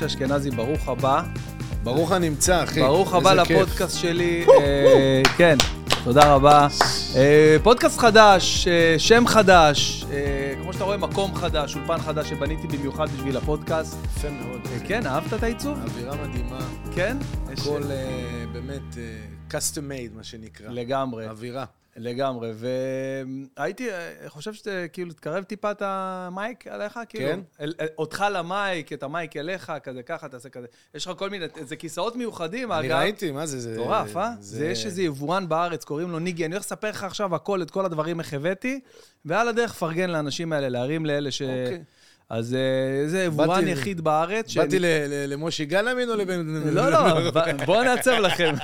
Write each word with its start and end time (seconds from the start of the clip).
משה 0.00 0.06
אשכנזי, 0.06 0.50
ברוך 0.50 0.88
הבא. 0.88 1.22
ברוך 1.82 2.12
הנמצא, 2.12 2.64
אחי. 2.64 2.80
ברוך 2.80 3.14
הבא. 3.14 3.34
לפודקאסט 3.34 3.98
שלי. 3.98 4.46
אה, 4.48 5.22
כן, 5.36 5.56
תודה 6.04 6.34
רבה. 6.34 6.68
אה, 7.16 7.56
פודקאסט 7.62 7.98
חדש, 7.98 8.68
אה, 8.68 8.94
שם 8.98 9.26
חדש, 9.26 10.04
כמו 10.62 10.72
שאתה 10.72 10.84
רואה, 10.84 10.96
מקום 10.96 11.34
חדש, 11.34 11.76
אולפן 11.76 11.98
חדש 11.98 12.28
שבניתי 12.28 12.76
במיוחד 12.76 13.08
בשביל 13.08 13.36
הפודקאסט. 13.36 13.96
יפה 14.04 14.30
מאוד. 14.30 14.60
כן, 14.86 15.06
אהבת 15.06 15.34
את 15.34 15.42
העיצוב? 15.42 15.78
אווירה 15.84 16.16
מדהימה. 16.26 16.58
כן? 16.94 17.16
הכל 17.52 17.82
באמת 18.52 18.94
custom 19.50 19.90
made, 19.90 20.16
מה 20.16 20.24
שנקרא. 20.24 20.68
לגמרי. 20.70 21.28
אווירה. 21.28 21.64
לגמרי, 21.96 22.50
והייתי, 23.56 23.90
אה, 23.90 24.12
חושב 24.28 24.52
שאתה 24.52 24.88
כאילו 24.92 25.12
תקרב 25.12 25.44
טיפה 25.44 25.70
את 25.70 25.82
המייק 25.84 26.66
עליך, 26.66 27.00
כאילו. 27.08 27.26
כן. 27.26 27.40
אל, 27.60 27.74
אל, 27.80 27.86
אותך 27.98 28.24
למייק, 28.32 28.92
את 28.92 29.02
המייק 29.02 29.36
אליך, 29.36 29.72
כזה 29.82 30.02
ככה, 30.02 30.28
תעשה 30.28 30.48
כזה. 30.48 30.66
יש 30.94 31.06
לך 31.06 31.12
כל 31.18 31.30
מיני, 31.30 31.44
זה 31.60 31.76
כיסאות 31.76 32.16
מיוחדים, 32.16 32.72
אני 32.72 32.86
אגב. 32.86 32.96
ראיתי, 32.96 33.30
מה 33.30 33.46
זה? 33.46 33.60
זה... 33.60 33.72
מטורף, 33.72 34.16
אה? 34.16 34.30
זה 34.40 34.66
יש 34.66 34.86
איזה 34.86 35.02
יבואן 35.02 35.48
בארץ, 35.48 35.84
קוראים 35.84 36.10
לו 36.10 36.18
ניגי, 36.18 36.44
אני 36.44 36.54
הולך 36.54 36.64
לספר 36.64 36.90
לך 36.90 37.04
עכשיו 37.04 37.34
הכל, 37.34 37.62
את 37.62 37.70
כל 37.70 37.84
הדברים 37.84 38.20
איך 38.20 38.34
הבאתי, 38.34 38.80
ועל 39.24 39.48
הדרך 39.48 39.74
פרגן 39.74 40.10
לאנשים 40.10 40.52
האלה, 40.52 40.68
להרים 40.68 41.06
לאלה 41.06 41.30
ש... 41.30 41.42
אוקיי. 41.42 41.82
אז 42.30 42.54
אה, 42.54 43.08
זה 43.08 43.24
יבואן 43.24 43.68
יחיד 43.68 44.00
בארץ. 44.00 44.56
באתי 44.56 44.76
למושי 45.28 45.64
גלאמין 45.64 46.08
או 46.08 46.16
לבן... 46.16 46.46
לא, 46.46 46.90
לא, 46.90 47.30
בואו 47.66 47.82
נעצב 47.82 48.10
לכם. 48.10 48.54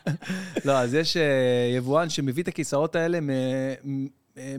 לא, 0.64 0.72
אז 0.72 0.94
יש 0.94 1.16
אה, 1.16 1.72
יבואן 1.76 2.08
שמביא 2.08 2.42
את 2.42 2.48
הכיסאות 2.48 2.96
האלה 2.96 3.18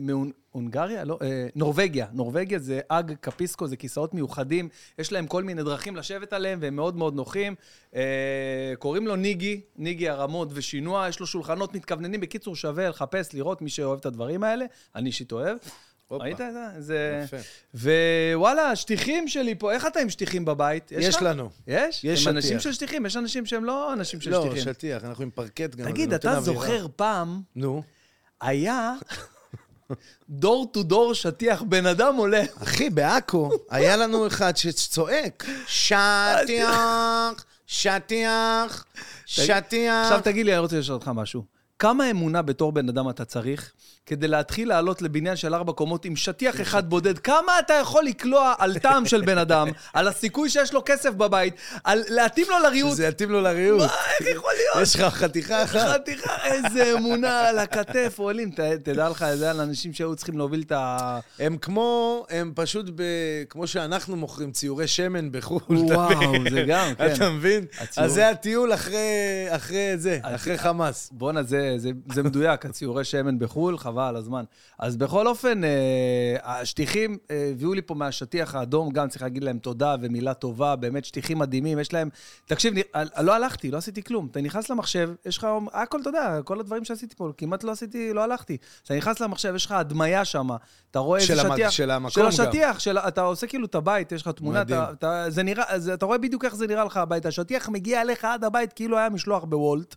מהונגריה? 0.00 1.04
לא, 1.04 1.18
אה, 1.22 1.46
נורבגיה. 1.54 2.06
נורבגיה 2.12 2.58
זה 2.58 2.80
אג 2.88 3.12
קפיסקו, 3.20 3.66
זה 3.66 3.76
כיסאות 3.76 4.14
מיוחדים. 4.14 4.68
יש 4.98 5.12
להם 5.12 5.26
כל 5.26 5.42
מיני 5.42 5.62
דרכים 5.62 5.96
לשבת 5.96 6.32
עליהם, 6.32 6.58
והם 6.62 6.76
מאוד 6.76 6.96
מאוד 6.96 7.14
נוחים. 7.14 7.54
קוראים 8.78 9.06
לו 9.06 9.16
ניגי, 9.16 9.60
ניגי 9.76 10.08
הרמות 10.08 10.48
ושינוע, 10.52 11.08
יש 11.08 11.20
לו 11.20 11.26
שולחנות 11.26 11.74
מתכווננים. 11.74 12.20
בקיצור, 12.20 12.56
שווה 12.56 12.88
לחפש, 12.88 13.34
לראות 13.34 13.62
מי 13.62 13.70
שאוהב 13.70 13.98
את 13.98 14.06
הדברים 14.06 14.44
האלה. 14.44 14.64
אני 14.94 15.06
אישית 15.06 15.32
אוהב. 15.32 15.56
ראית 16.10 16.40
את 16.40 16.46
זה? 16.78 17.20
יפה. 17.24 17.36
ווואלה, 17.74 18.70
השטיחים 18.70 19.28
שלי 19.28 19.54
פה, 19.54 19.72
איך 19.72 19.86
אתה 19.86 20.00
עם 20.00 20.10
שטיחים 20.10 20.44
בבית? 20.44 20.92
יש? 20.92 21.22
לנו. 21.22 21.50
יש? 21.66 22.04
יש 22.04 22.26
הם 22.26 22.36
אנשים 22.36 22.50
שטיח. 22.50 22.62
של 22.62 22.72
שטיחים, 22.72 23.06
יש 23.06 23.16
אנשים 23.16 23.46
שהם 23.46 23.64
לא 23.64 23.92
אנשים 23.92 24.20
של 24.20 24.30
לא, 24.30 24.40
שטיחים. 24.46 24.62
שטיח, 24.62 25.04
אנחנו 25.04 25.22
עם 25.22 25.30
פרקט 25.30 25.74
גם. 25.74 25.90
תגיד, 25.90 26.12
אתה. 26.14 26.40
זוכר 26.40 26.86
פעם, 26.96 27.40
נו. 27.56 27.82
היה 28.40 28.94
דור 30.28 30.66
טו 30.72 30.82
דור 30.82 31.14
שטיח, 31.14 31.62
בן 31.62 31.86
אדם 31.86 32.16
עולה. 32.16 32.42
אחי, 32.62 32.90
בעכו 32.90 33.50
היה 33.70 33.96
לנו 33.96 34.26
אחד 34.26 34.56
שצועק, 34.56 35.46
שטיח, 35.66 37.44
שטיח, 37.66 38.84
שטיח. 39.26 39.94
עכשיו 40.02 40.20
תגיד 40.24 40.46
לי, 40.46 40.52
אני 40.52 40.60
רוצה 40.60 40.78
לשאול 40.78 40.94
אותך 40.94 41.10
משהו. 41.14 41.44
כמה 41.78 42.10
אמונה 42.10 42.42
בתור 42.42 42.72
בן 42.72 42.88
אדם 42.88 43.10
אתה 43.10 43.24
צריך 43.24 43.72
כדי 44.06 44.28
להתחיל 44.28 44.68
לעלות 44.68 45.02
לבניין 45.02 45.36
של 45.36 45.54
ארבע 45.54 45.72
קומות 45.72 46.04
עם 46.04 46.16
שטיח 46.16 46.60
אחד 46.60 46.90
בודד? 46.90 47.18
כמה 47.18 47.58
אתה 47.58 47.74
יכול 47.74 48.04
לקלוע 48.04 48.54
על 48.58 48.78
טעם 48.78 49.06
של 49.06 49.20
בן 49.20 49.38
אדם, 49.38 49.68
על 49.92 50.08
הסיכוי 50.08 50.50
שיש 50.50 50.74
לו 50.74 50.82
כסף 50.84 51.10
בבית, 51.10 51.54
על 51.84 52.02
להתאים 52.08 52.46
לו 52.50 52.58
לריהוט? 52.58 52.96
זה 52.96 53.06
יתאים 53.06 53.30
לו 53.30 53.40
לריהוט. 53.40 53.80
מה, 53.80 53.86
איך 54.20 54.36
יכול 54.36 54.50
להיות? 54.56 54.88
יש 54.88 54.96
לך 54.96 55.14
חתיכה 55.14 55.64
אחת. 55.64 55.88
חתיכה, 55.94 56.32
איזה 56.44 56.92
אמונה 56.98 57.48
על 57.48 57.58
הכתף, 57.58 58.14
עולים. 58.18 58.50
תדע 58.84 59.08
לך, 59.08 59.26
זה 59.34 59.50
על 59.50 59.60
אנשים 59.60 59.92
שהיו 59.92 60.16
צריכים 60.16 60.38
להוביל 60.38 60.62
את 60.66 60.72
ה... 60.72 61.18
הם 61.38 61.56
כמו, 61.56 62.24
הם 62.30 62.52
פשוט 62.54 62.86
ב... 62.94 63.02
כמו 63.48 63.66
שאנחנו 63.66 64.16
מוכרים 64.16 64.52
ציורי 64.52 64.86
שמן 64.86 65.32
בחו"ל. 65.32 65.76
וואו? 65.76 66.32
זה 66.50 66.64
גם, 66.68 66.94
כן. 66.98 67.06
אתה 67.14 67.30
מבין? 67.30 67.64
אז 67.96 68.12
זה 68.12 68.28
הטיול 68.28 68.74
אחרי, 68.74 69.92
זה, 69.96 70.18
אחרי 70.22 70.58
חמאס. 70.58 71.10
בואנה, 71.12 71.42
זה 72.12 72.22
מדויק, 72.24 72.66
הציורי 72.66 73.04
שמן 73.04 73.38
בחו"ל, 73.38 73.78
חבל 73.94 74.08
על 74.08 74.16
הזמן. 74.16 74.44
אז 74.78 74.96
בכל 74.96 75.26
אופן, 75.26 75.64
אה, 75.64 76.36
השטיחים 76.42 77.18
אה, 77.30 77.48
הביאו 77.52 77.74
לי 77.74 77.82
פה 77.82 77.94
מהשטיח 77.94 78.54
האדום, 78.54 78.90
גם 78.90 79.08
צריך 79.08 79.22
להגיד 79.22 79.44
להם 79.44 79.58
תודה 79.58 79.96
ומילה 80.00 80.34
טובה, 80.34 80.76
באמת 80.76 81.04
שטיחים 81.04 81.38
מדהימים, 81.38 81.78
יש 81.78 81.92
להם... 81.92 82.08
תקשיב, 82.46 82.74
לא 83.20 83.34
הלכתי, 83.34 83.70
לא 83.70 83.76
עשיתי 83.76 84.02
כלום. 84.02 84.28
אתה 84.30 84.40
נכנס 84.40 84.70
למחשב, 84.70 85.10
יש 85.26 85.38
לך... 85.38 85.46
הכל, 85.72 86.00
אתה 86.00 86.08
יודע, 86.08 86.40
כל 86.44 86.60
הדברים 86.60 86.84
שעשיתי 86.84 87.14
פה, 87.16 87.30
כמעט 87.38 87.64
לא 87.64 87.70
עשיתי, 87.70 88.12
לא 88.12 88.24
הלכתי. 88.24 88.56
אתה 88.84 88.94
נכנס 88.96 89.20
למחשב, 89.20 89.54
יש 89.54 89.66
לך 89.66 89.72
הדמיה 89.72 90.24
שם, 90.24 90.48
אתה 90.90 90.98
רואה 90.98 91.20
של 91.20 91.32
איזה 91.32 91.48
שטיח... 91.52 91.70
של 91.70 91.90
המקום 91.90 92.10
של 92.10 92.20
גם. 92.20 92.26
השטיח, 92.26 92.78
של, 92.78 92.98
אתה 92.98 93.22
עושה 93.22 93.46
כאילו 93.46 93.66
את 93.66 93.74
הבית, 93.74 94.12
יש 94.12 94.22
לך 94.22 94.28
תמונה. 94.28 94.62
אתה, 94.62 94.90
אתה, 94.92 95.24
זה 95.28 95.42
נראה, 95.42 95.78
זה, 95.78 95.94
אתה 95.94 96.06
רואה 96.06 96.18
בדיוק 96.18 96.44
איך 96.44 96.54
זה 96.54 96.66
נראה 96.66 96.84
לך 96.84 96.96
הבית. 96.96 97.26
השטיח 97.26 97.68
מגיע 97.68 98.02
אליך 98.02 98.24
עד 98.24 98.44
הבית 98.44 98.72
כאילו 98.72 98.98
היה 98.98 99.08
משלוח 99.08 99.44
בוולט. 99.44 99.96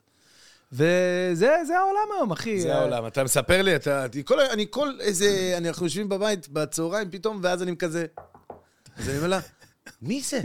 וזה 0.71 1.57
זה 1.67 1.77
העולם 1.77 2.07
היום, 2.17 2.31
אחי. 2.31 2.61
זה 2.61 2.75
העולם. 2.75 3.07
אתה 3.07 3.23
מספר 3.23 3.61
לי, 3.61 3.75
אתה... 3.75 4.05
אני 4.05 4.23
כל, 4.25 4.39
אני 4.39 4.65
כל 4.69 4.89
איזה... 4.99 5.53
אנחנו 5.57 5.85
יושבים 5.85 6.09
בבית 6.09 6.49
בצהריים 6.49 7.11
פתאום, 7.11 7.39
ואז 7.43 7.63
אני 7.63 7.77
כזה... 7.77 8.05
אז 8.97 9.09
אני 9.09 9.17
אומר 9.17 9.27
לה, 9.27 9.39
מי 10.01 10.21
זה? 10.21 10.41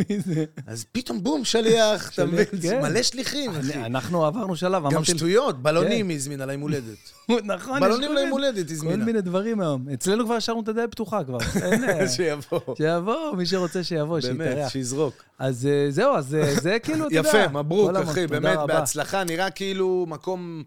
אז 0.67 0.85
פתאום 0.93 1.23
בום, 1.23 1.45
שליח, 1.45 2.15
אתה 2.15 2.25
מבין? 2.25 2.45
זה 2.53 2.69
כן. 2.69 2.83
מלא 2.83 3.03
שליחים, 3.03 3.51
אחי. 3.51 3.75
אנחנו 3.75 4.27
עברנו 4.27 4.57
שלב, 4.57 4.73
גם 4.73 4.87
אמרתי... 4.87 5.05
שטויות, 5.05 5.63
בלונים 5.63 6.11
הזמין 6.11 6.41
על 6.41 6.51
היום 6.51 6.63
הולדת. 6.63 7.13
נכון, 7.29 7.77
יש 7.77 7.83
בלונים 7.83 8.09
כל 8.09 8.15
ליום 8.15 8.31
הולדת 8.31 8.67
כל 8.67 8.73
הזמינה. 8.73 9.05
מיני 9.05 9.21
דברים 9.21 9.61
היום. 9.61 9.89
אצלנו 9.95 10.25
כבר 10.25 10.35
השארנו 10.35 10.61
את 10.61 10.69
הדלת 10.69 10.91
פתוחה 10.91 11.25
כבר. 11.25 11.39
אין, 11.63 11.85
אה, 11.85 12.09
שיבוא. 12.09 12.61
שיבוא, 12.77 13.37
מי 13.37 13.47
שרוצה 13.47 13.85
שיבוא, 13.85 14.19
באמת, 14.23 14.49
שיתארח. 14.49 14.69
שיזרוק. 14.69 15.15
אז 15.39 15.67
אה, 15.67 15.91
זהו, 15.91 16.15
אז 16.17 16.35
אה, 16.35 16.55
זה 16.61 16.79
כאילו, 16.79 17.07
אתה 17.07 17.15
יודע. 17.15 17.29
יפה, 17.29 17.49
מברוק, 17.49 17.91
אחי, 17.97 18.27
באמת. 18.27 18.59
בהצלחה. 18.67 19.25
נראה 19.25 19.51
כאילו 19.51 20.07
מקום 20.09 20.63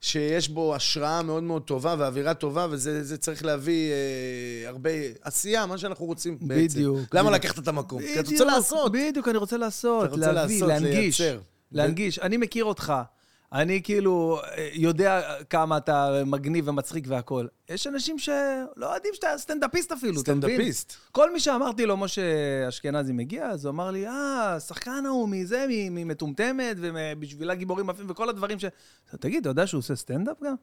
שיש 0.00 0.48
בו 0.48 0.74
השראה 0.74 1.22
מאוד 1.22 1.42
מאוד 1.42 1.62
טובה 1.62 1.94
ואווירה 1.98 2.34
טובה, 2.34 2.66
וזה 2.70 3.04
זה 3.04 3.16
צריך 3.18 3.44
להביא 3.44 3.92
הרבה 4.66 4.90
עשייה, 5.22 5.66
מה 5.66 5.78
שאנחנו 5.78 6.06
רוצים 6.06 6.38
בעצם. 6.40 6.74
בדיוק, 6.78 7.14
למה. 7.14 7.30
לקחת 7.30 7.58
את 7.58 7.68
המקום? 7.68 8.02
כי 8.02 8.20
אתה 8.20 8.30
רוצה 8.30 8.44
לעשות. 8.44 8.92
בדיוק, 8.92 9.28
אני 9.28 9.38
רוצה 9.38 9.56
לעשות, 9.56 10.16
להביא, 10.16 10.64
להנגיש. 10.64 11.22
להנגיש. 11.72 12.18
אני 12.18 12.36
מכיר 12.36 12.64
אותך. 12.64 12.92
אני 13.52 13.82
כאילו 13.82 14.40
אה, 14.56 14.68
יודע 14.72 15.20
כמה 15.50 15.76
אתה 15.76 16.22
מגניב 16.26 16.68
ומצחיק 16.68 17.04
והכול. 17.08 17.48
יש 17.68 17.86
אנשים 17.86 18.18
שלא 18.18 18.94
יודעים 18.94 19.14
שאתה 19.14 19.28
סטנדאפיסט 19.36 19.92
אפילו, 19.92 20.20
אתה 20.20 20.34
מבין? 20.34 20.50
סטנדאפיסט. 20.50 20.94
כל 21.12 21.32
מי 21.32 21.40
שאמרתי 21.40 21.86
לו, 21.86 21.96
משה 21.96 22.22
אשכנזי 22.68 23.12
מגיע, 23.12 23.46
אז 23.46 23.64
הוא 23.64 23.70
אמר 23.70 23.90
לי, 23.90 24.06
אה, 24.06 24.54
השחקן 24.54 25.06
ההוא 25.06 25.28
מזה, 25.28 25.66
ממטומטמת, 25.68 26.76
ובשבילה 26.80 27.54
גיבורים 27.54 27.90
עפים, 27.90 28.06
וכל 28.08 28.28
הדברים 28.28 28.58
ש... 28.58 28.64
תגיד, 29.20 29.40
אתה 29.40 29.48
יודע 29.48 29.66
שהוא 29.66 29.78
עושה 29.78 29.96
סטנדאפ 29.96 30.36
גם? 30.42 30.54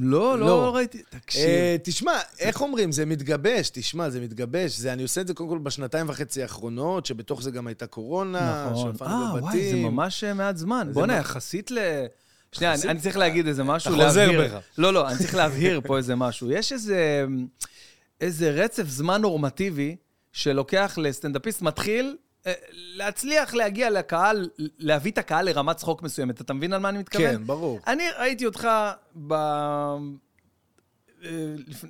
לא, 0.00 0.38
לא 0.38 0.46
לא. 0.46 0.74
ראיתי. 0.76 1.02
תקשיב. 1.10 1.42
אה, 1.44 1.76
תשמע, 1.82 2.12
איך 2.38 2.60
אומרים? 2.60 2.92
זה 2.92 3.06
מתגבש, 3.06 3.70
תשמע, 3.70 4.10
זה 4.10 4.20
מתגבש. 4.20 4.78
זה, 4.78 4.92
אני 4.92 5.02
עושה 5.02 5.20
את 5.20 5.26
זה 5.26 5.34
קודם 5.34 5.48
כל 5.50 5.58
בשנתיים 5.58 6.08
וחצי 6.08 6.42
האחרונות, 6.42 7.06
שבתוך 7.06 7.42
זה 7.42 7.50
גם 7.50 7.66
הייתה 7.66 7.86
קורונה, 7.86 8.68
נכון. 8.72 8.94
אה, 9.02 9.32
בבתים. 9.32 9.42
וואי, 9.42 9.70
זה 9.70 9.76
ממש 9.76 10.24
אה, 10.24 10.34
מעט 10.34 10.56
זמן. 10.56 10.90
בוא'נה, 10.92 11.12
מה- 11.12 11.18
יחסית 11.18 11.70
ל... 11.70 11.78
שנייה, 12.52 12.74
אני, 12.74 12.82
אני 12.88 13.00
צריך 13.00 13.16
להגיד 13.16 13.46
איזה 13.46 13.64
משהו, 13.64 13.94
אתה 13.94 14.04
חוזר 14.06 14.30
להבהיר. 14.30 14.56
בך. 14.56 14.60
לא, 14.78 14.92
לא, 14.92 15.08
אני 15.08 15.18
צריך 15.18 15.34
להבהיר 15.34 15.80
פה 15.86 15.96
איזה 15.96 16.16
משהו. 16.16 16.50
יש 16.50 16.72
איזה, 16.72 17.24
איזה 18.20 18.50
רצף 18.50 18.88
זמן 18.88 19.20
נורמטיבי 19.22 19.96
שלוקח 20.32 20.98
לסטנדאפיסט 21.02 21.62
מתחיל 21.62 22.06
אה, 22.06 22.12
להצליח 22.72 23.54
להגיע 23.54 23.90
לקהל, 23.90 24.48
להביא 24.78 25.12
את 25.12 25.18
הקהל 25.18 25.44
לרמת 25.48 25.76
צחוק 25.76 26.02
מסוימת. 26.02 26.40
אתה 26.40 26.52
מבין 26.54 26.72
על 26.72 26.80
מה 26.80 26.88
אני 26.88 26.98
מתכוון? 26.98 27.36
כן, 27.36 27.46
ברור. 27.46 27.80
אני 27.86 28.04
ראיתי 28.18 28.46
אותך 28.46 28.68
ב... 29.26 29.32
אה, 31.24 31.30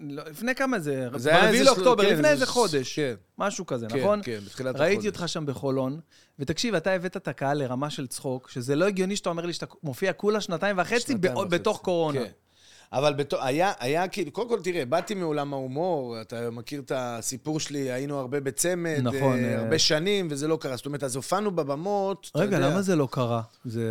לא, 0.03 0.23
לפני 0.31 0.55
כמה 0.55 0.79
זה? 0.79 1.09
זה 1.17 1.31
היה 1.31 1.41
ב-4 1.41 1.49
איזה 1.49 1.65
לאוקטובר, 1.65 2.03
של- 2.03 2.09
כן, 2.09 2.15
לפני 2.15 2.23
זה 2.29 2.31
איזה 2.33 2.47
חודש. 2.47 2.97
כן. 2.97 3.15
משהו 3.39 3.67
כזה, 3.67 3.87
כן, 3.89 3.99
נכון? 3.99 4.21
כן, 4.23 4.39
בתחילת 4.47 4.77
ראיתי 4.77 4.95
החודש. 4.95 5.07
אותך 5.21 5.29
שם 5.29 5.47
בחולון, 5.47 6.01
ותקשיב, 6.39 6.75
אתה 6.75 6.91
הבאת 6.93 7.17
את 7.17 7.29
הקהל 7.29 7.59
לרמה 7.59 7.91
של 7.91 8.07
צחוק, 8.07 8.51
שזה 8.51 8.77
לא 8.77 8.85
הגיוני 8.87 9.17
שאתה 9.17 9.29
אומר 9.29 9.47
לי 9.47 9.53
שאתה 9.53 9.67
מופיע 9.83 10.13
כולה 10.13 10.41
שנתיים 10.41 10.79
וחצי 10.79 11.01
שנתיים 11.01 11.35
ב- 11.35 11.39
וחצי. 11.39 11.49
בתוך 11.49 11.81
קורונה. 11.83 12.19
כן. 12.21 12.31
אבל 12.93 13.15
בתור, 13.15 13.43
היה, 13.43 13.73
היה 13.79 14.09
כאילו, 14.09 14.31
קודם 14.31 14.49
כל 14.49 14.61
תראה, 14.63 14.85
באתי 14.85 15.15
מעולם 15.15 15.53
ההומור, 15.53 16.21
אתה 16.21 16.51
מכיר 16.51 16.81
את 16.81 16.93
הסיפור 16.95 17.61
שלי, 17.61 17.93
היינו 17.93 18.19
הרבה 18.19 18.41
בצמד, 18.41 18.99
נכון, 19.03 19.39
אה, 19.39 19.55
אה. 19.55 19.59
הרבה 19.59 19.79
שנים, 19.79 20.29
וזה 20.31 20.49
לא 20.49 20.59
קרה. 20.61 20.77
זאת 20.77 20.87
אומרת, 20.87 21.03
אז 21.03 21.17
הופענו 21.17 21.51
בבמות, 21.51 22.31
רגע, 22.35 22.57
יודע. 22.57 22.71
למה 22.71 22.83
זה 22.83 22.97
לא 22.97 23.09
קרה? 23.11 23.43
זה... 23.65 23.83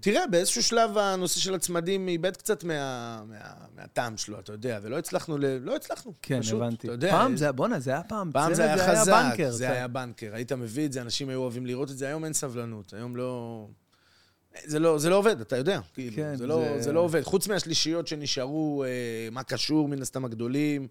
תראה, 0.00 0.26
באיזשהו 0.26 0.62
שלב 0.62 0.98
הנושא 0.98 1.40
של 1.40 1.54
הצמדים 1.54 2.08
איבד 2.08 2.36
קצת 2.36 2.64
מה, 2.64 3.20
מה, 3.28 3.36
מהטעם 3.76 4.16
שלו, 4.16 4.38
אתה 4.38 4.52
יודע, 4.52 4.78
ולא 4.82 4.98
הצלחנו, 4.98 5.38
ל... 5.38 5.44
לא 5.46 5.76
הצלחנו. 5.76 6.12
כן, 6.22 6.40
פשוט, 6.40 6.60
הבנתי. 6.60 6.86
אתה 6.86 6.94
יודע, 6.94 7.10
פעם 7.10 7.36
זה, 7.36 7.52
בואנה, 7.52 7.80
זה 7.80 7.90
היה 7.90 8.02
פעם. 8.02 8.30
פעם 8.32 8.46
צמד 8.46 8.54
זה 8.54 8.64
היה 8.64 8.88
חזק, 8.88 9.12
בנקר. 9.12 9.50
זה 9.50 9.66
כן. 9.66 9.72
היה 9.72 9.88
בנקר. 9.88 10.30
היית 10.32 10.52
מביא 10.52 10.86
את 10.86 10.92
זה, 10.92 11.02
אנשים 11.02 11.28
היו 11.28 11.40
אוהבים 11.40 11.66
לראות 11.66 11.90
את 11.90 11.98
זה, 11.98 12.06
היום 12.06 12.24
אין 12.24 12.32
סבלנות, 12.32 12.94
היום 12.94 13.16
לא... 13.16 13.66
זה 14.64 14.78
לא, 14.78 14.98
זה 14.98 15.10
לא 15.10 15.16
עובד, 15.16 15.40
אתה 15.40 15.56
יודע. 15.56 15.80
כאילו, 15.94 16.16
כן, 16.16 16.36
זה, 16.36 16.46
לא, 16.46 16.62
זה- 16.76 16.82
זה... 16.82 16.92
לא 16.92 17.00
עובד. 17.00 17.22
חוץ 17.22 17.48
מהשלישיות 17.48 18.06
שנשארו, 18.08 18.84
אה, 18.84 18.88
מה 19.32 19.42
קשור, 19.42 19.88
מן 19.88 20.02
הסתם 20.02 20.24
הגדולים, 20.24 20.88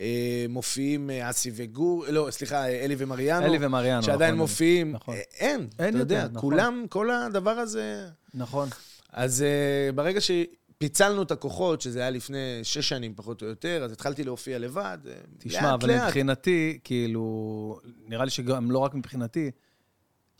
אה, 0.00 0.06
מופיעים 0.48 1.10
אה, 1.10 1.30
אסי 1.30 1.50
וגור, 1.54 2.04
לא, 2.08 2.28
סליחה, 2.30 2.56
אה, 2.68 2.84
אלי 2.84 2.94
ומריאנו. 2.98 3.46
אלי 3.46 3.58
ומריאנו, 3.60 4.02
שעדיין 4.02 4.30
נכון. 4.34 4.38
מופיעים. 4.42 4.92
נכון. 4.92 5.14
אה, 5.14 5.20
אין, 5.38 5.68
אין 5.78 5.88
אתה 5.88 5.98
יודע, 5.98 6.14
יותר, 6.16 6.28
נכון. 6.28 6.40
כולם, 6.40 6.84
כל 6.88 7.10
הדבר 7.10 7.50
הזה... 7.50 8.06
נכון. 8.34 8.68
אז 9.12 9.44
uh, 9.44 9.92
ברגע 9.94 10.20
שפיצלנו 10.20 11.22
את 11.22 11.30
הכוחות, 11.30 11.80
שזה 11.80 12.00
היה 12.00 12.10
לפני 12.10 12.60
שש 12.62 12.88
שנים 12.88 13.14
פחות 13.16 13.42
או 13.42 13.46
יותר, 13.46 13.82
אז 13.84 13.92
התחלתי 13.92 14.24
להופיע 14.24 14.58
לבד, 14.58 14.98
אה, 15.08 15.12
תשמע, 15.38 15.62
לאט 15.62 15.72
אבל 15.82 15.88
לאט. 15.92 16.02
מבחינתי, 16.04 16.78
כאילו, 16.84 17.80
נראה 18.06 18.24
לי 18.24 18.30
שגם 18.30 18.70
לא 18.70 18.78
רק 18.78 18.94
מבחינתי, 18.94 19.50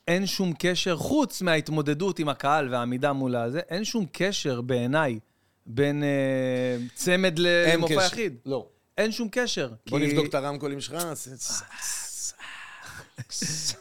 אין 0.09 0.27
שום 0.27 0.53
קשר, 0.59 0.97
חוץ 0.97 1.43
מההתמודדות 1.43 2.19
עם 2.19 2.29
הקהל 2.29 2.69
והעמידה 2.71 3.13
מול 3.13 3.37
הזה, 3.37 3.61
אין 3.69 3.85
שום 3.85 4.07
קשר 4.13 4.61
בעיניי 4.61 5.19
בין 5.67 6.03
אה, 6.03 6.77
צמד 6.95 7.35
למופע 7.39 7.95
קשר. 7.95 8.07
יחיד. 8.07 8.37
לא. 8.47 8.67
אין 8.99 9.13
שום 9.13 9.29
קשר. 9.33 9.73
בוא 9.91 9.99
כי 9.99 10.07
נבדוק 10.07 10.27
את 10.27 10.35
הרמקולים 10.35 10.81
שלך. 10.81 10.97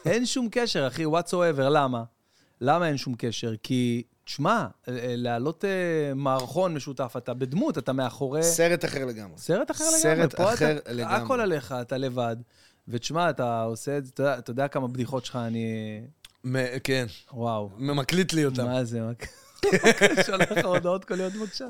אין 0.06 0.26
שום 0.26 0.48
קשר, 0.50 0.86
אחי, 0.86 1.04
what 1.04 1.28
so 1.28 1.32
ever. 1.32 1.68
למה? 1.70 2.04
למה 2.60 2.88
אין 2.88 2.96
שום 2.96 3.14
קשר? 3.18 3.54
כי, 3.62 4.02
תשמע, 4.24 4.66
אה, 4.88 4.98
אה, 4.98 5.14
להעלות 5.16 5.64
אה, 5.64 6.14
מערכון 6.14 6.74
משותף, 6.74 7.14
אתה 7.16 7.34
בדמות, 7.34 7.78
אתה 7.78 7.92
מאחורי... 7.92 8.42
סרט 8.42 8.84
אחר 8.84 9.04
לגמרי. 9.04 9.38
סרט 9.38 9.70
אחר 9.70 9.84
לגמרי. 9.84 10.00
סרט 10.00 10.34
פה 10.34 10.54
אחר 10.54 10.76
אתה, 10.76 10.92
לגמרי. 10.92 11.14
הכל 11.14 11.40
עליך, 11.40 11.74
אתה 11.80 11.96
לבד. 11.96 12.36
ותשמע, 12.88 13.30
אתה 13.30 13.62
עושה 13.62 13.98
את 13.98 14.06
זה, 14.06 14.38
אתה 14.38 14.50
יודע 14.50 14.68
כמה 14.68 14.88
בדיחות 14.88 15.24
שלך 15.24 15.36
אני... 15.36 15.66
כן, 16.84 17.06
וואו. 17.32 17.70
מקליט 17.94 18.32
לי 18.32 18.44
אותם. 18.44 18.64
מה 18.64 18.84
זה? 18.84 19.00
שולח 20.26 20.52
לך 20.52 20.64
הודעות 20.64 21.04
כל 21.04 21.20
יום 21.20 21.32
בבקשה. 21.32 21.64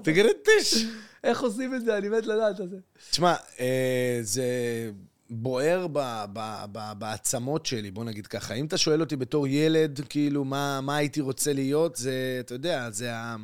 טיש. 0.44 0.84
איך 1.25 1.40
עושים 1.40 1.75
את 1.75 1.84
זה? 1.84 1.99
אני 1.99 2.08
מת 2.08 2.26
לדעת 2.26 2.61
את 2.61 2.70
זה. 2.70 2.76
תשמע, 3.11 3.34
אה, 3.61 4.19
זה 4.23 4.44
בוער 5.31 5.87
בעצמות 6.99 7.67
שלי, 7.67 7.90
בוא 7.90 8.05
נגיד 8.05 8.26
ככה. 8.26 8.55
אם 8.55 8.67
אתה 8.67 8.78
שואל 8.78 9.00
אותי 9.00 9.17
בתור 9.17 9.46
ילד, 9.46 10.00
כאילו, 10.08 10.44
מה, 10.44 10.96
הייתי 10.96 11.20
רוצה 11.20 11.52
להיות, 11.52 11.96
זה, 11.96 12.37
אתה 12.40 12.55
יודע, 12.55 12.90
זה 12.90 13.14
ה... 13.14 13.37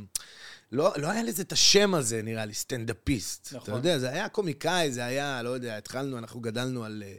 לא, 0.73 0.93
לא 0.97 1.11
היה 1.11 1.23
לזה 1.23 1.43
את 1.43 1.53
השם 1.53 1.95
הזה, 1.95 2.23
נראה 2.23 2.45
לי, 2.45 2.55
סטנדאפיסט. 2.55 3.53
נכון. 3.53 3.63
אתה 3.63 3.79
יודע, 3.79 3.99
זה 3.99 4.11
היה 4.11 4.29
קומיקאי, 4.29 4.93
זה 4.93 5.05
היה, 5.05 5.43
לא 5.43 5.49
יודע, 5.49 5.77
התחלנו, 5.77 6.19
אנחנו 6.19 6.41
גדלנו 6.41 6.85
על... 6.85 7.03
אה, 7.07 7.15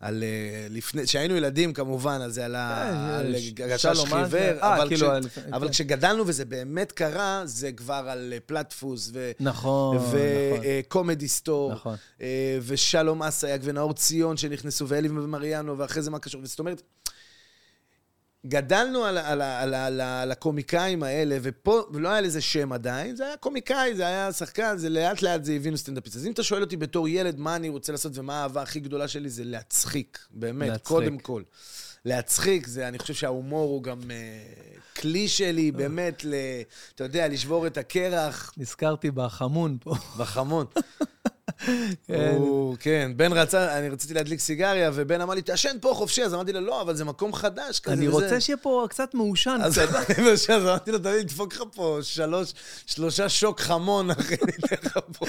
על 0.00 0.22
אה, 0.22 0.28
לפני, 0.70 1.04
כשהיינו 1.04 1.36
ילדים 1.36 1.72
כמובן, 1.72 2.20
אז 2.24 2.34
זה 2.34 2.44
על 2.44 2.56
אה, 2.56 3.16
על 3.18 3.38
ש- 3.38 3.50
גשש 3.52 3.82
שלום, 3.82 4.10
מה 4.10 4.28
זה? 4.28 4.38
חיוור, 4.38 4.62
אה, 4.62 4.76
אבל 4.76 4.88
כאילו, 4.88 5.06
כש- 5.06 5.38
על- 5.38 5.52
אבל 5.54 5.66
כן. 5.66 5.72
כשגדלנו 5.72 6.26
וזה 6.26 6.44
באמת 6.44 6.92
קרה, 6.92 7.42
זה 7.44 7.72
כבר 7.72 8.04
על 8.08 8.32
אה, 8.32 8.38
פלטפוס 8.46 9.10
ו... 9.14 9.30
נכון, 9.40 9.96
נכון. 9.96 10.18
וקומדי 10.86 11.28
סטור, 11.28 11.72
נכון. 11.72 11.96
אה, 12.20 12.58
ושלום 12.66 13.22
אסייג 13.22 13.60
ונאור 13.64 13.92
ציון 13.94 14.36
שנכנסו, 14.36 14.88
ואלי 14.88 15.08
ומריאנו, 15.08 15.78
ואחרי 15.78 16.02
זה 16.02 16.10
מה 16.10 16.18
קשור. 16.18 16.40
זאת 16.44 16.58
אומרת, 16.58 16.82
גדלנו 18.46 19.04
על, 19.04 19.18
על, 19.18 19.42
על, 19.42 19.74
על, 19.74 20.00
על 20.00 20.32
הקומיקאים 20.32 21.02
האלה, 21.02 21.38
ופה, 21.42 21.82
ולא 21.92 22.08
היה 22.08 22.20
לזה 22.20 22.40
שם 22.40 22.72
עדיין, 22.72 23.16
זה 23.16 23.26
היה 23.26 23.36
קומיקאי, 23.36 23.96
זה 23.96 24.06
היה 24.06 24.32
שחקן, 24.32 24.76
זה 24.76 24.88
לאט 24.88 25.22
לאט 25.22 25.44
זה 25.44 25.52
הבינו 25.52 25.76
סטנדאפיסט. 25.76 26.16
אז 26.16 26.26
אם 26.26 26.32
אתה 26.32 26.42
שואל 26.42 26.62
אותי 26.62 26.76
בתור 26.76 27.08
ילד 27.08 27.38
מה 27.38 27.56
אני 27.56 27.68
רוצה 27.68 27.92
לעשות 27.92 28.18
ומה 28.18 28.40
האהבה 28.40 28.62
הכי 28.62 28.80
גדולה 28.80 29.08
שלי, 29.08 29.30
זה 29.30 29.44
להצחיק, 29.44 30.18
באמת, 30.30 30.68
להצחיק. 30.68 30.88
קודם 30.88 31.18
כל. 31.18 31.42
להצחיק, 32.04 32.66
זה, 32.66 32.88
אני 32.88 32.98
חושב 32.98 33.14
שההומור 33.14 33.70
הוא 33.70 33.82
גם 33.82 34.10
אה, 34.10 34.16
כלי 35.00 35.28
שלי, 35.28 35.72
באמת, 35.72 36.24
ל, 36.24 36.34
אתה 36.94 37.04
יודע, 37.04 37.28
לשבור 37.28 37.66
את 37.66 37.78
הקרח 37.78 38.52
נזכרתי 38.56 39.10
בחמון 39.10 39.76
פה. 39.80 39.94
בחמון. 40.18 40.66
כן. 42.06 42.34
הוא, 42.36 42.76
כן, 42.80 43.12
בן 43.16 43.32
רצה, 43.32 43.78
אני 43.78 43.88
רציתי 43.88 44.14
להדליק 44.14 44.40
סיגריה, 44.40 44.90
ובן 44.94 45.20
אמר 45.20 45.34
לי, 45.34 45.42
תעשן 45.42 45.76
פה 45.80 45.92
חופשי, 45.94 46.22
אז 46.24 46.34
אמרתי 46.34 46.52
לו, 46.52 46.60
לא, 46.60 46.82
אבל 46.82 46.96
זה 46.96 47.04
מקום 47.04 47.32
חדש 47.32 47.80
כזה. 47.80 47.94
אני 47.94 48.08
וזה." 48.08 48.16
רוצה 48.24 48.40
שיהיה 48.40 48.56
פה 48.56 48.86
קצת 48.90 49.14
מעושן. 49.14 49.58
אז 49.62 49.78
אמרתי 50.50 50.92
לו, 50.92 50.98
תביא, 50.98 51.20
נדפוק 51.20 51.54
לך 51.54 51.62
פה 51.74 51.98
שלוש, 52.02 52.52
שלושה 52.86 53.28
שוק 53.28 53.60
חמון, 53.60 54.10
אחי, 54.10 54.34
ניתן 54.46 54.76
לך 54.82 54.98
פה. 55.18 55.26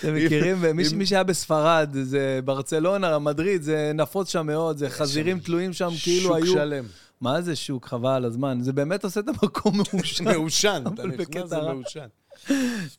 אתם 0.00 0.14
מכירים, 0.14 0.62
מי 0.74 1.06
שהיה 1.06 1.22
בספרד, 1.22 1.90
זה 2.02 2.40
ברצלונה, 2.44 3.18
מדריד, 3.18 3.62
זה 3.62 3.92
נפוץ 3.94 4.28
שם 4.28 4.46
מאוד, 4.46 4.76
זה 4.76 4.90
חזירים 4.90 5.38
תלויים 5.38 5.72
שם 5.72 5.90
כאילו 6.02 6.34
היו... 6.36 6.46
שוק 6.46 6.56
שלם. 6.56 6.84
מה 7.20 7.42
זה 7.42 7.56
שוק? 7.56 7.86
חבל 7.86 8.10
על 8.10 8.24
הזמן. 8.24 8.58
זה 8.62 8.72
באמת 8.72 9.04
עושה 9.04 9.20
את 9.20 9.28
המקום 9.28 9.76
מעושן. 9.92 10.24
מעושן, 10.24 10.82
אתה 10.94 11.02
נכנס, 11.06 11.48
זה. 11.48 11.60
מעושן. 11.60 12.06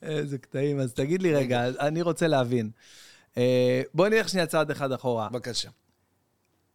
איזה 0.01 0.37
קטעים. 0.37 0.79
אז 0.79 0.93
תגיד 0.93 1.21
לי 1.21 1.33
רגע, 1.33 1.67
אני 1.79 2.01
רוצה 2.01 2.27
להבין. 2.27 2.69
אה, 3.37 3.81
בוא 3.93 4.07
נלך 4.07 4.29
שנייה 4.29 4.45
צעד 4.45 4.71
אחד 4.71 4.91
אחורה. 4.91 5.29
בבקשה. 5.29 5.69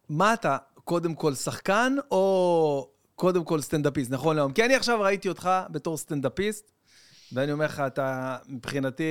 מה 0.09 0.33
אתה, 0.33 0.57
קודם 0.83 1.15
כל 1.15 1.35
שחקן, 1.35 1.95
או 2.11 2.89
קודם 3.15 3.43
כל 3.43 3.61
סטנדאפיסט, 3.61 4.11
נכון 4.11 4.35
להיום? 4.35 4.53
כי 4.53 4.65
אני 4.65 4.75
עכשיו 4.75 5.01
ראיתי 5.01 5.29
אותך 5.29 5.49
בתור 5.71 5.97
סטנדאפיסט, 5.97 6.71
ואני 7.31 7.51
אומר 7.51 7.65
לך, 7.65 7.79
אתה 7.79 8.37
מבחינתי, 8.47 9.03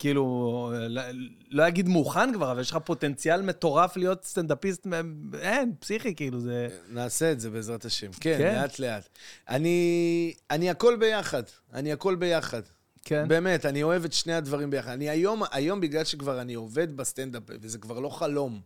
כאילו, 0.00 0.72
לא- 0.88 1.02
לא 1.50 1.68
אגיד 1.68 1.88
מוכן 1.88 2.32
כבר, 2.34 2.52
אבל 2.52 2.60
יש 2.60 2.70
לך 2.70 2.76
פוטנציאל 2.84 3.42
מטורף 3.42 3.96
להיות 3.96 4.24
סטנדאפיסט, 4.24 4.86
אין, 5.40 5.72
פסיכי, 5.80 6.14
כאילו, 6.14 6.40
זה... 6.40 6.68
נעשה 6.88 7.32
את 7.32 7.40
זה 7.40 7.50
בעזרת 7.50 7.84
השם. 7.84 8.10
כן, 8.20 8.34
כן? 8.38 8.54
לאט 8.54 8.78
לאט. 8.78 9.08
אני, 9.48 10.34
אני 10.50 10.70
הכל 10.70 10.96
ביחד. 10.96 11.42
אני 11.74 11.92
הכל 11.92 12.14
ביחד. 12.14 12.62
כן. 13.04 13.28
באמת, 13.28 13.66
אני 13.66 13.82
אוהב 13.82 14.04
את 14.04 14.12
שני 14.12 14.34
הדברים 14.34 14.70
ביחד. 14.70 14.92
אני 14.92 15.08
היום, 15.08 15.42
היום 15.52 15.80
בגלל 15.80 16.04
שכבר 16.04 16.40
אני 16.40 16.54
עובד 16.54 16.96
בסטנדאפ, 16.96 17.42
וזה 17.48 17.78
כבר 17.78 18.00
לא 18.00 18.08
חלום. 18.08 18.60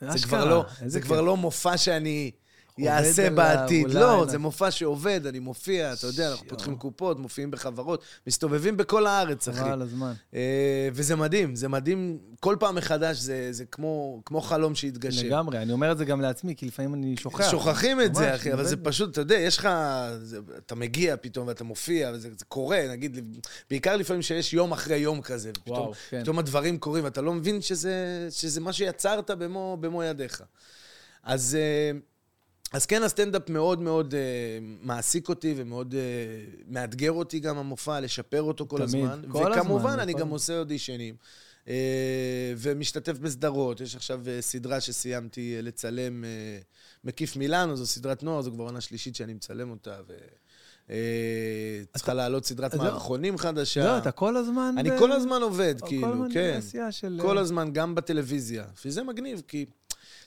זה 0.00 0.26
כבר 0.26 0.44
לא, 0.44 0.64
זה. 0.86 1.00
כבר 1.00 1.20
לא 1.20 1.36
מופע 1.36 1.76
שאני 1.76 2.30
עליו, 2.78 3.34
בעתיד. 3.34 3.90
לא, 3.90 4.26
זה 4.28 4.38
מופע 4.38 4.70
שעובד, 4.70 5.26
אני 5.26 5.38
מופיע, 5.38 5.92
אתה 5.92 6.06
יודע, 6.06 6.30
אנחנו. 6.30 6.48
פותחים 6.48 6.76
קופות, 6.76 7.18
מופיעים 7.18 7.50
בחברות, 7.50 8.02
מסתובבים 8.26 8.76
בכל 8.76 9.06
הארץ, 9.06 9.48
אחי. 9.48 9.58
חבל 9.58 9.70
על 9.70 9.82
הזמן. 9.82 10.12
אה, 10.34 10.88
וזה 10.92 11.16
מדהים, 11.16 11.56
זה 11.56 11.68
מדהים. 11.68 12.18
כל 12.40 12.56
פעם 12.60 12.74
מחדש 12.74 13.16
זה, 13.16 13.48
זה 13.50 13.64
כמו, 13.64 14.22
כמו 14.24 14.40
חלום 14.40 14.74
שהתגשם. 14.74 15.26
לגמרי, 15.26 15.58
אני 15.58 15.72
אומר 15.72 15.92
את 15.92 15.98
זה 15.98 16.04
גם 16.04 16.20
לעצמי, 16.20 16.54
כי 16.56 16.66
לפעמים 16.66 16.94
אני 16.94 17.16
שוכח. 17.16 17.50
שוכחים 17.50 18.00
את 18.00 18.14
זה, 18.14 18.34
אחי, 18.34 18.52
אבל 18.52 18.64
זה. 18.64 18.76
פשוט, 18.76 19.12
אתה 19.12 19.20
יודע, 19.20 19.34
יש 19.34 19.58
לך... 19.58 19.68
אתה 20.66 20.74
מגיע 20.74 21.16
פתאום 21.16 21.46
ואתה 21.46 21.64
מופיע, 21.64 22.10
וזה 22.14 22.28
זה 22.38 22.44
קורה, 22.44 22.80
נגיד, 22.90 23.36
בעיקר 23.70 23.96
לפעמים 23.96 24.22
שיש 24.22 24.54
יום 24.54 24.72
אחרי 24.72 24.96
יום 24.96 25.20
כזה. 25.22 25.50
כן. 26.10 26.22
פתאום 26.22 26.38
הדברים 26.38 26.78
קורים, 26.78 27.04
ואתה 27.04 27.20
לא 27.20 27.32
מבין 27.32 27.62
שזה, 27.62 28.28
שזה 28.30 28.60
מה 28.60 28.72
שיצרת 28.72 29.30
במו, 29.30 30.02
ידיך. 30.02 30.42
אז, 31.22 31.58
אה, 31.60 31.98
אז 32.72 32.86
כן, 32.86 33.02
הסטנדאפ 33.02 33.50
מאוד 33.50 33.80
מאוד 33.80 34.14
אה, 34.14 34.20
מעסיק 34.80 35.28
אותי 35.28 35.54
ומאוד 35.56 35.94
אה, 35.94 36.00
מאתגר 36.68 37.12
אותי 37.12 37.40
גם 37.40 37.58
המופע, 37.58 38.00
לשפר 38.00 38.42
אותו 38.42 38.66
כל 38.68 38.76
תמיד, 38.76 38.88
הזמן. 38.88 39.22
כל 39.28 39.52
וכמובן, 39.52 39.86
הזמן, 39.86 40.00
אני 40.00 40.12
נכון. 40.12 40.20
גם 40.20 40.28
עושה 40.28 40.58
אודישנים. 40.58 41.14
אה, 41.68 41.74
ומשתתף 42.56 43.18
בסדרות. 43.18 43.80
יש 43.80 43.96
עכשיו 43.96 44.20
אה, 44.28 44.40
סדרה 44.40 44.80
שסיימתי 44.80 45.56
אה, 45.56 45.62
לצלם, 45.62 46.24
אה, 46.24 46.30
מקיף 47.04 47.36
מילאנו, 47.36 47.76
זו 47.76 47.86
סדרת 47.86 48.22
נוער, 48.22 48.42
זו 48.42 48.50
כבר 48.50 48.64
עונה 48.64 48.80
שלישית 48.80 49.16
שאני 49.16 49.34
מצלם 49.34 49.70
אותה, 49.70 49.96
ו... 50.08 50.12
צריכה 51.94 52.14
לעלות 52.14 52.44
סדרת. 52.44 52.74
מערכונים 52.74 53.38
חדשה. 53.38 53.84
לא, 53.84 53.98
אתה 53.98 54.10
כל 54.10 54.36
הזמן... 54.36 54.74
אני 54.78 54.90
כל 54.98 55.12
הזמן 55.12 55.42
עובד, 55.42 55.74
כל 55.80 55.86
כאילו, 55.86 56.24
כן. 56.32 56.60
כל 57.20 57.38
הזמן, 57.38 57.72
גם 57.72 57.94
בטלוויזיה. 57.94 58.64
שזה 58.82 59.02
מגניב, 59.02 59.42
כי... 59.48 59.66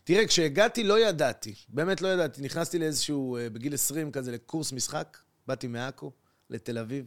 תראה, 0.06 0.28
כשהגעתי 0.28 0.84
לא 0.84 1.00
ידעתי, 1.00 1.56
באמת 1.70 2.02
לא 2.02 2.08
ידעתי. 2.08 2.42
נכנסתי 2.42 2.80
לאיזשהו, 2.80 3.38
אה, 3.38 3.50
בגיל 3.50 3.74
20 3.74 4.12
כזה, 4.12 4.32
לקורס 4.32 4.72
משחק, 4.72 5.18
באתי 5.48 5.68
מעכו 5.68 6.12
לתל 6.50 6.78
אביב, 6.78 7.06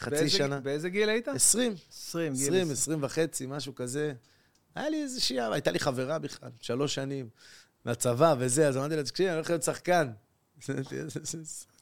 חצי 0.00 0.10
באיזה- 0.10 0.28
שנה. 0.36 0.60
באיזה 0.60 0.88
גיל 0.88 1.08
היית? 1.08 1.28
20, 1.28 1.74
20, 1.92 2.32
גיל 2.34 2.46
20, 2.48 2.70
20 2.70 3.02
וחצי, 3.02 3.46
משהו 3.46 3.74
כזה. 3.74 4.12
היה 4.74 4.88
לי 4.88 5.02
איזושהי, 5.02 5.40
הייתה 5.40 5.70
לי 5.70 5.78
חברה 5.78 6.18
בכלל, 6.18 6.50
שלוש 6.60 6.94
שנים, 6.94 7.28
מהצבא 7.84 8.34
וזה, 8.38 8.68
אז 8.68 8.76
אמרתי 8.76 8.96
לה, 8.96 9.02
תקשיבי, 9.04 9.28
אני 9.28 9.36
הולך 9.36 9.50
להיות 9.50 9.62
שחקן. 9.62 10.10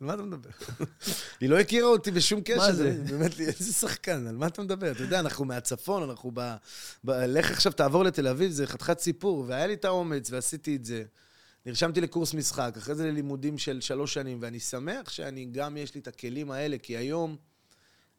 על 0.01 0.07
מה 0.07 0.15
אתה 0.15 0.23
מדבר? 0.23 0.51
היא 1.41 1.49
לא 1.49 1.61
הכירה 1.61 1.89
אותי 1.89 2.11
בשום 2.11 2.41
קשר. 2.45 2.73
זה? 2.73 3.03
באמת, 3.09 3.41
איזה 3.41 3.73
שחקן, 3.73 4.27
על 4.27 4.37
מה 4.37 4.47
אתה 4.47 4.63
מדבר? 4.63 4.93
אתה 4.93 5.03
יודע, 5.03 5.21
אנחנו 5.21 5.45
מהצפון, 5.45 6.03
אנחנו 6.03 6.31
ב... 6.35 6.55
ב- 7.05 7.11
לך 7.11 7.51
עכשיו 7.51 7.73
תעבור 7.73 8.05
לתל 8.05 8.29
אביב, 8.29 8.51
זה 8.51 8.67
חתיכת 8.67 8.99
סיפור, 8.99 9.45
והיה 9.49 9.67
לי 9.67 9.75
את 9.75 9.85
האומץ, 9.85 10.31
ועשיתי 10.31 10.77
את 10.77 10.85
זה. 10.85 11.05
נרשמתי 11.67 12.01
לקורס 12.01 12.35
משחק, 12.35 12.75
אחרי 12.77 12.95
זה 12.95 13.07
ללימודים 13.07 13.59
של 13.59 13.81
שלוש 13.81 14.15
שנים, 14.15 14.39
ואני 14.41 14.61
שמח 14.61 15.11
שאני, 15.11 15.45
גם 15.53 15.77
יש 15.77 15.95
לי 15.95 16.01
את 16.01 16.09
הכלים 16.09 16.51
האלה, 16.51 16.79
כי 16.79 16.97
היום... 16.97 17.37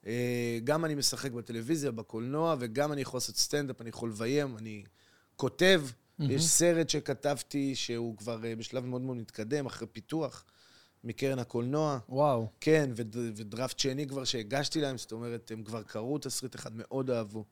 אה, 0.08 0.60
גם 0.64 0.86
אני 0.86 0.96
משחק 0.96 1.32
בטלוויזיה, 1.32 1.92
בקולנוע, 1.92 2.56
וגם 2.60 2.94
אני 2.94 3.02
יכול 3.02 3.18
לעשות 3.18 3.38
סטנדאפ, 3.38 3.82
אני 3.82 3.90
יכול 3.90 4.10
לביים, 4.10 4.58
אני 4.58 4.84
כותב. 5.36 5.82
מהמם. 6.20 6.32
יש 6.32 6.46
סרט 6.48 6.90
שכתבתי 6.90 7.76
שהוא 7.76 8.18
כבר 8.18 8.46
אה, 8.46 8.56
בשלב 8.56 8.86
מאוד 8.86 9.02
מאוד 9.02 9.18
מתקדם, 9.18 9.66
אחרי 9.66 9.88
פיתוח. 9.88 10.46
מקרן 11.04 11.40
הקולנוע. 11.40 12.00
וואו. 12.10 12.48
כן, 12.62 12.90
וד, 12.96 13.16
ודראפט 13.36 13.80
שני 13.80 14.08
כבר 14.08 14.24
שהגשתי 14.24 14.82
להם, 14.82 14.98
זאת 14.98 15.12
אומרת, 15.12 15.52
הם 15.52 15.64
כבר 15.64 15.84
קראו 15.84 16.18
תסריט 16.18 16.56
אחד, 16.56 16.72
מאוד 16.74 17.10
אהבו. 17.10 17.46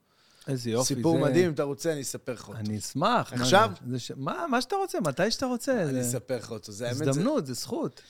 איזה 0.47 0.69
יופי. 0.69 0.95
סיפור 0.95 1.17
זה... 1.17 1.23
מדהים, 1.23 1.45
אם 1.45 1.53
אתה 1.53 1.63
רוצה, 1.63 1.91
אני 1.93 2.01
אספר 2.01 2.33
לך 2.33 2.47
אותו. 2.47 2.59
אני 2.59 2.77
אשמח. 2.77 3.33
מה 3.33 3.41
עכשיו? 3.41 3.71
זה- 3.85 3.91
זה 3.91 3.99
ש... 3.99 4.11
מה, 4.15 4.45
מה 4.51 4.61
שאתה 4.61 4.75
רוצה, 4.75 4.99
מתי 4.99 5.31
שאתה 5.31 5.45
רוצה. 5.45 5.83
אני 5.83 5.93
זה... 5.93 6.01
אספר 6.01 6.37
לך 6.37 6.51
אותו. 6.51 6.71
זה 6.71 6.85
האמת, 6.87 6.97
זה... 6.97 7.09
הזדמנות, 7.09 7.45
זה 7.45 7.53
זכות. 7.53 8.01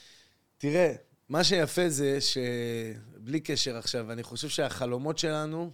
תראה, 0.57 0.93
מה 1.29 1.43
שיפה 1.43 1.89
זה 1.89 2.17
שבלי 2.21 3.39
קשר 3.39 3.77
עכשיו, 3.77 4.11
אני 4.11 4.23
חושב 4.23 4.49
שהחלומות 4.49 5.17
שלנו, 5.17 5.69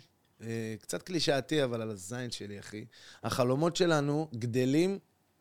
קצת 0.81 1.01
קלישאתי, 1.03 1.63
אבל 1.63 1.81
על 1.81 1.89
הזין 1.91 2.31
שלי, 2.31 2.59
אחי, 2.59 2.85
החלומות 3.23 3.75
שלנו 3.75 4.27
גדלים 4.35 4.99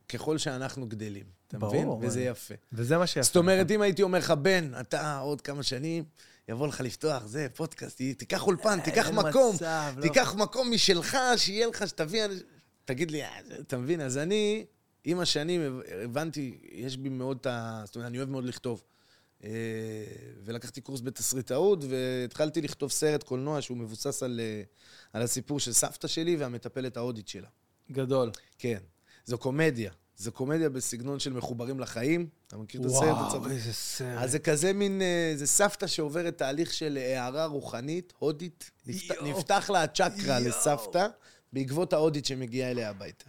ככל 0.09 0.38
שאנחנו 0.38 0.87
גדלים. 0.88 1.25
אתה 1.49 1.59
ברור, 1.59 1.75
מבין? 1.75 1.88
אבל- 1.88 2.07
וזה 2.07 2.23
יפה. 2.23 2.54
וזה 2.73 2.99
מה 2.99 3.07
שיפה. 3.07 3.23
זאת 3.23 3.37
אומרת, 3.37 3.71
אם 3.71 3.83
הייתי 3.83 4.02
אומר 4.02 4.19
לך, 4.19 4.30
בן, 4.30 4.73
אתה 4.80 5.19
עוד 5.19 5.40
כמה 5.40 5.62
שנים, 5.62 6.04
יבוא 6.49 6.69
לך 6.69 6.80
לפתוח, 6.80 7.26
זה, 7.26 7.47
פודקאסט, 7.54 8.00
תיקח 8.19 8.47
אולפן, 8.47 8.80
תיקח 8.80 9.07
אין 9.07 9.14
מקום, 9.14 9.54
מצב, 9.54 9.92
לא. 9.97 10.02
תיקח 10.02 10.35
מקום 10.35 10.71
משלך, 10.71 11.16
שיהיה 11.37 11.66
לך, 11.66 11.88
שתביא... 11.88 12.23
תגיד 12.85 13.11
לי, 13.11 13.23
אה, 13.23 13.28
אתה 13.61 13.78
מבין? 13.78 14.00
אז 14.00 14.19
אני, 14.19 14.64
עם 15.04 15.21
השנים, 15.21 15.61
הב- 15.61 15.80
הבנתי, 16.04 16.59
יש 16.73 16.97
בי 16.97 17.09
מאוד 17.09 17.37
את 17.40 17.47
ה... 17.47 17.83
זאת 17.85 17.95
אומרת, 17.97 18.09
אני 18.09 18.19
אוהב 18.19 18.28
מאוד 18.30 18.45
לכתוב. 18.45 18.83
אה, 19.45 19.51
ולקחתי 20.45 20.81
קורס 20.81 21.01
בתסריטאות, 21.01 21.85
והתחלתי 21.89 22.63
לכתוב 22.63 22.91
סרט 22.91 23.23
קולנוע 23.23 23.63
שהוא 23.63 23.77
מבוסס 23.77 24.23
על, 24.23 24.41
אה, 24.43 24.63
על 25.13 25.23
הסיפור 25.23 25.61
של 25.61 25.73
סבתא 25.73 26.09
שלי 26.09 26.37
והמטפלת 26.37 26.97
ההודית 26.97 27.29
שלה. 27.29 27.49
גדול. 27.93 28.31
כן. 28.59 28.79
זו 29.25 29.39
קומדיה. 29.39 29.93
זו 30.17 30.33
קומדיה 30.33 30.69
בסגנון 30.69 31.19
של 31.19 31.33
מחוברים 31.33 31.81
לחיים. 31.81 32.29
אתה 32.47 32.57
מכיר 32.57 32.81
את 32.81 32.87
הסרט? 32.87 33.03
וואו, 33.03 33.27
הצרפתי? 33.27 33.51
איזה 33.51 33.73
סרט. 33.73 34.19
אז 34.19 34.31
זה 34.31 34.39
כזה 34.39 34.73
מין, 34.73 35.03
אה, 35.03 35.33
זה 35.37 35.47
סבתא 35.47 35.87
שעוברת 35.87 36.39
תהליך 36.39 36.73
של 36.73 36.99
הערה 37.01 37.45
רוחנית, 37.45 38.13
הודית. 38.19 38.71
יואו. 38.87 39.27
נפתח 39.27 39.71
לה 39.71 39.83
הצ'קרה 39.83 40.41
יואו. 40.41 40.49
לסבתא, 40.49 41.07
בעקבות 41.53 41.93
ההודית 41.93 42.25
שמגיעה 42.25 42.71
אליה 42.71 42.91
הביתה. 42.91 43.25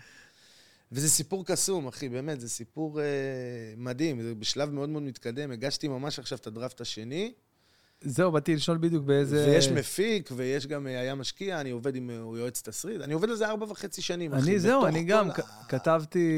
וזה 0.92 1.10
סיפור 1.10 1.46
קסום, 1.46 1.88
אחי, 1.88 2.10
באמת, 2.10 2.40
זה 2.40 2.50
סיפור 2.50 3.02
אה, 3.02 3.06
מדהים. 3.78 4.22
זה 4.22 4.36
בשלב 4.36 4.70
מאוד 4.70 4.90
מאוד 4.90 5.04
מתקדם. 5.04 5.52
הגשתי 5.52 5.88
ממש 5.88 6.20
עכשיו 6.20 6.38
את 6.38 6.48
הדראפט 6.48 6.82
השני, 6.82 7.34
זהו, 8.04 8.32
באתי 8.32 8.56
לשאול 8.56 8.78
בדיוק 8.78 9.06
באיזה... 9.06 9.46
ויש 9.48 9.68
מפיק, 9.70 10.30
ויש 10.36 10.68
גם, 10.68 10.88
אה, 10.88 11.00
היה 11.00 11.16
משקיע, 11.16 11.62
אני 11.62 11.70
עובד 11.70 11.96
עם 11.96 12.10
אה, 12.10 12.16
יועץ 12.16 12.62
תסריט. 12.62 13.02
אני 13.02 13.14
עובד 13.14 13.30
על 13.30 13.36
זה 13.36 13.48
ארבע 13.50 13.66
וחצי 13.70 14.02
שנים, 14.02 14.34
אחי. 14.34 14.50
אני, 14.50 14.60
זהו, 14.60 14.86
אני 14.86 15.04
גם 15.04 15.30
ה- 15.30 15.34
כתבתי, 15.70 16.30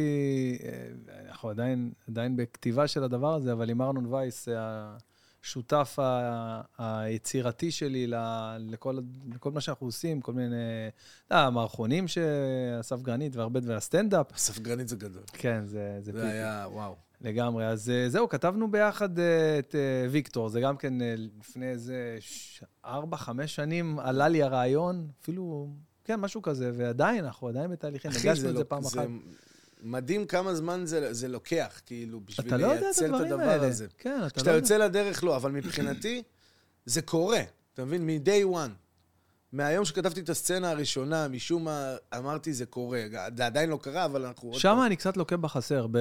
אה, 0.64 0.88
אנחנו 1.30 1.50
עדיין, 1.50 1.92
עדיין 2.10 2.36
בכתיבה 2.36 2.88
של 2.88 3.04
הדבר 3.04 3.34
הזה, 3.34 3.52
אבל 3.54 3.70
עם 3.70 3.82
ארנון 3.82 4.06
וייס, 4.14 4.48
השותף 5.44 5.96
ה- 6.02 6.62
היצירתי 6.78 7.72
שלי 7.72 8.08
ל- 8.08 8.16
לכל, 8.60 8.98
לכל 9.36 9.52
מה 9.52 9.62
שאנחנו 9.62 9.88
עושים, 9.88 10.22
כל 10.22 10.34
מיני, 10.34 10.56
אה, 11.32 11.44
המערכונים 11.46 12.06
שאסף 12.08 13.02
גרנית 13.02 13.36
והרבה 13.36 13.60
דברים, 13.60 13.78
הסטנדאפ, 13.78 14.38
ספגרנית 14.38 14.88
זה 14.88 14.96
גדול. 14.96 15.24
כן, 15.34 15.62
זה, 15.66 15.98
זה 16.00 16.06
זה 16.06 16.12
פיפי. 16.12 16.26
היה, 16.28 16.66
וואו. 16.72 16.96
לגמרי. 17.22 17.66
אז 17.68 17.90
אה, 17.90 18.10
זהו, 18.10 18.30
כתבנו 18.30 18.72
ביחד 18.72 19.20
אה, 19.20 19.60
את 19.60 19.76
אה, 19.76 20.10
ויקטור. 20.12 20.50
זה 20.50 20.62
גם 20.62 20.78
כן 20.78 20.94
לפני 21.40 21.66
איזה 21.70 22.18
ארבע, 22.86 23.18
חמש 23.18 23.56
שנים 23.56 24.00
עלה 24.00 24.28
לי 24.28 24.44
הרעיון, 24.44 25.08
אפילו, 25.22 25.70
כן, 26.04 26.16
משהו 26.20 26.42
כזה, 26.42 26.72
ועדיין, 26.74 27.26
אנחנו 27.26 27.48
עדיין 27.48 27.72
בתהליכים. 27.72 28.12
אחי, 28.12 28.30
הגשנו 28.30 28.50
את 28.50 28.54
לא- 28.54 28.58
זה 28.60 28.66
פעם 28.66 28.86
אחת. 28.86 29.08
מדהים 29.84 30.26
כמה 30.26 30.56
זמן 30.56 30.82
זה, 30.86 31.14
זה 31.14 31.28
לוקח, 31.28 31.82
כאילו, 31.86 32.20
בשביל 32.26 32.48
אתה 32.48 32.58
לא 32.58 32.68
יודע 32.68 32.78
את 32.78 32.82
לייצר 32.84 33.16
את 33.16 33.22
הדבר 33.22 33.42
האלה. 33.50 33.68
הזה. 33.68 33.88
כן, 33.98 34.18
אתה 34.28 34.30
כשאתה 34.36 34.52
לא 34.52 34.56
יוצא 34.56 34.78
לדרך, 34.78 35.24
לא, 35.24 35.36
אבל 35.36 35.52
מבחינתי, 35.52 36.24
זה 36.86 37.02
קורה. 37.02 37.42
אתה 37.74 37.86
מבין? 37.86 38.06
מ-day 38.06 38.56
one. 38.56 38.70
מהיום 39.52 39.86
שכתבתי 39.86 40.20
את 40.20 40.30
הסצנה 40.30 40.70
הראשונה, 40.72 41.28
משום 41.28 41.64
מה 41.64 41.96
אמרתי, 42.18 42.54
זה 42.54 42.66
קורה. 42.66 43.04
זה 43.38 43.46
עדיין 43.46 43.70
לא 43.70 43.80
קרה, 43.82 44.06
אבל 44.06 44.26
אנחנו... 44.26 44.54
שם 44.60 44.78
אני 44.86 44.96
קצת 44.96 45.18
לוקה 45.18 45.38
בחסר, 45.38 45.88
ב... 45.92 45.98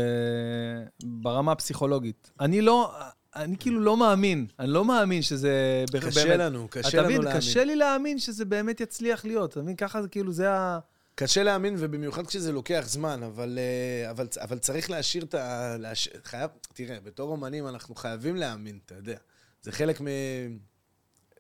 ברמה 1.05 1.53
הפסיכולוגית. 1.53 2.31
אני 2.41 2.61
לא, 2.61 2.95
אני 3.37 3.57
כאילו 3.59 3.81
לא 3.81 3.97
מאמין. 3.97 4.47
אני 4.59 4.69
לא 4.69 4.85
מאמין 4.85 5.23
שזה... 5.23 5.85
קשה 6.01 6.25
באמת- 6.25 6.39
לנו, 6.41 6.67
קשה 6.71 6.89
אתה 6.89 6.97
לנו 6.97 7.07
מבין? 7.07 7.23
להאמין. 7.23 7.41
קשה 7.41 7.65
לי 7.65 7.77
להאמין 7.77 8.19
שזה 8.19 8.45
באמת 8.45 8.81
יצליח 8.81 9.25
להיות. 9.25 9.51
אתה 9.53 9.63
מבין? 9.63 9.77
ככה 9.77 10.03
זה 10.03 10.09
כאילו, 10.09 10.33
זה 10.33 10.51
ה... 10.53 10.79
קשה 11.15 11.43
להאמין, 11.43 11.77
ובמיוחד 11.79 12.27
כשזה 12.27 12.53
לוקח 12.53 12.85
זמן, 12.87 13.23
אבל, 13.23 13.59
אה, 13.59 14.11
אבל, 14.11 14.27
אבל 14.41 14.59
צריך 14.59 14.91
להשאיר 14.91 15.25
את 15.25 15.35
ה... 15.35 15.77
להש... 15.79 16.09
חייב... 16.25 16.51
תראה, 16.75 17.01
בתור 17.01 17.31
אומנים 17.31 17.69
אנחנו 17.69 17.95
חייבים 17.95 18.37
להאמין, 18.37 18.79
אתה 18.87 18.95
יודע. 18.95 19.17
זה 19.63 19.73
חלק 19.73 20.01
מ... 20.01 20.07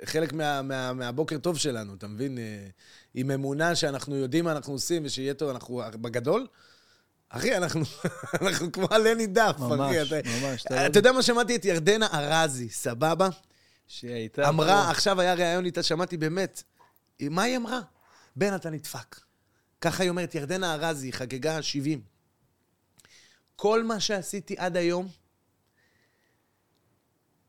חלק 0.04 0.32
מה, 0.32 0.62
מה, 0.62 0.92
מהבוקר 0.92 1.38
טוב 1.38 1.58
שלנו, 1.58 1.94
אתה 1.94 2.06
מבין? 2.06 2.38
אה, 2.38 2.66
עם 3.14 3.30
אמונה 3.30 3.74
שאנחנו 3.74 4.16
יודעים 4.16 4.44
מה 4.44 4.52
אנחנו 4.52 4.72
עושים 4.72 5.02
ושיהיה 5.04 5.34
טוב, 5.34 5.50
אנחנו 5.50 5.82
בגדול, 6.00 6.46
אחי, 7.28 7.56
אנחנו, 7.56 7.80
אנחנו 8.42 8.72
כמו 8.72 8.86
עלה 8.90 9.14
נידף, 9.14 9.54
ממש, 9.58 9.96
אחי. 9.96 10.18
אתה, 10.20 10.28
ממש. 10.28 10.66
אתה 10.66 10.86
אתה 10.86 10.98
יודע 10.98 11.12
מה 11.12 11.22
שמעתי 11.22 11.56
את 11.56 11.64
ירדנה 11.64 12.06
ארזי, 12.12 12.68
סבבה? 12.68 13.28
שהיא 13.86 14.12
הייתה... 14.14 14.48
אמרה, 14.48 14.84
פה- 14.84 14.90
עכשיו 14.90 15.20
היה 15.20 15.34
ראיון 15.34 15.64
איתה, 15.64 15.82
שמעתי 15.82 16.16
באמת, 16.16 16.62
מה 17.22 17.42
היא 17.42 17.56
אמרה? 17.56 17.80
בן, 18.36 18.54
אתה 18.54 18.70
נדפק. 18.70 19.16
ככה 19.82 20.02
היא 20.02 20.10
אומרת, 20.10 20.34
ירדנה 20.34 20.74
ארזי, 20.74 21.12
חגגה 21.12 21.62
70. 21.62 22.00
כל 23.56 23.84
מה 23.84 24.00
שעשיתי 24.00 24.54
עד 24.58 24.76
היום 24.76 25.08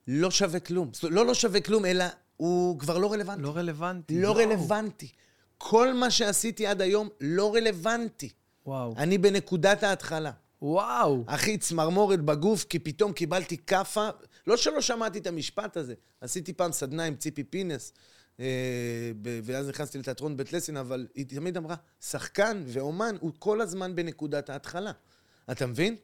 לא 0.08 0.32
שווה 0.32 0.60
כלום. 0.60 0.92
לא 1.04 1.25
לא 1.25 1.34
שווה 1.34 1.62
כלום, 1.62 1.86
אלא 1.86 2.06
הוא 2.38 2.80
כבר 2.80 2.98
לא 2.98 3.12
רלוונטי. 3.12 3.42
לא 3.42 3.58
רלוונטי. 3.58 4.22
לא 4.22 4.28
וואו. 4.28 4.38
רלוונטי. 4.38 5.12
כל 5.58 5.94
מה 5.94 6.12
שעשיתי 6.12 6.68
עד 6.68 6.82
היום 6.82 7.10
לא 7.22 7.56
רלוונטי. 7.56 8.30
וואו. 8.66 8.94
אני 8.98 9.18
בנקודת 9.18 9.84
ההתחלה. 9.84 10.32
וואו. 10.62 11.24
אחי, 11.28 11.58
צמרמורת 11.58 12.22
בגוף, 12.22 12.63
כי 12.63 12.80
פתאום 12.80 13.13
קיבלתי 13.13 13.58
כאפה. 13.58 14.10
לא 14.48 14.58
שלא 14.58 14.82
שמעתי 14.82 15.20
את 15.20 15.28
המשפט 15.28 15.78
הזה. 15.78 15.94
עשיתי 16.22 16.54
פעם 16.54 16.72
סדנה 16.72 17.04
עם 17.04 17.16
ציפי 17.16 17.44
פינס, 17.44 17.94
ואז 19.44 19.70
נכנסתי 19.70 19.98
לתיאטרון 19.98 20.38
בית 20.38 20.54
לסין, 20.54 20.78
אבל 20.78 21.08
היא 21.16 21.25
תמיד 21.25 21.58
אמרה, 21.58 21.75
שחקן 22.02 22.63
ואומן 22.68 23.16
הוא 23.20 23.32
כל 23.40 23.62
הזמן 23.62 23.96
בנקודת 23.96 24.50
ההתחלה. 24.50 24.92
אתה 25.52 25.66
מבין? 25.66 25.96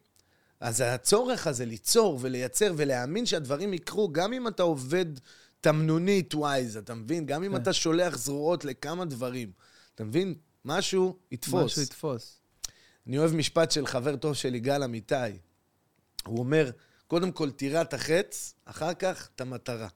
אז 0.59 0.81
הצורך 0.81 1.47
הזה 1.47 1.65
ליצור 1.65 2.17
ולייצר 2.21 2.73
ולהאמין 2.77 3.25
שהדברים 3.25 3.73
יקרו, 3.73 4.09
גם 4.11 4.33
אם 4.33 4.47
אתה 4.47 4.63
עובד 4.63 5.05
תמנונית 5.61 6.35
ווייז, 6.35 6.77
אתה 6.77 6.93
מבין? 6.93 7.25
גם 7.25 7.43
אם 7.43 7.51
כן. 7.51 7.61
אתה 7.61 7.73
שולח 7.73 8.17
זרועות 8.17 8.65
לכמה 8.65 9.05
דברים. 9.05 9.51
אתה 9.95 10.03
מבין? 10.03 10.35
משהו 10.65 11.17
יתפוס. 11.31 11.63
משהו 11.63 11.81
יתפוס. 11.81 12.39
אני 13.07 13.17
אוהב 13.17 13.33
משפט 13.33 13.71
של 13.71 13.87
חבר 13.87 14.15
טוב 14.15 14.33
שלי, 14.33 14.57
יגאל 14.57 14.83
אמיתי. 14.83 15.15
הוא 16.25 16.39
אומר, 16.39 16.71
קודם 17.07 17.31
כל 17.31 17.51
תירה 17.51 17.81
את 17.81 17.93
החץ, 17.93 18.53
אחר 18.65 18.93
כך 18.93 19.29
את 19.35 19.41
המטרה. 19.41 19.87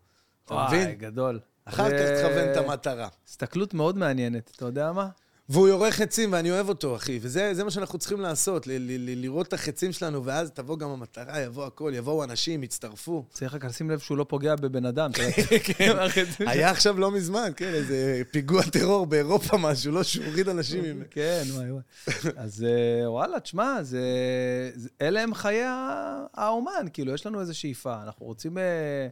אתה 0.46 0.54
וואי, 0.54 0.78
מבין? 0.78 0.98
גדול. 0.98 1.40
אחר 1.66 1.90
כך 1.90 2.20
תכוון 2.20 2.52
את 2.52 2.58
המטרה. 2.58 3.08
הסתכלות 3.28 3.74
מאוד 3.74 3.98
מעניינת, 3.98 4.52
אתה 4.56 4.66
יודע 4.66 4.92
מה? 4.92 5.08
והוא 5.50 5.68
יורה 5.68 5.92
חצים, 5.92 6.34
ואני 6.34 6.52
אוהב 6.52 6.70
אותו, 6.70 6.96
אחי. 6.96 7.20
וזה 7.22 7.54
זה 7.54 7.64
מה 7.64 7.72
שאנחנו 7.72 8.00
צריכים 8.00 8.22
לעשות, 8.22 8.68
ל- 8.68 8.72
ל- 8.72 8.76
ל- 8.80 9.22
לראות 9.22 9.48
את 9.48 9.54
החצים 9.54 9.92
שלנו, 9.92 10.26
ואז 10.26 10.52
תבוא 10.52 10.78
גם 10.78 10.90
המטרה, 10.90 11.40
יבוא 11.42 11.66
הכל, 11.66 11.92
יבואו 11.96 12.24
אנשים, 12.24 12.64
יצטרפו. 12.64 13.26
צריך 13.32 13.54
רק 13.54 13.66
לשים 13.66 13.90
לב 13.90 14.00
שהוא 14.00 14.18
לא 14.18 14.26
פוגע 14.30 14.56
בבן 14.56 14.86
אדם. 14.86 15.12
כן, 15.78 15.92
היה 16.48 16.70
עכשיו 16.72 17.00
לא 17.00 17.12
מזמן, 17.12 17.52
כן, 17.56 17.74
איזה 17.74 18.22
פיגוע 18.32 18.64
טרור 18.64 19.06
באירופה 19.06 19.58
משהו, 19.58 19.92
לא 19.92 20.04
שהוא 20.04 20.26
הוריד 20.26 20.50
אנשים 20.50 20.84
עם... 20.84 21.04
כן, 21.12 21.44
וואי 21.54 21.72
וואי. 21.72 21.84
אז 22.36 22.66
אה, 22.68 23.12
וואלה, 23.12 23.40
תשמע, 23.40 23.80
אלה 25.02 25.22
הם 25.22 25.34
חיי 25.34 25.64
האומן, 26.34 26.88
כאילו, 26.94 27.14
יש 27.14 27.26
לנו 27.26 27.42
איזו 27.42 27.58
שאיפה. 27.60 28.04
אנחנו 28.04 28.26
רוצים... 28.26 28.58
אה, 28.58 29.08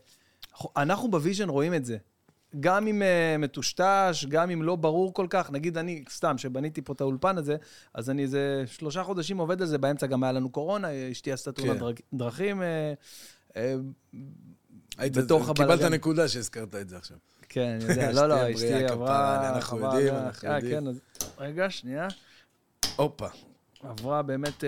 אנחנו 0.78 1.12
ב 1.12 1.17
vision 1.17 1.50
רואים 1.50 1.74
את 1.74 1.86
זה. 1.86 1.98
גם 2.60 2.88
אם 2.88 3.02
אה, 3.02 3.36
מטושטש, 3.40 4.26
גם 4.30 4.50
אם 4.50 4.64
לא 4.64 4.76
ברור 4.76 5.14
כל 5.14 5.28
כך. 5.30 5.52
נגיד 5.52 5.78
אני, 5.78 6.04
סתם, 6.10 6.38
שבניתי 6.38 6.82
פה 6.82 6.94
את 6.94 7.02
האולפן 7.02 7.38
הזה, 7.38 7.56
אז 7.94 8.10
אני 8.10 8.22
איזה 8.22 8.64
שלושה 8.68 9.04
חודשים 9.04 9.38
עובד 9.38 9.62
על 9.62 9.68
זה, 9.68 9.78
באמצע 9.78 10.08
גם 10.08 10.24
היה 10.24 10.32
לנו 10.32 10.50
קורונה, 10.50 10.88
אשתי 11.12 11.32
עשתה 11.32 11.52
תאונת 11.52 11.80
כן. 11.80 12.18
דרכים. 12.18 12.62
אה, 12.62 12.94
היית- 14.98 15.18
בתוך 15.18 15.52
קיבלת 15.56 15.70
הבלגן. 15.80 15.94
תודה 15.94 16.28
שהזכרת 16.28 16.76
את 16.76 16.90
זה 16.90 16.98
עכשיו. 16.98 17.18
כן, 17.50 17.78
אני 17.82 17.94
יודע, 17.94 18.12
לא, 18.22 18.30
לא, 18.30 18.52
אשתי 18.56 18.86
עברה... 18.86 19.50
אנחנו 19.56 19.78
עברה- 19.78 19.94
יודעים, 20.00 20.16
אנחנו 20.26 20.48
אה, 20.50 20.56
יודעים. 20.56 20.80
כן, 20.82 20.88
אז... 20.88 21.00
רגע, 21.38 21.70
שנייה. 21.70 22.08
הופה. 22.96 23.28
עברה 23.84 24.22
באמת, 24.22 24.64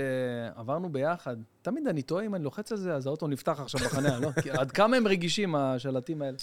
עברנו 0.56 0.90
ביחד. 0.92 1.38
תמיד 1.62 1.88
אני 1.88 2.02
טועה 2.02 2.26
אם 2.26 2.36
אני 2.36 2.44
לוחץ 2.44 2.72
על 2.72 2.78
זה, 2.78 2.94
אז 2.96 3.08
האוטו 3.08 3.28
נפתח 3.28 3.60
עכשיו 3.60 3.82
בחניה, 3.82 4.20
לא? 4.20 4.30
עד 4.60 4.72
כמה 4.72 4.98
הם 4.98 5.08
רגישים, 5.08 5.56
השלטים 5.56 6.22
האלה. 6.22 6.38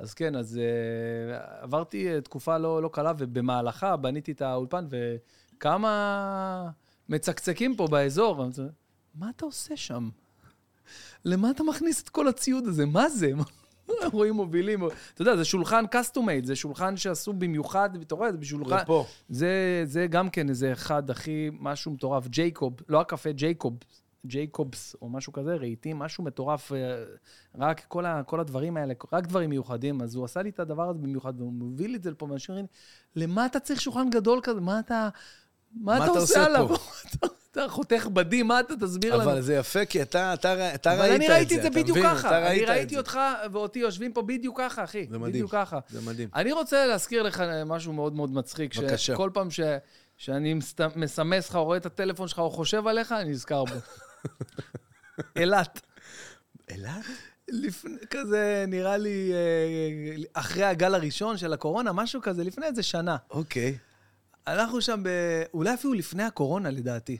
אז 0.00 0.14
כן, 0.14 0.36
אז 0.36 0.58
אה, 0.58 1.62
עברתי 1.62 2.08
אה, 2.08 2.20
תקופה 2.20 2.58
לא, 2.58 2.82
לא 2.82 2.90
קלה, 2.92 3.12
ובמהלכה 3.18 3.96
בניתי 3.96 4.32
את 4.32 4.42
האולפן, 4.42 4.86
וכמה 5.56 6.70
מצקצקים 7.08 7.76
פה 7.76 7.86
באזור. 7.86 8.44
אז, 8.44 8.62
מה 9.14 9.30
אתה 9.36 9.44
עושה 9.44 9.76
שם? 9.76 10.08
למה 11.24 11.50
אתה 11.50 11.62
מכניס 11.62 12.02
את 12.02 12.08
כל 12.08 12.28
הציוד 12.28 12.66
הזה? 12.66 12.86
מה 12.86 13.08
זה? 13.08 13.32
רואים 14.12 14.34
מובילים. 14.34 14.86
אתה 15.14 15.22
יודע, 15.22 15.36
זה 15.36 15.44
שולחן 15.44 15.84
custom-made, 15.84 16.46
זה 16.46 16.56
שולחן 16.56 16.96
שעשו 16.96 17.32
במיוחד, 17.32 17.90
אתה 18.02 18.14
רואה, 18.14 18.32
זה 18.32 18.38
בשולחן... 18.38 18.76
זה, 19.28 19.82
זה 19.84 20.06
גם 20.06 20.30
כן 20.30 20.48
איזה 20.48 20.72
אחד 20.72 21.10
הכי, 21.10 21.50
משהו 21.60 21.92
מטורף, 21.92 22.28
ג'ייקוב, 22.28 22.74
לא 22.88 23.00
הקפה, 23.00 23.32
ג'ייקוב, 23.32 23.76
ג'ייקובס, 24.26 24.96
או 25.02 25.08
משהו 25.08 25.32
כזה, 25.32 25.54
רהיטים, 25.54 25.98
משהו 25.98 26.24
מטורף, 26.24 26.72
אה, 26.72 26.78
רק 27.58 27.82
כל, 27.88 28.06
ה, 28.06 28.22
כל 28.22 28.40
הדברים 28.40 28.76
האלה, 28.76 28.94
רק 29.12 29.26
דברים 29.26 29.50
מיוחדים. 29.50 30.02
אז 30.02 30.14
הוא 30.14 30.24
עשה 30.24 30.42
לי 30.42 30.50
את 30.50 30.60
הדבר 30.60 30.88
הזה 30.90 30.98
במיוחד, 30.98 31.40
והוא 31.40 31.52
מביא 31.52 31.88
לי 31.88 31.96
את 31.96 32.02
זה 32.02 32.10
לפה, 32.10 32.26
ואנשים 32.30 32.52
אומרים 32.52 32.66
למה 33.16 33.46
אתה 33.46 33.60
צריך 33.60 33.80
שולחן 33.80 34.10
גדול 34.10 34.40
כזה? 34.42 34.60
מה 34.60 34.78
אתה... 34.80 35.08
מה, 35.74 35.98
מה 35.98 36.04
אתה 36.04 36.12
אתה 36.12 36.20
עושה 36.20 36.44
עליו? 36.44 36.68
אתה- 37.14 37.26
אתה 37.50 37.68
חותך 37.68 38.06
בדים, 38.12 38.46
מה 38.46 38.60
אתה 38.60 38.74
תסביר 38.76 39.16
לנו? 39.16 39.30
אבל 39.30 39.40
זה 39.40 39.54
יפה, 39.54 39.84
כי 39.84 40.02
אתה, 40.02 40.34
אתה, 40.34 40.74
אתה 40.74 40.92
אבל 40.92 41.00
ראית 41.00 41.12
את 41.14 41.20
זה, 41.20 41.26
אני 41.26 41.34
ראיתי 41.34 41.56
את 41.56 41.62
זה 41.62 41.68
אתה 41.68 41.76
בדיוק 41.80 41.98
מבין? 41.98 42.10
ככה. 42.10 42.28
אתה 42.28 42.38
אני 42.38 42.46
ראית 42.58 42.64
את 42.64 42.68
ראיתי. 42.68 42.98
אותך 42.98 43.18
ואותי 43.52 43.78
יושבים 43.78 44.12
פה 44.12 44.22
בדיוק 44.22 44.60
ככה, 44.60 44.84
אחי. 44.84 45.06
זה 45.10 45.18
מדהים. 45.18 45.32
בדיוק 45.32 45.52
ככה. 45.52 45.78
זה 45.88 46.00
מדהים. 46.00 46.28
אני 46.34 46.52
רוצה 46.52 46.86
להזכיר 46.86 47.22
לך 47.22 47.42
משהו 47.66 47.92
מאוד 47.92 48.14
מאוד 48.14 48.30
מצחיק. 48.32 48.76
בבקשה. 48.76 48.98
שכל 48.98 49.30
פעם 49.34 49.50
ש... 49.50 49.60
שאני 50.16 50.54
מסמס 50.96 51.48
לך 51.50 51.56
או 51.56 51.64
רואה 51.64 51.76
את 51.76 51.86
הטלפון 51.86 52.28
שלך 52.28 52.38
או 52.38 52.50
חושב 52.50 52.86
עליך, 52.86 53.12
אני 53.12 53.30
נזכר 53.30 53.64
בו. 53.64 53.74
אילת. 55.36 55.80
אילת? 56.70 57.04
לפני, 57.48 57.96
כזה, 58.10 58.64
נראה 58.68 58.96
לי, 58.96 59.32
אה, 59.32 60.22
אחרי 60.32 60.64
הגל 60.64 60.94
הראשון 60.94 61.36
של 61.36 61.52
הקורונה, 61.52 61.92
משהו 61.92 62.20
כזה, 62.22 62.44
לפני 62.44 62.66
איזה 62.66 62.82
שנה. 62.82 63.16
אוקיי. 63.30 63.78
אנחנו 64.46 64.80
שם 64.80 65.02
ב... 65.02 65.08
אולי 65.54 65.74
אפילו 65.74 65.94
לפני 65.94 66.22
הקורונה, 66.22 66.70
לדעתי. 66.70 67.18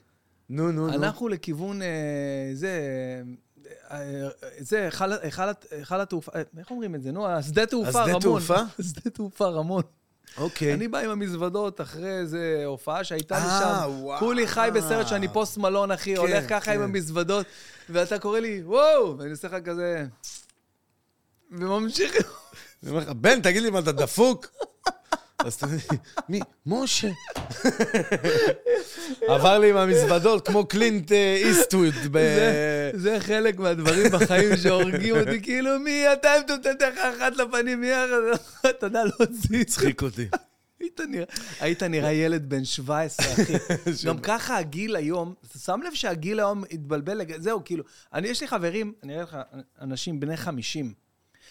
נו, 0.49 0.73
נו, 0.73 0.87
נו. 0.87 0.95
אנחנו 0.95 1.28
לכיוון, 1.28 1.83
אה, 1.83 2.50
זה, 2.54 2.71
אה, 3.90 4.28
זה, 4.59 4.88
היכל 5.71 6.00
התעופה, 6.00 6.33
איך 6.59 6.71
אומרים 6.71 6.95
את 6.95 7.02
זה? 7.02 7.12
נו, 7.12 7.28
השדה 7.28 7.66
תעופה 7.66 7.88
השדה 7.88 8.04
רמון. 8.04 8.21
תעופה? 8.21 8.59
שדה 8.88 9.11
תעופה 9.11 9.47
רמון. 9.47 9.83
אוקיי. 10.37 10.75
אני 10.75 10.89
בא 10.89 10.99
עם 10.99 11.11
המזוודות 11.11 11.81
אחרי 11.81 12.19
איזה 12.19 12.63
הופעה 12.67 13.05
שהייתה 13.05 13.39
לי 13.39 13.45
אה, 13.45 13.61
שם. 13.61 14.19
כולי 14.19 14.47
חי 14.47 14.69
בסרט 14.75 15.07
שאני 15.09 15.29
פוסט 15.29 15.59
מלון, 15.59 15.91
אחי, 15.91 16.15
כן, 16.15 16.21
הולך 16.21 16.49
ככה 16.49 16.73
עם 16.73 16.79
כן. 16.79 16.85
המזוודות, 16.85 17.47
ואתה 17.89 18.19
קורא 18.19 18.41
לי, 18.41 18.63
וואו, 18.65 19.19
ואני 19.19 19.31
עושה 19.31 19.49
לך 19.49 19.55
כזה... 19.65 20.05
וממשיך. 21.51 22.15
אני 22.83 22.91
אומר 22.91 23.01
לך, 23.01 23.09
בן, 23.09 23.43
תגיד 23.43 23.63
לי, 23.63 23.71
מה, 23.71 23.79
אתה 23.79 23.93
דפוק? 23.93 24.47
אז 25.47 25.55
אתה 25.55 25.67
אומר 25.67 25.77
מי? 26.29 26.41
משה. 26.67 27.09
עבר 29.29 29.59
לי 29.59 29.71
עם 29.71 29.77
המזוודות, 29.77 30.47
כמו 30.49 30.67
קלינט 30.67 31.13
אה, 31.13 31.37
איסטווד. 31.45 31.95
ב- 32.13 32.91
זה- 32.95 33.17
חלק 33.21 33.59
מהדברים 33.59 34.11
בחיים 34.13 34.57
שהורגים 34.57 35.17
אותי, 35.17 35.43
כאילו, 35.43 35.79
מי 35.79 36.13
אתה, 36.13 36.37
אם 36.37 36.43
אתה 36.45 36.55
נותן 36.57 36.71
לך 36.93 36.99
אחת 36.99 37.37
לפנים, 37.37 37.81
מי 37.81 37.89
אתה 38.71 38.87
יודע, 38.87 39.05
לא 39.05 39.11
הוציא. 39.19 39.61
הצחיק 39.61 40.03
אותי. 40.03 40.29
היית 41.61 41.83
נראה, 41.83 42.13
ילד 42.13 42.49
בן 42.49 42.65
17, 42.65 43.27
אחי. 43.33 43.53
גם 44.07 44.19
ככה 44.19 44.59
הגיל 44.59 44.97
היום, 44.97 45.35
אתה 45.51 45.59
שם 45.59 45.81
לב 45.87 45.95
שהגיל 45.95 46.41
היום 46.41 46.65
התבלבל, 46.71 47.21
זהו, 47.39 47.65
כאילו, 47.65 47.85
אני, 48.15 48.29
יש 48.29 48.41
לי 48.41 48.49
חברים, 48.49 48.93
אני 49.03 49.15
אראה 49.15 49.23
לך, 49.23 49.37
אנשים 49.81 50.21
בני 50.21 50.37
50. 50.37 50.93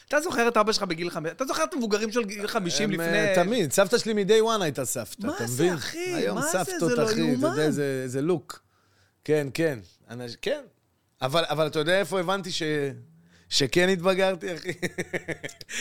אתה 0.08 0.22
זוכר 0.22 0.48
את 0.48 0.58
אבא 0.58 0.72
שלך 0.72 0.84
בגיל 0.84 1.10
50? 1.10 1.36
אתה 1.36 1.46
זוכר 1.46 1.64
את 1.64 1.74
המבוגרים 1.74 2.12
של 2.12 2.24
גיל 2.26 2.48
50 2.48 2.84
הם, 2.86 2.92
לפני... 2.92 3.06
אה, 3.18 3.36
תמיד, 3.36 3.72
סבתא 3.72 3.98
שלי 3.98 4.14
מ-day 4.24 4.32
one 4.60 4.64
הייתה 4.64 4.86
סבתא, 4.86 5.28
מה 5.28 5.36
אתה 5.36 5.48
זה, 5.48 5.64
מבין? 5.64 5.74
אחי? 5.74 6.00
היום 6.16 6.36
מה 6.38 6.42
זה? 6.42 6.52
סבתות, 6.52 6.90
זה 6.90 6.96
לא 6.96 7.04
אחי, 7.06 7.12
אתה 7.14 7.20
יאומן. 7.22 7.50
יודע, 7.50 7.72
זה- 7.72 8.04
זה 8.08 8.22
לוק. 8.22 8.62
כן, 9.24 9.48
כן. 9.54 9.80
כן. 10.42 10.62
אבל 11.22 11.44
אבל 11.50 11.68
אתה 11.68 11.80
יודע 11.80 12.00
איפה 12.00 12.20
הבנתי 12.20 12.52
ש... 12.52 12.64
שכן 13.50 13.90
התבגרתי, 13.90 14.56
אחי? 14.56 14.72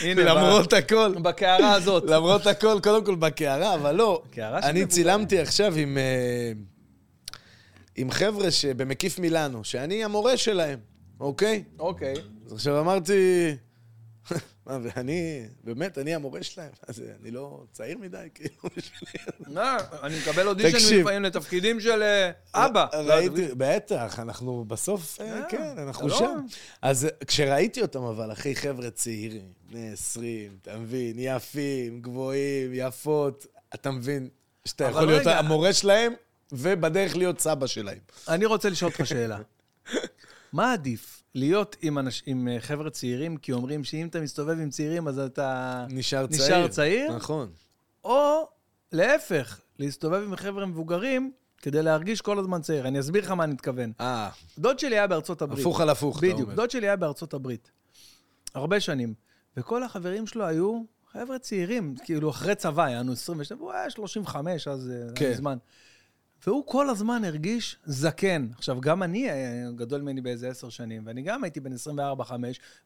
הנה, 0.03 0.23
למרות 0.33 0.73
הכל. 0.73 1.13
בקערה 1.21 1.73
הזאת. 1.73 2.03
למרות 2.13 2.47
הכל, 2.47 2.79
קודם 2.83 3.05
כל 3.05 3.15
בקערה, 3.15 3.73
אבל 3.75 3.95
לא. 3.95 4.23
קערה 4.31 4.59
אני. 4.59 4.85
צילמתי 4.85 5.39
עכשיו 5.39 5.75
עם, 5.75 5.97
אה, 5.97 6.51
עם 7.95 8.11
חבר'ה 8.11 8.51
שבמקיף 8.51 9.19
מילאנו, 9.19 9.63
שאני 9.63 10.03
המורה 10.03 10.37
שלהם, 10.37 10.79
אוקיי? 11.19 11.63
אוקיי. 11.79 12.13
אז 12.45 12.53
עכשיו 12.53 12.79
אמרתי, 12.79 13.55
ואני, 14.83 15.45
באמת, 15.63 15.97
אני 15.97 16.15
המורה 16.15 16.43
שלהם? 16.43 16.71
אז 16.87 17.03
אני 17.21 17.31
לא 17.31 17.63
צעיר 17.71 17.97
מדי, 17.97 18.27
כאילו, 18.35 18.55
בשבילי. 18.77 19.13
לא, 19.47 19.61
אני 20.03 20.15
מקבל 20.19 20.47
אודישן. 20.47 20.99
לפעמים 20.99 21.23
לתפקידים 21.23 21.79
של 21.79 22.01
אה, 22.03 22.31
אבא. 22.53 22.85
ראיתי, 22.93 23.47
בטח, 23.57 24.19
אנחנו 24.19 24.65
בסוף, 24.67 25.21
אה, 25.21 25.37
אה, 25.37 25.49
כן, 25.49 25.75
אנחנו 25.77 26.07
לא- 26.07 26.19
שם. 26.19 26.45
אז 26.81 27.07
כשראיתי 27.27 27.81
אותם, 27.81 28.03
אבל, 28.03 28.31
אחי, 28.31 28.55
חבר'ה 28.55 28.89
צעירים, 28.89 29.53
בני 29.69 29.91
20, 29.91 30.57
אתה 30.61 30.77
מבין, 30.77 31.15
יפים, 31.19 32.01
גבוהים, 32.01 32.71
יפות, 32.73 33.45
אתה 33.75 33.91
מבין 33.91 34.29
שאתה 34.65 34.83
יכול 34.83 35.05
להיות. 35.05 35.27
המורה 35.27 35.73
שלהם, 35.73 36.13
ובדרך 36.51 37.15
להיות 37.15 37.39
סבא 37.39 37.67
שלהם. 37.67 37.97
אני 38.27 38.45
רוצה 38.45 38.69
לשאול 38.69 38.91
אותך 38.91 39.07
שאלה. 39.07 39.37
מה 40.53 40.73
עדיף? 40.73 41.18
להיות 41.35 41.75
עם, 41.81 41.99
אנש... 41.99 42.23
עם 42.25 42.47
אה, 42.47 42.59
חבר'ה 42.59 42.89
צעירים, 42.89 43.37
כי 43.37 43.51
אומרים 43.51 43.83
שאם 43.83 44.07
אתה 44.07 44.21
מסתובב 44.21 44.59
עם 44.59 44.69
צעירים 44.69 45.07
אז 45.07 45.19
אתה 45.19 45.85
נשאר 45.89 46.27
צעיר. 46.27 46.43
נשאר 46.43 46.67
צעיר, 46.67 47.15
נכון. 47.15 47.49
או 48.03 48.47
להפך, 48.91 49.59
להסתובב 49.79 50.23
עם 50.23 50.35
חבר'ה 50.35 50.65
מבוגרים 50.65 51.31
כדי 51.57 51.83
להרגיש 51.83 52.21
כל 52.21 52.39
הזמן 52.39 52.61
צעיר. 52.61 52.87
אני 52.87 52.99
אסביר 52.99 53.23
לך 53.23 53.31
מה 53.31 53.43
אני 53.43 53.53
מתכוון. 53.53 53.91
אה, 53.99 54.29
דוד 54.57 54.79
שלי 54.79 54.95
היה 54.95 55.07
בארצות 55.07 55.41
הברית. 55.41 55.59
הפוך 55.59 55.81
על 55.81 55.89
הפוך, 55.89 56.17
אתה 56.17 56.25
בדיוק, 56.25 56.41
אומר. 56.41 56.55
דוד 56.55 56.71
שלי 56.71 56.87
היה 56.87 56.95
בארצות 56.95 57.33
הברית. 57.33 57.71
הרבה 58.55 58.79
שנים. 58.79 59.13
וכל 59.57 59.83
החברים 59.83 60.27
שלו 60.27 60.45
היו 60.45 60.81
חבר'ה 61.11 61.39
צעירים, 61.39 61.95
כאילו 62.03 62.29
אחרי 62.29 62.55
צבא, 62.55 62.83
היינו 62.83 63.11
22, 63.11 63.59
הוא 63.59 63.71
היה 63.71 63.89
35, 63.89 64.67
אז 64.67 64.91
אה, 64.91 65.15
כן. 65.15 65.25
היה 65.25 65.33
מזמן. 65.33 65.57
והוא 66.47 66.65
כל 66.65 66.89
הזמן 66.89 67.23
הרגיש 67.23 67.77
זקן. 67.85 68.47
עכשיו, 68.57 68.81
גם 68.81 69.03
אני 69.03 69.29
אה, 69.29 69.71
גדול 69.75 70.01
ממני 70.01 70.21
באיזה 70.21 70.49
עשר 70.49 70.69
שנים, 70.69 71.03
ואני 71.05 71.21
גם 71.21 71.43
הייתי 71.43 71.59
בן 71.59 71.73
24-5, 72.21 72.31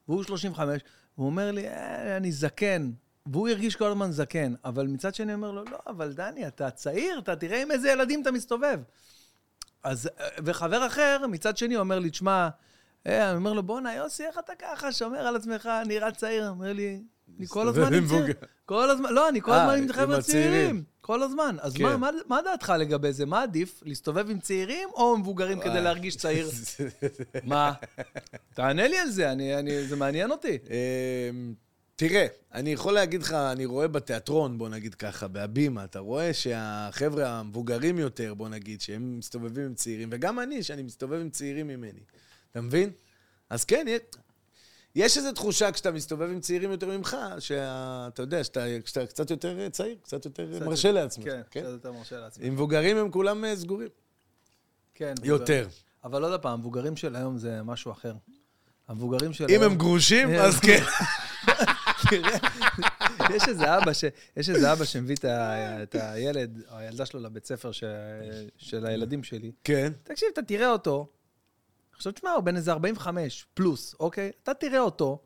והוא 0.08 0.22
35, 0.22 0.80
והוא 1.18 1.26
אומר 1.26 1.50
לי, 1.50 1.68
אה, 1.68 2.16
אני 2.16 2.32
זקן. 2.32 2.90
והוא 3.26 3.48
הרגיש 3.48 3.76
כל 3.76 3.90
הזמן 3.90 4.10
זקן. 4.10 4.54
אבל 4.64 4.86
מצד 4.86 5.14
שני, 5.14 5.34
אומר 5.34 5.50
לו, 5.50 5.64
לא, 5.64 5.78
אבל 5.86 6.12
דני, 6.12 6.46
אתה 6.46 6.70
צעיר, 6.70 7.18
אתה 7.18 7.36
תראה 7.36 7.62
עם 7.62 7.70
איזה 7.70 7.90
ילדים 7.90 8.22
אתה 8.22 8.30
מסתובב. 8.30 8.80
אז, 9.82 10.10
אה, 10.20 10.28
וחבר 10.44 10.86
אחר, 10.86 11.26
מצד 11.28 11.56
שני, 11.56 11.76
אומר 11.76 11.98
לי, 11.98 12.10
תשמע, 12.10 12.48
אה, 13.06 13.30
אני 13.30 13.36
אומר 13.36 13.52
לו, 13.52 13.62
בואנה, 13.62 13.94
יוסי, 13.94 14.26
איך 14.26 14.38
אתה 14.38 14.52
ככה 14.58 14.92
שומר 14.92 15.18
על 15.18 15.36
עצמך, 15.36 15.68
נראה 15.86 16.12
צעיר? 16.12 16.48
אומר 16.48 16.72
לי, 16.72 17.02
אני 17.38 17.46
כל 17.46 17.68
הזמן 17.68 17.82
עם 17.86 17.94
עם 17.94 18.08
צעיר. 18.08 18.20
מבוגר. 18.20 18.32
כל 18.66 18.90
הזמן, 18.90 19.12
לא, 19.12 19.28
אני 19.28 19.40
כל 19.40 19.52
אה, 19.52 19.62
הזמן 19.62 19.82
עם 19.82 19.92
חבר'ה. 19.92 20.22
צעירים. 20.22 20.84
כל 21.00 21.22
הזמן. 21.22 21.56
אז 21.60 21.74
כן. 21.74 22.00
מה, 22.28 22.42
דעתך 22.44 22.72
לגבי 22.78 23.12
זה? 23.12 23.26
מה 23.26 23.42
עדיף, 23.42 23.82
להסתובב 23.84 24.30
עם 24.30 24.40
צעירים 24.40 24.88
או 24.94 25.18
מבוגרים 25.18 25.60
כדי 25.60 25.80
להרגיש 25.80 26.16
צעיר? 26.16 26.48
מה? 27.42 27.72
תענה 28.54 28.88
לי 28.88 28.98
על 28.98 29.10
זה, 29.10 29.34
זה 29.88 29.96
מעניין 29.96 30.30
אותי. 30.30 30.58
אמ, 30.70 31.54
תראה, 31.96 32.26
אני 32.54 32.72
יכול 32.72 32.92
להגיד 32.92 33.22
לך, 33.22 33.32
אני 33.32 33.64
רואה 33.64 33.88
בתיאטרון, 33.88 34.58
בוא 34.58 34.68
נגיד 34.68 34.94
ככה, 34.94 35.28
בהבימה, 35.28 35.84
אתה 35.84 35.98
רואה 35.98 36.34
שהחבר'ה 36.34 37.28
המבוגרים 37.28 37.98
יותר, 37.98 38.34
בוא 38.34 38.48
נגיד, 38.48 38.80
שהם 38.80 39.18
מסתובבים 39.18 39.64
עם 39.64 39.74
צעירים, 39.74 40.08
וגם 40.12 40.40
אני, 40.40 40.62
שאני 40.62 40.82
מסתובב 40.82 41.20
עם 41.20 41.30
צעירים 41.30 41.66
ממני. 41.66 42.00
אתה 42.50 42.60
מבין? 42.60 42.90
אז 43.50 43.64
כן, 43.64 43.86
יש, 44.94 45.16
איזו 45.16 45.32
תחושה 45.32 45.72
כשאתה 45.72 45.90
מסתובב 45.90 46.30
עם 46.30 46.40
צעירים 46.40 46.70
יותר 46.70 46.86
ממך, 46.98 47.16
שאתה 47.38 48.22
יודע, 48.22 48.44
שאתה, 48.44 48.64
שאתה 48.84 49.06
קצת 49.06 49.30
יותר 49.30 49.68
צעיר, 49.68 49.96
קצת 50.02 50.24
יותר 50.24 50.52
קצת 50.56 50.66
מרשה 50.66 50.88
יותר- 50.88 51.00
לעצמך. 51.00 51.24
כן, 51.24 51.40
כן? 51.50 51.60
קצת 51.60 51.70
יותר 51.70 51.92
מרשה 51.92 52.20
לעצמי. 52.20 52.46
עם 52.46 52.52
מבוגרים 52.52 52.96
הם 52.96 53.10
כולם 53.10 53.44
אה, 53.44 53.56
סגורים. 53.56 53.88
כן. 54.94 55.14
יותר. 55.22 55.68
אבל 56.04 56.24
עוד 56.24 56.40
פעם, 56.40 56.52
המבוגרים 56.52 56.96
של 56.96 57.16
היום 57.16 57.38
זה 57.38 57.62
משהו 57.62 57.92
אחר. 57.92 58.14
המבוגרים 58.88 59.32
של 59.32 59.44
אם 59.44 59.50
היום... 59.50 59.72
הם 59.72 59.78
גרושים. 59.78 60.28
אז 60.30 60.60
כן. 60.60 60.82
יש 63.34 63.48
איזה 63.48 63.78
אבא, 63.78 63.92
ש... 63.92 64.04
יש 64.36 64.50
איזה 64.50 64.72
אבא 64.72 64.84
שמביא 64.84 65.14
את, 65.16 65.24
ה... 65.24 65.82
את 65.82 65.94
הילד, 65.98 66.62
או 66.70 66.76
הילדה 66.76 67.06
שלו 67.06 67.20
לבית 67.20 67.46
ספר 67.46 67.72
ש... 67.72 67.84
של 68.56 68.86
הילדים 68.86 69.22
שלי. 69.22 69.52
כן. 69.64 69.92
תקשיב, 70.02 70.28
אתה 70.32 70.42
תראה 70.42 70.70
אותו. 70.70 71.08
עכשיו, 71.96 72.12
תשמע, 72.12 72.30
הוא 72.30 72.40
בן 72.44 72.56
איזה 72.56 72.72
45 72.72 73.46
פלוס, 73.54 73.94
אוקיי? 74.00 74.30
אתה 74.42 74.54
תראה 74.54 74.80
אותו, 74.80 75.18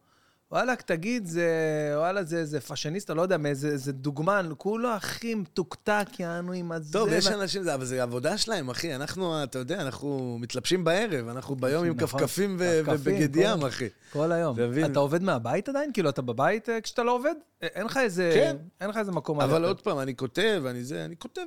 וואלכ, 0.53 0.83
תגיד, 0.83 1.27
זה, 1.27 1.49
וואלה, 1.97 2.25
זה, 2.25 2.45
זה 2.45 2.61
פאשיניסטה, 2.61 3.15
לא 3.15 3.23
יודע, 3.23 3.37
מאיזה 3.37 3.69
איזה 3.69 3.93
דוגמן, 3.93 4.51
כולו 4.57 4.89
הכי 4.89 5.35
מתוקתק, 5.35 6.07
יענו 6.19 6.53
עם 6.53 6.73
הזה. 6.73 6.93
טוב, 6.93 7.09
יש 7.13 7.27
אנשים, 7.27 7.63
זה- 7.63 7.75
אבל 7.75 7.85
זה 7.85 8.03
עבודה 8.03 8.39
שלהם, 8.39 8.71
אחי. 8.71 8.95
אנחנו, 8.95 9.43
אתה 9.43 9.59
יודע, 9.59 9.81
אנחנו 9.81 10.37
מתלבשים 10.41 10.85
בערב, 10.85 11.29
אנחנו 11.29 11.57
ביום 11.57 11.85
עם 11.85 11.95
נכון. 11.97 12.21
כפכפים 12.21 12.57
ובגד 12.59 13.37
ים, 13.37 13.65
אחי. 13.65 13.89
כל 14.13 14.33
היום. 14.33 14.57
אתה 14.91 14.99
עובד 14.99 15.23
מהבית 15.23 15.69
עדיין? 15.69 15.93
כאילו, 15.93 16.09
אתה 16.11 16.23
בבית 16.23 16.69
אה, 16.69 16.81
כשאתה 16.81 17.03
לא 17.03 17.13
עובד? 17.15 17.35
אה, 17.63 17.69
אין 17.75 17.87
לך 17.87 17.97
איזה... 17.97 18.31
כן. 18.35 18.57
אין 18.81 18.91
לך 18.91 18.97
איזה 18.97 19.13
מקום... 19.13 19.41
אבל. 19.41 19.65
עוד 19.65 19.81
פעם, 19.81 19.99
אני 19.99 20.17
כותב, 20.17 20.63
אני 20.71 20.85
זה, 20.85 21.05
אני 21.05 21.17
כותב? 21.17 21.43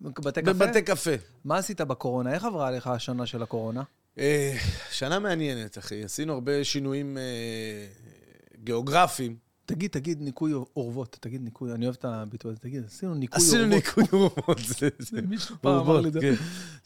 בבתי 0.00 0.82
קפה. 0.82 1.10
מה 1.44 1.58
עשית 1.58 1.80
בקורונה? 1.80 2.32
איך 2.34 2.44
עברה 2.44 2.68
עליך 2.68 2.86
השנה 2.86 3.26
של 3.26 3.42
הקורונה? 3.42 3.82
אה, 4.18 4.56
שנה 4.90 5.18
מעניינת, 5.18 5.78
אחי. 5.78 6.04
עשינו 6.04 6.32
הרבה 6.32 6.64
שינויים 6.64 7.18
אה, 7.18 7.22
גיאוגרפיים. 8.64 9.36
תגיד, 9.66 9.90
תגיד 9.90 10.22
ניקוי 10.22 10.52
אורוות, 10.52 11.16
תגיד 11.20 11.42
ניקוי, 11.42 11.72
אני 11.72 11.84
אוהב 11.84 11.96
את 11.98 12.04
הביטוי 12.04 12.50
הזה, 12.50 12.60
תגיד, 12.60 12.84
עשינו 12.86 13.14
ניקוי 13.14 13.38
אורוות. 13.42 13.52
עשינו 13.54 13.66
ניקוי 13.66 14.04
אורוות. 14.12 14.58
זה- 14.98 15.22
מישהו 15.28 15.56
פעם 15.60 15.74
אמר 15.80 16.00
לי 16.00 16.08
את 16.08 16.12
זה. 16.12 16.20
כן. 16.20 16.34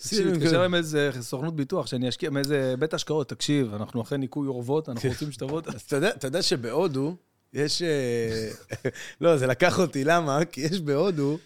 עשינו- 0.00 0.32
התקשר 0.34 0.62
עם 0.62 0.74
איזה 0.74 1.10
סוכנות 1.20 1.56
ביטוח, 1.56 1.86
שאני 1.86 2.08
אשקיע 2.08 2.30
מאיזה 2.30 2.74
בית 2.78 2.94
השקעות, 2.94 3.28
תקשיב, 3.28 3.74
אנחנו 3.74 4.02
אחרי 4.02 4.18
ניקוי 4.18 4.48
אורוות, 4.48 4.88
אנחנו 4.88 5.02
כן. 5.02 5.08
רוצים 5.08 5.32
שתבוא... 5.32 5.60
אז 5.66 5.80
אתה 6.16 6.26
יודע, 6.26 6.42
שבהודו 6.42 7.16
יש... 7.52 7.82
אה, 7.82 8.48
לא, 9.20 9.36
זה 9.36 9.46
לקח 9.46 9.78
אותי, 9.78 10.04
למה? 10.04 10.44
כי 10.44 10.60
יש 10.60 10.80
בהודו 10.80 11.38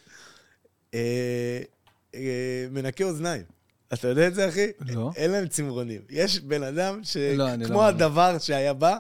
מנקי 2.71 3.05
אוזניים. 3.05 3.43
אתה 3.95 4.09
יודע 4.09 4.27
את 4.29 4.35
זה, 4.35 4.49
אחי? 4.49 4.67
לא. 4.81 5.11
אין 5.17 5.31
להם 5.31 5.47
צמרונים. 5.47 6.01
יש 6.11 6.41
בן 6.41 6.63
אדם 6.63 7.01
לא, 7.37 7.49
אני 7.49 7.61
לא 7.63 7.67
שכמו 7.67 7.79
מאמין. 7.79 7.95
הדבר 7.95 8.39
שהיה 8.39 8.73
בא, 8.73 8.97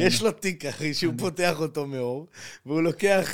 יש. 0.00 0.22
לו 0.22 0.32
תיק, 0.32 0.64
אחי, 0.64 0.94
שהוא 0.94 1.14
פותח 1.18 1.60
אותו 1.60 1.86
מאור, 1.86 2.26
והוא 2.66 2.82
לוקח... 2.82 3.28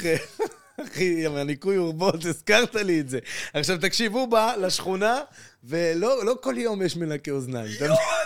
אחי, 0.76 1.26
עם 1.26 1.34
הניקוי 1.34 1.76
אורוות, 1.76 2.24
הזכרת 2.24 2.74
לי 2.74 3.00
את 3.00 3.08
זה. 3.08 3.18
עכשיו, 3.54 3.78
תקשיב, 3.80 4.14
הוא 4.14 4.28
בא 4.28 4.54
לשכונה, 4.56 5.20
ולא 5.64 6.24
לא 6.24 6.36
כל 6.40 6.54
יום 6.58 6.82
יש 6.82 6.96
מנקה 6.96 7.30
אוזניים. 7.30 7.70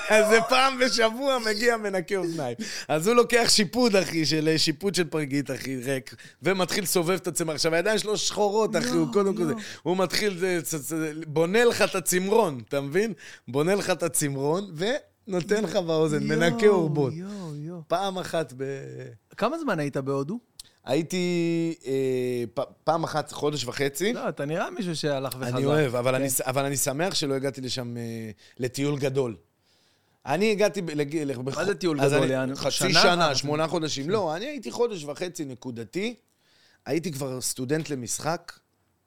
אז 0.09 0.28
זה 0.28 0.38
פעם 0.48 0.78
בשבוע 0.78 1.38
מגיע 1.46 1.76
מנקה 1.76 2.16
אוזניים. 2.16 2.57
אז 2.88 3.07
הוא 3.07 3.16
לוקח 3.16 3.46
שיפוד, 3.48 3.96
אחי, 3.96 4.26
של 4.26 4.48
אה, 4.48 4.59
שיפוד 4.59 4.94
של 4.94 5.04
פרגית, 5.04 5.50
אחי, 5.50 5.76
ריק, 5.76 6.14
ומתחיל 6.42 6.85
לסובב 6.85 7.14
את 7.14 7.26
הצמר. 7.26 7.54
עכשיו, 7.54 7.74
הידיים 7.74 7.98
שלו 7.98 8.16
שחורות, 8.16 8.76
אחי, 8.76 8.88
הוא 8.88 9.12
קודם 9.12 9.37
כל 9.37 9.44
זה. 9.44 9.52
הוא 9.83 9.96
מתחיל, 9.96 10.44
בונה 11.26 11.64
לך 11.64 11.83
את 11.83 11.94
הצמרון, 11.94 12.61
אתה 12.68 12.80
מבין? 12.80 13.12
בונה 13.48 13.74
לך 13.74 13.90
את 13.90 14.02
הצמרון, 14.02 14.74
ונותן 15.26 15.64
לך 15.64 15.76
באוזן, 15.76 16.22
מנקה 16.24 16.66
אורבות. 16.66 17.12
פעם 17.88 18.18
אחת 18.18 18.52
ב... 18.57 18.64
כמה 19.37 19.59
זמן 19.59 19.78
היית 19.78 19.96
בהודו? 19.96 20.38
הייתי 20.85 21.75
אה, 21.87 22.44
פ, 22.55 22.61
פעם 22.85 23.05
אחת, 23.05 23.33
חודש 23.33 23.64
וחצי. 23.64 24.12
לא, 24.12 24.29
אתה 24.29 24.44
נראה 24.44 24.70
מישהו 24.70 24.97
שהלך 24.97 25.35
וחזר. 25.40 25.57
אני 25.57 25.64
אוהב, 25.64 25.94
אבל, 25.94 26.11
כן. 26.11 26.20
אני, 26.20 26.29
אבל 26.40 26.64
אני 26.64 26.77
שמח 26.77 27.14
שלא 27.14 27.35
הגעתי 27.35 27.61
לשם 27.61 27.97
אה, 27.97 28.31
לטיול 28.59 28.99
גדול. 28.99 29.37
אני 30.27 30.53
הגעתי... 30.53 30.81
לג... 30.81 31.38
מה 31.44 31.64
זה 31.64 31.75
טיול 31.75 32.01
גדול, 32.01 32.33
אני-? 32.33 32.57
חצי 32.57 32.70
שנה? 32.70 33.03
שנה, 33.03 33.29
אה, 33.29 33.35
שמונה 33.35 33.68
חודשים. 33.68 34.11
לא, 34.11 34.37
אני 34.37 34.47
הייתי 34.47 34.70
חודש 34.70 35.05
וחצי 35.05 35.44
נקודתי. 35.44 36.14
הייתי 36.87 37.12
כבר 37.12 37.40
סטודנט 37.40 37.90
למשחק, 37.90 38.53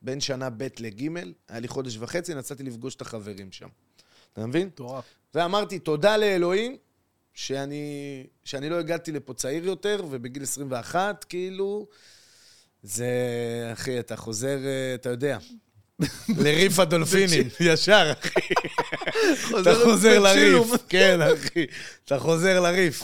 בין 0.02 0.20
שנה 0.20 0.50
ב' 0.50 0.68
לג', 0.80 1.02
היה 1.50 1.60
לי 1.60 1.68
חודש 1.68 1.98
וחצי, 1.98 2.34
נסעתי 2.34 2.64
לפגוש 2.64 2.96
את 2.96 3.02
החברים 3.02 3.52
שם. 3.52 3.68
אתה 4.34 4.46
מבין? 4.46 4.68
מטורף. 4.68 5.04
ואמרתי, 5.36 5.80
תודה 5.80 6.18
לאלוהים, 6.18 6.78
שאני, 7.38 8.24
שאני 8.44 8.70
לא 8.70 8.80
הגעתי 8.80 9.12
לפה 9.12 9.34
צעיר 9.34 9.66
יותר, 9.66 10.04
ובגיל 10.10 10.44
21, 10.44 11.24
כאילו, 11.24 11.88
זה, 12.84 13.08
אחי, 13.74 14.00
אתה 14.00 14.16
חוזר, 14.16 14.58
אה, 14.66 14.96
אתה 14.96 15.10
יודע, 15.10 15.38
לריף 16.38 16.80
הדולפינים, 16.80 17.48
ישר, 17.60 18.14
אחי. 18.20 18.40
אתה 19.62 19.76
חוזר 19.84 20.20
לריף, 20.20 20.68
כן, 20.90 21.20
אחי, 21.22 21.66
אתה 22.06 22.20
חוזר 22.20 22.60
לריף. 22.60 23.04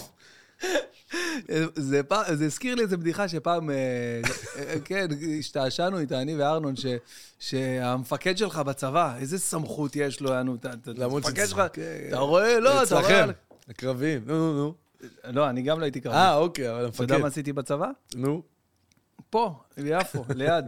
זה, 1.76 2.04
פעם, 2.04 2.36
זה 2.36 2.46
הזכיר 2.46 2.76
לי 2.76 2.84
איזה 2.84 2.98
בדיחה 2.98 3.28
שפעם, 3.28 3.70
אה, 3.70 3.76
אה, 4.58 4.76
כן, 4.86 5.08
השתעשענו 5.40 6.00
איתה, 6.00 6.22
אני 6.22 6.36
וארנון, 6.36 6.76
ש, 6.76 6.86
שהמפקד 7.40 8.38
שלך 8.38 8.58
בצבא, 8.58 9.16
איזה 9.20 9.40
סמכות 9.40 9.96
יש 9.96 10.22
לו, 10.22 10.34
יענו, 10.34 10.58
המפקד 11.02 11.48
שלך, 11.48 11.62
אתה 12.08 12.18
רואה, 12.18 12.60
לא, 12.60 12.84
אתה 12.84 13.00
רואה... 13.00 13.26
אצלכם, 13.64 13.72
הקרביים, 13.72 14.24
נו, 14.26 14.34
נו, 14.34 14.54
נו. 14.54 14.74
לא, 15.24 15.50
אני 15.50 15.62
גם 15.62 15.80
לא 15.80 15.84
הייתי 15.84 16.02
קרבי. 16.02 16.16
אה, 16.16 16.36
אוקיי, 16.36 16.70
אבל 16.72 16.88
אתה 16.88 17.04
יודע 17.04 17.14
המפקד. 17.16 17.22
מה 17.22 17.28
עשיתי 17.28 17.54
בצבא? 17.54 17.92
נו. 18.16 18.42
פה, 19.30 19.60
ביפו, 19.78 20.24
ליד. 20.36 20.66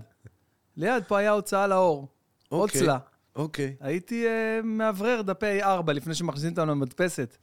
ליד, 0.78 1.04
פה 1.08 1.18
היה 1.18 1.32
הוצאה 1.32 1.68
לאור. 1.68 2.08
אוקיי. 2.52 2.82
צלה. 2.82 2.98
אוקיי. 3.36 3.76
הייתי 3.80 4.28
אה, 4.28 4.60
מאוורר 4.64 5.22
דפי 5.22 5.64
A4 5.64 5.92
לפני 5.92 6.16
שמכניסים 6.16 6.50
אותנו 6.50 6.66
למדפסת. 6.72 7.38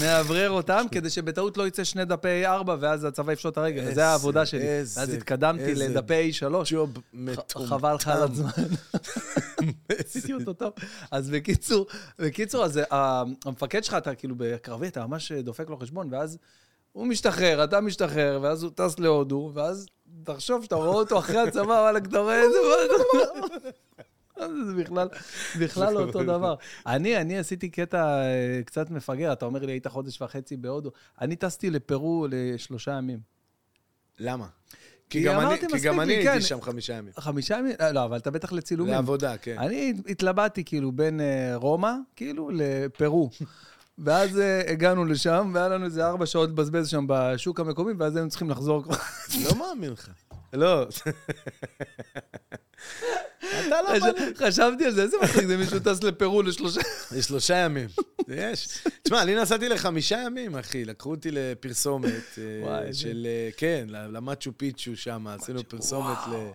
מאוורר 0.00 0.50
אותם 0.50 0.84
כדי 0.90 1.10
שבטעות 1.10 1.56
לא 1.56 1.66
יצא 1.66 1.84
שני 1.84 2.04
דפי 2.04 2.46
A4 2.46 2.70
ואז 2.80 3.04
הצבא 3.04 3.32
יפשוט 3.32 3.52
את 3.52 3.58
הרגל. 3.58 3.94
זו 3.94 4.00
העבודה 4.00 4.46
שלי. 4.46 4.66
ואז 4.66 5.14
התקדמתי 5.14 5.74
לדפי 5.74 6.30
A3. 6.30 6.44
ג'וב 6.70 6.90
מטומטם. 7.12 7.70
חבל 7.70 7.94
לך 7.94 8.08
על 8.08 8.22
הזמן. 8.22 8.50
עשיתי 9.98 10.32
אותו 10.32 10.52
טוב. 10.52 10.72
אז 11.10 11.30
בקיצור, 11.30 11.86
בקיצור, 12.18 12.64
אז 12.64 12.80
אה, 12.92 13.22
המפקד 13.44 13.84
שלך, 13.84 13.94
אתה 13.94 14.14
כאילו 14.14 14.34
בקרבי, 14.38 14.88
אתה 14.88 15.06
ממש 15.06 15.32
דופק 15.32 15.70
לו 15.70 15.76
חשבון, 15.76 16.08
ואז 16.10 16.38
הוא 16.92 17.06
משתחרר, 17.06 17.64
אתה 17.64 17.80
משתחרר, 17.80 18.38
ואז 18.42 18.62
הוא 18.62 18.70
טס 18.74 18.98
להודו, 18.98 19.50
ואז 19.54 19.86
תחשוב 20.24 20.64
שאתה 20.64 20.74
רואה 20.74 20.88
אותו 20.88 21.18
אחרי 21.18 21.38
הצבא, 21.38 21.62
וואלה, 21.62 21.98
אתה 21.98 22.18
רואה 22.18 22.42
איזה... 22.42 22.58
זה 24.66 24.74
בכלל, 24.82 25.08
בכלל 25.60 25.94
לא 25.94 26.00
אותו 26.00 26.22
דבר. 26.22 26.54
אני, 26.86 27.16
אני 27.16 27.38
עשיתי 27.38 27.68
קטע 27.68 28.04
אה, 28.22 28.60
קצת 28.66 28.90
מפגר, 28.90 29.32
אתה 29.32 29.44
אומר 29.44 29.64
לי, 29.66 29.72
היית 29.72 29.86
חודש 29.86 30.22
וחצי 30.22 30.56
בהודו. 30.56 30.90
אני 31.20 31.36
טסתי 31.36 31.70
לפרו 31.70 32.26
לשלושה 32.30 32.90
ימים. 32.92 33.18
למה? 34.18 34.46
כי 35.10 35.22
גם 35.22 35.40
אני- 35.40 35.58
כי 35.58 35.80
גם 35.80 36.00
אני 36.00 36.22
כן. 36.22 36.28
הייתי 36.30 36.44
שם 36.46 36.60
חמישה 36.60 36.92
ימים. 36.92 37.12
חמישה 37.18 37.58
ימים? 37.58 37.72
אה, 37.80 37.92
לא, 37.92 38.04
אבל 38.04 38.16
אתה 38.16 38.30
בטח 38.30 38.52
לצילומים. 38.52 38.94
לעבודה, 38.94 39.36
כן. 39.36 39.56
אני 39.58 39.94
התלבטתי 40.08 40.64
כאילו 40.64 40.92
בין 40.92 41.20
אה, 41.20 41.52
רומא, 41.56 41.92
כאילו, 42.16 42.50
לפרו. 42.54 43.30
ואז 43.98 44.40
הגענו 44.68 45.04
לשם, 45.04 45.50
והיה 45.54 45.68
לנו 45.68 45.84
איזה 45.84 46.06
ארבע 46.06 46.26
שעות 46.26 46.50
לבזבז 46.50 46.88
שם 46.88 47.04
בשוק 47.08 47.60
המקומי, 47.60 47.92
ואז 47.98 48.16
היינו 48.16 48.30
צריכים 48.30 48.50
לחזור. 48.50 48.84
לא 49.44 49.58
מאמין 49.58 49.90
לך. 49.92 50.08
לא. 50.52 50.86
אתה 53.38 53.82
לא 53.82 53.98
מאמין. 53.98 54.32
חשבתי 54.36 54.84
על 54.84 54.92
זה, 54.92 55.02
איזה 55.02 55.16
מצחיק 55.22 55.46
זה 55.46 55.56
מישהו 55.56 55.78
טס 55.80 56.02
לפרו 56.02 56.42
לשלושה... 56.42 56.80
יש 57.16 57.26
שלושה 57.26 57.56
ימים. 57.56 57.88
יש. 58.28 58.68
תשמע, 59.02 59.22
אני 59.22 59.34
נסעתי 59.34 59.68
לחמישה 59.68 60.22
ימים, 60.26 60.56
אחי. 60.56 60.84
לקחו 60.84 61.10
אותי 61.10 61.28
לפרסומת 61.32 62.38
אה, 62.66 62.92
של... 62.92 63.26
אה, 63.30 63.48
כן, 63.56 63.86
למאצ'ו 63.90 64.50
פיצ'ו 64.56 64.96
שם. 64.96 65.26
עשינו 65.26 65.68
פרסומת 65.68 66.18
ל... 66.32 66.50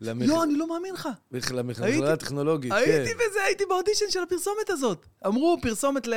לא, 0.00 0.42
אני 0.42 0.54
לא 0.54 0.68
מאמין 0.68 0.94
לך. 0.94 1.08
למכ- 1.34 1.52
למכללה 1.52 2.12
הטכנולוגית, 2.12 2.72
כן. 2.72 2.78
הייתי 2.78 3.10
בזה, 3.14 3.42
הייתי 3.46 3.64
באודישן 3.68 4.04
של 4.10 4.20
הפרסומת 4.22 4.70
הזאת. 4.70 5.06
אמרו, 5.26 5.58
פרסומת 5.62 6.06
ל... 6.06 6.14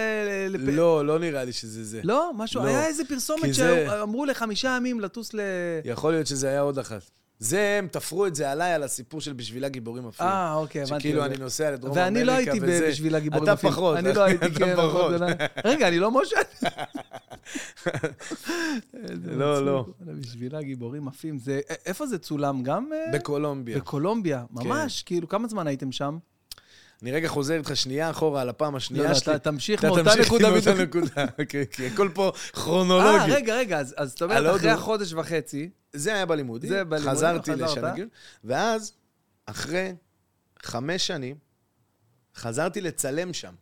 לפ- 0.50 0.60
לא, 0.74 1.06
לא 1.06 1.20
נראה 1.20 1.44
לי 1.44 1.54
שזה 1.54 1.84
זה. 1.84 2.02
לא, 2.04 2.32
משהו, 2.36 2.62
לא. 2.64 2.68
היה 2.68 2.88
איזה 2.88 3.06
פרסומת 3.06 3.54
זה- 3.54 3.86
שאמרו 3.90 4.26
לחמישה 4.26 4.76
ימים 4.78 5.00
לטוס 5.00 5.34
ל... 5.34 5.40
יכול 5.86 6.12
להיות 6.12 6.28
שזה 6.28 6.48
היה 6.48 6.62
עוד 6.62 6.80
אחת. 6.80 7.02
זה, 7.40 7.76
הם 7.80 7.88
תפרו 7.88 8.26
את 8.26 8.36
זה 8.36 8.52
עליי, 8.52 8.74
על 8.74 8.84
הסיפור 8.84 9.22
של 9.22 9.34
בשבילה 9.34 9.70
גיבורים 9.70 10.08
עפים. 10.08 10.28
אה, 10.28 10.54
אוקיי, 10.54 10.82
הבנתי. 10.82 11.00
שכאילו 11.00 11.26
אני 11.26 11.38
נוסע 11.38 11.72
לדרום 11.72 11.98
ואני 11.98 12.24
לא 12.24 12.32
אמריקה 12.32 12.52
הייתי 12.52 12.66
וזה. 12.66 12.88
בשביל 12.88 13.16
הגיבורים 13.16 13.44
אתה 13.44 13.52
עפים. 13.52 13.70
פחות. 13.72 13.98
אני 13.98 14.14
לא 14.14 14.22
הייתי, 14.26 14.46
אתה 14.46 14.60
כן. 14.60 14.76
פחות. 14.76 15.12
נכון, 15.14 15.28
רגע, 15.66 15.88
אני 15.88 16.00
לא 16.00 16.12
משה? 16.12 16.38
לא, 19.40 19.66
לא. 19.66 19.86
בשביל 20.02 20.56
הגיבורים 20.56 21.08
עפים. 21.08 21.40
איפה 21.86 22.06
זה 22.06 22.18
צולם? 22.18 22.64
גם 22.64 22.90
אה, 22.94 23.12
בקולומביה. 23.14 23.78
בקולומביה. 23.78 24.44
כן. 24.60 24.68
ממש, 24.68 25.04
כאילו, 25.04 25.28
כמה 25.28 25.48
זמן 25.48 25.68
הייתם 25.68 25.92
שם? 25.92 26.18
אני 27.02 27.12
רגע 27.12 27.28
חוזר 27.28 27.58
איתך 27.58 27.76
שנייה 27.76 28.10
אחורה 28.10 28.42
על 28.42 28.50
הפעם 28.50 28.74
לא, 28.74 28.78
השנייה 28.78 29.10
לא, 29.10 29.14
שלי. 29.14 29.36
אתה 29.36 29.52
תמשיך 29.52 29.80
אתה 29.80 29.88
מאותה 29.88 30.04
תמשיך 30.04 30.26
נקודה 30.26 30.48
עם 30.48 30.56
אותה 30.56 30.74
בדיוק. 30.74 30.96
נקודה. 30.96 31.26
כי 31.72 31.88
הכל 31.88 32.10
פה 32.14 32.26
אה, 32.26 32.32
כרונולוגי. 32.62 33.32
רגע, 33.32 33.56
רגע, 33.56 33.80
אז 33.80 34.10
זאת 34.10 34.22
אומרת, 34.22 34.56
אחרי. 34.56 34.70
החודש 34.70 35.14
וחצי, 35.14 35.70
זה 35.94 36.14
היה 36.14 36.26
בלימודים. 36.26 36.70
זה 36.70 36.84
בלימודים, 36.84 37.12
חזרתי 37.12 37.52
חזרת. 37.54 37.70
לשנה 37.70 37.94
גיל. 37.94 38.10
ואז, 38.44 38.94
אחרי 39.46 39.96
חמש 40.64 41.08
שנים, 41.08 41.38
חזרתי 42.36 42.82
לצלם 42.82 43.34
שם, 43.34 43.54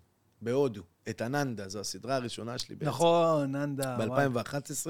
בהודו, 0.41 0.83
את 1.09 1.21
אננדה, 1.21 1.69
זו 1.69 1.79
הסדרה 1.79 2.15
הראשונה 2.15 2.57
שלי 2.57 2.75
בעצם. 2.75 2.89
נכון, 2.89 3.55
ננדה. 3.55 3.97
וואי. 3.99 4.29
ב-2011, 4.29 4.87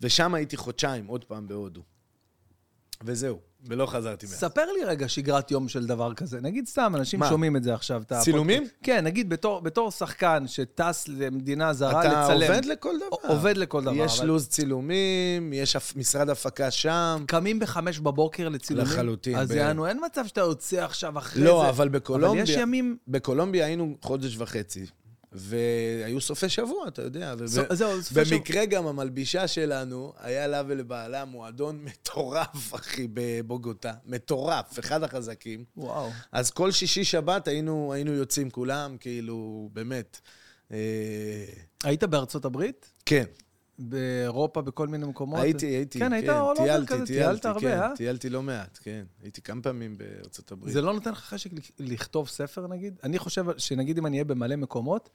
ושם 0.00 0.34
הייתי 0.34 0.56
חודשיים, 0.56 1.06
עוד 1.06 1.24
פעם 1.24 1.48
בהודו. 1.48 1.82
וזהו, 3.04 3.38
ולא 3.66 3.86
חזרתי 3.86 4.26
מאז. 4.26 4.34
ספר 4.34 4.64
לי 4.78 4.84
רגע 4.84 5.08
שגרת 5.08 5.50
יום 5.50 5.68
של 5.68 5.86
דבר 5.86 6.14
כזה. 6.14 6.40
נגיד 6.40 6.66
סתם, 6.66 6.92
אנשים 6.96 7.20
מה? 7.20 7.28
שומעים 7.28 7.56
את 7.56 7.62
זה 7.62 7.74
עכשיו. 7.74 8.02
את 8.02 8.12
צילומים? 8.20 8.62
הפודקאסט. 8.62 8.80
כן, 8.82 9.04
נגיד 9.04 9.28
בתור, 9.28 9.60
בתור 9.60 9.90
שחקן 9.90 10.44
שטס 10.46 11.08
למדינה 11.08 11.72
זרה 11.72 12.00
אתה 12.00 12.22
לצלם. 12.34 12.50
עובד 12.52 12.64
לכל 12.64 12.94
דבר. 12.96 13.28
עובד 13.34 13.56
לכל 13.56 13.82
דבר. 13.84 13.92
יש 13.94 14.18
אבל 14.18 14.28
לו"ז 14.28 14.48
צילומים, 14.48 15.52
יש 15.52 15.76
משרד 15.96 16.30
הפקה 16.30 16.70
שם. 16.70 17.24
קמים 17.26 17.58
בחמש 17.58 17.98
בבוקר 17.98 18.48
לצילומים? 18.48 18.92
לחלוטין, 18.92 19.38
אז 19.38 19.48
ב- 19.48 19.54
יענו, 19.54 19.86
אין 19.86 20.00
מצב 20.06 20.26
שאתה 20.26 20.40
יוצא 20.40 20.84
עכשיו 20.84 21.18
אחרי 21.18 21.42
זה. 21.42 21.48
לא, 21.48 21.68
אבל 21.68 21.88
בקולומביה... 21.88 22.42
אבל 22.42 22.50
יש 22.50 22.56
ימים... 22.56 22.96
בקולומביה 23.08 23.66
היינו 23.66 23.96
חודש 24.02 24.36
וחצי, 24.36 24.86
והיו 25.32 26.20
סופי 26.20 26.48
שבוע, 26.48 26.88
אתה 26.88 27.02
יודע. 27.02 27.34
ו- 27.38 27.46
זו- 27.46 27.62
זהו, 27.70 28.02
סופי 28.02 28.24
שבוע. 28.24 28.38
במקרה 28.38 28.64
גם 28.66 28.86
המלבישה 28.86 29.48
שלנו, 29.48 30.12
היה 30.18 30.46
לה 30.46 30.62
ולבעלה 30.66 31.24
מועדון 31.24 31.84
מטורף, 31.84 32.74
אחי, 32.74 33.06
בבוגוטה. 33.12 33.92
מטורף, 34.06 34.78
אחד 34.78 35.02
החזקים. 35.02 35.64
וואו. 35.76 36.10
אז 36.32 36.50
כל 36.50 36.70
שישי-שבת 36.72 37.48
היינו, 37.48 37.92
היינו 37.92 38.12
יוצאים 38.12 38.50
כולם, 38.50 38.96
כאילו, 39.00 39.68
באמת. 39.72 40.20
אה, 40.72 40.76
היית 41.84 42.04
בארצות 42.04 42.44
הברית? 42.44 42.92
כן, 43.06 43.24
באירופה, 43.78 44.62
בכל 44.62 44.88
מיני 44.88 45.06
מקומות? 45.06 45.40
הייתי, 45.40 45.66
הייתי, 45.66 45.98
כן, 45.98 46.12
היית 46.12 46.26
כן, 46.26 46.32
all 46.32 46.58
over 46.58 46.86
כזה, 46.86 47.06
טיילת 47.06 47.44
הרבה, 47.44 47.60
כן, 47.60 47.80
אה? 47.80 47.96
טיילתי 47.96 48.28
לא 48.30 48.42
מעט, 48.42 48.78
כן. 48.82 49.04
הייתי 49.22 49.42
כמה 49.42 49.62
פעמים 49.62 49.98
בארצות 49.98 50.52
הברית. 50.52 50.72
זה 50.72 50.80
לא 50.82 50.92
נותן 50.92 51.10
לך 51.10 51.18
חשק 51.18 51.52
לכ- 51.52 51.70
לכתוב 51.78 52.28
ספר, 52.28 52.66
נגיד? 52.66 52.94
אני 53.04 53.18
חושב 53.18 53.44
שנגיד 53.58 53.98
אם 53.98 54.06
אני 54.06 54.16
אהיה 54.16 54.24
במלא 54.24 54.56
מקומות, 54.56 55.10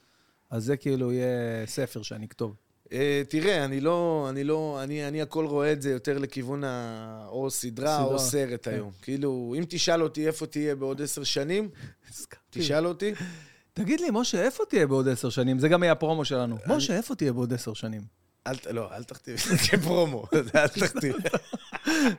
אז 0.50 0.64
זה 0.66 0.78
כאילו 0.78 1.12
יהיה 1.12 1.28
ספר 1.66 2.02
שאני 2.02 2.26
אכתוב. 2.26 2.56
אה, 2.94 3.22
תראה, 3.30 3.66
אני 3.66 3.80
לא, 3.82 4.26
אני 4.30 4.44
לא, 4.44 4.80
אני, 4.84 5.08
אני 5.08 5.22
הכל 5.22 5.46
רואה 5.46 5.72
את 5.72 5.82
זה 5.82 5.92
יותר 5.92 6.18
לכיוון 6.18 6.64
ה... 6.64 7.26
או 7.28 7.50
סדרה 7.52 8.04
או 8.04 8.20
סדרה, 8.20 8.20
סרט 8.48 8.68
כן. 8.68 8.72
היום. 8.74 8.92
כאילו, 9.02 9.56
אם 9.58 9.64
תשאל 9.70 10.04
אותי 10.04 10.28
איפה 10.28 10.46
תהיה 10.46 10.76
בעוד 10.76 11.02
עשר 11.02 11.24
שנים, 11.24 11.70
תשאל 12.50 12.88
אותי. 12.88 13.14
תגיד 13.74 14.00
לי, 14.02 14.08
משה, 14.12 14.42
איפה 14.44 14.64
תהיה 14.70 14.88
בעוד 14.88 15.08
עשר 15.08 15.30
שנים? 15.30 15.60
זה 15.60 15.68
גם 15.70 15.84
יהיה 15.84 15.92
הפרומו 15.92 16.26
שלנו. 16.26 16.58
משה, 16.68 16.98
איפה 16.98 17.16
תהיה 17.16 17.34
בעוד 17.34 17.54
עשר 17.54 17.74
שנים? 17.74 18.23
אל, 18.48 18.56
ת- 18.56 18.68
לא, 18.68 18.90
אל 18.96 19.04
תכתיב 19.04 19.34
את 19.52 19.58
זה 19.58 19.68
כפרומו, 19.68 20.26
אל 20.56 20.68
תכתיב. 20.68 21.16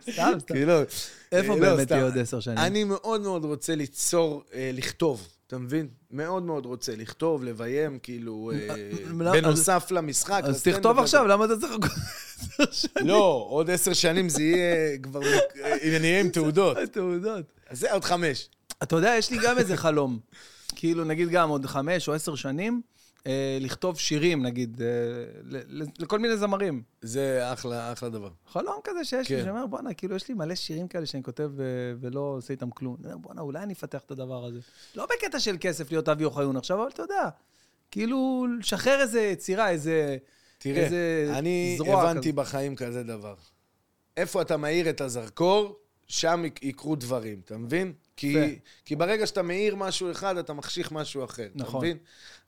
סתם, 0.02 0.32
סתם. 0.38 0.54
כאילו, 0.54 0.72
איפה 1.32 1.54
לא, 1.54 1.60
באמת. 1.60 1.88
תהיה 1.88 2.04
עוד 2.04 2.18
עשר 2.18 2.40
שנים? 2.40 2.58
אני 2.58 2.84
מאוד 2.84 3.20
מאוד 3.20 3.44
רוצה 3.44 3.74
ליצור, 3.74 4.42
אה, 4.54 4.70
לכתוב, 4.74 5.28
אתה 5.46 5.58
מבין? 5.58 5.88
מאוד 6.10 6.42
מאוד 6.42 6.66
רוצה 6.66 6.96
לכתוב, 6.96 7.44
לביים, 7.44 7.98
כאילו, 7.98 8.52
אה, 8.54 8.90
בנוסף 9.32 9.90
למשחק. 9.90 10.42
אז 10.44 10.62
תכתוב. 10.62 10.98
עכשיו, 10.98 11.26
למה 11.26 11.44
אתה 11.44 11.54
צריך 11.60 11.72
לחכות 11.72 11.90
עשר 12.58 12.72
שנים? 12.72 13.06
לא, 13.08 13.46
עוד 13.48 13.70
עשר 13.70 13.92
שנים 13.92 14.28
זה 14.28 14.42
יהיה 14.42 14.98
כבר, 14.98 15.20
אה, 15.64 15.98
נהיה 16.00 16.20
עם 16.20 16.28
תעודות. 16.28 16.76
תעודות. 16.92 17.44
אז 17.68 17.80
זה 17.80 17.92
עוד 17.92 18.04
חמש. 18.04 18.48
אתה 18.82 18.96
יודע, 18.96 19.14
יש 19.18 19.30
לי 19.30 19.38
גם 19.44 19.58
איזה 19.58 19.76
חלום. 19.76 20.18
כאילו, 20.76 21.04
נגיד 21.04 21.28
גם 21.28 21.48
עוד 21.48 21.66
חמש 21.66 22.08
או 22.08 22.14
עשר 22.14 22.34
שנים, 22.34 22.82
אה, 23.26 23.58
לכתוב 23.60 23.98
שירים, 23.98 24.42
נגיד, 24.42 24.82
אה, 24.82 24.86
ל- 25.44 25.82
ל- 25.82 25.86
לכל 25.98 26.18
מיני 26.18 26.36
זמרים. 26.36 26.82
זה 27.02 27.52
אחלה, 27.52 27.92
אחלה 27.92 28.08
דבר. 28.08 28.30
חלום 28.52 28.80
כזה 28.84 29.04
שיש 29.04 29.30
לי, 29.30 29.36
כן. 29.36 29.42
שאני 29.42 29.50
אומר, 29.50 29.66
בואנה, 29.66 29.94
כאילו, 29.94 30.16
יש 30.16 30.28
לי 30.28 30.34
מלא 30.34 30.54
שירים 30.54 30.88
כאלה 30.88 31.06
שאני 31.06 31.22
כותב 31.22 31.50
אה, 31.60 31.64
ולא 32.00 32.20
עושה 32.20 32.52
איתם 32.52 32.70
כלום. 32.70 32.96
אני 33.00 33.12
אומר, 33.12 33.16
בואנה, 33.22 33.40
אולי 33.40 33.62
אני 33.62 33.72
אפתח 33.72 34.00
את 34.06 34.10
הדבר 34.10 34.44
הזה. 34.44 34.58
לא 34.94 35.06
בקטע 35.06 35.40
של 35.40 35.56
כסף 35.60 35.90
להיות 35.90 36.08
אבי 36.08 36.24
אוחיון 36.24 36.56
עכשיו, 36.56 36.82
אבל 36.82 36.88
אתה 36.90 37.02
יודע, 37.02 37.28
כאילו, 37.90 38.46
לשחרר 38.60 39.00
איזה 39.00 39.20
יצירה, 39.20 39.70
איזה... 39.70 40.16
תראה, 40.58 40.84
איזה 40.84 41.26
אני 41.38 41.78
הבנתי 41.86 42.20
כזאת. 42.28 42.34
בחיים 42.34 42.76
כזה 42.76 43.02
דבר. 43.02 43.34
איפה 44.16 44.42
אתה 44.42 44.56
מאיר 44.56 44.90
את 44.90 45.00
הזרקור, 45.00 45.76
שם 46.06 46.42
יק- 46.44 46.62
יקרו 46.62 46.96
דברים, 46.96 47.40
אתה 47.44 47.58
מבין? 47.58 47.92
כי. 48.16 48.58
כי 48.84 48.96
ברגע 48.96 49.26
שאתה 49.26 49.42
מאיר 49.42 49.76
משהו 49.76 50.10
אחד, 50.10 50.36
אתה 50.36 50.52
מחשיך 50.52 50.92
משהו 50.92 51.24
אחר, 51.24 51.42
אתה 51.42 51.64
נכון. 51.64 51.78
מבין? 51.80 51.96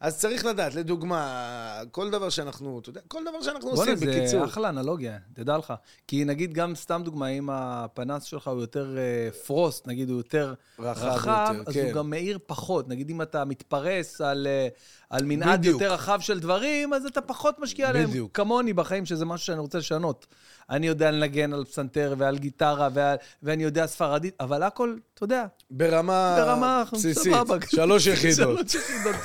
אז 0.01 0.19
צריך 0.19 0.45
לדעת, 0.45 0.75
לדוגמה, 0.75 1.81
כל 1.91 2.11
דבר 2.11 2.31
שאנחנו, 2.31 2.79
אתה 2.79 2.91
יודע, 2.91 3.01
כל 3.09 3.23
דבר 3.29 3.43
שאנחנו 3.43 3.71
בואנה, 3.71 3.93
עושים, 3.93 3.97
זה 3.97 4.07
בקיצור. 4.07 4.45
אחלה 4.45 4.69
אנלוגיה, 4.69 5.19
תדע 5.33 5.57
לך. 5.57 5.75
כי 6.09 6.25
נגיד 6.25 6.53
גם, 6.53 6.75
סתם 6.75 7.03
דוגמה, 7.05 7.29
אם 7.29 7.51
הפנס 7.51 8.25
שלך 8.25 8.49
הוא 8.49 8.61
יותר 8.61 8.97
אה, 8.99 9.31
פרוסט, 9.47 9.87
נגיד 9.87 10.11
הוא 10.11 10.17
יותר 10.17 10.55
רחב 10.79 11.07
רחב, 11.07 11.55
יותר, 11.55 11.71
אז 11.71 11.75
כן. 11.75 11.85
הוא 11.85 11.93
גם 11.93 12.11
מאיר 12.11 12.39
פחות. 12.47 12.89
נגיד 12.89 13.11
אם 13.11 13.23
אתה 13.23 13.45
מתפרס 13.45 14.21
על, 14.21 14.47
אה, 14.47 14.69
על 15.11 15.25
מנעד 15.25 15.59
בדיוק. 15.59 15.81
יותר 15.81 15.95
רחב 15.95 16.21
של 16.21 16.41
דברים, 16.41 16.95
אז 16.95 17.07
אתה 17.07 17.21
פחות 17.21 17.59
משקיע 17.59 17.89
עליהם. 17.89 18.11
בדיוק. 18.11 18.37
כמוני 18.37 18.73
בחיים, 18.73 19.07
שזה 19.07 19.25
משהו 19.25 19.47
שאני 19.47 19.61
רוצה 19.61 19.79
לשנות. 19.79 20.27
אני 20.71 20.87
יודע 20.87 21.11
לנגן 21.11 21.53
על 21.53 21.65
פסנתר 21.65 22.15
ועל 22.19 22.39
גיטרה, 22.39 22.89
ועל, 22.93 23.17
ואני 23.43 23.63
יודע 23.63 23.87
ספרדית, 23.87 24.35
אבל 24.41 24.63
הכל, 24.63 24.97
אתה 25.15 25.25
יודע, 25.25 25.47
ברמה, 25.71 26.26
ברמה 26.37 26.85
בסיסית. 26.93 27.33
שלוש 27.71 28.07
יחידות. 28.07 28.69
שלוש 28.69 28.75
יחידות. 28.75 29.17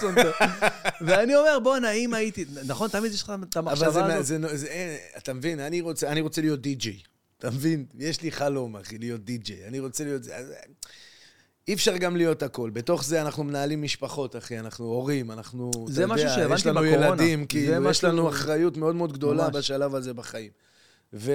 ואני 1.02 1.36
אומר, 1.36 1.60
בואנה, 1.64 1.92
אם 1.92 2.14
הייתי... 2.14 2.46
נכון, 2.66 2.90
תמיד 2.90 3.12
יש 3.12 3.24
לך 3.24 3.34
את 3.50 3.58
אבל 3.58 3.70
המחשבה 3.70 4.16
הזאת. 4.16 4.36
זה, 4.54 4.68
אין, 4.68 4.98
אתה 5.18 5.34
מבין, 5.34 5.60
אני 5.60 5.82
רוצה, 5.82 6.08
אני 6.12 6.22
רוצה 6.22 6.42
להיות 6.42 6.62
די-ג'יי. 6.62 6.98
אתה 7.38 7.50
מבין? 7.50 7.86
יש 8.00 8.22
לי 8.22 8.32
חלום, 8.32 8.78
אחי, 8.78 8.98
להיות 8.98 9.26
די-ג'יי. 9.26 9.68
אני 9.68 9.80
רוצה 9.80 10.04
להיות... 10.04 10.22
אי 11.68 11.74
אפשר 11.74 11.98
גם 11.98 12.16
להיות 12.16 12.44
הכל. 12.44 12.70
בתוך 12.70 13.04
זה 13.04 13.22
אנחנו 13.22 13.44
מנהלים 13.44 13.82
משפחות, 13.82 14.36
אחי, 14.36 14.60
אנחנו 14.60 14.86
הורים, 14.86 15.32
אנחנו... 15.32 15.72
זה 15.88 16.08
משהו 16.08 16.30
שהבנתי 16.30 16.56
יש 16.56 16.66
לנו 16.66 16.82
בקורונה. 16.82 17.06
ילדים, 17.06 17.46
כאילו, 17.46 17.90
יש 17.90 18.04
לנו 18.04 18.30
אחריות 18.30 18.78
מאוד 18.78 18.96
מאוד 18.96 19.14
גדולה 19.14 19.44
ממש. 19.44 19.56
בשלב 19.56 19.96
הזה 19.96 20.14
בחיים. 20.14 20.50
ו... 21.14 21.32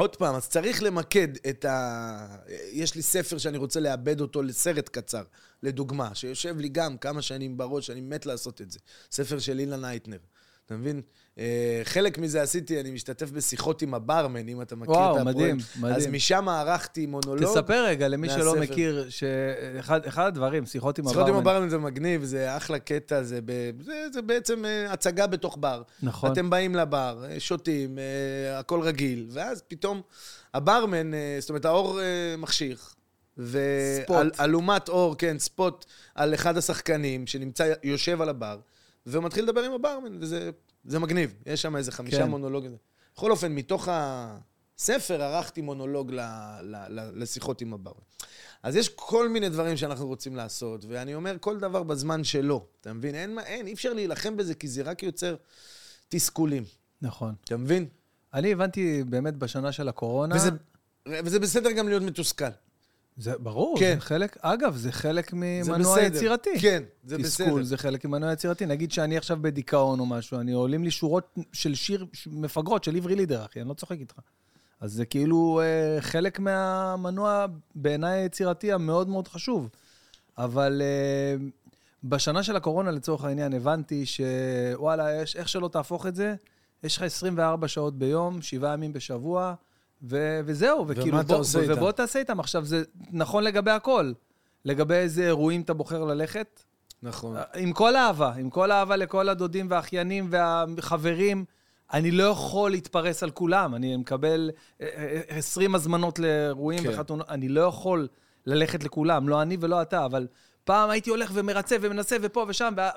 עוד 0.00 0.16
פעם, 0.16 0.34
אז 0.34 0.48
צריך 0.48 0.82
למקד 0.82 1.28
את 1.50 1.64
ה... 1.64 2.36
יש 2.72 2.94
לי 2.94 3.02
ספר 3.02 3.38
שאני 3.38 3.58
רוצה 3.58 3.80
לאבד 3.80 4.20
אותו 4.20 4.42
לסרט 4.42 4.88
קצר, 4.88 5.22
לדוגמה, 5.62 6.14
שיושב 6.14 6.58
לי 6.58 6.68
גם 6.68 6.98
כמה 6.98 7.22
שנים 7.22 7.56
בראש, 7.56 7.90
אני 7.90 8.00
מת 8.00 8.26
לעשות 8.26 8.60
את 8.60 8.70
זה. 8.70 8.78
ספר 9.10 9.38
של 9.38 9.58
אילן 9.58 9.84
אייטנר. 9.84 10.18
אתה 10.66 10.76
מבין? 10.76 11.02
אה, 11.38 11.80
חלק 11.84 12.18
מזה 12.18 12.42
עשיתי, 12.42 12.80
אני 12.80 12.90
משתתף 12.90 13.30
בשיחות 13.30 13.82
עם 13.82 13.94
הברמן, 13.94 14.48
אם 14.48 14.62
אתה 14.62 14.76
מכיר 14.76 14.94
וואו, 14.94 15.16
את 15.16 15.20
הפרויקט. 15.20 15.38
מדהים, 15.40 15.58
מדהים. 15.80 15.96
אז 15.96 16.06
משם 16.06 16.48
ערכתי 16.48 17.06
מונולוג. 17.06 17.44
תספר 17.44 17.84
רגע 17.84 18.08
למי 18.08 18.28
שלא 18.28 18.56
מהספר. 18.56 18.72
מכיר, 18.72 19.06
שאחד 19.08 20.06
אחד 20.06 20.26
הדברים, 20.26 20.66
שיחות 20.66 20.98
עם 20.98 21.08
שיחות 21.08 21.28
עם 21.28 21.34
הברמן. 21.34 21.50
הברמן 21.50 21.68
זה 21.68 21.78
מגניב, 21.78 22.24
זה 22.24 22.56
אחלה 22.56 22.78
קטע, 22.78 23.22
זה, 23.22 23.40
ב... 23.44 23.70
זה, 23.80 24.06
זה 24.12 24.22
בעצם 24.22 24.64
אה, 24.64 24.92
הצגה 24.92 25.26
בתוך 25.26 25.56
בר. 25.60 25.82
נכון. 26.02 26.32
אתם 26.32 26.50
באים 26.50 26.74
לבר, 26.74 27.24
אה, 27.30 27.40
שותים, 27.40 27.98
הכל 28.54 28.80
רגיל, 28.80 29.26
ואז 29.30 29.62
פתאום 29.68 30.02
הברמן, 30.54 31.10
זאת 31.40 31.50
אומרת, 31.50 31.64
האור 31.64 32.00
מחשיך. 32.38 32.94
ספוט. 34.02 34.16
ואלומת 34.38 34.88
אור, 34.88 35.16
כן, 35.18 35.38
ספוט 35.38 35.84
על 36.14 36.34
אחד 36.34 36.56
השחקנים 36.56 37.26
שנמצא, 37.26 37.72
יושב 37.82 38.20
על 38.20 38.28
הבר, 38.28 38.58
ומתחיל 39.06 39.44
לדבר 39.44 39.60
עם 39.60 39.72
הברמן, 39.72 40.16
וזה 40.20 40.50
זה 40.84 40.98
מגניב. 40.98 41.34
יש 41.46 41.62
שם 41.62 41.76
איזה 41.76 41.92
חמישה 41.92 42.18
כן. 42.18 42.30
מונולוגים. 42.30 42.76
בכל 43.14 43.30
אופן, 43.30 43.52
מתוך 43.52 43.88
הספר 43.90 45.22
ערכתי 45.22 45.60
מונולוג 45.60 46.12
ל, 46.12 46.20
ל, 46.62 46.76
ל, 46.88 47.10
לשיחות 47.14 47.60
עם 47.60 47.74
הברמן. 47.74 48.00
אז 48.62 48.76
יש 48.76 48.88
כל 48.88 49.28
מיני 49.28 49.48
דברים 49.48 49.76
שאנחנו 49.76 50.06
רוצים 50.06 50.36
לעשות, 50.36 50.84
ואני 50.88 51.14
אומר, 51.14 51.36
כל 51.40 51.58
דבר 51.58 51.82
בזמן 51.82 52.24
שלו. 52.24 52.66
אתה 52.80 52.92
מבין? 52.92 53.14
אין, 53.14 53.38
אין, 53.38 53.66
אי 53.66 53.72
אפשר 53.72 53.92
להילחם 53.92 54.36
בזה, 54.36 54.54
כי 54.54 54.68
זה 54.68 54.82
רק 54.82 55.02
יוצר 55.02 55.36
תסכולים. 56.08 56.64
נכון. 57.02 57.34
אתה 57.44 57.56
מבין? 57.56 57.86
אני 58.34 58.52
הבנתי 58.52 59.04
באמת 59.04 59.36
בשנה 59.36 59.72
של 59.72 59.88
הקורונה... 59.88 60.36
וזה, 60.36 60.50
וזה 61.08 61.38
בסדר 61.38 61.70
גם 61.70 61.88
להיות 61.88 62.02
מתוסכל. 62.02 62.44
זה 63.20 63.38
ברור, 63.38 63.78
כן. 63.78 63.94
זה 63.94 64.00
חלק, 64.00 64.36
אגב, 64.40 64.76
זה 64.76 64.92
חלק 64.92 65.30
ממנוע. 65.32 66.00
יצירתי. 66.02 66.60
כן, 66.60 66.82
זה 67.04 67.18
תסכול, 67.18 67.46
בסדר. 67.46 67.62
זה 67.62 67.76
חלק 67.76 68.04
ממנוע 68.04 68.32
יצירתי. 68.32 68.66
נגיד 68.66 68.92
שאני 68.92 69.16
עכשיו 69.16 69.38
בדיכאון 69.40 70.00
או 70.00 70.06
משהו, 70.06 70.40
אני 70.40 70.52
עולים 70.52 70.84
לי 70.84 70.90
שורות 70.90 71.36
של 71.52 71.74
שיר 71.74 72.06
מפגרות 72.26 72.84
של 72.84 72.96
עברי 72.96 73.14
לידר, 73.16 73.44
אחי, 73.44 73.60
אני 73.60 73.68
לא 73.68 73.74
צוחק 73.74 73.96
איתך. 74.00 74.14
אז 74.80 74.92
זה 74.92 75.04
כאילו 75.04 75.60
אה, 75.62 76.00
חלק 76.00 76.38
מהמנוע, 76.38 77.46
בעיניי 77.74 78.20
היצירתי, 78.20 78.72
המאוד 78.72 79.08
מאוד 79.08 79.28
חשוב. 79.28 79.68
אבל 80.38 80.82
אה, 80.84 81.46
בשנה 82.04 82.42
של 82.42 82.56
הקורונה, 82.56 82.90
לצורך 82.90 83.24
העניין, 83.24 83.52
הבנתי 83.52 84.04
שוואלה, 84.06 85.20
איך 85.20 85.48
שלא 85.48 85.68
תהפוך 85.68 86.06
את 86.06 86.14
זה, 86.14 86.34
יש 86.82 86.96
לך 86.96 87.02
24 87.02 87.68
שעות 87.68 87.98
ביום, 87.98 88.42
שבעה 88.42 88.72
ימים 88.72 88.92
בשבוע, 88.92 89.54
ו- 90.02 90.40
וזהו, 90.44 90.84
וכאילו, 90.88 91.20
אתה 91.20 91.26
בוא, 91.26 91.36
עושה 91.36 91.58
ו- 91.58 91.62
איתם? 91.62 91.72
ובוא 91.72 91.92
תעשה 91.92 92.18
איתם. 92.18 92.40
עכשיו, 92.40 92.64
זה 92.64 92.82
נכון 93.12 93.44
לגבי 93.44 93.70
הכל. 93.70 94.12
לגבי 94.64 94.94
איזה 94.94 95.26
אירועים 95.26 95.60
אתה 95.60 95.74
בוחר 95.74 96.04
ללכת, 96.04 96.62
נכון. 97.02 97.36
עם 97.54 97.72
כל 97.72 97.96
אהבה, 97.96 98.32
עם 98.34 98.50
כל 98.50 98.72
אהבה 98.72 98.96
לכל 98.96 99.28
הדודים 99.28 99.66
והאחיינים 99.70 100.28
והחברים, 100.30 101.44
אני 101.92 102.10
לא 102.10 102.22
יכול 102.22 102.70
להתפרס 102.70 103.22
על 103.22 103.30
כולם. 103.30 103.74
אני 103.74 103.96
מקבל 103.96 104.50
אה, 104.80 104.86
אה, 105.30 105.36
20 105.36 105.74
הזמנות 105.74 106.18
לאירועים 106.18 106.82
כן. 106.82 106.88
וחתונות, 106.88 107.28
אני 107.28 107.48
לא 107.48 107.60
יכול 107.60 108.08
ללכת 108.46 108.84
לכולם, 108.84 109.28
לא 109.28 109.42
אני 109.42 109.56
ולא 109.60 109.82
אתה, 109.82 110.04
אבל 110.04 110.26
פעם 110.64 110.90
הייתי 110.90 111.10
הולך 111.10 111.30
ומרצה 111.34 111.76
ומנסה 111.80 112.16
ופה 112.22 112.44
ושם, 112.48 112.74
וה... 112.76 112.90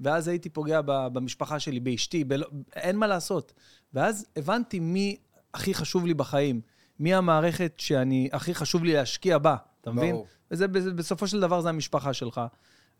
ואז 0.00 0.28
הייתי 0.28 0.48
פוגע 0.48 0.80
במשפחה 0.84 1.58
שלי, 1.58 1.80
באשתי, 1.80 2.24
בל... 2.24 2.42
אין 2.76 2.96
מה 2.96 3.06
לעשות. 3.06 3.52
ואז 3.94 4.26
הבנתי 4.36 4.80
מי 4.80 5.16
הכי 5.54 5.74
חשוב 5.74 6.06
לי 6.06 6.14
בחיים, 6.14 6.60
מי 6.98 7.14
המערכת 7.14 7.72
שאני, 7.78 8.28
הכי 8.32 8.54
חשוב 8.54 8.84
לי 8.84 8.92
להשקיע 8.92 9.38
בה, 9.38 9.56
אתה 9.80 9.90
מבין? 9.90 10.14
ברור. 10.14 10.26
וזה 10.50 10.68
בסופו 10.68 11.26
של 11.26 11.40
דבר 11.40 11.60
זה 11.60 11.68
המשפחה 11.68 12.12
שלך. 12.12 12.40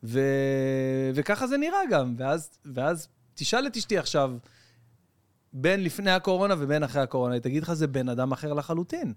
ו... 0.04 0.20
וככה 1.14 1.46
זה 1.46 1.56
נראה 1.56 1.78
גם. 1.90 2.14
ואז, 2.18 2.50
ואז 2.74 3.08
תשאל 3.34 3.66
את 3.66 3.76
אשתי 3.76 3.98
עכשיו, 3.98 4.32
בין 5.52 5.84
לפני 5.84 6.10
הקורונה 6.10 6.54
ובין 6.58 6.82
אחרי 6.82 7.02
הקורונה, 7.02 7.34
היא 7.34 7.42
תגיד 7.42 7.62
לך, 7.62 7.72
זה 7.72 7.86
בן 7.86 8.08
אדם 8.08 8.32
אחר 8.32 8.52
לחלוטין. 8.52 9.12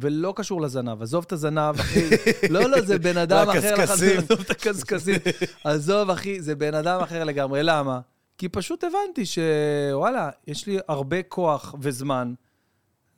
ולא 0.00 0.32
קשור 0.36 0.60
לזנב. 0.60 1.02
עזוב 1.02 1.24
את 1.26 1.32
הזנב, 1.32 1.74
אחי. 1.80 2.08
לא, 2.54 2.70
לא, 2.70 2.80
זה 2.80 2.98
בן 2.98 3.16
אדם 3.16 3.48
אחר 3.48 3.74
והקשקשים. 3.78 4.18
עזוב 4.18 4.40
את 4.40 4.50
הקשקשים. 4.50 5.14
עזוב, 5.64 6.10
אחי, 6.10 6.42
זה 6.42 6.54
בן 6.54 6.74
אדם 6.74 7.00
אחר 7.00 7.24
לגמרי. 7.24 7.62
למה? 7.62 8.00
כי 8.38 8.48
פשוט 8.48 8.84
הבנתי 8.84 9.24
שוואלה, 9.26 10.30
יש 10.46 10.66
לי 10.66 10.78
הרבה 10.88 11.22
כוח 11.22 11.74
וזמן 11.80 12.34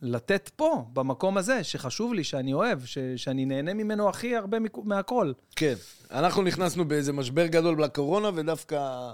לתת 0.02 0.50
פה, 0.56 0.84
במקום 0.92 1.36
הזה, 1.36 1.64
שחשוב 1.64 2.14
לי, 2.14 2.24
שאני 2.24 2.52
אוהב, 2.52 2.84
ש, 2.84 2.98
שאני 3.16 3.44
נהנה 3.44 3.74
ממנו 3.74 4.08
הכי 4.08 4.36
הרבה 4.36 4.58
מכ- 4.60 4.78
מהכל. 4.84 5.32
כן. 5.56 5.74
אנחנו 6.10 6.42
נכנסנו 6.42 6.84
באיזה 6.88 7.12
משבר 7.12 7.46
גדול 7.46 7.82
לקורונה, 7.82 8.30
ודווקא 8.34 9.10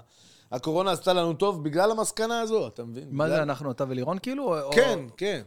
הקורונה 0.51 0.91
עשתה 0.91 1.13
לנו 1.13 1.33
טוב 1.33 1.63
בגלל 1.63 1.91
המסקנה 1.91 2.39
הזו, 2.41 2.67
אתה 2.67 2.83
מבין? 2.83 3.03
מה 3.11 3.23
בגלל- 3.23 3.35
זה, 3.37 3.43
אנחנו, 3.43 3.71
אתה 3.71 3.83
ולירון 3.87 4.17
כאילו? 4.19 4.61
או- 4.61 4.71
כן, 4.71 4.99
כן. 5.17 5.41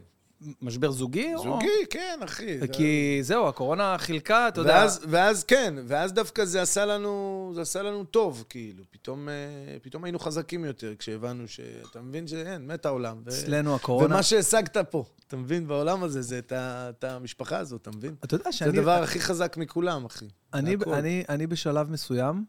משבר 0.61 0.91
זוגי? 0.91 1.33
או- 1.35 1.43
זוגי, 1.43 1.85
כן, 1.89 2.19
אחי. 2.23 2.59
כי 2.71 3.19
זהו, 3.21 3.47
הקורונה 3.47 3.95
חילקה, 3.97 4.47
אתה 4.47 4.61
יודע... 4.61 4.73
ואז, 4.73 5.01
ואז 5.09 5.43
כן, 5.43 5.73
ואז 5.87 6.13
דווקא 6.13 6.45
זה 6.45 6.61
עשה 6.61 6.85
לנו, 6.85 7.51
זה 7.55 7.61
עשה 7.61 7.81
לנו 7.81 8.03
טוב, 8.03 8.45
כאילו. 8.49 8.83
פתאום, 8.89 9.29
אה, 9.29 9.33
פתאום 9.81 10.03
היינו 10.03 10.19
חזקים 10.19 10.65
יותר 10.65 10.93
כשהבנו 10.99 11.47
ש... 11.47 11.59
אתה 11.91 12.01
מבין 12.01 12.27
שאין, 12.27 12.67
מת 12.67 12.85
העולם. 12.85 13.21
ו... 13.25 13.29
אצלנו 13.29 13.75
הקורונה... 13.75 14.05
ומה 14.05 14.23
שהשגת 14.23 14.77
פה, 14.77 15.03
אתה 15.27 15.37
מבין, 15.37 15.67
בעולם 15.67 16.03
הזה, 16.03 16.21
זה 16.21 16.39
את, 16.39 16.51
ה... 16.51 16.89
את 16.89 17.03
המשפחה 17.03 17.57
הזאת, 17.57 17.81
אתה 17.81 17.91
מבין? 17.91 18.15
אתה 18.23 18.35
יודע 18.35 18.51
זה 18.51 18.57
שאני... 18.57 18.77
הדבר 18.77 19.03
הכי 19.03 19.19
חזק 19.19 19.57
מכולם, 19.57 20.05
אחי. 20.05 20.25
אני. 20.53 20.75
אני, 20.93 21.23
אני 21.29 21.47
בשלב 21.47 21.91
מסוים, 21.91 22.45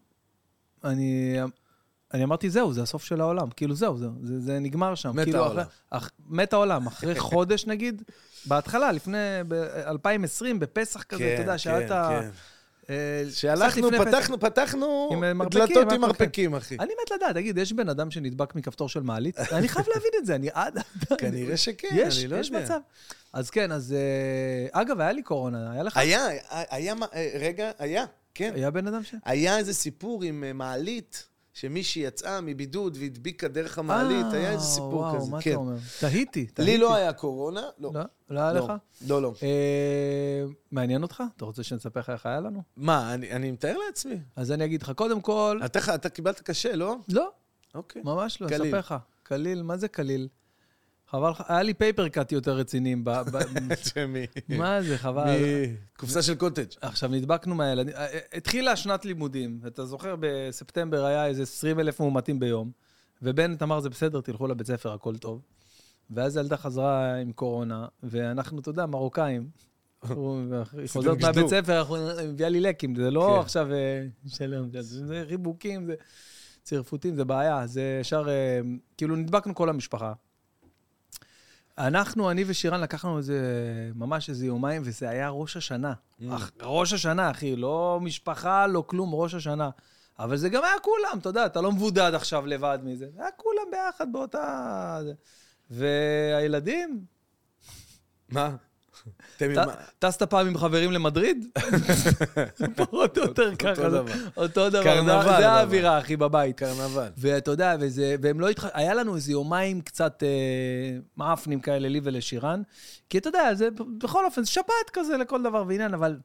אני, 0.85 1.37
אני 2.15 2.25
אמרתי, 2.25 2.51
זהו, 2.51 2.73
זה 2.73 2.83
הסוף 2.83 3.05
של 3.05 3.21
העולם. 3.21 3.51
כאילו, 3.51 3.75
זהו, 3.75 3.99
זהו, 3.99 4.11
זה, 4.23 4.41
זה 4.41 4.59
נגמר 4.59 4.95
שם. 4.95 5.17
מת 5.17 5.25
כאילו, 5.25 5.39
העולם. 5.39 5.57
אחרי, 5.59 5.65
אח, 5.91 6.11
מת 6.29 6.53
העולם. 6.53 6.87
אחרי 6.87 7.19
חודש, 7.31 7.67
נגיד, 7.67 8.03
בהתחלה, 8.47 8.93
לפני, 8.93 9.19
ב-2020, 9.49 10.59
בפסח 10.59 11.03
כזה, 11.03 11.35
אתה 11.35 11.43
יודע, 11.43 11.59
שאלת... 11.59 11.89
כן. 11.89 12.31
אה, 12.91 13.23
שהלכנו, 13.31 13.91
פתחנו, 13.91 14.41
פתחנו 14.41 15.11
דלתות 15.51 15.83
עם 15.83 15.91
כן. 15.91 16.01
מרפקים, 16.01 16.55
אחי. 16.55 16.77
אני 16.81 16.93
מת 17.03 17.11
לדעת, 17.11 17.35
תגיד, 17.35 17.59
יש 17.59 17.73
בן 17.73 17.89
אדם 17.89 18.11
שנדבק 18.11 18.55
מכפתור 18.55 18.89
של 18.89 19.01
מעלית? 19.01 19.39
אני 19.53 19.69
חייב 19.69 19.87
להבין 19.89 20.11
את 20.19 20.27
זה, 20.27 20.35
אני 20.35 20.49
עד... 20.53 20.79
כנראה 21.19 21.57
שכן, 21.57 21.89
יש, 21.93 22.19
אני 22.19 22.29
לא 22.29 22.37
יש 22.37 22.47
יודע. 22.47 22.61
מצב. 22.61 22.79
אז 23.33 23.51
כן, 23.51 23.73
אז... 23.73 23.93
אה, 23.93 24.81
אגב, 24.81 25.01
היה 25.01 25.13
לי 25.13 25.23
קורונה, 25.23 25.73
היה 25.73 25.83
לך? 25.83 25.97
היה, 25.97 26.27
היה, 26.51 26.95
אה, 27.15 27.31
רגע, 27.41 27.71
היה, 27.79 28.05
כן. 28.35 28.53
היה 28.55 28.71
בן 28.71 28.87
אדם 28.87 29.05
ש... 29.05 29.15
היה 29.25 29.59
איזה 29.59 29.75
סיפור 29.75 30.23
עם 30.23 30.45
מעלית, 30.55 31.27
שמישהי 31.55 32.03
יצאה 32.03 32.41
מבידוד 32.41 32.97
והדביקה 33.01 33.49
דרך 33.49 33.79
המעלית, 33.79 34.27
היה 34.33 34.51
איזה 34.51 34.65
סיפור 34.65 35.05
אה, 35.05 35.11
וואו, 35.11 35.21
כזה, 35.21 35.31
מה 35.31 35.43
כן. 35.43 35.51
אתה 35.51 35.59
אומר? 35.59 35.77
תהיתי, 36.01 36.47
תהיתי. 36.47 36.63
לי 36.63 36.79
לא 36.79 36.95
היה 36.95 37.13
קורונה, 37.13 37.63
לא. 37.79 37.91
לא? 37.95 38.01
לא 38.31 38.41
היה 38.41 38.53
לא, 38.53 38.65
לך? 38.65 38.73
לא, 39.09 39.23
לא. 39.23 39.33
אה, 39.43 40.45
מעניין 40.73 41.03
אותך? 41.03 41.23
אתה 41.37 41.45
רוצה 41.45 41.63
שנספר 41.63 42.01
לך 42.01 42.11
איך 42.11 42.27
היה 42.27 42.41
לנו? 42.41 42.63
מה, 42.77 43.15
אני 43.15 43.33
אני 43.33 43.51
מתאר 43.51 43.77
לעצמי. 43.87 44.19
אז 44.37 44.53
אני 44.53 44.65
אגיד 44.65 44.83
לך, 44.83 44.93
קודם 44.97 45.21
כל... 45.21 45.61
אתה 45.65 45.95
אתה 45.95 46.09
קיבלת 46.09 46.41
קשה, 46.41 46.77
לא? 46.77 46.97
לא, 47.09 47.31
אוקיי. 47.75 48.03
ממש 48.05 48.41
לא. 48.41 48.47
אספר 48.47 48.79
לך. 48.79 48.95
קליל, 49.23 49.63
מה 49.63 49.77
זה 49.77 49.89
קליל? 49.89 50.29
חבל 51.11 51.31
היה 51.49 51.63
לי 51.63 51.75
פייפר 51.75 52.09
קאט 52.09 52.33
יותר 52.33 52.57
רציניים. 52.57 53.05
שמי? 53.93 54.27
מה 54.49 54.83
זה, 54.83 54.99
חבל. 54.99 55.29
קופסה 55.97 56.23
של 56.23 56.35
קוטג'. 56.35 56.65
עכשיו, 56.81 57.11
נדבקנו 57.11 57.55
מהילדים. 57.55 57.95
אה, 57.95 58.07
אה, 58.07 58.19
התחילה 58.35 58.77
שנת 58.77 59.05
לימודים. 59.05 59.61
אתה 59.67 59.85
זוכר, 59.87 60.15
בספטמבר 60.21 61.05
היה 61.05 61.27
איזה 61.27 61.43
20 61.43 61.81
אלף 61.81 62.01
מאומתים 62.01 62.41
ביום, 62.41 62.71
ובנט 63.23 63.63
אמר, 63.63 63.81
זה 63.81 63.91
בסדר, 63.91 64.21
תלכו 64.21 64.47
לבית 64.47 64.67
ספר, 64.67 64.93
הכל 64.93 65.17
טוב. 65.17 65.43
ואז 66.11 66.37
הילדה 66.37 66.57
חזרה 66.57 67.15
עם 67.15 67.33
קורונה, 67.33 67.87
ואנחנו, 68.03 68.61
אתה 68.61 68.71
יודע, 68.71 68.87
מרוקאים. 68.87 69.49
היא 70.11 70.89
חוזרת. 70.89 71.21
מהבית 71.23 71.49
ספר, 71.49 71.85
מביאה 72.29 72.49
לי 72.49 72.61
לקים, 72.61 72.95
זה 72.95 73.11
לא 73.11 73.33
כן. 73.35 73.41
עכשיו 73.41 73.73
אה, 73.73 74.07
שלום, 74.27 74.69
זה 74.81 75.25
חיבוקים, 75.29 75.87
זה 75.87 75.95
צרפותים, 76.63 77.15
זה 77.15 77.25
בעיה. 77.25 77.67
זה 77.67 77.99
ישר, 78.01 78.27
כאילו, 78.97 79.17
נדבקנו 79.17 79.55
כל 79.55 79.69
המשפחה. 79.69 80.13
אנחנו, 81.87 82.31
אני 82.31 82.45
ושירן, 82.47 82.81
לקחנו 82.81 83.19
איזה, 83.19 83.41
ממש 83.95 84.29
איזה 84.29 84.47
יומיים, 84.47 84.83
וזה 84.85 85.09
היה 85.09 85.29
ראש 85.29 85.57
השנה. 85.57 85.93
Mm. 85.93 86.25
אח, 86.37 86.51
ראש 86.63 86.93
השנה, 86.93 87.31
אחי, 87.31 87.57
לא 87.57 87.99
משפחה, 88.03 88.67
לא 88.67 88.85
כלום, 88.87 89.15
ראש 89.15 89.35
השנה. 89.35 89.71
אבל 90.19 90.37
זה 90.37 90.49
גם 90.49 90.65
היה 90.65 90.79
כולם, 90.83 91.19
אתה 91.19 91.29
יודע, 91.29 91.47
אתה 91.47 91.61
לא 91.61 91.73
מבודד 91.73 92.13
עכשיו 92.15 92.47
לבד 92.47 92.79
מזה. 92.83 93.07
זה 93.17 93.23
היה 93.23 93.31
כולם 93.37 93.65
ביחד 93.71 94.13
באותה... 94.13 95.01
והילדים, 95.71 97.05
מה? 98.29 98.57
טסת 99.99 100.23
פעם 100.23 100.47
עם 100.47 100.59
חברים 100.59 100.93
למדריד? 100.93 101.47
פחות 102.77 103.19
או 103.19 103.23
יותר 103.23 103.57
ככה. 103.57 103.83
אותו 104.37 104.71
דבר. 104.71 104.83
קרנבל, 104.83 105.23
זה- 105.39 105.51
האווירה, 105.51 105.99
אחי, 105.99 106.17
בבית. 106.17 106.57
קרנבל. 106.59 107.09
ואתה 107.19 107.51
יודע, 107.51 107.77
והם 108.23 108.41
לא 108.41 108.49
התח... 108.49 108.65
היה 108.75 108.95
לנו 108.95 109.17
איזה 109.17 109.33
יומיים 109.33 109.81
קצת 109.81 110.23
אה, 110.23 110.29
מאפנים 111.17 111.61
כאלה, 111.61 111.89
לי 111.89 112.01
ולשירן, 112.05 112.63
כי 113.09 113.19
אתה 113.19 113.29
יודע, 113.29 113.55
זה 113.55 113.69
בכל 113.99 114.25
אופן, 114.25 114.45
זה 114.45 114.51
שבת 114.51 114.65
כזה 114.93 115.17
לכל 115.17 115.43
דבר 115.43 115.65
ועניין, 115.69 115.95
אבל 115.95 116.17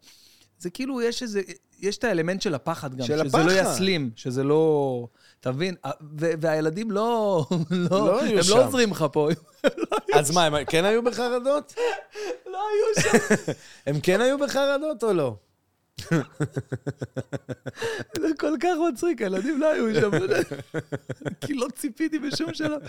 זה 0.59 0.69
כאילו, 0.69 1.01
יש 1.01 1.23
איזה, 1.23 1.41
יש 1.79 1.97
את 1.97 2.03
האלמנט 2.03 2.41
של 2.41 2.55
הפחד 2.55 2.95
גם, 2.95 3.05
של 3.05 3.27
שזה 3.27 3.37
לא 3.37 3.51
הפחד. 3.51 3.71
יסלים, 3.73 4.09
שזה 4.15 4.43
לא... 4.43 5.07
אתה 5.45 5.53
מבין? 5.53 5.75
והילדים 6.11 6.91
לא... 6.91 7.45
לא, 7.71 7.89
לא 7.89 8.21
הם 8.21 8.27
היו 8.27 8.43
שם. 8.43 8.57
לא 8.57 8.65
עוזרים 8.65 8.91
לך 8.91 9.05
פה, 9.11 9.29
אז 10.13 10.31
מה, 10.31 10.45
הם 10.45 10.65
כן 10.65 10.85
היו 10.85 11.03
בחרדות? 11.03 11.73
לא 12.45 12.59
היו 12.69 13.03
שם. 13.03 13.35
הם 13.87 13.99
כן 14.03 14.21
היו 14.21 14.37
בחרדות 14.37 15.03
או 15.03 15.13
לא? 15.13 15.35
זה 18.21 18.27
כל 18.39 18.53
כך 18.59 18.69
מצחיק, 18.89 19.21
הילדים 19.21 19.59
לא 19.59 19.71
היו 19.71 19.95
שם. 19.95 20.11
כי 21.45 21.53
לא 21.53 21.67
ציפיתי 21.75 22.19
בשום 22.19 22.53
שלב. 22.53 22.81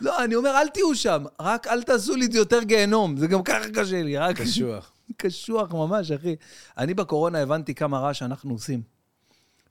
לא, 0.00 0.24
אני 0.24 0.34
אומר, 0.34 0.50
אל 0.50 0.68
תהיו 0.68 0.94
שם, 0.94 1.24
רק 1.40 1.66
אל 1.66 1.82
תעשו 1.82 2.16
לי 2.16 2.28
יותר 2.32 2.62
גיהנום, 2.62 3.16
זה 3.16 3.26
גם 3.26 3.42
ככה 3.42 3.68
קשה 3.74 4.02
לי, 4.02 4.18
רק... 4.18 4.40
קשוח. 4.40 4.92
קשוח 5.16 5.72
ממש, 5.72 6.10
אחי. 6.10 6.36
אני 6.78 6.94
בקורונה 6.94 7.38
הבנתי 7.38 7.74
כמה 7.74 7.98
רעש 7.98 8.22
אנחנו 8.22 8.52
עושים. 8.52 8.93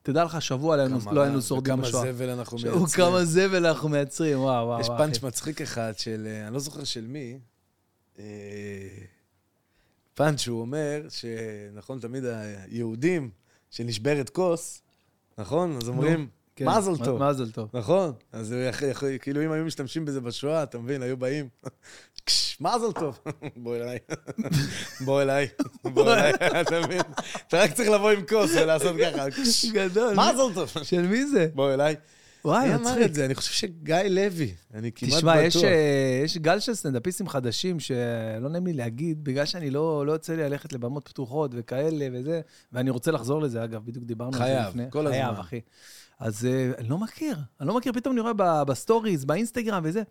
תדע 0.04 0.24
לך, 0.24 0.42
שבוע 0.42 0.76
לא 0.76 0.82
היינו- 0.82 1.00
כמה 1.00 1.12
לא 1.28 1.40
שורדים 1.40 1.80
בשואה. 1.80 2.12
זבל 2.12 2.28
אנחנו 2.30 2.56
מייצרים. 2.58 2.86
כמה 2.86 3.24
זבל 3.24 3.66
אנחנו 3.66 3.88
מייצרים, 3.88 4.38
וואו, 4.40 4.66
וואו. 4.66 4.80
יש 4.80 4.88
פאנץ'. 4.98 5.22
מצחיק 5.22 5.60
אחד 5.60 5.92
של, 5.96 6.26
אה, 6.30 6.46
אני 6.46 6.54
לא 6.54 6.60
זוכר 6.60 6.84
של 6.84 7.06
מי, 7.06 7.38
אה, 8.18 8.24
פאנץ' 10.14 10.48
הוא 10.48 10.60
אומר 10.60 11.02
שנכון, 11.08 11.98
תמיד 12.00 12.24
היהודים, 12.24 13.30
שנשברת 13.70 14.30
כוס, 14.30 14.82
נכון? 15.38 15.76
אז 15.76 15.88
אומרים, 15.88 16.28
כן, 16.56 16.68
מזל 16.68 17.04
טוב. 17.04 17.22
מזל 17.22 17.50
טוב. 17.50 17.68
נכון? 17.74 18.12
אז 18.32 18.54
כאילו 19.20 19.44
אם 19.44 19.52
היו 19.52 19.64
משתמשים 19.64 20.04
בזה 20.04 20.20
בשואה, 20.20 20.62
אתה 20.62 20.78
מבין, 20.78 21.02
היו 21.02 21.16
באים, 21.16 21.48
מזל 22.60 22.92
טוב. 22.92 23.20
בוא 23.56 23.76
אליי. 23.76 23.98
בוא 25.04 25.22
אליי. 25.22 25.48
בוא 25.84 26.12
אליי, 26.12 26.32
אתה 26.60 26.80
מבין? 26.80 27.00
אתה 27.48 27.62
רק 27.62 27.72
צריך 27.72 27.90
לבוא 27.90 28.10
עם 28.10 28.26
כוס 28.28 28.50
ולעשות 28.54 28.96
ככה, 29.02 29.26
גדול. 29.72 30.14
מזל 30.14 30.54
טוב. 30.54 30.72
של 30.82 31.06
מי 31.06 31.26
זה? 31.26 31.48
בוא 31.54 31.74
אליי. 31.74 31.96
וואי, 32.44 32.68
מי 32.68 32.74
אמר 32.74 32.90
מצחיק. 32.90 33.06
את 33.06 33.14
זה? 33.14 33.24
אני 33.24 33.34
חושב 33.34 33.52
שגיא 33.52 33.96
לוי. 33.96 34.54
אני 34.74 34.92
כמעט 34.92 35.10
בטוח. 35.10 35.18
תשמע, 35.18 35.42
יש, 35.42 35.56
אה, 35.56 36.20
יש 36.24 36.38
גל 36.38 36.60
של 36.60 36.74
סטנדאפיסטים 36.74 37.28
חדשים, 37.28 37.80
שלא 37.80 38.48
נעים 38.48 38.66
לי 38.66 38.72
להגיד, 38.72 39.24
בגלל 39.24 39.44
שאני 39.44 39.70
לא, 39.70 40.06
לא 40.06 40.12
יוצא 40.12 40.32
לי 40.32 40.42
ללכת 40.42 40.72
לבמות 40.72 41.08
פתוחות 41.08 41.50
וכאלה 41.54 42.08
וזה, 42.12 42.40
ואני 42.72 42.90
רוצה 42.90 43.10
לחזור 43.10 43.42
לזה, 43.42 43.64
אגב, 43.64 43.82
בדיוק 43.84 44.04
דיברנו 44.04 44.30
על 44.32 44.38
זה 44.38 44.44
חייב, 44.44 44.68
לפני. 44.68 44.84
כל 44.90 45.06
הזמן. 45.06 45.12
חייב, 45.12 45.38
אחי. 45.38 45.60
אז 46.20 46.46
אה, 46.46 46.70
אני 46.78 46.88
לא 46.88 46.98
מכיר, 46.98 47.36
אני 47.60 47.68
לא 47.68 47.76
מכיר, 47.76 47.92
פתאום 47.92 48.12
אני 48.12 48.20
רואה 48.20 48.64
ב 48.64 48.71
stories, 48.71 49.24
באינסטגרם 49.24 49.82
וזה, 49.84 50.02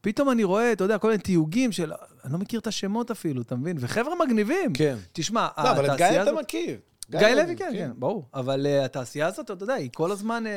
פתאום 0.00 0.30
אני 0.30 0.44
רואה, 0.44 0.72
אתה 0.72 0.84
יודע, 0.84 0.98
כל 0.98 1.08
מיני 1.08 1.22
תיוגים 1.22 1.72
של, 1.72 1.92
אני 2.24 2.32
לא 2.32 2.38
מכיר 2.38 2.60
את 2.60 2.66
השמות 2.66 3.10
אפילו, 3.10 3.42
אתה 3.42 3.56
מבין? 3.56 3.76
וחבר'ה 3.80 4.14
מגניבים. 4.26 4.72
כן. 4.74 4.96
תשמע, 5.12 5.48
לא, 5.58 5.70
אבל 5.70 5.80
את 5.80 5.84
גיא 5.84 5.92
התעשייה 5.92 6.22
אתה 6.22 6.30
הזאת- 6.30 6.42
מכיר. 6.42 6.78
גיא 7.10 7.28
לוי, 7.28 7.56
כן, 7.56 7.70
כן, 7.72 7.90
ברור. 7.96 8.28
אבל 8.34 8.66
אה, 8.66 8.84
התעשייה 8.84 9.26
הזאת, 9.26 9.50
אתה 9.50 9.62
יודע, 9.64 9.74
היא 9.74 9.90
כל 9.94 10.12
הזמן 10.12 10.44
uh, 10.46 10.48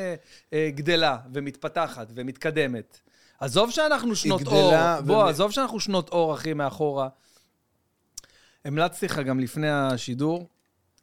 uh, 0.50 0.54
גדלה 0.76 1.18
ומתפתחת 1.32 2.06
ומתקדמת. 2.14 2.98
עזוב 3.40 3.70
שאנחנו 3.70 4.16
שנות 4.16 4.46
אור, 4.46 4.72
בוא, 5.06 5.28
עזוב 5.28 5.50
שאנחנו 5.50 5.80
שנות 5.80 6.08
אור, 6.08 6.34
אחי, 6.34 6.52
מאחורה. 6.54 7.08
המלצתי 8.64 9.06
לך 9.06 9.18
גם 9.18 9.40
לפני 9.40 9.70
השידור 9.70 10.48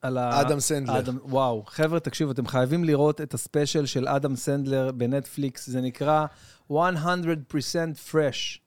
על 0.02 0.18
ה... 0.18 0.42
אדם 0.42 0.60
סנדלר. 0.60 1.00
אדם, 1.00 1.18
וואו, 1.24 1.64
חבר'ה, 1.68 2.00
תקשיבו, 2.00 2.32
אתם 2.32 2.48
חייבים 2.48 2.84
לראות 2.84 3.22
את 3.22 3.34
ה 3.34 3.40
special 3.40 3.86
של 3.86 4.08
אדם 4.08 4.36
סנדלר 4.36 4.92
בנטפליקס, 4.92 5.70
זה 5.70 5.82
נקרא 5.82 6.26
100% 6.72 6.74
Fresh. 8.12 8.60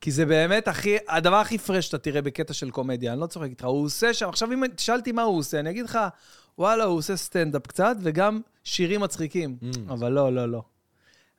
כי 0.00 0.10
זה 0.10 0.26
באמת 0.26 0.68
הכי, 0.68 0.96
הדבר 1.08 1.36
הכי 1.36 1.58
fresh 1.58 1.86
שאתה 1.86 1.98
תראה 1.98 2.22
בקטע 2.22 2.52
של 2.52 2.70
קומדיה, 2.70 3.12
אני 3.12 3.20
לא 3.20 3.26
צוחק 3.26 3.48
איתך, 3.50 3.64
הוא 3.64 3.84
עושה 3.84 4.14
שם, 4.14 4.28
עכשיו 4.28 4.52
אם 4.52 4.66
תשאלתי 4.66 5.12
מה 5.12 5.22
הוא 5.22 5.38
עושה, 5.38 5.60
אני 5.60 5.70
אגיד 5.70 5.84
לך, 5.84 5.98
וואלה, 6.58 6.84
הוא 6.84 6.98
עושה 6.98 7.16
סטנדאפ 7.16 7.66
קצת, 7.66 7.96
וגם 8.02 8.40
שירים 8.64 9.00
מצחיקים. 9.00 9.56
אממ. 9.62 9.92
אבל 9.92 10.12
לא, 10.12 10.32
לא, 10.32 10.48
לא. 10.48 10.62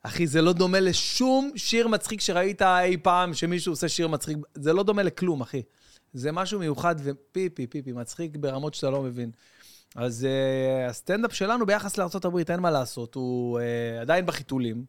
אחי, 0.02 0.26
זה 0.26 0.42
לא 0.42 0.52
דומה 0.52 0.80
לשום 0.80 1.50
שיר 1.56 1.88
מצחיק 1.88 2.20
שראית 2.20 2.62
אי 2.62 2.96
פעם 2.96 3.34
שמישהו 3.34 3.72
עושה 3.72 3.88
שיר 3.88 4.08
מצחיק, 4.08 4.36
זה 4.54 4.72
לא 4.72 4.82
דומה 4.82 5.02
לכלום, 5.02 5.40
אחי. 5.40 5.62
זה 6.12 6.32
משהו 6.32 6.58
מיוחד 6.58 6.94
ופיפי, 7.04 7.66
פיפי, 7.66 7.92
מצחיק 7.92 8.36
ברמות 8.36 8.74
שאתה 8.74 8.90
לא 8.90 9.02
מבין. 9.02 9.30
אז 9.96 10.26
אה, 10.26 10.90
הסטנדאפ 10.90 11.32
שלנו 11.32 11.66
ביחס 11.66 11.98
לארה"ב, 11.98 12.50
אין 12.50 12.60
מה 12.60 12.70
לעשות, 12.70 13.14
הוא 13.14 13.60
אה, 13.60 14.00
עדיין 14.00 14.26
בחיתולים, 14.26 14.84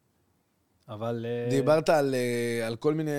אבל... 0.89 1.25
Uh, 1.47 1.51
דיברת 1.51 1.89
על, 1.89 2.15
אה, 2.15 2.67
על 2.67 2.75
כל 2.75 2.93
מיני 2.93 3.11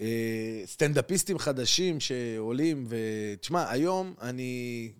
אה, 0.00 0.62
סטנדאפיסטים 0.66 1.38
חדשים 1.38 2.00
שעולים, 2.00 2.86
ותשמע, 2.88 3.70
היום 3.70 4.14
אני 4.20 4.92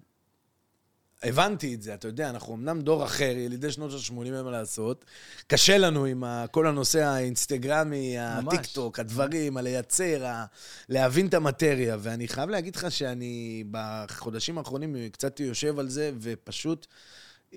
הבנתי 1.22 1.74
את 1.74 1.82
זה, 1.82 1.94
אתה 1.94 2.08
יודע, 2.08 2.30
אנחנו 2.30 2.54
אמנם 2.54 2.80
דור 2.80 3.04
אחר, 3.04 3.24
ילידי 3.36 3.72
שנות 3.72 3.90
ה-80 3.92 4.24
אין 4.26 4.44
מה 4.44 4.50
לעשות. 4.50 5.04
קשה 5.46 5.78
לנו 5.78 6.04
עם 6.04 6.24
ה- 6.24 6.44
כל 6.50 6.66
הנושא 6.66 7.04
האינסטגרמי. 7.04 8.14
הטיקטוק, 8.18 8.98
הדברים, 9.00 9.56
הלייצר, 9.56 10.26
ה- 10.26 10.44
להבין 10.88 11.26
את 11.26 11.34
המטריה. 11.34 11.96
ואני 12.00 12.28
חייב 12.28 12.50
להגיד 12.50 12.76
לך 12.76 12.90
שאני 12.90 13.64
בחודשים 13.70 14.58
האחרונים 14.58 14.96
קצת 15.12 15.40
יושב 15.40 15.78
על 15.78 15.88
זה, 15.88 16.10
ופשוט 16.20 16.86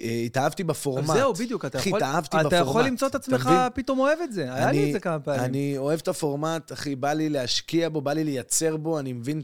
אה, 0.01 0.21
התאהבתי 0.25 0.63
בפורמט. 0.63 1.07
זהו, 1.07 1.33
בדיוק, 1.33 1.65
אתה 1.65 1.77
יכול, 1.77 1.97
התאהבתי 1.97 2.37
אתה 2.37 2.47
בפורמט. 2.47 2.67
יכול 2.67 2.83
למצוא 2.83 3.07
את 3.07 3.15
עצמך? 3.15 3.49
פתאום 3.73 3.99
אוהב 3.99 4.19
את 4.23 4.33
זה. 4.33 4.53
היה 4.53 4.71
לי 4.71 4.87
את 4.87 4.93
זה 4.93 4.99
כמה 4.99 5.19
פעמים. 5.19 5.41
אני 5.43 5.77
אוהב 5.77 5.99
את 5.99 6.07
הפורמט, 6.07 6.71
אחי, 6.71 6.95
בא 6.95 7.13
לי 7.13 7.29
להשקיע 7.29 7.89
בו, 7.89 8.01
בא 8.01 8.13
לי 8.13 8.23
לייצר 8.23 8.77
בו, 8.77 8.99
אני 8.99 9.13
מבין 9.13 9.41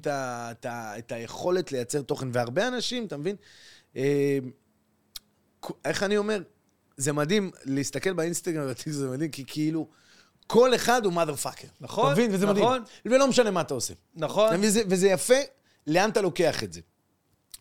את 0.65 1.11
היכולת 1.11 1.72
לייצר 1.72 2.01
תוכן. 2.01 2.28
והרבה 2.34 2.67
אנשים, 2.67 3.05
אתה 3.05 3.17
מבין? 3.17 3.36
אה, 3.96 4.38
איך 5.86 6.04
אני 6.04 6.18
אומר? 6.18 6.42
זה 6.98 7.14
מדהים 7.14 7.52
להסתכל 7.66 8.14
באינסטגרם 8.14 8.64
ובטיקטוק, 8.66 8.94
זה 8.94 9.10
מדהים, 9.10 9.32
כי 9.32 9.44
כאילו, 9.48 9.88
כל 10.48 10.76
אחד 10.76 11.06
הוא 11.06 11.14
mother 11.14 11.46
fucker. 11.46 11.68
נכון, 11.82 12.06
אתה 12.06 12.14
מבין? 12.14 12.36
וזה 12.36 12.48
מדהים. 12.48 12.66
נכון. 12.66 12.82
ולא 13.06 13.28
משנה 13.28 13.52
מה 13.52 13.62
אתה 13.62 13.74
עושה. 13.74 13.94
נכון. 14.16 14.56
וזה, 14.62 14.82
וזה 14.90 15.08
יפה, 15.08 15.34
לאן 15.88 16.10
אתה 16.10 16.22
לוקח 16.22 16.64
את 16.64 16.74
זה. 16.74 16.82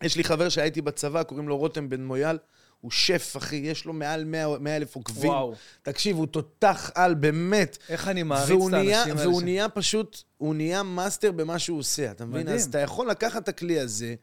יש 0.01 0.15
לי 0.15 0.23
חבר 0.23 0.49
שהייתי 0.49 0.69
איתו 0.69 0.81
בצבא, 0.81 1.23
קוראים 1.23 1.47
לו 1.47 1.57
רותם 1.57 1.89
בן 1.89 2.03
מויאל, 2.05 2.37
הוא 2.81 2.91
שף, 2.91 3.33
אחי, 3.37 3.55
יש 3.55 3.85
לו 3.85 3.93
מעל 3.93 4.23
100 4.25 4.75
אלף 4.77 4.95
עוקבים. 4.95 5.29
וואו. 5.29 5.53
תקשיב, 5.81 6.17
הוא 6.17 6.27
תותח 6.27 6.91
על, 6.95 7.13
באמת. 7.13 7.77
איך 7.89 8.07
אני 8.07 8.23
מעריץ 8.23 8.45
את 8.49 8.51
האנשים 8.51 8.71
נהיה, 8.71 9.03
האלה. 9.03 9.21
והוא 9.27 9.41
ש- 9.41 9.43
נהיה 9.43 9.69
פשוט, 9.69 10.23
הוא 10.37 10.55
נהיה 10.55 10.83
מאסטר 10.83 11.31
במה 11.31 11.59
שהוא 11.59 11.79
עושה, 11.79 12.11
אתה 12.11 12.25
מבין? 12.25 12.41
מדהים. 12.41 12.55
אז 12.55 12.65
אתה 12.65 12.79
יכול 12.79 13.09
לקחת 13.09 13.43
את 13.43 13.49
הכלי 13.49 13.79
הזה, 13.79 14.15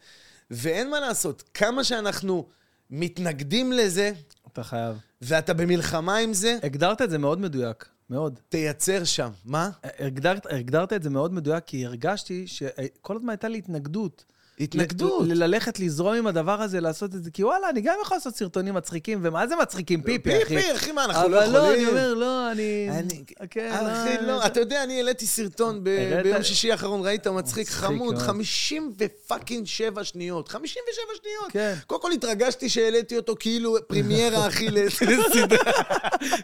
ואין 0.50 0.90
מה 0.90 1.00
לעשות, 1.00 1.42
כמה 1.54 1.84
שאנחנו 1.84 2.46
מתנגדים 2.90 3.72
לזה, 3.72 4.12
אתה 4.52 4.62
חייב. 4.64 4.96
ואתה 5.22 5.54
במלחמה 5.54 6.16
עם 6.16 6.34
זה, 6.34 6.58
הגדרת 6.62 7.02
את 7.02 7.10
זה 7.10 7.18
מאוד 7.18 7.40
מדויק. 7.40 7.88
מאוד. 8.10 8.40
תייצר 8.48 9.04
שם. 9.04 9.30
מה? 9.44 9.70
הגדרת, 9.98 10.46
הגדרת 10.46 10.92
את 10.92 11.02
זה 11.02 11.10
מאוד 11.10 11.32
מדויק, 11.34 11.64
כי 11.64 11.86
הרגשתי 11.86 12.46
שכל 12.46 13.16
הזמן 13.16 13.30
הייתה 13.30 13.48
לי 13.48 13.58
התנגדות. 13.58 14.24
התנגדות. 14.60 15.26
ללכת 15.28 15.80
לזרום 15.80 16.14
עם 16.14 16.26
הדבר 16.26 16.62
הזה, 16.62 16.80
לעשות 16.80 17.14
את 17.14 17.24
זה, 17.24 17.30
כי 17.30 17.44
וואלה, 17.44 17.70
אני 17.70 17.80
גם 17.80 17.94
יכול 18.02 18.16
לעשות 18.16 18.36
סרטונים 18.36 18.74
מצחיקים, 18.74 19.18
ומה 19.22 19.46
זה 19.46 19.56
מצחיקים? 19.56 20.02
פיפי, 20.02 20.36
אחי. 20.42 20.44
פיפי, 20.56 20.72
אחי, 20.74 20.92
מה, 20.92 21.04
אנחנו 21.04 21.28
לא 21.28 21.44
אבל 21.44 21.52
לא, 21.52 21.58
אני 21.58 21.82
יכולים? 21.82 21.88
אומר, 21.88 22.14
לא, 22.14 22.52
אני... 22.52 22.88
אני... 22.90 23.24
כן, 23.50 23.70
אחי, 23.72 24.26
לא, 24.26 24.46
אתה 24.46 24.60
יודע, 24.60 24.82
אני 24.84 24.96
העליתי 24.96 25.26
סרטון 25.26 25.84
ביום 26.22 26.42
שישי 26.42 26.72
האחרון, 26.72 27.06
ראית 27.06 27.26
מצחיק, 27.26 27.68
חמוד, 27.68 28.14
מאוד. 28.14 28.18
50 28.26 28.92
ופאקינג 28.98 29.66
7 29.66 30.04
שניות. 30.04 30.48
57 30.48 30.84
שניות. 31.22 31.52
כן. 31.52 31.74
קודם 31.86 32.02
כל 32.02 32.12
התרגשתי 32.12 32.68
שהעליתי 32.68 33.16
אותו 33.16 33.34
כאילו 33.40 33.76
פרימיירה, 33.86 34.46
אחי, 34.46 34.68
לס- 34.76 35.02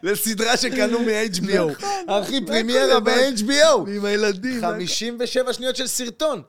לסדרה- 0.02 0.56
שקנו 0.56 0.98
מ-HBO. 0.98 1.70
נכון, 1.72 1.88
אחי, 2.08 2.40
פרימיירה 2.46 3.00
ב-HBO. 3.00 3.88
עם 3.96 4.04
הילדים. 4.04 4.60
57 4.60 5.52
שניות 5.52 5.76
של 5.76 5.86
סרטון. 5.86 6.42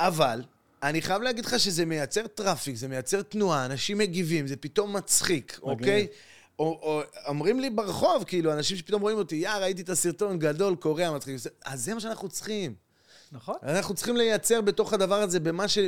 אבל, 0.00 0.42
אני 0.82 1.02
חייב 1.02 1.22
להגיד 1.22 1.44
לך 1.44 1.60
שזה 1.60 1.84
מייצר 1.84 2.26
traffic, 2.26 2.76
זה 2.76 2.88
מייצר 2.88 3.22
תנועה, 3.22 3.66
אנשים 3.66 3.98
מגיבים, 3.98 4.46
זה 4.46 4.56
פתאום 4.56 4.96
מצחיק, 4.96 5.58
אוקיי? 5.62 6.06
או, 6.58 6.64
או 6.64 7.02
אומרים 7.26 7.60
לי 7.60 7.70
ברחוב, 7.70 8.24
כאילו, 8.26 8.52
אנשים 8.52 8.76
שפתאום 8.76 9.02
רואים 9.02 9.18
אותי, 9.18 9.36
יא, 9.36 9.50
ראיתי 9.50 9.82
את 9.82 9.88
הסרטון, 9.88 10.38
גדול, 10.38 10.76
קורע, 10.76 11.10
מצחיק. 11.16 11.36
אז 11.64 11.84
זה 11.84 11.94
מה 11.94 12.00
שאנחנו 12.00 12.28
צריכים. 12.28 12.74
נכון. 13.32 13.54
אנחנו 13.62 13.94
צריכים 13.94 14.16
לייצר 14.16 14.60
בתוך 14.60 14.92
הדבר 14.92 15.14
הזה, 15.14 15.40
במה 15.40 15.68
ש... 15.68 15.78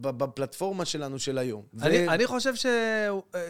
בפלטפורמה 0.00 0.84
שלנו 0.84 1.18
של 1.18 1.38
היום. 1.38 1.62
אני, 1.82 2.08
ו- 2.08 2.10
אני 2.10 2.26
חושב 2.26 2.54
ש... 2.54 2.66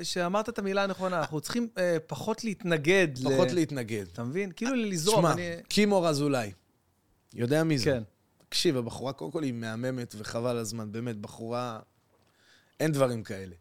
שאמרת 0.02 0.48
את 0.48 0.58
המילה 0.58 0.84
הנכונה, 0.84 1.18
אנחנו 1.18 1.40
צריכים 1.40 1.68
אה, 1.78 1.96
פחות 2.06 2.44
להתנגד. 2.44 3.08
פחות 3.24 3.50
ל... 3.50 3.54
להתנגד. 3.54 4.04
אתה 4.12 4.24
מבין? 4.24 4.52
כאילו 4.56 4.74
לזרום. 4.74 5.18
תשמע, 5.18 5.32
אני... 5.32 5.50
קימור 5.68 6.08
אזולאי, 6.08 6.52
יודע 7.34 7.64
מי 7.64 7.78
זה? 7.78 7.84
כן. 7.84 8.02
תקשיב, 8.54 8.76
הבחורה 8.76 9.12
קודם 9.12 9.30
כל 9.30 9.42
היא 9.42 9.52
מהממת 9.52 10.14
וחבל 10.18 10.56
הזמן, 10.56 10.92
באמת, 10.92 11.16
בחורה... 11.16 11.80
אין 12.80 12.92
דברים 12.92 13.22
כאלה. 13.22 13.54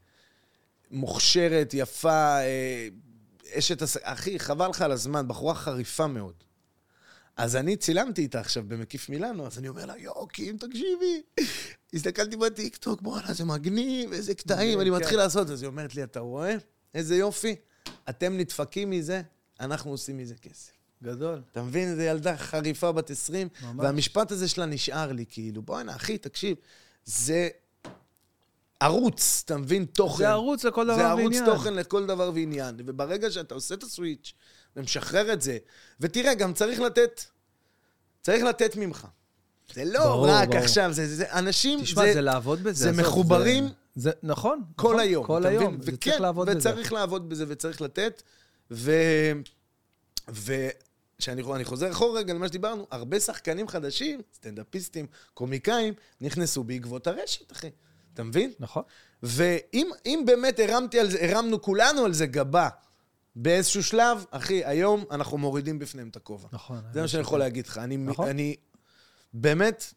מוכשרת, 0.92 1.74
יפה, 1.74 2.40
אה, 2.40 2.88
אשת 3.58 3.82
עס... 3.82 3.98
אחי, 4.02 4.40
חבל 4.40 4.68
לך 4.68 4.82
על 4.82 4.92
הזמן, 4.92 5.28
בחורה 5.28 5.56
חריפה 5.56 6.08
מאוד. 6.08 6.34
אז 7.38 7.56
אני 7.56 7.76
צילמתי 7.76 8.22
איתה 8.22 8.40
עכשיו 8.40 8.64
במקיף 8.68 9.10
מילאנו, 9.10 9.48
אז 9.48 9.58
אני 9.60 9.68
אומר 9.68 9.86
לה, 9.86 9.98
יואו, 9.98 10.28
קים, 10.28 10.58
תקשיבי. 10.58 11.22
הסתכלתי 11.94 12.38
בטיקטוק, 12.38 13.02
בואנה, 13.02 13.34
זה 13.34 13.46
מגניב, 13.46 14.14
איזה 14.14 14.36
קטעים, 14.36 14.82
אני 14.82 14.90
כן. 14.90 14.96
מתחיל 14.96 15.18
לעשות. 15.18 15.50
אז 15.50 15.62
היא 15.62 15.68
אומרת 15.68 15.96
לי, 15.96 16.04
אתה 16.04 16.20
רואה? 16.20 16.56
איזה 16.94 17.16
יופי. 17.16 17.56
אתם 18.10 18.38
נדפקים 18.38 18.90
מזה, 18.90 19.22
אנחנו 19.60 19.92
עושים 19.92 20.18
מזה 20.18 20.36
כסף. 20.36 20.83
גדול. 21.04 21.42
אתה 21.52 21.62
מבין? 21.62 21.90
איזו 21.90 22.02
ילדה 22.02 22.38
חריפה 22.38 22.92
בת 22.92 23.10
20, 23.10 23.48
ממש. 23.62 23.86
והמשפט 23.86 24.32
הזה 24.32 24.48
שלה 24.48 24.66
נשאר 24.66 25.12
לי, 25.12 25.26
כאילו, 25.30 25.62
בואנה, 25.62 25.96
אחי, 25.96 26.18
תקשיב, 26.18 26.58
זה 27.06 27.50
ערוץ, 28.80 29.42
אתה 29.46 29.58
מבין? 29.58 29.86
תוכן. 29.86 30.18
זה 30.18 30.30
ערוץ 30.30 30.64
לכל 30.64 30.86
דבר 30.86 30.96
זה 30.96 31.08
ערוץ 31.08 31.24
ועניין. 31.24 31.46
תוכן 31.46 31.74
לכל 31.74 32.06
דבר 32.06 32.32
ועניין. 32.34 32.76
וברגע 32.78 33.32
שאתה 33.32 33.56
עושה 33.56 33.76
את 33.76 33.84
הסוויץ' 33.84 34.34
ומשחרר 34.76 35.34
את 35.34 35.42
זה, 35.42 35.58
ותראה, 36.00 36.34
גם 36.34 36.54
צריך 36.54 36.80
לתת, 36.80 37.22
צריך 38.22 38.44
לתת 38.44 38.76
ממך. 38.76 39.08
זה 39.74 39.86
לא 39.86 40.00
ברור, 40.00 40.28
רק 40.30 40.48
ברור. 40.48 40.64
עכשיו, 40.64 40.94
זה, 40.94 41.08
זה, 41.08 41.16
זה 41.16 41.34
אנשים, 41.34 41.82
תשמע, 41.82 42.04
זה, 42.06 42.14
זה, 42.14 42.22
לעבוד 42.22 42.64
בזה. 42.64 42.84
זה 42.84 42.90
עזוב, 42.90 43.02
מחוברים 43.02 43.70
זה, 43.96 44.12
נכון. 44.24 44.62
כל 44.76 44.88
נכון, 44.88 45.00
היום. 45.00 45.26
כל 45.26 45.46
היום. 45.46 45.78
וצריך 45.80 45.96
וכן, 45.96 46.22
לעבוד 46.22 46.50
בזה. 46.50 46.70
וצריך 46.70 46.94
לעבוד 46.94 47.30
בזה 47.30 47.46
וצריך 47.48 47.82
לתת. 47.82 48.24
ו... 48.72 48.92
וכשאני 50.30 50.70
אני 51.30 51.66
חוזר 51.66 51.92
אחורה 51.92 52.20
רגע 52.20 52.34
למה 52.34 52.48
שדיברנו, 52.48 52.88
הרבה 52.92 53.20
שחקנים 53.20 53.68
חדשים, 53.68 54.22
סטנדאפיסטים, 54.36 55.06
קומיקאים, 55.34 55.94
נכנסו 56.22 56.64
בעקבות 56.64 57.08
הרשת, 57.08 57.52
אחי. 57.52 57.70
אתה 58.14 58.24
מבין? 58.24 58.52
נכון. 58.60 58.84
ואם 59.24 59.90
אם 60.06 60.24
באמת 60.26 60.60
הרמתי 60.60 61.00
על 61.00 61.10
זה, 61.10 61.18
הרמנו 61.22 61.62
כולנו 61.62 62.06
על 62.06 62.14
זה 62.14 62.26
גבה 62.26 62.70
באיזשהו 63.36 63.84
שלב, 63.84 64.26
אחי, 64.32 64.66
היום 64.66 65.06
אנחנו 65.12 65.38
מורידים 65.38 65.80
בפניהם 65.80 66.10
את 66.10 66.16
הכובע. 66.16 66.48
נכון. 66.52 66.82
זה 66.94 67.02
מה 67.02 67.08
שאני 67.08 67.22
יכול 67.22 67.40
להגיד 67.40 67.68
לך. 67.68 67.78
אני, 67.78 67.98
נכון. 67.98 68.30
אני 68.30 68.56
באמת 69.34 69.94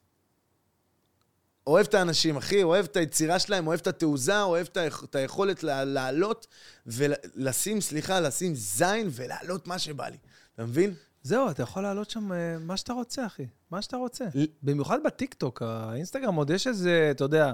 אוהב 1.66 1.86
את 1.86 1.94
האנשים, 1.94 2.36
אחי, 2.36 2.62
אוהב 2.62 2.84
את 2.84 2.96
היצירה 2.96 3.38
שלהם, 3.38 3.66
אוהב 3.66 3.80
את 3.80 3.86
התעוזה, 3.86 4.42
אוהב 4.42 4.66
את, 4.66 4.76
היכ- 4.76 5.04
את 5.04 5.14
היכולת 5.14 5.62
לעלות 5.62 6.46
ולשים, 6.86 7.80
סליחה, 7.80 8.20
לשים 8.20 8.54
זין 8.54 9.08
ולעלות 9.12 9.66
מה 9.66 9.78
שבא 9.78 10.08
לי. 10.08 10.16
אתה 10.54 10.64
מבין? 10.64 10.94
זהו, 11.26 11.50
אתה 11.50 11.62
יכול 11.62 11.82
להעלות 11.82 12.10
שם 12.10 12.32
אה, 12.32 12.36
מה 12.60 12.76
שאתה 12.76 12.92
רוצה, 12.92 13.26
אחי. 13.26 13.46
מה 13.70 13.82
שאתה 13.82 13.96
רוצה. 13.96 14.24
במיוחד 14.62 14.98
בטיקטוק, 15.04 15.62
האינסטגרם 15.62 16.34
עוד 16.34 16.50
יש 16.50 16.66
איזה, 16.66 17.08
אתה 17.10 17.24
יודע, 17.24 17.52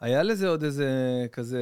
היה 0.00 0.22
לזה 0.22 0.48
עוד 0.48 0.62
איזה 0.64 0.88
כזה... 1.32 1.60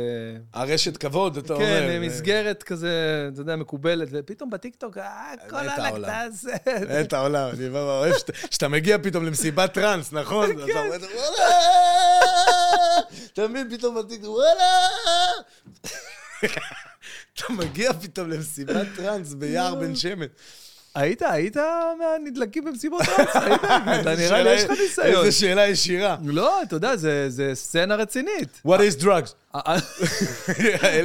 יראת 0.54 0.96
כבוד, 0.96 1.36
אתה 1.36 1.52
אומר. 1.52 1.64
כן, 1.66 2.00
מסגרת 2.02 2.62
כזה, 2.62 2.90
אתה 3.32 3.40
יודע, 3.40 3.56
מקובלת, 3.56 4.09
ופתאום 4.12 4.50
בטיקטוק, 4.50 4.98
אה, 4.98 5.32
כל 5.50 5.56
הלקטה. 5.56 6.20
הזה. 6.20 6.54
את 7.00 7.12
העולם, 7.12 7.48
אני 7.50 7.70
בא 7.70 7.78
ואוהב 7.78 8.14
שאתה- 8.50 8.68
מגיע 8.68 8.98
פתאום 9.02 9.24
למסיבת 9.26 9.74
טראנס, 9.74 10.12
נכון? 10.12 10.50
אז 10.50 10.64
אתה 10.70 10.80
אומר, 10.80 10.96
וואלה! 11.14 11.54
אתה 13.32 13.48
מבין, 13.48 13.76
פתאום 13.76 13.94
בטיקטוק, 14.02 14.30
וואלה! 14.34 14.78
אתה 17.34 17.52
מגיע 17.52 17.92
פתאום 17.92 18.30
למסיבת 18.30 18.86
טראנס 18.96 19.34
ביער 19.34 19.74
בן 19.74 19.96
שמן. 19.96 20.26
היית, 20.99 21.22
היית 21.22 21.57
מהנדלקים 21.99 22.64
במסיבות 22.64 23.01
רץ, 23.03 23.36
היית, 23.36 23.64
אתה 24.01 24.14
נראה 24.16 24.42
לי, 24.42 24.51
יש 24.55 24.64
לך 24.64 24.70
ניסיון. 24.70 25.07
איזה 25.07 25.32
שאלה 25.32 25.66
ישירה. 25.66 26.16
לא, 26.24 26.62
אתה 26.62 26.76
יודע, 26.76 26.96
זה- 26.96 27.51
סצנה 27.55 27.94
רצינית. 27.94 28.62
What 28.66 28.78
is 28.80 29.03
drugs? 29.03 29.55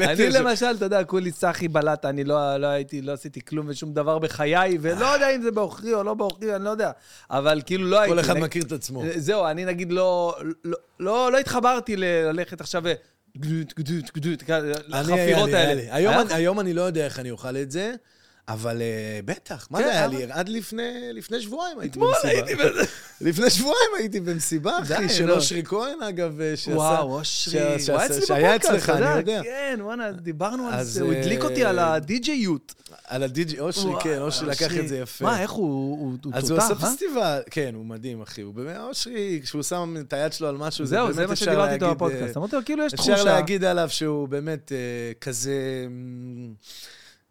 אני 0.10 0.30
למשל, 0.30 0.66
אתה 0.78 0.86
יודע, 0.86 1.04
כולי 1.04 1.32
צחי 1.32 1.68
בלטה, 1.68 2.10
אני 2.10 2.24
לא, 2.24 2.58
לא 2.58 2.68
הייתי, 2.68 3.02
לא 3.02 3.12
עשיתי 3.12 3.42
כלום 3.42 3.66
ושום 3.70 3.94
דבר 3.94 4.20
בחיי, 4.20 4.78
ולא 4.82 5.06
יודע 5.06 5.30
אם 5.36 5.42
זה 5.42 5.52
בעוכרי 5.52 5.94
או 5.94 6.04
לא 6.04 6.14
בעוכרי, 6.14 6.56
אני 6.56 6.64
לא 6.64 6.70
יודע. 6.70 6.92
אבל 7.32 7.62
כאילו 7.66 7.88
לא 7.88 8.00
הייתי. 8.00 8.16
כל 8.16 8.20
אחד 8.20 8.38
מכיר 8.38 8.64
את 8.64 8.72
עצמו. 8.72 9.04
זהו, 9.16 9.46
אני 9.48 9.66
נגיד 9.66 9.92
לא, 9.92 10.36
לא, 10.64 10.78
לא, 11.00 11.32
לא 11.32 11.38
התחברתי 11.38 11.96
ללכת 11.98 12.62
עכשיו 12.62 12.82
ו... 12.86 12.94
גדות, 13.38 13.74
גדות, 13.80 14.12
גדות, 14.18 14.50
אני, 14.50 14.72
היה 14.92 15.02
לחפירות 15.02 15.50
לי, 15.50 15.56
היה 15.92 16.20
האלה. 16.20 16.36
היום 16.36 16.60
אני 16.60 16.74
לא 16.74 16.82
יודע 16.82 17.06
איך 17.06 17.20
אני 17.20 17.32
אוכל 17.32 17.58
את 17.58 17.72
זה, 17.72 17.94
אבל 18.48 18.82
אה, 18.82 19.20
בטח, 19.26 19.68
מה 19.72 19.80
כן, 19.80 19.84
זה 19.84 19.92
היה 19.92 20.08
לי? 20.08 20.32
עד 20.32 20.50
לפני 21.14 21.42
שבועיים 21.42 21.80
הייתי 21.80 21.92
אתמול 21.92 22.14
במסיבה. 22.14 22.46
הייתי 22.46 22.56
בזה. 22.56 22.84
לפני 23.22 23.50
שבועיים 23.50 23.90
הייתי 23.98 24.20
במסיבה, 24.20 24.80
אחי, 24.80 25.10
של 25.10 25.26
לא. 25.26 25.36
אושרי 25.36 25.64
כהן, 25.66 26.02
אגב, 26.02 26.42
אה, 26.42 26.58
שעשה... 26.58 26.78
וואו, 26.78 27.20
אושרי, 27.20 27.62
הוא 27.62 27.98
היה 27.98 28.06
אצלי 28.06 28.26
שהיה 28.26 28.58
בפודקאסט, 28.58 28.74
אצלך, 28.74 28.90
אתה 28.90 29.12
אני 29.12 29.20
יודע. 29.20 29.42
כן, 29.44 29.80
וואנה, 29.82 30.12
דיברנו 30.12 30.68
על 30.68 30.84
זה, 30.84 31.02
הוא 31.02 31.14
הדליק 31.14 31.40
אה, 31.40 31.46
אותי 31.46 31.66
על 31.66 31.80
הדי-ג'יות. 31.80 32.74
על 33.08 33.24
הדי.ג'י, 33.24 33.60
אושרי, 33.60 33.94
כן, 34.04 34.18
אושרי 34.22 34.50
לקח 34.50 34.78
את 34.78 34.88
זה 34.88 34.98
יפה. 34.98 35.26
מה, 35.26 35.42
איך 35.42 35.52
הוא, 35.52 36.00
הוא 36.00 36.18
הוא 36.24 36.34
אז 36.36 36.50
הוא 36.50 36.58
עושה 36.58 36.70
תותח, 36.70 36.84
אה? 36.84 36.90
פסטיבל, 36.90 37.42
כן, 37.50 37.72
הוא 37.76 37.86
מדהים, 37.86 38.22
אחי. 38.22 38.42
הוא 38.42 38.54
באמת, 38.54 38.78
אושרי, 38.78 39.40
כשהוא 39.44 39.64
שם 39.64 39.96
את 40.00 40.14
היד 40.14 40.34
שלו 40.34 40.48
על 40.48 40.58
משהו, 40.58 40.86
זה 40.86 40.96
זהו, 40.96 41.06
באמת 41.06 41.16
זה 41.16 41.28
מה 41.28 41.34
אפשר 41.34 41.46
שדיברתי 41.46 41.74
איתו 41.74 41.86
להגיד, 41.86 41.98
בפודקאסט. 41.98 42.38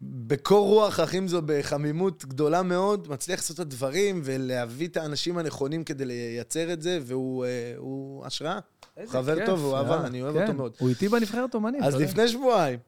אה, 0.03 0.09
אה, 0.09 0.23
בקור 0.27 0.67
רוח, 0.67 0.99
אך 0.99 1.15
אם 1.15 1.27
זו 1.27 1.41
בחמימות 1.45 2.25
גדולה 2.25 2.63
מאוד, 2.63 3.07
מצליח 3.07 3.39
לעשות 3.39 3.55
את 3.55 3.59
הדברים 3.59 4.21
ולהביא 4.23 4.87
את 4.87 4.97
האנשים 4.97 5.37
הנכונים 5.37 5.83
כדי 5.83 6.05
לייצר 6.05 6.73
את 6.73 6.81
זה, 6.81 6.99
והוא 7.01 7.45
אה, 7.45 8.27
השראה. 8.27 8.59
חבר 9.07 9.35
כיף, 9.35 9.45
טוב, 9.45 9.59
הוא 9.59 9.77
אהבה, 9.77 9.89
יאללה. 9.89 10.07
אני 10.07 10.21
אוהב 10.21 10.33
כן, 10.35 10.41
אותו 10.41 10.53
מאוד. 10.53 10.73
הוא 10.79 10.89
איתי 10.89 11.09
בנבחרת 11.09 11.53
אומנים. 11.55 11.83
אז. 11.83 11.95
לפני 11.95 12.27
שבועיים, 12.27 12.79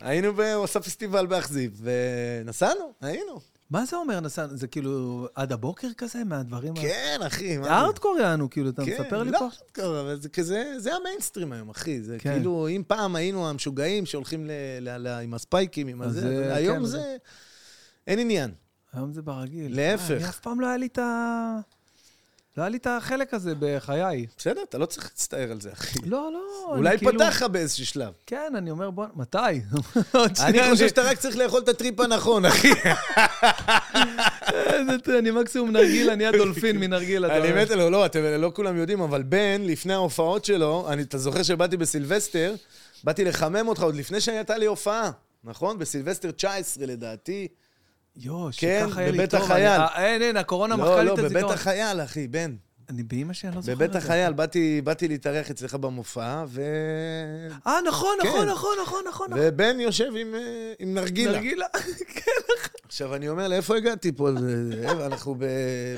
היינו, 0.00 0.42
הוא 0.54 0.64
עשה 0.64 0.80
פסטיבל 0.80 1.26
באכזיב, 1.26 1.80
ונסענו, 1.82 2.92
היינו. 3.00 3.40
מה 3.70 3.84
זה 3.84 3.96
אומר, 3.96 4.20
נסענו? 4.20 4.56
זה 4.56 4.66
כאילו 4.66 5.26
עד 5.34 5.52
הבוקר 5.52 5.88
כזה, 5.96 6.24
מהדברים 6.24 6.72
ה... 6.72 6.80
כן, 6.80 7.18
אחי, 7.26 7.58
זה? 7.62 7.70
הארדקור 7.72 8.18
יענו, 8.20 8.50
כאילו, 8.50 8.70
אתה 8.70 8.84
כן, 8.84 8.92
מספר 9.02 9.22
לי 9.22 9.30
לא 9.30 9.38
פה? 9.38 9.44
הארדקור, 9.44 10.00
אבל 10.00 10.20
זה 10.20 10.28
כזה, 10.28 10.74
זה 10.78 10.90
המיינסטרים 10.94 11.52
היום, 11.52 11.70
אחי. 11.70 12.02
זה 12.02 12.16
כן. 12.18 12.32
כאילו, 12.34 12.68
אם 12.68 12.82
פעם 12.86 13.16
היינו 13.16 13.48
המשוגעים 13.48 14.06
שהולכים 14.06 14.50
עם 15.22 15.34
הספייקים, 15.34 15.88
עם 15.88 16.02
הזה, 16.02 16.20
זה- 16.20 16.54
היום 16.54 16.78
כן, 16.78 16.84
זה... 16.84 17.16
אין 18.06 18.18
עניין. 18.18 18.50
היום 18.92 19.12
זה 19.12 19.22
ברגיל. 19.22 19.76
להפך. 19.76 20.22
אה, 20.22 20.28
אף 20.28 20.40
פעם 20.40 20.60
לא 20.60 20.66
היה 20.66 20.76
לי 20.76 20.86
את 20.86 20.98
ה... 20.98 21.58
לא 22.56 22.62
היה 22.62 22.68
לי 22.70 22.76
את 22.76 22.86
החלק 22.90 23.34
הזה 23.34 23.52
בחיי. 23.58 24.26
בסדר, 24.38 24.62
אתה 24.62 24.78
לא 24.78 24.86
צריך 24.86 25.04
להצטער 25.04 25.50
על 25.50 25.60
זה, 25.60 25.72
אחי. 25.72 25.98
לא, 26.06 26.30
לא, 26.32 26.40
אולי 26.76 26.90
אני 26.90 26.98
כאילו... 26.98 27.12
פתח 27.12 27.26
לך 27.36 27.42
באיזשהו 27.42 27.86
שלב. 27.86 28.12
כן, 28.26 28.52
אני 28.56 28.70
אומר, 28.70 28.90
בוא, 28.90 29.06
מתי? 29.16 29.38
אני 30.46 30.58
חושב 30.70 30.88
שאתה 30.88 31.02
רק 31.02 31.18
צריך 31.18 31.36
לאכול 31.36 31.60
את 31.62 31.68
הטריפ 31.68 32.00
הנכון, 32.00 32.44
אחי. 32.44 32.70
אני 35.18 35.30
מקסימום 35.30 35.70
נרגילה, 35.70 36.16
נהיה 36.16 36.32
דולפין 36.32 36.78
מנרגילה. 36.78 37.26
אתה 37.26 37.48
אני. 37.48 37.62
מת 37.62 37.70
עליו, 37.70 37.90
לא, 37.90 38.06
אתם 38.06 38.20
לא 38.22 38.52
כולם 38.54 38.76
יודעים, 38.76 39.00
אבל 39.00 39.22
בן, 39.22 39.62
לפני 39.62 39.92
ההופעות 39.92 40.44
שלו, 40.44 40.86
אני- 40.88 41.02
אתה 41.02 41.18
זוכר 41.18 41.42
שבאתי 41.42 41.76
בסילבסטר, 41.76 42.54
באתי 43.04 43.24
לחמם 43.24 43.68
אותך 43.68 43.82
עוד 43.82 43.94
לפני 43.96 44.20
שהייתה 44.20 44.58
לי 44.58 44.66
הופעה, 44.66 45.10
נכון? 45.44 45.78
בסילבסטר 45.78 46.30
19 46.30 46.86
לדעתי. 46.86 47.48
יואו, 48.16 48.48
כן, 48.56 48.84
שככה 48.88 49.00
היה 49.00 49.10
לי 49.10 49.16
בבית 49.18 49.30
טוב. 49.30 49.42
החייל. 49.42 49.66
אני- 49.66 49.84
אה, 49.84 50.06
אין, 50.06 50.22
אין, 50.22 50.36
הקורונה 50.36 50.76
מחקה 50.76 50.90
לא, 50.90 51.00
לי 51.00 51.06
לא, 51.06 51.14
את 51.14 51.18
בבית 51.18 51.30
הזיכרון. 51.32 51.54
החייל, 51.54 52.00
אחי, 52.00 52.28
בן. 52.28 52.54
אני 52.88 53.02
באמא 53.02 53.32
שלי, 53.32 53.48
אני 53.48 53.56
לא 53.56 53.62
זוכר 53.62 53.74
בבית. 53.74 53.94
החייל, 53.96 54.32
באתי, 54.32 54.80
באתי 54.84 55.08
להתארח 55.08 55.50
אצלך 55.50 55.74
במופע, 55.74 56.44
ו... 56.48 56.62
אה, 57.66 57.78
נכון, 57.88 58.16
כן. 58.22 58.28
נכון, 58.28 58.48
נכון, 58.48 58.72
נכון, 58.82 59.02
נכון. 59.08 59.28
ובן 59.36 59.80
יושב 59.80 60.10
עם, 60.16 60.34
אה, 60.34 60.72
עם 60.78 60.94
נרגילה. 60.94 61.32
נרגילה. 61.32 61.66
כן. 62.14 62.30
עכשיו, 62.86 63.14
אני 63.14 63.28
אומר, 63.28 63.48
לאיפה 63.48 63.76
הגעתי 63.76 64.12
פה? 64.12 64.28
אנחנו 65.06 65.36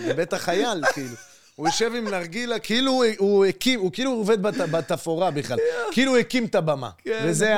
בבית 0.08 0.32
החייל, 0.32 0.84
כאילו. 0.94 1.14
הוא 1.56 1.66
יושב 1.68 1.92
עם 1.94 2.08
נרגילה, 2.08 2.58
כאילו 2.58 2.92
הוא- 3.18 3.44
הקים, 3.46 3.80
הוא 3.80 3.92
כאילו 3.92 4.10
עובד 4.10 4.42
בת- 4.42 4.54
בתפאורה 4.70 5.30
בכלל. 5.30 5.58
כאילו 5.92 6.10
הוא 6.10 6.18
הקים 6.18 6.44
את 6.44 6.54
הבמה. 6.54 6.90
כן, 7.04 7.24
וזה 7.28 7.54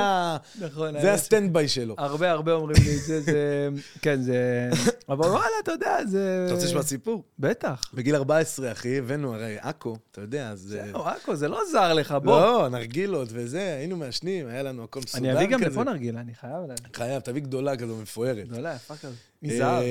נכון. 0.61 0.97
ה 0.97 1.06
stand 1.06 1.53
by 1.53 1.68
שלו. 1.68 1.95
הרבה 1.99 2.30
הרבה 2.30 2.53
אומרים 2.53 2.76
לי 2.84 2.97
את 2.97 3.03
זה, 3.07 3.20
זה... 3.20 3.68
כן, 4.03 4.22
זה... 4.22 4.68
אבל 5.09 5.26
וואלה, 5.28 5.47
אתה 5.62 5.72
יודע, 5.72 5.97
זה... 6.07 6.42
אתה 6.47 6.55
רוצה 6.55 6.66
לשמוע 6.66 6.82
סיפור? 6.82 7.22
בטח. 7.38 7.82
בגיל 7.95 8.14
14, 8.16 8.72
אחי, 8.72 8.99
הבאנו, 8.99 9.34
הרי 9.34 9.57
עכו, 9.61 9.97
אתה 10.11 10.20
יודע, 10.20 10.49
אז... 10.49 10.76
אה, 10.80 10.86
זהו, 10.92 11.03
עכו, 11.03 11.36
זה 11.36 11.49
לא 11.49 11.61
זר 11.72 11.92
לך, 11.92 12.14
בוא. 12.22 12.40
לא, 12.40 12.68
נרגילות 12.68 13.28
וזה, 13.32 13.74
היינו 13.78 13.97
מעשנים, 13.97 14.47
היה 14.49 14.62
לנו 14.62 14.84
הכל 14.84 15.01
מסודר 15.01 15.22
אני 15.22 15.30
כזה. 15.34 15.45
אביא 15.45 15.57
גם 15.57 15.72
לפה 15.72 15.84
נרגילה, 15.84 16.20
אני 16.20 16.34
חייב. 16.34 16.55
חייב, 16.95 17.20
תביא 17.22 17.42
גדולה 17.42 17.76
כזו, 17.76 17.97
מפוארת. 18.03 18.49
גדולה, 18.49 18.74
יפה 18.74 18.97
כזאת. 18.97 19.14
מזהב. 19.42 19.82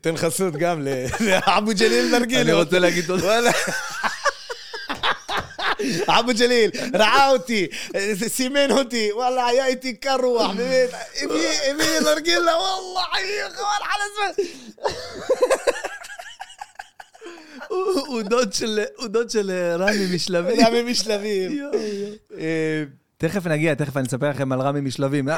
תן 0.00 0.16
חסות 0.16 0.54
גם 0.56 0.86
לאבו 1.20 1.70
ג'ליל 1.80 2.18
נרגילות. 2.18 2.42
אני 2.46 2.52
רוצה 2.52 2.78
להגיד 2.78 3.04
תודה. 3.06 3.24
וואלה. 3.24 3.50
אבו 6.18 6.30
ג'ליל, 6.38 6.70
ראה 6.94 7.28
אותי, 7.30 7.66
אה, 7.96 8.12
סימן 8.28 8.70
אותי, 8.70 9.10
וואלה, 9.12 9.46
היה 9.46 9.66
איתי 9.66 9.92
קר 9.96 10.16
רוח, 10.22 10.50
באמת, 10.56 10.88
הביא 11.22 11.48
הביא 11.70 12.00
נרגילה, 12.00 12.56
וואלה, 12.56 13.06
חבל 13.50 13.64
על 13.82 14.00
הזמן. 14.06 14.44
הוא- 17.68 18.22
דוד 18.22 18.52
של- 18.52 18.80
הוא 18.96 19.08
דוד 19.08 19.30
של 19.30 19.50
אה, 19.50 19.76
רמי 19.76 20.14
משלבים. 20.14 20.66
רמי 20.66 20.82
משלבים. 20.82 21.70
אה, 22.38 22.84
תכף 23.18 23.46
נגיע, 23.46 23.74
תכף 23.74 23.96
אני 23.96 24.06
אספר 24.06 24.30
לכם 24.30 24.52
על 24.52 24.60
רמי 24.60 24.80
משלבים. 24.80 25.28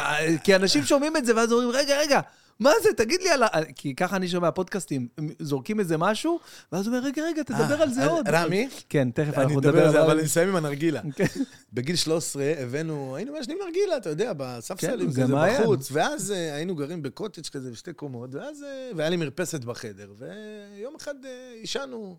כי 0.45 0.57
אנשים 0.57 0.85
שומעים 0.85 1.16
את 1.16 1.26
זה 1.26 1.37
ואז 1.37 1.53
אומרים, 1.53 1.70
רגע, 1.70 1.99
רגע, 1.99 2.20
מה 2.61 2.70
זה? 2.82 2.88
תגיד 2.96 3.22
לי 3.22 3.30
על 3.30 3.42
ה... 3.42 3.48
כי 3.76 3.94
ככה 3.94 4.16
אני 4.16 4.28
שומע 4.28 4.50
פודקאסטים, 4.50 5.09
זורקים 5.38 5.80
איזה 5.80 5.98
משהו, 5.98 6.40
ואז 6.72 6.86
הוא 6.86 6.96
אומר, 6.96 7.07
רגע, 7.07 7.22
רגע, 7.22 7.42
תדבר 7.42 7.82
על 7.82 7.90
זה 7.90 8.03
אה, 8.03 8.07
עוד. 8.07 8.28
רמי? 8.28 8.68
כן, 8.88 9.11
תכף 9.11 9.38
אנחנו 9.38 9.61
נדבר 9.61 9.86
על 9.86 9.92
זה, 9.92 10.03
אבל. 10.03 10.14
אני 10.14 10.22
מסיים 10.22 10.48
עם 10.48 10.57
הנרגילה. 10.57 11.00
כן. 11.16 11.26
בגיל 11.72 11.96
13 11.96 12.53
הבאנו, 12.59 13.16
היינו 13.16 13.32
מעשנים 13.32 13.59
נרגילה, 13.66 13.96
אתה 13.96 14.11
יודע, 14.11 14.32
בספסלים 14.36 15.07
כן, 15.07 15.12
זה 15.12 15.22
כזה. 15.22 15.34
בחוץ, 15.34 15.88
ואז 15.92 16.30
אה, 16.32 16.55
היינו 16.55 16.74
גרים 16.74 17.03
בקוטג' 17.03 17.46
כזה 17.46 17.70
בשתי 17.70 17.92
קומות, 17.92 18.34
ואז, 18.34 18.62
אה, 18.62 18.90
והיה 18.96 19.11
לי 19.11 19.16
מרפסת 19.16 19.64
בחדר, 19.64 20.12
ויום 20.18 20.94
אחד 20.96 21.14
אה, 21.24 21.53
עישנו 21.55 22.16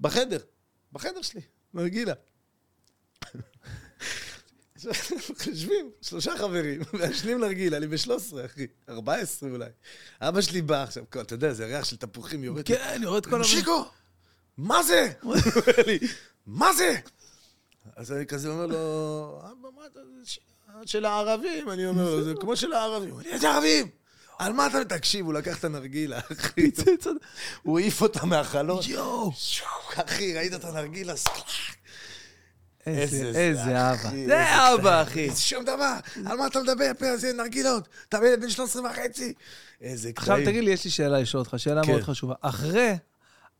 בחדר, 0.00 0.38
בחדר 0.92 1.22
שלי, 1.22 1.40
נרגילה. 1.74 2.14
יושבים, 5.50 5.90
שלושה 6.02 6.32
חברים, 6.38 6.80
מעשנים 6.92 7.40
נרגילה, 7.40 7.76
אני 7.76 7.86
ב-13, 7.86 8.44
אחי, 8.46 8.66
14 8.88 9.50
אולי. 9.50 9.68
אבא 10.20 10.40
שלי 10.40 10.62
בא 10.62 10.82
עכשיו, 10.82 11.04
אתה 11.20 11.34
יודע, 11.34 11.52
זה 11.52 11.66
ריח 11.66 11.84
של 11.84 11.96
תפוחים 11.96 12.44
יורד. 12.44 12.66
כן, 12.66 13.00
יורד 13.02 13.26
כל 13.26 13.40
הזמן. 13.40 13.44
שיקו, 13.44 13.84
מה 14.58 14.82
זה? 14.82 15.12
הוא 15.22 15.34
אומר 15.34 15.86
לי, 15.86 15.98
מה 16.46 16.72
זה? 16.72 16.96
אז 17.96 18.12
אני 18.12 18.26
כזה 18.26 18.48
אומר 18.48 18.66
לו, 18.66 19.40
אבא, 19.42 19.68
מה 19.76 19.86
אתה... 19.86 20.00
של 20.86 21.04
הערבים, 21.04 21.70
אני 21.70 21.86
אומר 21.86 22.04
לו, 22.04 22.24
זה 22.24 22.32
כמו 22.40 22.56
של 22.56 22.72
הערבים. 22.72 23.10
הוא 23.10 23.18
אומר 23.18 23.28
לי, 23.28 23.34
איזה 23.34 23.50
ערבים? 23.50 23.88
על 24.38 24.52
מה 24.52 24.66
אתה... 24.66 24.84
תקשיב, 24.84 25.26
הוא 25.26 25.34
לקח 25.34 25.58
את 25.58 25.64
הנרגילה, 25.64 26.18
אחי. 26.32 26.70
הוא 27.62 27.78
העיף 27.78 28.02
אותה 28.02 28.26
מהחלון. 28.26 28.80
יואו. 28.86 29.32
אחי, 29.94 30.34
ראית 30.34 30.54
את 30.54 30.64
הנרגילה? 30.64 31.16
סקלק. 31.16 31.44
איזה 32.86 33.16
איזה 33.26 33.38
איזה 33.38 33.62
זה, 33.64 33.70
אבא. 33.90 33.94
אחי, 33.94 34.26
זה 34.26 34.44
אבא, 34.74 35.02
אחי. 35.02 35.30
שום 35.36 35.64
דבר, 35.64 35.94
על 36.26 36.36
מה 36.36 36.46
אתה 36.46 36.60
מדבר? 36.60 36.90
פה 36.98 37.16
זה 37.16 37.32
נרגילות. 37.32 37.88
אתה 38.08 38.18
ילד 38.26 38.40
בן 38.40 38.50
13 38.50 38.82
וחצי. 38.90 39.32
איזה 39.82 40.12
קטעים. 40.12 40.32
עכשיו 40.34 40.50
תגיד 40.52 40.64
לי, 40.64 40.70
יש 40.70 40.84
לי 40.84 40.90
שאלה 40.90 41.18
לשאול 41.18 41.40
אותך, 41.42 41.54
שאלה 41.56 41.82
כן. 41.84 41.90
מאוד 41.90 42.02
חשובה. 42.02 42.34
אחרי 42.40 42.92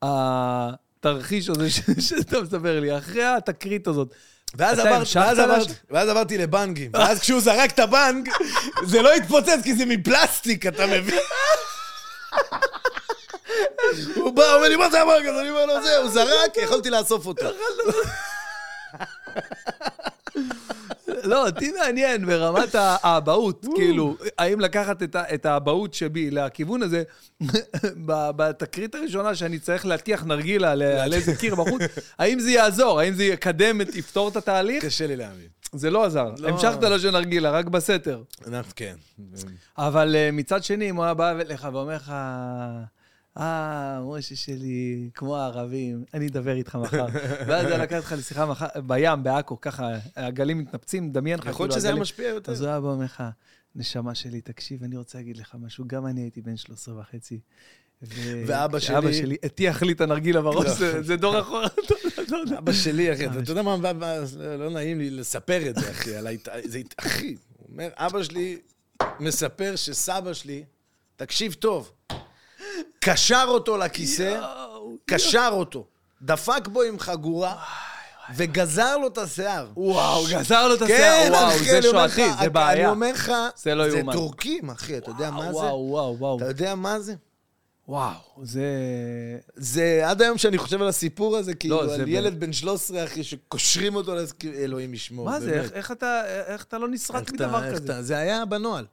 התרחיש 0.02 1.48
הזה 1.48 1.70
ש- 1.70 1.80
שאתה 2.08 2.40
מספר 2.40 2.80
לי, 2.80 2.98
אחרי 2.98 3.24
התקרית 3.24 3.86
הזאת, 3.86 4.08
ואז, 4.56 4.78
עבר, 4.78 5.02
ואז, 5.14 5.38
עברתי, 5.38 5.72
ואז 5.90 6.08
עברתי 6.08 6.38
לבנגים. 6.38 6.90
ואז 6.94 7.20
כשהוא 7.20 7.40
זרק 7.40 7.70
את 7.70 7.78
הבנג, 7.78 8.28
זה 8.90 9.02
לא 9.02 9.12
התפוצץ 9.14 9.58
כי 9.62 9.74
זה 9.74 9.86
מפלסטיק, 9.86 10.66
אתה 10.66 10.86
מבין? 10.86 11.18
הוא 14.16 14.32
בא, 14.32 14.54
אומר 14.54 14.68
לי, 14.68 14.76
מה 14.76 14.90
זה 14.90 15.02
הבנג 15.02 15.26
הזה? 15.26 15.40
אני 15.40 15.50
אומר 15.50 15.66
לו, 15.66 15.82
זה, 15.84 15.96
הוא 15.96 16.08
זרק, 16.10 16.56
יכולתי 16.62 16.90
לאסוף 16.90 17.26
אותו. 17.26 17.46
לא, 21.24 21.46
אותי 21.46 21.72
מעניין 21.80 22.26
ברמת 22.26 22.68
האבהות, 22.74 23.66
כאילו, 23.76 24.16
האם 24.38 24.60
לקחת 24.60 25.02
את 25.16 25.46
האבהות 25.46 25.94
שבי 25.94 26.30
לכיוון 26.30 26.82
הזה, 26.82 27.02
בתקרית 28.06 28.94
הראשונה 28.94 29.34
שאני 29.34 29.58
צריך 29.58 29.86
להטיח 29.86 30.24
נרגילה 30.24 30.70
על- 30.72 30.82
איזה 31.12 31.36
קיר 31.36 31.54
בחוץ, 31.54 31.82
האם 32.18 32.40
זה 32.40 32.50
יעזור? 32.50 33.00
האם 33.00 33.14
זה 33.14 33.24
יקדם, 33.24 33.80
יפתור 33.80 34.28
את 34.28 34.36
התהליך? 34.36 34.84
קשה 34.84 35.06
לי 35.06 35.16
להאמין. 35.16 35.46
זה 35.72 35.90
לא 35.90 36.04
עזר. 36.04 36.30
לא. 36.38 36.48
המשכת 36.48 36.82
לו 36.82 36.98
של 36.98 37.10
נרגילה, 37.10 37.50
רק 37.50 37.66
בסתר. 37.66 38.22
כן. 38.76 38.94
אבל 39.78 40.16
אה, 40.16 40.30
מצד 40.32 40.64
שני, 40.64 40.90
אם 40.90 40.96
הוא 40.96 41.04
היה 41.04 41.14
בא 41.14 41.30
אליך 41.30 41.68
ואומר 41.72 41.96
לך, 41.96 42.12
אה, 43.38 44.00
משה 44.04 44.36
שלי, 44.36 45.10
כמו 45.14 45.36
הערבים, 45.36 46.04
אני 46.14 46.26
אדבר 46.28 46.54
איתך 46.56 46.74
מחר. 46.74 47.06
ואז 47.46 47.66
הוא 47.66 47.76
לקח 47.78 47.96
אותך 47.96 48.14
לשיחה 48.18 48.46
מחר, 48.46 48.66
בים, 48.86 49.22
בעכו, 49.22 49.60
ככה, 49.60 49.88
הגלים 50.16 50.58
מתנפצים, 50.58 51.12
דמיין 51.12 51.38
לך. 51.38 51.46
יכול 51.46 51.64
להיות 51.64 51.70
כאילו, 51.70 51.80
שזה 51.80 51.88
היה 51.88 51.96
משפיע 52.00 52.28
יותר. 52.28 52.52
אז 52.52 52.60
הוא 52.60 52.68
היה 52.68 52.80
בא 52.80 52.86
ואומר 52.86 53.04
לך, 53.04 53.22
נשמה 53.76 54.14
שלי, 54.14 54.40
תקשיב, 54.40 54.84
אני 54.84 54.96
רוצה 54.96 55.18
להגיד 55.18 55.36
לך 55.36 55.56
משהו, 55.58 55.84
גם 55.86 56.06
אני 56.06 56.20
הייתי 56.20 56.40
בן 56.42 56.56
13 56.56 57.00
וחצי. 57.00 57.40
ואבא 58.46 58.78
שלי- 58.78 58.98
אבא 58.98 59.12
שלי 59.12 59.36
הטיח 59.42 59.82
לי 59.82 59.92
את 59.92 60.00
הנרגילה 60.00 60.42
בראש, 60.42 60.66
לא. 60.80 61.02
זה- 61.02 61.16
דור 61.16 61.40
אחורה. 61.40 61.66
לא 62.30 62.36
יודע. 62.36 62.58
אבא 62.58 62.72
שלי, 62.72 63.12
אחי, 63.12 63.26
אתה 63.26 63.50
יודע 63.52 63.62
מה, 63.62 63.76
לא 64.58 64.70
נעים 64.70 64.98
לי 64.98 65.10
לספר 65.10 65.70
את 65.70 65.74
זה, 65.76 65.90
אחי, 65.90 66.10
אחי, 66.96 67.36
הוא 67.58 67.68
אומר, 67.72 67.88
אבא 67.96 68.22
שלי 68.22 68.58
מספר 69.20 69.76
שסבא 69.76 70.32
שלי 70.32 70.64
תקשיב 71.16 71.52
טוב. 71.52 71.92
קשר 73.00 73.44
אותו 73.48 73.76
לכיסא, 73.76 74.40
קשר 75.06 75.48
אותו. 75.52 75.84
דפק 76.22 76.68
בו 76.68 76.82
עם 76.82 76.98
חגורה, 76.98 77.56
וגזר 78.36 78.96
לו 78.96 79.06
את 79.06 79.18
השיער. 79.18 79.66
וואו, 79.76 80.24
גזר 80.30 80.68
לו 80.68 80.74
את 80.74 80.78
כן, 80.78 80.84
השיער, 80.84 81.32
וואו, 81.32 81.48
אחי, 81.48 81.64
זה 81.64 81.78
אני 81.78 81.82
שואתי, 81.90 82.14
זה 82.14 82.38
אני 82.38 82.48
בעיה. 82.48 82.90
אומר 82.90 83.12
לך, 83.12 83.32
זה 83.56 83.74
לא 83.74 83.90
זה 83.90 83.96
יאומן. 83.98 84.12
טורקים, 84.12 84.70
אחי, 84.70 84.98
אתה 84.98 85.10
יודע 85.10 85.30
מה 85.30 85.42
זה? 85.52 85.58
וואו, 85.58 85.86
וואו, 85.90 86.16
וואו. 86.18 86.36
אתה 86.36 86.46
יודע 86.46 86.74
מה 86.74 87.00
זה? 87.00 87.14
וואו, 87.88 88.12
זה... 88.42 88.64
זה 89.56 90.02
עד 90.06 90.22
היום 90.22 90.38
שאני 90.38 90.58
חושב 90.58 90.82
על 90.82 90.88
הסיפור 90.88 91.36
הזה, 91.36 91.54
כאילו, 91.54 91.82
לא, 91.82 91.86
זה 91.88 92.02
על 92.02 92.08
ילד 92.08 92.40
בן 92.40 92.52
13, 92.52 93.04
אחי, 93.04 93.24
שקושרים 93.24 93.94
אותו, 93.96 94.12
אלוהים 94.54 94.94
ישמור. 94.94 95.24
מה 95.26 95.40
זה, 95.40 95.50
באמת. 95.50 95.62
איך- 95.64 95.72
איך 95.72 95.92
אתה- 95.92 96.22
איך 96.46 96.64
אתה 96.64 96.78
לא 96.78 96.86
איך 96.94 97.32
מדבר 97.32 97.72
כזה? 97.74 97.84
אתה- 97.84 98.02
זה 98.02 98.16
היה 98.16 98.44
בנוהל. 98.44 98.84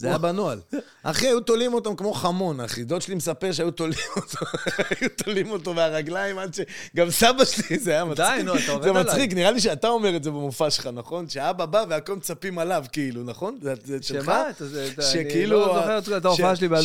זה 0.00 0.08
היה 0.08 0.18
בנוהל. 0.18 0.60
אחי, 1.02 1.26
היו 1.26 1.40
תולים 1.40 1.74
אותם 1.74 1.96
כמו 1.96 2.12
חמון, 2.12 2.60
אחי. 2.60 2.84
דוד 2.84 3.02
שלי 3.02 3.14
מספר 3.14 3.52
שהיו 3.52 3.70
תולים 3.70 3.98
אותו, 4.16 4.38
היו 5.00 5.08
תולים 5.24 5.50
אותו 5.50 5.74
מהרגליים 5.74 6.38
עד 6.38 6.54
ש... 6.54 6.60
גם 6.96 7.10
סבא 7.10 7.44
שלי, 7.44 7.78
זה 7.78 7.90
היה 7.90 8.04
מצחיק. 8.04 8.26
די, 8.36 8.42
נו, 8.42 8.54
אתה 8.56 8.72
עובד 8.72 8.82
זה 8.84 8.90
עליי. 8.90 9.02
מצחיק, 9.02 9.32
נראה 9.34 9.50
לי 9.50 9.60
שאתה 9.60 9.88
אומר 9.88 10.16
את 10.16 10.24
זה 10.24 10.30
במופע 10.30 10.70
שלך, 10.70 10.88
נכון? 10.92 11.28
שאבא 11.28 11.66
בא 11.66 11.84
והכל 11.88 12.16
מצפים 12.16 12.58
עליו, 12.58 12.84
כאילו, 12.92 13.22
נכון? 13.24 13.58
זה 13.62 13.74
זה 13.84 13.98
שלך? 14.02 14.24
שמה? 14.24 14.44
זה- 14.58 14.88
אתה- 14.94 15.02
אני 15.02 15.10
שכאילו... 15.12 15.58
לא 15.60 15.74
זוכר 15.98 16.16
את 16.16 16.24
ההופעה 16.24 16.56
שלי 16.56 16.68
בעל. 16.68 16.82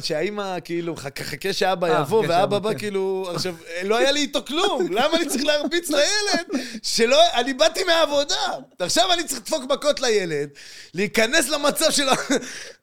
שהאימא, 0.00 0.60
כאילו, 0.64 0.96
חכה 0.96 1.52
שאבא 1.52 1.86
אה, 1.96 2.00
יבוא, 2.00 2.24
ואבא 2.28 2.58
בא, 2.58 2.72
כן. 2.72 2.78
כאילו, 2.78 3.30
עכשיו, 3.34 3.54
לא 3.84 3.96
היה 3.96 4.12
לי 4.12 4.20
איתו 4.20 4.40
כלום, 4.46 4.92
למה 4.92 5.16
אני 5.16 5.26
צריך 5.26 5.44
להרביץ 5.44 5.90
לילד? 5.90 6.64
שלא, 6.82 7.18
אני 7.34 7.54
באתי 7.54 7.84
מהעבודה, 7.84 8.34
עכשיו 8.78 9.12
אני 9.12 9.24
צריך 9.24 9.40
לדפוק 9.40 9.64
מכות 9.72 10.00
לילד, 10.00 10.48
להיכנס 10.94 11.48
למצב 11.48 11.90
שלו, 11.90 12.12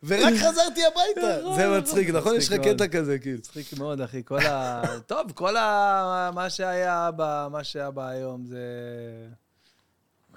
ורק 0.04 0.34
חזרתי 0.34 0.82
הביתה. 0.86 1.56
זה 1.56 1.80
מצחיק, 1.80 2.10
נכון? 2.10 2.36
יש 2.36 2.52
לך 2.52 2.60
קטע 2.62 2.88
כזה, 2.88 3.20
כאילו. 3.20 3.38
מצחיק 3.38 3.74
מאוד, 3.78 4.02
אחי. 4.02 4.22
כל 4.26 4.46
ה... 4.46 4.82
טוב, 5.08 5.32
כל 5.36 5.58
ה... 5.58 6.32
מה 6.34 6.50
שהיה 6.50 7.10
ב... 7.16 7.48
מה 7.52 7.64
שהיה 7.64 7.92
בה 7.92 8.10
היום 8.10 8.46
זה... 8.46 8.58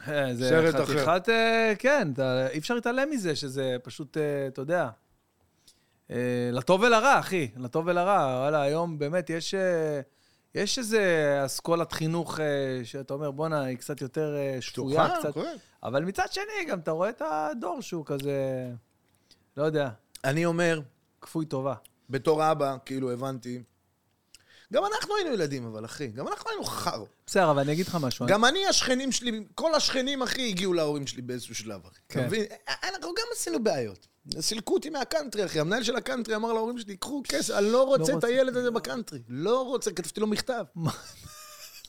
אה, 0.09 0.35
זה. 0.35 0.71
חתיכת... 0.73 1.29
אה, 1.29 1.73
כן, 1.79 2.09
אתה- 2.13 2.49
אי 2.51 2.59
אפשר 2.59 2.75
להתעלם 2.75 3.11
מזה, 3.11 3.37
שזה 3.37 3.77
פשוט, 3.83 4.17
אה, 4.17 4.47
אתה 4.47 4.61
יודע, 4.61 4.89
לטוב 6.53 6.83
ולרע, 6.83 7.19
אחי. 7.19 7.49
לטוב 7.57 7.87
ולרע. 7.87 8.39
וואלה, 8.41 8.63
היום 8.63 8.99
באמת 8.99 9.31
יש... 9.31 9.55
יש 10.55 10.79
איזה 10.79 11.03
אסכולת 11.47 11.93
חינוך 11.93 12.39
שאתה 12.85 13.15
אומר, 13.15 13.31
בואנה, 13.31 13.63
היא 13.65 13.77
קצת 13.77 14.01
יותר 14.01 14.37
שפויה, 14.61 15.09
קצת... 15.19 15.35
כן. 15.35 15.57
אבל 15.83 16.05
מצד 16.05 16.25
שני, 16.31 16.65
גם 16.69 16.79
אתה 16.79 16.91
רואה 16.91 17.09
את 17.09 17.23
הדור 17.27 17.83
שהוא 17.83 18.07
כזה, 18.07 18.71
לא 19.59 19.63
יודע, 19.63 19.89
אני 20.25 20.45
אומר, 20.45 20.81
כפוי 21.21 21.47
טובה. 21.47 21.75
בתור 22.11 22.53
אבא, 22.53 22.77
כאילו, 22.85 23.13
הבנתי. 23.13 23.63
גם 24.73 24.83
אנחנו 24.85 25.17
היינו 25.17 25.35
ילדים, 25.35 25.67
אבל 25.67 25.85
אחי, 25.85 26.07
גם 26.07 26.29
אנחנו 26.29 26.51
היינו 26.51 26.65
חר. 26.65 27.05
בסדר, 27.27 27.51
אבל 27.51 27.61
אני 27.61 27.73
אגיד 27.73 27.87
לך 27.87 27.99
משהו. 28.01 28.27
גם 28.27 28.45
אני, 28.45 28.67
השכנים 28.67 29.13
שלי, 29.13 29.45
כל 29.55 29.75
השכנים, 29.75 30.23
אחי, 30.23 30.49
הגיעו 30.49 30.73
להורים 30.73 31.07
שלי 31.07 31.23
באיזשהו 31.23 31.55
שלב, 31.55 31.81
אחי. 31.87 31.99
אתה 32.07 32.15
כן. 32.15 32.27
מבין? 32.27 32.45
אנחנו 32.69 33.09
גם 33.09 33.25
עשינו 33.33 33.65
בעיות. 33.65 34.07
סילקו 34.41 34.75
אותי 34.75 34.91
מהקאנטרי, 34.91 35.45
אחי. 35.45 35.61
המנהל 35.61 35.83
של 35.83 35.97
הקאנטרי 35.97 36.37
אמר 36.37 36.53
להורים 36.53 36.79
שלי, 36.79 36.97
קחו 36.97 37.23
כסף, 37.29 37.55
אני 37.55 37.67
לא 37.67 37.83
רוצה 37.85 38.13
את 38.13 38.15
רוצה. 38.15 38.27
הילד 38.27 38.57
הזה 38.57 38.71
בקאנטרי. 38.71 39.19
לא 39.29 39.65
רוצה, 39.65 39.91
כתבתי 39.91 40.21
לו 40.21 40.27
מכתב. 40.27 40.65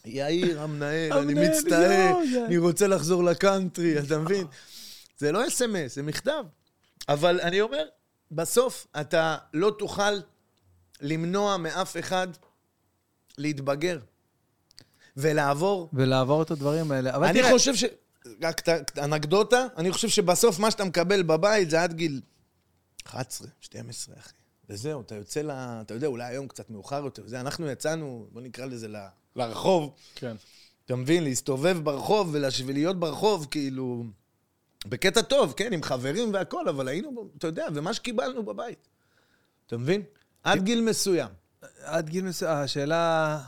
יאיר, 0.05 0.61
המנהל, 0.61 1.13
אני 1.13 1.34
מצטער, 1.34 2.17
אני 2.45 2.57
רוצה 2.57 2.88
לחזור 2.88 3.24
לקאנטרי, 3.24 3.99
אתה 3.99 4.17
מבין? 4.17 4.47
זה 5.17 5.32
לא 5.32 5.47
אס.אם.אס, 5.47 5.95
זה 5.95 6.03
מכתב. 6.03 6.43
אבל 7.10 7.41
אני 7.41 7.62
אומר, 7.62 7.86
בסוף 8.32 8.88
אתה 9.01 9.38
לא 9.53 9.76
תוכל 9.80 10.20
למנוע 11.01 11.57
מאף 11.57 11.97
אחד 11.97 12.28
להתבגר 13.38 13.99
ולעבור. 15.18 15.89
ולעבור 15.93 16.41
את 16.41 16.51
הדברים 16.51 16.91
האלה. 16.91 17.16
אבל 17.16 17.28
אני 17.28 17.39
תראה, 17.39 17.51
חושב 17.51 17.76
ש... 17.76 17.84
רק 18.41 18.62
אנקדוטה, 18.97 19.68
אני 19.78 19.91
חושב 19.91 20.10
שבסוף 20.10 20.60
מה 20.60 20.72
שאתה 20.72 20.86
מקבל 20.86 21.24
בבית 21.24 21.70
זה 21.70 21.84
עד 21.84 21.93
גיל 21.93 22.22
11, 23.05 23.47
12, 23.62 24.16
אחי. 24.20 24.34
וזהו, 24.70 25.01
אתה 25.01 25.16
יוצא 25.16 25.41
ל... 25.41 25.51
אתה 25.51 25.93
יודע, 25.93 26.07
אולי 26.07 26.26
היום 26.26 26.47
קצת 26.47 26.70
מאוחר 26.70 27.03
יותר. 27.05 27.28
זה, 27.28 27.39
אנחנו 27.39 27.70
יצאנו, 27.70 28.28
בוא 28.32 28.41
נקרא 28.41 28.66
לזה 28.66 28.88
ל... 28.88 28.95
לרחוב. 29.36 29.95
כן. 30.16 30.36
אתה 30.86 30.95
מבין? 30.95 31.24
להסתובב 31.24 31.78
ברחוב. 31.84 32.36
ולהיות 32.66 32.99
ברחוב, 32.99 33.47
כאילו... 33.51 34.03
בקטע 34.88 35.21
טוב, 35.21 35.53
כן, 35.57 35.73
עם 35.73 35.84
חברים 35.84 36.34
והכול, 36.34 36.69
אבל 36.69 36.88
היינו, 36.88 37.30
אתה 37.38 37.47
יודע, 37.47 37.65
ומה 37.73 37.93
שקיבלנו 37.93 38.43
בבית. 38.43 38.88
אתה 39.67 39.77
מבין? 39.77 40.01
עד 40.43 40.63
גיל 40.63 40.82
מסוים. 40.82 41.30
עד 41.84 42.09
גיל 42.09 42.25
מסוים, 42.25 42.51
השאלה, 42.51 43.39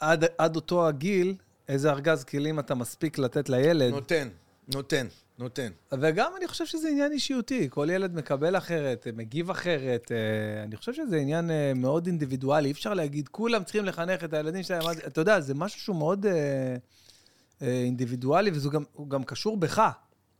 עד, 0.00 0.24
עד 0.38 0.56
אותו 0.56 0.88
הגיל, 0.88 1.34
איזה 1.68 1.90
ארגז 1.90 2.24
כלים 2.24 2.58
אתה 2.58 2.74
מספיק 2.74 3.18
לתת 3.18 3.48
לילד. 3.48 3.90
נותן, 3.90 4.28
נותן, 4.74 5.06
נותן. 5.38 5.70
וגם 6.00 6.32
אני 6.36 6.48
חושב 6.48 6.66
שזה 6.66 6.88
עניין 6.88 7.12
אישיותי. 7.12 7.68
כל 7.70 7.88
ילד 7.92 8.14
מקבל 8.14 8.56
אחרת, 8.56 9.06
מגיב 9.16 9.50
אחרת. 9.50 10.12
אה, 10.12 10.62
אני 10.62 10.76
חושב 10.76 10.92
שזה 10.92 11.16
עניין 11.16 11.50
אה, 11.50 11.72
מאוד 11.76 12.06
אינדיבידואלי. 12.06 12.66
אי 12.66 12.72
אפשר 12.72 12.94
להגיד, 12.94 13.28
כולם 13.28 13.64
צריכים 13.64 13.84
לחנך 13.84 14.24
את 14.24 14.32
הילדים 14.32 14.62
שלהם. 14.62 14.86
עד-" 14.86 14.98
אתה 15.06 15.20
יודע, 15.20 15.40
זה 15.40 15.54
משהו 15.54 15.80
שהוא 15.80 15.96
מאוד 15.96 16.26
אה, 16.26 16.32
אה, 16.32 16.76
אינדיבידואלי, 17.60 18.50
וזה 18.50 18.68
גם, 18.68 18.84
גם 19.08 19.24
קשור 19.24 19.56
בך. 19.56 19.90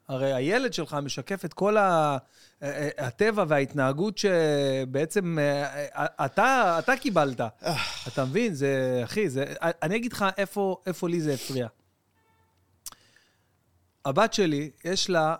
הרי 0.08 0.32
הילד 0.34 0.72
שלך 0.72 0.96
משקף 1.02 1.44
את 1.44 1.54
כל 1.54 1.76
ה, 1.76 2.16
אה, 2.62 2.68
אה, 2.68 3.06
הטבע 3.06 3.44
וההתנהגות 3.48 4.18
שבעצם 4.18 5.38
אה, 5.38 5.64
אה, 5.96 6.06
אתה, 6.24 6.76
אתה 6.78 6.96
קיבלת. 6.96 7.40
אתה 8.08 8.24
מבין? 8.24 8.54
זה, 8.54 9.00
אחי, 9.04 9.28
זה... 9.28 9.44
אני 9.62 9.96
אגיד 9.96 10.12
לך 10.12 10.24
איפה, 10.38 10.76
איפה 10.86 11.08
לי 11.08 11.20
זה 11.20 11.34
הפריע. 11.34 11.66
הבת 14.04 14.32
שלי, 14.32 14.70
יש 14.84 15.10
לה 15.10 15.34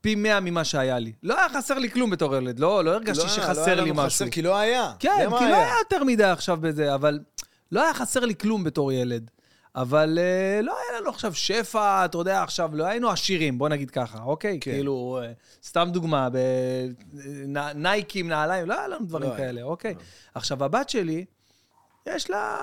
פי 0.00 0.14
מאה 0.14 0.40
ממה 0.40 0.64
שהיה 0.64 0.98
לי. 0.98 1.12
לא 1.22 1.38
היה 1.38 1.48
חסר 1.48 1.78
לי 1.78 1.90
כלום 1.90 2.10
בתור 2.10 2.36
ילד, 2.36 2.58
לא, 2.58 2.84
לא 2.84 2.90
הרגשתי 2.90 3.18
לא, 3.18 3.24
לא 3.24 3.30
שחסר 3.30 3.64
היה 3.64 3.74
לי 3.74 3.80
לנו 3.80 3.94
משהו. 3.94 4.06
חסר, 4.06 4.30
כי 4.30 4.42
לא 4.42 4.56
היה. 4.56 4.92
כן, 4.98 5.16
זה 5.20 5.28
מה 5.28 5.38
כי 5.38 5.44
לא 5.44 5.56
היה 5.56 5.74
יותר 5.78 6.04
מדי 6.04 6.24
עכשיו 6.24 6.58
בזה, 6.60 6.94
אבל 6.94 7.20
לא 7.72 7.82
היה 7.82 7.94
חסר 7.94 8.20
לי 8.20 8.34
כלום 8.34 8.64
בתור 8.64 8.92
ילד. 8.92 9.30
אבל 9.76 10.18
uh, 10.18 10.62
לא 10.62 10.74
היה 10.78 11.00
לנו 11.00 11.10
עכשיו 11.10 11.34
שפע, 11.34 12.04
אתה 12.04 12.18
יודע, 12.18 12.42
עכשיו 12.42 12.70
לא 12.72 12.84
היינו 12.84 13.10
עשירים, 13.10 13.58
בוא 13.58 13.68
נגיד 13.68 13.90
ככה, 13.90 14.22
אוקיי? 14.22 14.58
כן. 14.60 14.70
כאילו, 14.70 15.20
uh, 15.22 15.66
סתם 15.66 15.88
דוגמה, 15.92 16.28
בנייקים, 17.12 18.28
נעליים, 18.28 18.68
לא 18.68 18.78
היה 18.78 18.88
לנו 18.88 19.06
דברים 19.06 19.28
לא 19.28 19.34
היה. 19.34 19.46
כאלה, 19.46 19.62
אוקיי? 19.62 19.94
עכשיו, 20.34 20.64
הבת 20.64 20.88
שלי, 20.88 21.24
יש 22.06 22.30
לה, 22.30 22.56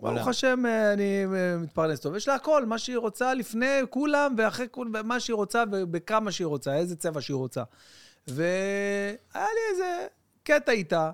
ברוך 0.00 0.12
עולם. 0.12 0.28
השם, 0.28 0.66
אה, 0.66 0.92
אני 0.92 1.24
אה, 1.24 1.56
מתפרנס 1.56 2.00
טוב, 2.00 2.14
יש 2.14 2.28
לה 2.28 2.34
הכל, 2.34 2.66
מה 2.66 2.78
שהיא 2.78 2.96
רוצה 2.98 3.34
לפני 3.34 3.80
כולם 3.90 4.34
ואחרי 4.38 4.66
כולם, 4.70 5.08
מה 5.08 5.20
שהיא 5.20 5.34
רוצה 5.34 5.64
ובכמה 5.72 6.32
שהיא 6.32 6.46
רוצה, 6.46 6.74
איזה 6.74 6.96
צבע 6.96 7.20
שהיא 7.20 7.34
רוצה. 7.34 7.62
והיה 8.26 9.16
לי 9.34 9.72
איזה 9.72 10.06
קטע 10.42 10.72
איתה, 10.72 11.10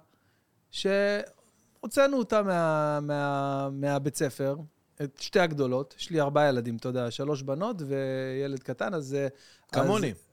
שהוצאנו 0.70 2.18
אותה 2.18 2.42
מה, 2.42 2.98
מה, 3.00 3.68
מהבית 3.72 4.16
ספר, 4.16 4.56
את 5.02 5.20
שתי 5.20 5.40
הגדולות, 5.40 5.94
יש 5.98 6.10
לי 6.10 6.20
ארבעה 6.20 6.48
ילדים, 6.48 6.76
אתה 6.76 6.88
יודע, 6.88 7.10
שלוש 7.10 7.42
בנות 7.42 7.76
וילד 7.86 8.62
קטן, 8.62 8.94
אז... 8.94 9.16
כמוני. 9.72 10.10
אז, 10.10 10.32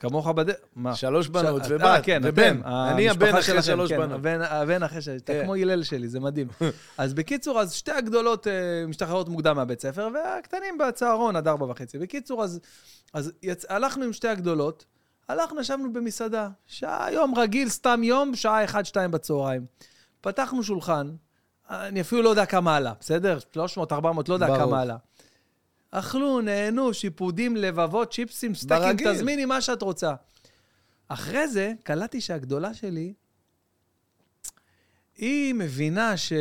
כמוך 0.00 0.28
בדרך, 0.28 0.56
מה? 0.76 0.96
שלוש 0.96 1.28
בנות 1.28 1.64
ש- 1.64 1.66
ובת, 1.70 1.84
אה, 1.84 2.02
כן, 2.02 2.20
ובן. 2.24 2.58
אתם, 2.60 2.68
אני 2.68 3.10
הבן 3.10 3.36
אחרי 3.36 3.62
שלוש 3.62 3.92
כן, 3.92 3.98
בנות. 3.98 4.18
הבן, 4.18 4.40
הבן 4.42 4.82
אחרי 4.82 5.02
ש... 5.02 5.08
אתה 5.08 5.32
כן. 5.32 5.44
כמו 5.44 5.54
הלל 5.54 5.82
שלי, 5.82 6.08
זה 6.08 6.20
מדהים. 6.20 6.48
אז 6.98 7.14
בקיצור, 7.14 7.60
אז 7.60 7.72
שתי 7.72 7.92
הגדולות 7.92 8.46
אה, 8.46 8.52
משתחררות 8.88 9.28
מוקדם 9.28 9.56
מהבית 9.56 9.80
ספר, 9.80 10.08
והקטנים 10.14 10.78
בצהרון 10.78 11.36
עד 11.36 11.48
ארבע 11.48 11.66
וחצי. 11.66 11.98
בקיצור, 11.98 12.44
אז, 12.44 12.60
אז 13.12 13.32
יצ... 13.42 13.64
הלכנו 13.68 14.04
עם 14.04 14.12
שתי 14.12 14.28
הגדולות, 14.28 14.84
הלכנו, 15.28 15.60
ישבנו 15.60 15.92
במסעדה. 15.92 16.48
שעה, 16.66 17.12
יום 17.12 17.34
רגיל, 17.38 17.68
סתם 17.68 18.00
יום, 18.04 18.34
שעה 18.34 18.64
אחת, 18.64 18.86
שתיים 18.86 19.10
בצהריים. 19.10 19.66
פתחנו 20.20 20.62
שולחן, 20.62 21.10
אני 21.70 22.00
אפילו 22.00 22.22
לא 22.22 22.28
יודע 22.28 22.46
כמה 22.46 22.76
עלה, 22.76 22.92
בסדר? 23.00 23.38
300, 23.52 23.92
400, 23.92 24.28
לא 24.28 24.34
יודע 24.34 24.46
ברור. 24.46 24.58
כמה 24.58 24.82
עלה. 24.82 24.96
אכלו, 25.90 26.40
נהנו, 26.40 26.94
שיפודים, 26.94 27.56
לבבות, 27.56 28.12
צ'יפסים, 28.12 28.54
סטייקים, 28.54 28.88
ברגיל. 28.88 29.14
תזמיני 29.14 29.44
מה 29.44 29.60
שאת 29.60 29.82
רוצה. 29.82 30.14
אחרי 31.08 31.48
זה, 31.48 31.72
קלטתי 31.82 32.20
שהגדולה 32.20 32.74
שלי, 32.74 33.12
היא 35.16 35.54
מבינה 35.54 36.16
ש... 36.16 36.32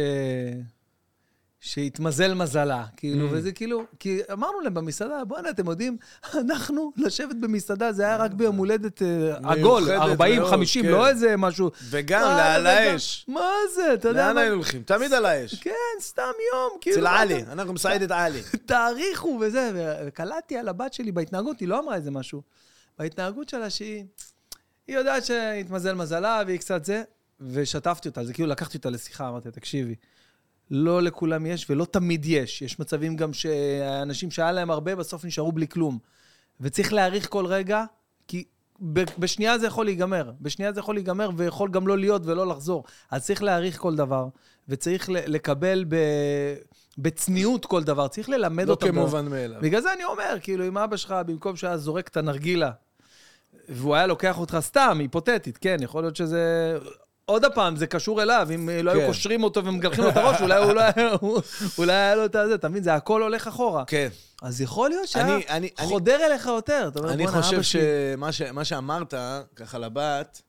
שהתמזל 1.61 2.33
מזלה, 2.33 2.85
כאילו, 2.97 3.27
Mm. 3.27 3.31
וזה 3.31 3.51
כאילו, 3.51 3.83
כי 3.99 4.19
אמרנו 4.33 4.59
להם 4.61 4.73
במסעדה, 4.73 5.25
בוא'נה, 5.25 5.49
אתם 5.49 5.67
יודעים, 5.67 5.97
אנחנו, 6.41 6.91
לשבת 6.97 7.35
במסעדה, 7.35 7.91
זה 7.91 8.03
היה 8.03 8.17
רק 8.17 8.31
ביום 8.31 8.55
הולדת 8.55 9.01
אה, 9.01 9.37
עגול, 9.43 9.83
מיוחדת 9.83 10.01
40, 10.01 10.39
מאוד, 10.41 10.51
50, 10.51 10.83
כן. 10.85 10.91
לא 10.91 11.07
איזה 11.07 11.37
משהו. 11.37 11.71
וגם, 11.89 12.31
על 12.31 12.67
האש. 12.67 13.25
מה 13.27 13.51
זה, 13.75 13.93
אתה 13.93 14.07
יודע 14.07 14.27
לאן? 14.27 14.37
היינו 14.37 14.55
הולכים? 14.55 14.83
תמיד 14.83 15.13
על 15.13 15.25
האש. 15.25 15.55
כן, 15.55 15.71
סתם 16.01 16.21
יום, 16.53 16.77
כאילו. 16.81 16.97
אצל 16.97 17.07
עלי, 17.07 17.43
אנחנו 17.51 17.73
מסעדת 17.73 18.11
עלי. 18.11 18.41
תאריכו 18.65 19.39
וזה, 19.41 19.71
וקלטתי 20.07 20.57
על 20.57 20.67
הבת 20.67 20.93
שלי 20.93 21.11
בהתנהגות, 21.11 21.59
היא 21.59 21.67
לא 21.67 21.79
אמרה 21.79 21.95
איזה 21.95 22.11
משהו. 22.11 22.41
בהתנהגות 22.99 23.49
שלה 23.49 23.69
שהיא... 23.69 24.03
היא 24.87 24.95
יודעת 24.97 25.25
שהתמזל 25.25 25.93
מזלה 25.93 26.41
והיא 26.45 26.59
קצת 26.59 26.85
זה, 26.85 27.03
ושטפתי 27.41 28.07
אותה. 28.09 28.25
זה 28.25 28.33
כאילו 28.33 28.49
לקחתי 28.49 28.77
אותה 28.77 28.89
לשיחה, 28.89 29.29
אמרתי, 29.29 29.51
תקשיבי, 29.51 29.95
לא 30.71 31.01
לכולם 31.01 31.45
יש 31.45 31.69
ולא 31.69 31.85
תמיד 31.85 32.25
יש. 32.25 32.61
יש 32.61 32.79
מצבים 32.79 33.15
גם 33.15 33.33
שאנשים 33.33 34.31
שהיה 34.31 34.51
להם 34.51 34.71
הרבה, 34.71 34.95
בסוף 34.95 35.25
נשארו 35.25 35.51
בלי 35.51 35.67
כלום. 35.67 35.99
וצריך 36.61 36.93
להעריך 36.93 37.29
כל 37.29 37.45
רגע, 37.45 37.83
כי 38.27 38.43
בשנייה 39.19 39.57
זה 39.57 39.67
יכול 39.67 39.85
להיגמר. 39.85 40.31
בשנייה 40.41 40.73
זה 40.73 40.79
יכול 40.79 40.95
להיגמר 40.95 41.29
ויכול 41.37 41.69
גם 41.71 41.87
לא 41.87 41.97
להיות 41.97 42.21
ולא 42.25 42.47
לחזור. 42.47 42.83
אז 43.11 43.25
צריך 43.25 43.43
להעריך 43.43 43.77
כל 43.77 43.95
דבר, 43.95 44.27
וצריך 44.69 45.09
לקבל 45.09 45.85
ב... 45.87 45.95
בצניעות 46.97 47.65
כל 47.65 47.83
דבר. 47.83 48.07
צריך 48.07 48.29
ללמד 48.29 48.67
לא 48.67 48.71
אותם. 48.71 48.87
כמובן 48.87 49.27
מאליו. 49.27 49.61
בגלל 49.61 49.81
זה 49.81 49.93
אני 49.93 50.03
אומר, 50.03 50.37
כאילו, 50.41 50.67
אם 50.67 50.77
אבא 50.77 50.97
שלך, 50.97 51.15
במקום 51.25 51.55
שהיה 51.55 51.77
זורק 51.77 52.07
את 52.07 52.17
הנרגילה, 52.17 52.71
והוא 53.69 53.95
היה 53.95 54.07
לוקח 54.07 54.39
אותך 54.39 54.57
סתם, 54.59 54.97
היפותטית, 54.99 55.57
כן, 55.57 55.77
יכול 55.81 56.03
להיות 56.03 56.15
שזה... 56.15 56.77
עוד 57.29 57.45
פעם, 57.55 57.75
זה 57.75 57.87
קשור 57.87 58.21
אליו, 58.21 58.47
אם 58.55 58.69
לא 58.83 58.91
היו 58.91 58.99
כן. 59.01 59.07
קושרים 59.07 59.43
אותו 59.43 59.65
ומגלחים 59.65 60.03
לו 60.03 60.09
את 60.09 60.17
הראש, 60.17 60.41
אולי 60.41 60.63
הוא 60.63 60.71
לא 60.73 60.81
היה- 60.81 60.91
אולי 61.77 61.93
היה 61.93 62.15
לו 62.15 62.25
את 62.25 62.35
הזה, 62.35 62.55
אתה 62.55 62.69
מבין? 62.69 62.83
זה 62.83 62.93
הכל 62.93 63.21
הולך 63.23 63.47
אחורה. 63.47 63.83
כן. 63.87 64.07
אז 64.41 64.61
יכול 64.61 64.89
להיות 64.89 65.07
שהיה 65.07 65.39
חודר 65.79 66.25
אליך 66.25 66.45
יותר. 66.45 66.89
אני 67.09 67.23
"בואנה, 67.25 67.41
חושב 67.41 67.55
אבא 67.55 67.63
שלי." 67.63 67.81
שמה 68.31 68.65
שאמרת, 68.65 69.13
ככה 69.55 69.77
לבת, 69.77 70.41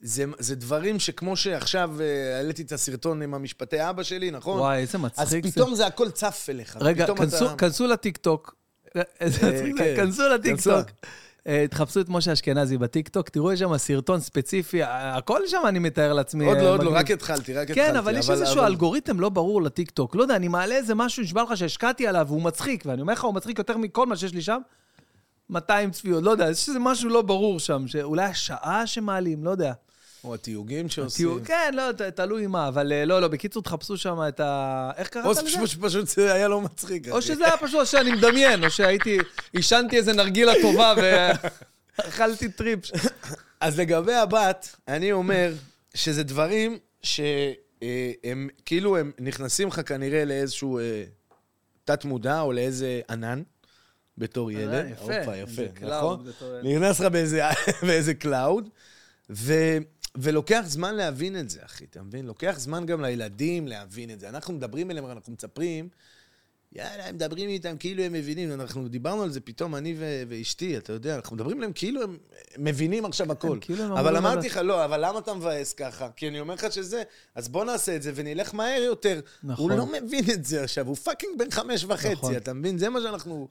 זה, 0.00 0.24
זה 0.38 0.54
דברים 0.56 0.98
שכמו 0.98 1.36
שעכשיו 1.36 1.90
אה, 2.00 2.36
העליתי 2.36 2.62
את 2.62 2.72
הסרטון 2.72 3.22
עם 3.22 3.34
המשפטי 3.34 3.90
אבא 3.90 4.02
שלי, 4.02 4.30
נכון? 4.30 4.58
וואי, 4.60 4.78
איזה 4.78 4.98
אז 4.98 5.04
מצחיק 5.04 5.46
זה. 5.46 5.52
פתאום 5.52 5.74
זה 5.74 5.86
הכל 5.86 6.10
צף 6.10 6.46
אליך. 6.48 6.76
רגע, 6.80 7.06
כנסו- 7.06 7.46
אתה... 7.46 7.56
כנסו 7.56 7.86
לטיקטוק. 7.86 8.54
זה, 9.26 9.40
כן. 9.78 9.94
כנסו 9.96 10.22
לטיקטוק. 10.28 10.86
אה, 11.48 11.64
תחפשו 11.70 12.00
את 12.00 12.08
משה 12.08 12.32
אשכנזי 12.32 12.78
בטיקטוק, 12.78 13.28
תראו, 13.28 13.56
שם 13.56 13.76
סרטון 13.76 14.20
ספציפי, 14.20 14.80
הכל 14.82 15.40
שם 15.46 15.62
אני 15.68 15.78
מתאר 15.78 16.12
לעצמי. 16.12 16.46
עוד 16.46 16.56
אה, 16.56 16.62
לא, 16.62 16.68
עוד 16.72 16.82
לא. 16.82 16.90
רק 16.94 17.10
התחלתי, 17.10 17.54
רק 17.54 17.70
התחלתי. 17.70 17.90
כן, 17.90 17.96
אבל 17.96 18.16
יש 18.16 18.30
איזשהו 18.30 18.62
אלגוריתם 18.62 19.20
לא 19.20 19.28
ברור 19.28 19.62
לטיקטוק. 19.62 20.16
לא 20.16 20.22
יודע, 20.22 20.36
אני 20.36 20.48
מעלה 20.48 20.74
איזה 20.74 20.94
משהו, 20.94 21.22
נשבע 21.22 21.42
לך 21.42 21.56
שהשקעתי 21.56 22.06
עליו, 22.06 22.26
והוא 22.28 22.42
מצחיק, 22.42 22.84
ואני 22.86 23.00
אומר 23.00 23.12
לך, 23.12 23.24
הוא 23.24 23.34
מצחיק 23.34 23.58
יותר 23.58 23.76
מכל 23.76 24.06
מה 24.06 24.16
שיש 24.16 24.34
לי 24.34 24.42
שם. 24.42 24.60
200 25.50 25.90
צפיות, 25.90 26.22
לא 26.22 26.30
יודע, 26.30 26.50
יש 26.50 26.68
איזה 26.68 26.78
משהו 26.78 27.08
לא 27.08 27.22
ברור 27.22 27.60
שם, 27.60 27.88
שאולי 27.88 28.24
השעה 28.24 28.86
שמעלים, 28.86 29.44
לא 29.44 29.50
יודע. 29.50 29.72
או 30.24 30.34
התיוגים 30.34 30.88
שעושים. 30.88 31.44
כן, 31.44 31.74
לא, 31.76 31.92
תלוי 31.92 32.46
מה, 32.46 32.68
אבל 32.68 32.92
אה, 32.92 33.04
לא, 33.04 33.20
לא, 33.20 33.28
בקיצור, 33.28 33.62
תחפשו 33.62 33.96
שם 33.96 34.18
את 34.28 34.40
ה... 34.40 34.90
איך 34.96 35.08
קראת 35.08 35.24
או 35.24 35.30
לזה? 35.30 35.42
פשוט, 35.42 35.84
פשוט 35.84 36.08
זה 36.08 36.32
היה 36.32 36.48
לא 36.48 36.60
מצחיק. 36.60 37.08
או. 37.08 37.22
שזה 37.22 37.44
היה 37.44 37.56
פשוט 37.56 37.86
שאני 37.86 38.12
מדמיין, 38.12 38.64
או 38.64 38.70
שהייתי, 38.70 39.18
עישנתי 39.52 39.96
איזה 39.96 40.12
נרגילה 40.12 40.52
טובה 40.62 40.94
ואכלתי 41.98 42.48
trip. 42.58 42.80
אז 43.60 43.80
לגבי 43.80 44.14
הבת, 44.14 44.76
אני 44.88 45.12
אומר 45.12 45.52
שזה 45.94 46.22
דברים 46.22 46.78
שהם 47.02 48.48
כאילו 48.66 48.96
הם 48.96 49.12
נכנסים 49.18 49.68
לך 49.68 49.80
כנראה 49.86 50.24
לאיזשהו 50.24 50.78
אה, 50.78 51.04
תת-מודע 51.84 52.40
או 52.40 52.52
לאיזה 52.52 53.00
ענן 53.10 53.42
בתור 54.18 54.50
ילד. 54.50 54.74
אה, 54.74 54.90
יפה. 54.90 55.18
הופה, 55.18 55.36
יפה, 55.36 55.62
נכון? 55.80 56.26
נכנס 56.62 57.00
לך 57.00 57.06
באיזה, 57.06 57.42
באיזה 57.86 58.14
cloud, 58.14 58.68
ו, 59.30 59.52
ולוקח 60.16 60.62
זמן 60.66 60.94
להבין 60.94 61.40
את 61.40 61.50
זה, 61.50 61.60
אחי, 61.64 61.84
אתה 61.84 62.02
מבין? 62.02 62.26
לוקח 62.26 62.54
זמן 62.58 62.86
גם 62.86 63.00
לילדים 63.02 63.68
להבין 63.68 64.10
את 64.10 64.20
זה. 64.20 64.28
אנחנו 64.28 64.54
מדברים 64.54 64.90
אליהם, 64.90 65.06
אנחנו 65.06 65.32
מספרים, 65.32 65.88
יאללה, 66.74 67.06
הם 67.08 67.14
מדברים 67.14 67.48
איתם 67.50 67.76
כאילו 67.78 68.02
הם 68.02 68.12
מבינים. 68.12 68.52
אנחנו 68.52 68.88
דיברנו 68.88 69.22
על 69.22 69.30
זה 69.30 69.40
פתאום, 69.40 69.74
אני 69.76 69.94
ו- 69.98 70.22
ואשתי, 70.28 70.76
אתה 70.76 70.92
יודע, 70.92 71.14
אנחנו 71.16 71.36
מדברים 71.36 71.56
אליהם 71.58 71.72
כאילו 71.74 72.02
הם 72.02 72.16
מבינים 72.58 73.04
עכשיו 73.04 73.32
הכל. 73.32 73.58
כאילו 73.60 73.84
אבל 73.98 74.16
אמרתי. 74.16 74.46
לך, 74.46 74.60
לא, 74.64 74.84
אבל 74.84 75.04
למה 75.08 75.18
אתה 75.18 75.34
מבאס 75.34 75.72
ככה? 75.72 76.08
כי 76.16 76.28
אני 76.28 76.40
אומר 76.40 76.54
לך 76.54 76.66
שזה, 76.72 77.02
אז 77.34 77.48
בוא 77.48 77.64
נעשה 77.64 77.96
את 77.96 78.02
זה 78.02 78.12
ונלך 78.14 78.54
מהר 78.54 78.82
יותר. 78.82 79.20
נכון. 79.44 79.70
הוא 79.70 79.78
לא 79.78 79.86
מבין 79.86 80.24
את 80.32 80.44
זה 80.44 80.62
עכשיו, 80.62 80.86
הוא 80.86 80.96
fucking 80.96 81.38
בן 81.38 81.50
חמש 81.50 81.84
וחצי, 81.84 82.12
נכון. 82.12 82.36
אתה 82.36 82.52
מבין? 82.52 82.78
זה 82.78 82.88
מה 82.88 83.00
שאנחנו... 83.00 83.48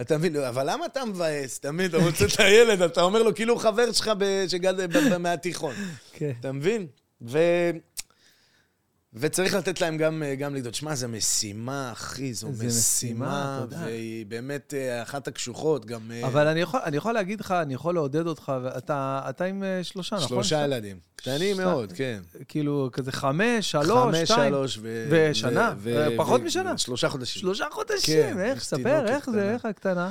אתה 0.00 0.18
מבין? 0.18 0.36
אבל 0.36 0.70
למה 0.70 0.86
אתה 0.86 1.04
מבאס? 1.04 1.58
אתה 1.58 1.72
מבין? 1.72 1.86
אתה 1.90 1.98
מוצא 1.98 2.24
את 2.24 2.40
הילד, 2.40 2.82
אתה 2.82 3.02
אומר 3.02 3.22
לו 3.22 3.34
כאילו 3.34 3.54
הוא 3.54 3.60
חבר 3.60 3.92
שלך 3.92 4.10
ב- 4.18 4.44
שגדל 4.48 4.86
ב- 4.86 4.98
ב- 5.14 5.16
מהתיכון. 5.16 5.74
כן. 6.12 6.32
אתה 6.40 6.52
מבין? 6.52 6.86
ו... 7.22 7.38
וצריך 9.16 9.54
לתת 9.54 9.80
להם 9.80 9.96
גם, 9.96 10.22
גם 10.38 10.54
לגדול. 10.54 10.72
שמע, 10.72 10.94
זו 10.94 11.08
משימה, 11.08 11.92
אחי, 11.92 12.34
זו 12.34 12.48
זה 12.52 12.66
משימה, 12.66 13.64
משימה. 13.68 13.84
והיא 13.86 14.26
באמת 14.26 14.74
אה, 14.76 15.02
אחת 15.02 15.28
הקשוחות, 15.28 15.86
גם... 15.86 16.10
אה, 16.10 16.26
אבל 16.26 16.46
אני 16.46 16.60
יכול, 16.60 16.80
אני 16.84 16.96
יכול 16.96 17.12
להגיד 17.12 17.40
לך, 17.40 17.50
אני 17.52 17.74
יכול 17.74 17.94
לעודד 17.94 18.26
אותך, 18.26 18.52
ואתה 18.62 19.20
אתה 19.28 19.44
עם 19.44 19.62
אה, 19.62 19.84
שלושה, 19.84 20.16
נכון? 20.16 20.28
שלושה 20.28 20.64
ילדים. 20.64 20.98
קטנים 21.16 21.56
שת- 21.56 21.62
מאוד, 21.62 21.92
כן. 21.92 22.20
כאילו, 22.48 22.88
כזה 22.92 23.12
חמש, 23.12 23.70
שלוש, 23.70 23.88
חמש, 24.16 24.28
שתיים. 24.30 24.52
שלוש 24.52 24.78
ו... 24.82 25.06
ושנה. 25.10 25.74
ו- 25.78 26.06
ו- 26.12 26.16
פחות 26.16 26.40
ו- 26.40 26.44
משנה. 26.44 26.78
שלושה 26.78 27.08
חודשים. 27.08 27.40
שלושה 27.40 27.64
חודשים, 27.70 28.22
כן, 28.34 28.40
איך? 28.40 28.62
ספר, 28.64 29.06
איך 29.06 29.26
זה, 29.26 29.32
קטנה. 29.32 29.52
איך 29.52 29.64
הקטנה? 29.64 30.10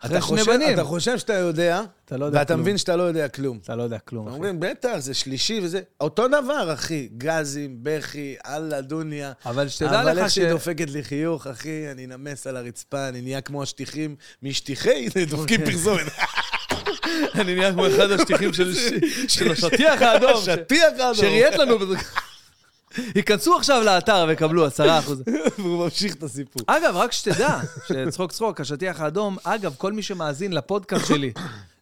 אחרי 0.00 0.22
שני 0.22 0.38
חושב- 0.38 0.50
בנים. 0.52 0.74
אתה 0.74 0.84
חושב 0.84 1.18
שאתה 1.18 1.32
יודע, 1.34 1.80
אתה 2.04 2.16
לא 2.16 2.24
יודע 2.24 2.38
ואתה 2.38 2.48
כלום. 2.54 2.60
מבין 2.60 2.78
שאתה 2.78 2.96
לא 2.96 3.02
יודע 3.02 3.28
כלום. 3.28 3.58
אתה 3.64 3.76
לא 3.76 3.82
יודע 3.82 3.98
כלום, 3.98 4.26
אחי. 4.28 4.36
אומרים, 4.36 4.60
בטח, 4.60 4.98
זה 4.98 5.14
שלישי 5.14 5.60
וזה... 5.62 5.80
אותו 6.00 6.28
דבר, 6.28 6.72
אחי. 6.74 7.08
גזים, 7.18 7.76
בכי, 7.82 8.34
אללה, 8.46 8.80
דוניה. 8.80 9.32
אבל 9.46 9.68
שתדע 9.68 10.02
אבל 10.02 10.12
לך 10.12 10.18
איך 10.18 10.30
ש... 10.30 10.34
שהיא 10.34 10.48
דופקת 10.48 10.90
לי 10.90 11.02
חיוך, 11.04 11.46
אחי, 11.46 11.90
אני 11.90 12.06
נמס 12.06 12.46
על 12.46 12.56
הרצפה, 12.56 13.08
אני 13.08 13.20
נהיה 13.20 13.40
כמו 13.40 13.62
השטיחים 13.62 14.16
משטיחי, 14.42 15.08
דופקים 15.30 15.64
פרסומת. 15.64 16.06
אני 17.40 17.54
נהיה 17.54 17.72
כמו 17.72 17.86
אחד 17.86 18.10
השטיחים 18.10 18.50
של 19.28 19.50
השטיח 19.52 20.02
האדום. 20.02 20.30
השטיח 20.36 20.82
האדום. 20.98 21.14
שראיית 21.14 21.54
לנו. 21.54 21.76
ייכנסו 23.14 23.56
עכשיו 23.56 23.82
לאתר 23.84 24.24
ויקבלו 24.28 24.66
עשרה 24.66 24.98
אחוז. 24.98 25.22
והוא 25.58 25.84
ממשיך 25.84 26.14
את 26.14 26.22
הסיפור. 26.22 26.62
אגב, 26.66 26.96
רק 26.96 27.12
שתדע, 27.12 27.60
שצחוק 27.88 28.32
צחוק, 28.32 28.60
השטיח 28.60 29.00
האדום, 29.00 29.36
אגב, 29.44 29.74
כל 29.78 29.92
מי 29.92 30.02
שמאזין 30.02 30.52
לפודקאסט 30.52 31.06
שלי, 31.06 31.32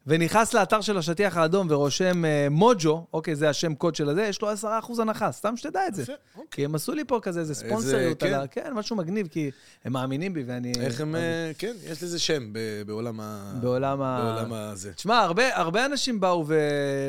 ונכנס 0.07 0.55
לאתר 0.55 0.81
של 0.81 0.99
השטיח 0.99 1.37
האדום 1.37 1.67
ורושם 1.71 2.25
אה, 2.25 2.47
מוג'ו, 2.51 3.07
אוקיי, 3.13 3.37
זה 3.37 3.49
השם 3.49 3.75
קוד 3.75 3.95
של 3.95 4.09
הזה, 4.09 4.23
יש 4.23 4.43
לו 4.43 4.53
10% 4.53 4.55
הנחה, 4.99 5.33
סתם 5.33 5.57
שתדע 5.57 5.81
את 5.89 5.95
זה. 5.95 6.03
אוקיי. 6.03 6.47
כי 6.51 6.65
הם 6.65 6.75
עשו 6.75 6.95
לי 6.95 7.05
פה 7.05 7.19
כזה 7.23 7.41
איזה 7.41 7.55
ספונסריות 7.55 8.21
כן. 8.21 8.27
על 8.27 8.35
ה... 8.35 8.47
כן, 8.47 8.73
משהו 8.75 8.97
מגניב, 8.97 9.27
כי 9.27 9.51
הם 9.85 9.93
מאמינים 9.93 10.35
בי 10.35 10.45
ואני... 10.47 10.73
איך 10.81 11.01
הם... 11.01 11.17
אה, 11.17 11.53
כן, 11.59 11.73
יש 11.91 12.03
לזה 12.03 12.19
שם 12.19 12.53
ב- 12.53 12.83
בעולם 12.87 13.21
ה... 13.21 13.53
בעולם 13.61 14.03
ה... 14.03 14.35
בעולם 14.35 14.53
הזה. 14.53 14.93
תשמע, 14.93 15.19
הרבה, 15.19 15.57
הרבה 15.57 15.87
אנשים 15.87 16.21
באו 16.21 16.45
ו... 16.47 16.55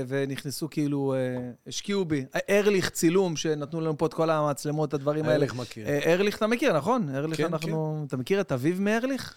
ונכנסו 0.08 0.70
כאילו, 0.70 1.14
אה, 1.14 1.50
השקיעו 1.68 2.06
בי. 2.06 2.26
ארליך 2.50 2.90
צילום, 2.90 3.36
שנתנו 3.36 3.82
לנו 3.82 3.98
פה 3.98 4.06
את 4.06 4.14
כל 4.14 4.30
המצלמות, 4.30 4.94
הדברים 4.94 5.24
האלה. 5.24 5.36
ארליך 5.36 5.56
מכיר. 5.56 5.88
ארליך 6.06 6.38
אתה 6.38 6.48
מכיר, 6.48 6.78
נכון? 6.78 7.16
ארליך 7.16 7.38
כן, 7.38 7.46
אנחנו... 7.46 8.04
אתה 8.08 8.18
מכיר 8.18 8.42
את 8.42 8.52
אביב 8.52 8.82
מארליך? 8.82 9.34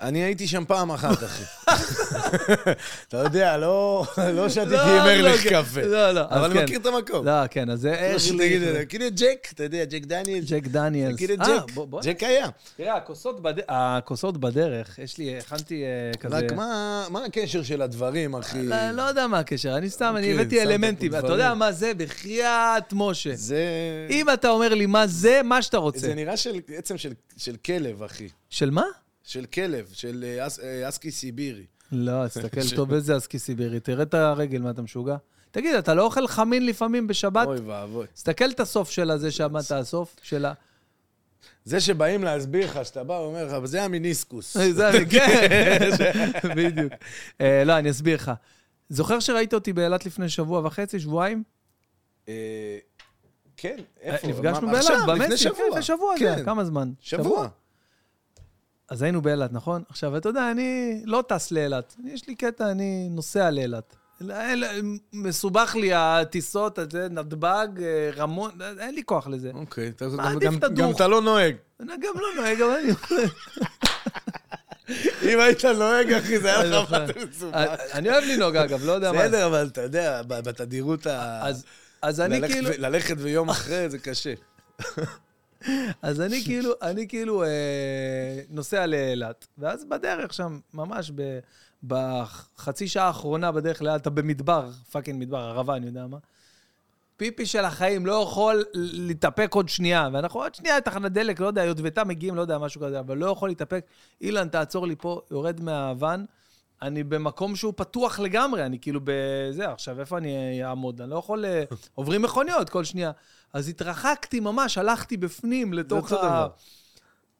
אני 0.00 0.18
הייתי 0.22 0.48
שם 0.48 0.64
פעם 0.68 0.90
אחת, 0.92 1.24
אחי. 1.24 1.42
אתה 3.08 3.16
יודע, 3.16 3.56
לא 3.56 4.04
לא 4.34 4.48
שתיתי 4.48 4.70
לא, 4.70 4.82
עם 4.82 5.06
ארליך 5.06 5.46
לא, 5.46 5.50
קפה. 5.62 5.82
לא, 5.82 6.10
לא, 6.12 6.20
אבל 6.30 6.44
אני 6.44 6.54
כן. 6.54 6.64
מכיר 6.64 6.78
את 6.80 6.86
המקום. 6.86 7.26
לא, 7.26 7.46
כן, 7.50 7.70
אז 7.70 7.80
זה 7.80 8.08
כמו 8.10 8.20
שתגיד, 8.20 8.62
ארליך. 8.62 8.88
כאילו 8.88 9.04
ג'ק, 9.16 9.48
אתה 9.54 9.62
יודע, 9.64 9.84
ג'ק 9.84 10.02
דניאל. 10.06 10.44
ג'ק 10.46 10.66
דניאלס. 10.66 11.20
אה, 11.22 11.26
ג'ק? 11.36 11.72
ג'ק 12.02 12.22
היה. 12.22 12.48
תראה, 12.76 12.96
הכוסות 12.96 13.42
בד- 13.42 13.60
הכוסות 13.68 14.36
בדרך, 14.38 14.98
יש 14.98 15.18
לי, 15.18 15.38
הכנתי 15.38 15.82
אה, 15.84 16.18
כזה... 16.18 16.36
רק 16.36 16.52
מה 16.52 16.70
מה 17.10 17.24
הקשר 17.24 17.62
של 17.62 17.82
הדברים, 17.82 18.34
אחי? 18.36 18.62
לא, 18.62 18.90
לא 18.90 19.02
יודע 19.02 19.26
מה 19.26 19.38
הקשר, 19.38 19.76
אני 19.76 19.90
סתם, 19.90 20.14
אני 20.16 20.26
אוקיי, 20.32 20.40
הבאתי 20.40 20.62
אלמנטים. 20.62 21.14
אתה. 21.14 21.26
יודע 21.26 21.54
מה 21.54 21.72
זה? 21.72 21.92
בחייאת 21.96 22.92
משה. 22.92 23.30
זה... 23.34 23.64
אם 24.10 24.26
אתה 24.34 24.48
אומר 24.50 24.74
לי 24.74 24.86
מה 24.86 25.06
זה, 25.06 25.40
מה 25.44 25.62
שאתה 25.62 25.78
רוצה. 25.78 25.98
זה 26.00 26.14
נראה 26.14 26.36
של 26.36 26.60
עצם 26.76 26.94
של 27.36 27.56
כלב, 27.64 28.02
אחי. 28.02 28.28
של 28.50 28.70
מה? 28.70 28.82
של 29.30 29.46
כלב, 29.46 29.88
של 29.92 30.24
אה, 30.26 30.46
אס- 30.46 30.60
אה, 30.60 30.88
אסקי 30.88 31.10
סיבירי. 31.10 31.64
לא, 31.92 32.28
תסתכל 32.28 32.60
טוב 32.76 32.92
איזה 32.92 33.16
אסקי 33.16 33.38
סיבירי, 33.38 33.80
תראה 33.80 34.02
את 34.02 34.14
הרגל, 34.14 34.58
מה 34.62 34.70
אתה 34.70 34.82
משוגע? 34.82 35.16
תגיד, 35.50 35.74
אתה 35.74 35.94
לא 35.94 36.02
אוכל 36.02 36.26
חמין 36.26 36.66
לפעמים 36.66 37.06
בשבת? 37.06 37.46
אוי 37.46 37.60
ואבוי. 37.60 38.06
תסתכל 38.14 38.50
את 38.50 38.60
הסוף 38.60 38.90
של 38.90 39.10
הזה 39.10 39.30
שעמדת, 39.30 39.72
הסוף 39.82 40.16
של 40.22 40.44
ה... 40.44 40.52
זה 41.64 41.80
שבאים 41.80 42.24
להסביר 42.24 42.66
לך, 42.66 42.80
שאתה 42.84 43.04
בא 43.04 43.12
ואומר 43.12 43.44
לך, 43.58 43.64
זה 43.66 43.82
המיניסקוס. 43.82 44.56
זה, 44.78 44.90
כן, 45.10 45.90
בדיוק. 46.56 46.92
אה, 47.40 47.64
לא, 47.64 47.78
אני 47.78 47.90
אסביר 47.90 48.14
לך. 48.16 48.32
זוכר 48.88 49.20
שראית 49.20 49.54
אותי 49.54 49.72
באילת 49.72 50.06
לפני 50.06 50.28
שבוע 50.28 50.66
וחצי, 50.66 51.00
שבועיים? 51.00 51.42
כן, 53.56 53.76
איפה? 54.00 54.28
נפגשנו 54.28 54.66
באילת, 54.70 54.84
במסי, 55.06 55.48
לפני 55.48 55.64
כן, 55.74 55.82
שבוע. 55.82 56.14
כן, 56.18 56.44
כמה 56.44 56.64
זמן? 56.64 56.92
שבוע. 57.00 57.48
אז 58.90 59.02
היינו 59.02 59.22
באילת, 59.22 59.52
נכון? 59.52 59.82
עכשיו, 59.88 60.16
אתה 60.16 60.28
יודע, 60.28 60.50
אני 60.50 61.00
לא 61.04 61.24
טס 61.28 61.50
לאילת. 61.52 61.96
יש 62.04 62.28
לי 62.28 62.34
קטע, 62.34 62.70
אני 62.70 63.08
נוסע 63.10 63.50
לאילת. 63.50 63.96
מסובך 65.12 65.76
לי 65.80 65.90
הטיסות, 65.94 66.78
נתב"ג, 67.10 67.68
אה, 67.82 68.10
רמון, 68.16 68.50
אין 68.78 68.94
לי 68.94 69.02
כוח 69.04 69.26
לזה. 69.28 69.50
אוקיי, 69.54 69.92
גם- 70.74 70.90
אתה 70.90 71.06
לא 71.06 71.22
נוהג. 71.22 71.56
אני 71.80 71.88
גם 71.92 72.14
לא 72.20 72.28
נוהג, 72.36 72.60
אבל 72.62 72.72
אני... 72.72 72.92
אם 75.32 75.40
היית 75.40 75.64
נוהג, 75.64 76.12
אחי, 76.12 76.38
זה 76.38 76.48
היה 76.48 76.60
אני 76.60 76.70
לך. 76.70 76.92
מה 76.92 77.04
מסובך. 77.30 77.56
אני 77.92 78.10
אוהב 78.10 78.24
לנהוג, 78.24 78.56
אגב, 78.56 78.84
לא 78.84 78.92
יודע 78.92 79.12
מה. 79.12 79.18
בסדר, 79.18 79.46
אבל 79.46 79.66
אתה 79.72 79.80
יודע, 79.82 80.22
בתדירות 80.26 81.06
ה... 81.06 81.40
אז- 82.02 82.20
אני 82.20 82.48
כאילו... 82.48 82.70
ללכת 82.78 83.16
ויום 83.18 83.50
אחרי 83.50 83.90
זה 83.90 83.98
קשה. 83.98 84.34
אז 86.02 86.20
אני 86.20 86.44
כאילו, 86.44 86.72
אני 86.82 87.08
כאילו 87.08 87.44
אה, 87.44 88.40
נוסע 88.48 88.86
לאילת, 88.86 89.46
ואז 89.58 89.84
בדרך 89.84 90.34
שם, 90.34 90.60
ממש 90.74 91.12
בחצי 91.86 92.88
שעה 92.88 93.06
האחרונה 93.06 93.52
בדרך 93.52 93.82
לאילת, 93.82 94.00
אתה 94.00 94.10
במדבר, 94.10 94.70
fucking 94.90 95.20
מדבר, 95.20 95.38
ערבה, 95.38 95.76
אני 95.76 95.86
יודע 95.86 96.06
מה. 96.06 96.18
פיפי 97.16 97.46
של 97.46 97.64
החיים, 97.64 98.06
לא 98.06 98.22
יכול 98.22 98.64
להתאפק 98.74 99.54
עוד 99.54 99.68
שנייה, 99.68 100.08
ואנחנו 100.12 100.42
עוד 100.42 100.54
שנייה 100.54 100.80
תחנת 100.80 101.12
דלק, 101.12 101.40
לא 101.40 101.46
יודע, 101.46 101.64
יוטבתה 101.64 102.04
מגיעים, 102.04 102.36
לא 102.36 102.40
יודע, 102.40 102.58
משהו 102.58 102.80
כזה, 102.80 103.00
אבל 103.00 103.18
לא 103.18 103.26
יכול 103.26 103.48
להתאפק. 103.48 103.84
אילן, 104.20 104.48
תעצור 104.48 104.86
לי 104.86 104.96
פה, 104.96 105.20
יורד 105.30 105.60
מהוואן, 105.60 106.24
אני 106.82 107.04
במקום 107.04 107.56
שהוא 107.56 107.72
פתוח 107.76 108.20
לגמרי, 108.20 108.66
אני 108.66 108.78
כאילו 108.78 109.00
בזה, 109.04 109.70
עכשיו, 109.70 110.00
איפה 110.00 110.18
אני 110.18 110.64
אעמוד? 110.64 111.00
אני 111.00 111.10
לא 111.10 111.16
יכול... 111.16 111.44
אה, 111.44 111.64
עוברים 111.94 112.22
מכוניות 112.22 112.70
כל 112.70 112.84
שנייה. 112.84 113.10
אז 113.52 113.68
התרחקתי 113.68 114.40
ממש, 114.40 114.78
הלכתי 114.78 115.16
בפנים 115.16 115.72
לתוך 115.72 116.12
ה... 116.12 116.46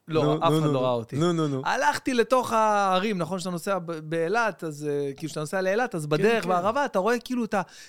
לא, 0.08 0.36
אף 0.36 0.52
אחד 0.58 0.70
לא 0.72 0.82
ראה 0.82 0.90
אותי. 0.90 1.16
נו, 1.16 1.32
נו, 1.32 1.48
נו. 1.48 1.62
הלכתי 1.64 2.14
לתוך 2.14 2.52
הערים, 2.52 3.18
נכון 3.18 3.38
שאתה 3.38 3.50
נוסע 3.50 3.78
באילת, 3.78 4.64
אז 4.64 4.88
אה, 4.90 5.12
כאילו 5.16 5.28
כשאתה 5.28 5.40
נוסע 5.40 5.61
לאילת, 5.61 5.94
אז 5.94 6.06
בדרך 6.06 6.42
כן. 6.42 6.48
בערבה 6.48 6.84
אתה 6.84 6.98
רואה 6.98 7.18
כאילו 7.18 7.44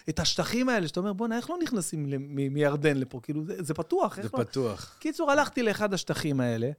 את 0.10 0.20
השטחים 0.20 0.70
האלה, 0.70 0.88
שאתה 0.88 1.00
אומר, 1.00 1.14
בואנה, 1.14 1.38
איך 1.38 1.50
לא 1.50 1.58
נכנסים 1.64 2.06
מירדן 2.30 2.98
לפה? 2.98 3.20
כאילו, 3.24 3.42
זה 3.60 3.74
פתוח, 3.74 4.16
זה 4.16 4.30
לא... 4.34 4.44
פתוח. 4.44 4.96
קיצור, 5.00 5.32
הלכתי 5.32 5.64
לאחד 5.64 5.94
השטחים 5.94 6.40
האלה. 6.40 6.72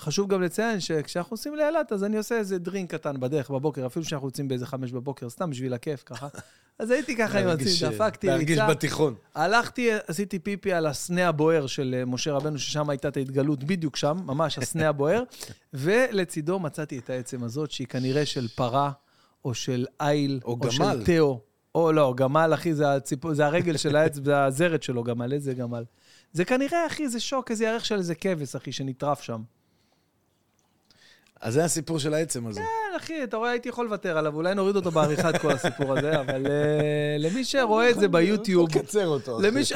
אה, 0.00 0.04
חשוב 0.04 0.28
גם 0.28 0.42
לציין 0.42 0.80
שכשאנחנו 0.80 1.34
נוסעים 1.34 1.56
לאילת, 1.56 1.92
אז 1.92 2.04
אני 2.04 2.16
עושה 2.16 2.36
איזה 2.36 2.58
דרינק 2.58 2.90
קטן 2.94 3.20
בדרך 3.20 3.50
בבוקר, 3.50 3.86
אפילו 3.86 4.04
שאנחנו 4.04 4.28
יוצאים 4.28 4.48
באיזה 4.48 4.66
חמש 4.66 4.92
בבוקר, 4.92 5.30
סתם 5.30 5.50
בשביל 5.50 5.74
הכיף 5.74 6.02
ככה. 6.06 6.28
אז 6.78 6.90
הייתי 6.90 7.16
ככה 7.16 7.38
עם 7.38 7.46
להרגיש- 7.46 7.82
עצמי, 7.82 7.96
דפקתי 7.96 8.26
להרגיש 8.26 8.58
ריצה. 8.58 8.70
בתיכון. 8.70 9.14
הלכתי, 9.34 9.88
עשיתי 10.06 10.38
פיפי 10.38 10.72
על 10.72 10.86
הסנה 10.86 11.28
הבוער 11.28 11.66
של 11.66 11.94
אה, 11.98 12.04
משה 12.04 12.32
רבנו, 12.32 12.58
ששם 12.58 12.90
הייתה 12.90 13.08
את 13.08 13.16
ההתגלות, 13.16 13.64
בדיוק 13.64 13.96
שם, 13.96 14.18
ממש 14.26 14.58
הסנה 14.58 14.88
הבוער, 14.88 15.22
ולצידו 15.74 16.58
מצאתי 16.58 16.98
את 16.98 17.10
העצם 17.10 17.44
הזאת, 17.44 17.70
שהיא 17.70 17.86
כנראה 17.86 18.26
של 18.26 18.48
פרה, 18.48 18.90
או 19.44 19.54
של 19.54 19.86
איל, 20.00 20.40
או 20.44 20.50
או, 20.50 20.56
גמל. 20.56 20.70
של 20.72 21.04
תאו. 21.04 21.40
או 21.74 21.92
לא, 21.92 22.14
גמל, 22.16 22.50
אחי, 22.54 22.74
זה, 22.74 22.92
הציפ... 22.94 23.32
זה 23.32 23.46
הרגל 23.46 23.76
של 23.76 23.96
העץ, 23.96 24.14
זה 24.24 24.44
הזרת 24.44 24.82
שלו, 24.82 25.02
גמל, 25.04 25.32
איזה 25.32 25.54
גמל. 25.54 25.84
זה 26.32 26.44
כנראה, 26.44 26.86
אחי, 26.86 27.08
זה 27.08 27.20
שוק, 27.20 27.50
איזה 27.50 27.64
ירך 27.64 27.84
של 27.84 27.94
איזה 27.98 28.14
כבש, 28.14 28.54
אחי, 28.56 28.72
שנטרף 28.72 29.22
שם. 29.22 29.42
אז 31.40 31.54
זה 31.54 31.64
הסיפור 31.64 31.98
של 31.98 32.14
העצם 32.14 32.46
הזה. 32.46 32.60
כן, 32.60 32.96
אחי, 32.96 33.24
אתה 33.24 33.36
רואה, 33.36 33.50
הייתי 33.50 33.68
יכול 33.68 33.84
לוותר 33.84 34.18
עליו, 34.18 34.34
אולי 34.34 34.54
נוריד 34.54 34.76
אותו 34.76 34.90
בעריכה, 34.90 35.30
את 35.30 35.36
כל 35.36 35.52
הסיפור 35.52 35.98
הזה, 35.98 36.20
אבל 36.20 36.46
אה, 36.46 37.16
למי 37.18 37.44
שרואה 37.44 37.90
את 37.90 38.00
זה 38.00 38.08
ביוטיוב, 38.08 38.68
אתה 38.68 38.78
יכול 38.78 38.82
לקצר 38.82 39.06
אותו. 39.06 39.38
אחי. 39.38 39.46
למי 39.46 39.64
ש... 39.64 39.72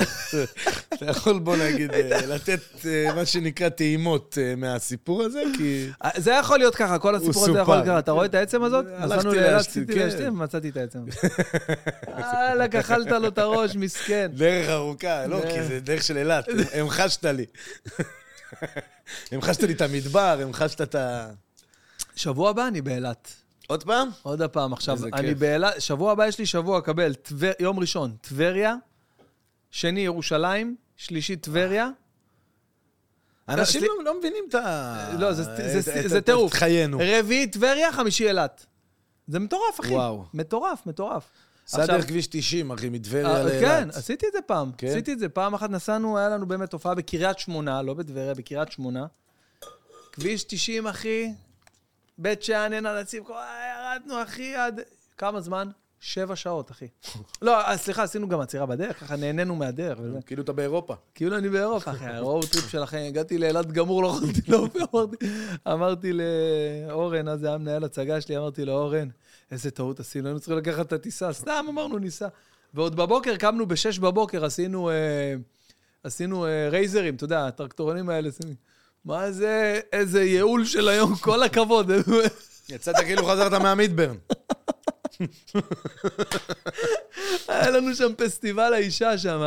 אתה 0.95 1.07
יכול, 1.07 1.39
בוא 1.39 1.57
נגיד, 1.57 1.91
אה, 1.91 2.27
לתת 2.27 2.61
אה, 2.87 3.15
מה 3.15 3.27
שנקרא 3.27 3.69
טעימות 3.69 4.39
מהסיפור 4.57 5.23
הזה, 5.23 5.43
כי... 5.57 5.89
זה 6.17 6.31
יכול 6.31 6.59
להיות 6.59 6.75
ככה, 6.75 6.99
כל 6.99 7.15
הסיפור 7.15 7.45
הזה. 7.45 7.59
יכול 7.59 7.77
לקרות. 7.77 7.99
אתה 7.99 8.13
רואה 8.13 8.27
את 8.27 8.35
העצם 8.35 8.63
הזאת? 8.63 8.85
נסענו 9.01 9.33
לאילת, 9.33 9.53
להשתין, 9.53 9.83
רציתי 9.83 10.23
כן. 10.23 10.29
ומצאתי 10.29 10.69
את 10.69 10.77
העצם. 10.77 10.99
וואלכ, 12.19 12.75
אכלת 12.75 13.11
לו 13.11 13.29
את 13.29 13.39
הראש, 13.39 13.77
מסכן. 13.77 14.31
דרך 14.35 14.69
ארוכה, 14.69 15.27
לא, 15.27 15.41
כי 15.53 15.63
זה 15.63 15.81
דרך 15.81 16.03
של 16.03 16.17
אילת, 16.17 16.49
המחשת 16.75 17.25
לי. 17.25 17.47
המחשת 19.33 19.63
לי 19.63 19.73
את 19.73 19.81
המדבר, 19.81 20.39
המחשת 20.43 20.81
את 20.81 20.95
ה... 20.95 21.31
שבוע 22.15 22.51
הבא 22.51 22.69
אני 22.69 22.81
באילת. 22.83 23.33
עוד 23.67 23.83
פעם? 23.85 24.09
עוד 24.23 24.43
הפעם, 24.43 24.73
עכשיו, 24.73 24.99
אני. 25.13 25.35
באילת, 25.35 25.81
שבוע 25.81 26.13
הבא 26.13 26.27
יש 26.27 26.39
לי 26.39 26.47
שבוע, 26.47 26.81
קבל, 26.81 27.15
טבר- 27.15 27.53
יום 27.61 27.79
ראשון, 27.79 28.17
טבריה, 28.21 28.75
שני, 29.71 30.01
ירושלים, 30.01 30.77
שלישי, 30.97 31.37
טבריה. 31.37 31.89
אנשים 33.49 33.81
סליחה. 33.81 33.95
לא- 33.99 34.05
לא 34.05 34.19
מבינים 34.19 34.45
את 34.49 34.55
ה... 34.55 35.11
לא, 35.19 35.33
זה- 35.33 36.21
טירוף. 36.21 36.53
את 36.53 36.59
חיינו. 36.59 36.99
רביעי, 37.03 37.47
טבריה, 37.47 37.93
חמישי, 37.93 38.29
אילת. 38.29 38.67
זה 39.29 39.39
מטורף, 39.39 39.81
אחי. 39.81 39.93
וואו. 39.95 40.25
מטורף, 40.35 40.87
מטורף. 40.87 41.25
סע 41.67 41.81
עכשיו- 41.83 41.97
דרך 41.97 42.07
כביש 42.09 42.27
90, 42.27 42.71
אחי, 42.71 42.89
מטבריה 42.89 43.27
אה, 43.37 43.43
לאילת. 43.43 43.61
כן, 43.65 43.89
עשיתי 43.99 44.27
את 44.27 44.33
זה 44.33 44.39
פעם. 44.47 44.71
כן? 44.79 44.87
עשיתי 44.87 45.13
את 45.13 45.19
זה. 45.19 45.29
פעם 45.29 45.55
אחת 45.55 45.71
נסענו, 45.71 46.19
היה 46.19 46.29
לנו 46.29 46.47
באמת 46.47 46.73
הופעה 46.73 46.95
בקריית 46.95 47.39
שמונה, 47.39 47.83
לא 47.83 47.95
בטבריה, 47.95 48.35
בקריית 48.35 48.73
שמונה. 48.73 49.07
כביש 50.13 50.45
90, 50.45 50.87
אחי, 50.87 51.33
בית 52.19 52.43
שאן, 52.43 52.73
עין 52.73 52.87
הנציב, 52.87 53.25
כל- 53.25 53.35
ירדנו, 53.95 54.23
אחי, 54.23 54.55
עד... 54.55 54.81
כמה 55.19 55.41
זמן? 55.41 55.69
שבע 56.01 56.37
שעות, 56.37 56.71
אחי. 56.71 56.89
לא, 57.43 57.61
אה, 57.61 57.77
סליחה, 57.77 58.03
עשינו 58.03 58.29
גם 58.29 58.41
עצירה 58.41 58.67
בדרך, 58.67 59.01
ככה 59.01 59.17
נהנינו 59.17 59.57
מהדרך. 59.57 59.99
כאילו 60.27 60.43
אתה 60.43 60.53
באירופה. 60.53 60.95
כאילו 61.15 61.37
אני 61.37 61.49
באירופה, 61.49 61.91
אחי, 61.91 62.05
הרואו 62.07 62.41
טריפ 62.43 62.69
של 62.69 62.83
החיים. 62.83 63.07
הגעתי 63.07 63.39
לאילת 63.39 63.73
גמור, 63.73 64.03
לא 64.03 64.09
יכולתי 64.09 64.41
להופיע, 64.51 64.85
אמרתי, 65.69 66.13
לאורן, 66.13 67.29
אז 67.29 67.45
היה 67.45 67.59
מנהל 67.59 67.85
הצגה 67.85 68.21
שלי, 68.21 68.39
אמרתי 68.39 68.65
לו, 68.65 68.73
אורן, 68.73 69.09
איזה 69.51 69.71
טעות 69.71 70.01
עשינו, 70.01 70.27
היינו 70.27 70.41
צריכים 70.41 70.59
לקחת 70.59 70.87
את 70.87 70.93
הטיסה, 70.93 71.33
סתם 71.33 71.67
אמרנו, 71.69 71.99
ניסע. 71.99 72.29
ועוד 72.75 72.97
בבוקר, 72.97 73.37
קמנו 73.37 73.67
בשש 73.67 73.99
בבוקר, 73.99 74.45
עשינו, 74.45 74.91
אה, 74.91 75.35
אה, 76.47 76.69
רייזרים, 76.71 77.15
אתה 77.15 77.25
יודע, 77.25 77.47
הטרקטורונים 77.47 78.09
האלה, 78.09 78.31
מה 79.05 79.31
זה, 79.33 79.81
איזה 79.93 80.23
ייעול 80.23 80.65
של 80.65 80.89
היום, 80.89 81.17
כל 81.17 81.43
הכבוד. 81.43 81.91
יצאת 82.69 82.97
כאילו 82.97 83.27
חזרת 83.27 83.53
מהמידברן. 83.53 84.17
היה 87.49 87.71
לנו 87.71 87.95
שם 87.95 88.13
פסטיבל 88.17 88.75
האישה 88.75 89.19
שם. 89.19 89.43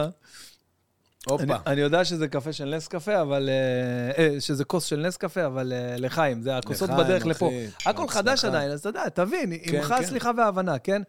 הופה. 1.30 1.56
אני 1.68 1.82
יודע 1.82 2.06
שזה 2.06 2.28
קפה 2.28 2.54
של 2.54 2.76
נס 2.76 2.88
קפה, 2.88 3.22
אבל... 3.22 3.50
אה, 3.50 4.24
אה, 4.24 4.42
שזה 4.42 4.64
כוס 4.66 4.86
של 4.86 5.00
נס 5.08 5.18
קפה, 5.18 5.46
אבל 5.46 5.74
אה, 5.74 5.96
לחיים, 5.98 6.42
זה 6.42 6.58
הכוסות 6.58 6.90
בדרך 6.90 7.26
לפה. 7.26 7.52
הכל. 7.86 8.08
חדש 8.08 8.46
עדיין, 8.46 8.72
אז 8.72 8.80
אתה 8.80 8.90
יודע, 8.90 9.10
תבין, 9.10 9.54
כן, 9.66 9.76
עמך 9.78 9.88
כן. 9.88 10.06
סליחה 10.06 10.32
והבנה, 10.38 10.80
כן? 10.80 11.02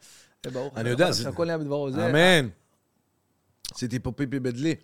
ברוך 0.53 0.79
אני 0.79 0.91
יודע, 0.91 1.13
זה- 1.13 1.23
שהכל 1.23 1.45
נהיה 1.45 1.59
בדברו. 1.59 1.89
אמן. 1.89 2.49
עשיתי 3.75 3.99
פה 3.99 4.13
פיפי 4.13 4.39
בדלי. 4.41 4.75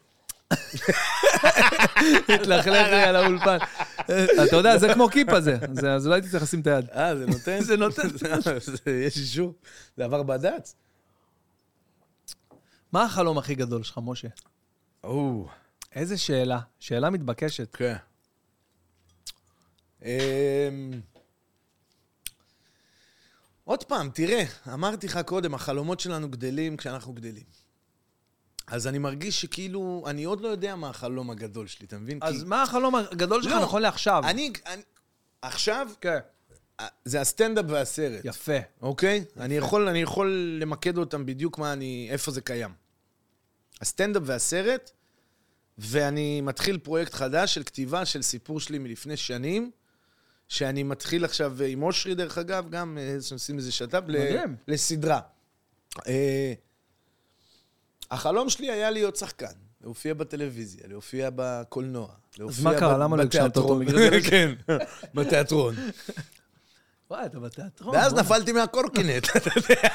התלכלך 2.29 2.67
לי 2.67 3.03
על 3.03 3.17
האולפן. 3.17 3.59
אתה 4.49 4.57
יודע, 4.57 4.79
זה 4.79 4.95
כמו 4.95 5.09
כיפה 5.09 5.41
זה, 5.41 5.59
אז 5.95 6.07
לא 6.07 6.15
הייתי 6.15 6.29
צריך 6.29 6.43
לשים 6.43 6.61
את 6.61 6.67
היד. 6.67 6.91
אה, 6.91 7.17
זה 7.17 7.27
נותן? 7.27 7.61
זה 7.61 7.77
נותן. 7.77 8.09
יש 9.07 9.17
אישור? 9.17 9.55
זה 9.97 10.05
עבר 10.05 10.23
בד"ץ? 10.23 10.75
מה 12.93 13.05
החלום 13.05 13.39
הכי 13.39 13.55
גדול 13.55 13.83
שלך, 13.83 14.01
משה? 14.03 14.29
או, 15.05 15.49
איזה 15.95 16.19
שאלה, 16.19 16.61
שאלה 16.81 17.11
מתבקשת. 17.11 17.77
כן. 17.77 17.97
אמ, 20.03 21.01
עוד 23.65 23.85
פעם, 23.85 24.11
תראה, 24.15 24.45
אמרתי 24.75 25.07
לך 25.07 25.19
קודם, 25.27 25.55
החלומות 25.55 26.01
שלנו 26.01 26.29
גדלים 26.29 26.77
כשאנחנו 26.77 27.13
גדלים. 27.13 27.64
אז 28.67 28.87
אני 28.87 28.99
מרגיש 28.99 29.41
שכאילו, 29.41 30.05
אני 30.07 30.25
עוד 30.25 30.41
לא 30.41 30.49
יודע 30.49 30.77
מה 30.77 30.89
החלום 30.89 31.31
הגדול 31.31 31.67
שלי, 31.67 31.87
אתה 31.87 31.99
מבין? 31.99 32.19
אז 32.23 32.35
כי- 32.43 32.49
מה 32.49 32.63
החלום 32.63 32.95
הגדול 32.95 33.43
שלך 33.43 33.53
לא, 33.53 33.63
נכון 33.63 33.83
לעכשיו? 33.83 34.23
אני, 34.27 34.53
אני, 34.67 34.83
עכשיו, 35.43 35.89
כן. 36.01 36.19
אה, 36.81 36.87
זה 37.05 37.21
הסטנדאפ 37.21 37.65
והסרט. 37.69 38.21
יפה. 38.25 38.53
אוקיי? 38.83 39.25
אני 39.37 39.57
יכול, 39.57 39.89
אני 39.89 39.99
יכול 40.03 40.59
למקד 40.61 40.99
אותם 40.99 41.27
בדיוק 41.27 41.59
מה 41.59 41.73
אני, 41.73 42.09
איפה 42.11 42.31
זה 42.31 42.41
קיים. 42.41 42.71
הסטנדאפ 43.81 44.23
והסרט, 44.27 44.91
ואני 45.79 46.41
מתחיל 46.41 46.79
פרויקט 46.79 47.15
חדש 47.15 47.55
של 47.55 47.63
כתיבה 47.63 48.05
של 48.05 48.23
סיפור 48.23 48.61
שלי 48.61 48.79
מלפני 48.79 49.17
שנים, 49.17 49.71
שאני 50.49 50.83
מתחיל 50.83 51.25
עכשיו 51.25 51.63
עם 51.63 51.83
אושרי, 51.83 52.15
דרך 52.15 52.39
אגב, 52.39 52.71
גם 52.71 52.99
אה, 53.01 53.17
שעושים 53.21 53.59
איזה 53.59 53.73
שת"פ, 53.73 54.03
ל- 54.09 54.19
מדהים. 54.19 54.57
החלום 58.15 58.51
שלי 58.51 58.71
היה 58.71 58.91
להיות 58.91 59.17
שחקן, 59.17 59.53
להופיע 59.81 60.15
בטלוויזיה, 60.15 60.83
להופיע 60.89 61.31
בקולנוע, 61.37 62.09
להופיע 62.39 62.65
מה 62.65 62.79
קרה? 62.79 62.99
למה 62.99 63.17
לא 63.17 63.23
הגשמת 63.23 63.57
אותו? 63.57 63.81
זה- 63.91 64.19
כן, 64.31 64.51
בתיאטרון. 65.15 65.75
וואי, 67.11 67.27
אתה 67.27 67.41
בתיאטרון. 67.41 67.95
ואז. 67.97 68.15
נפלתי 68.15 68.53
מהקורקינט, 68.53 69.25
אתה 69.37 69.51
יודע. 69.57 69.89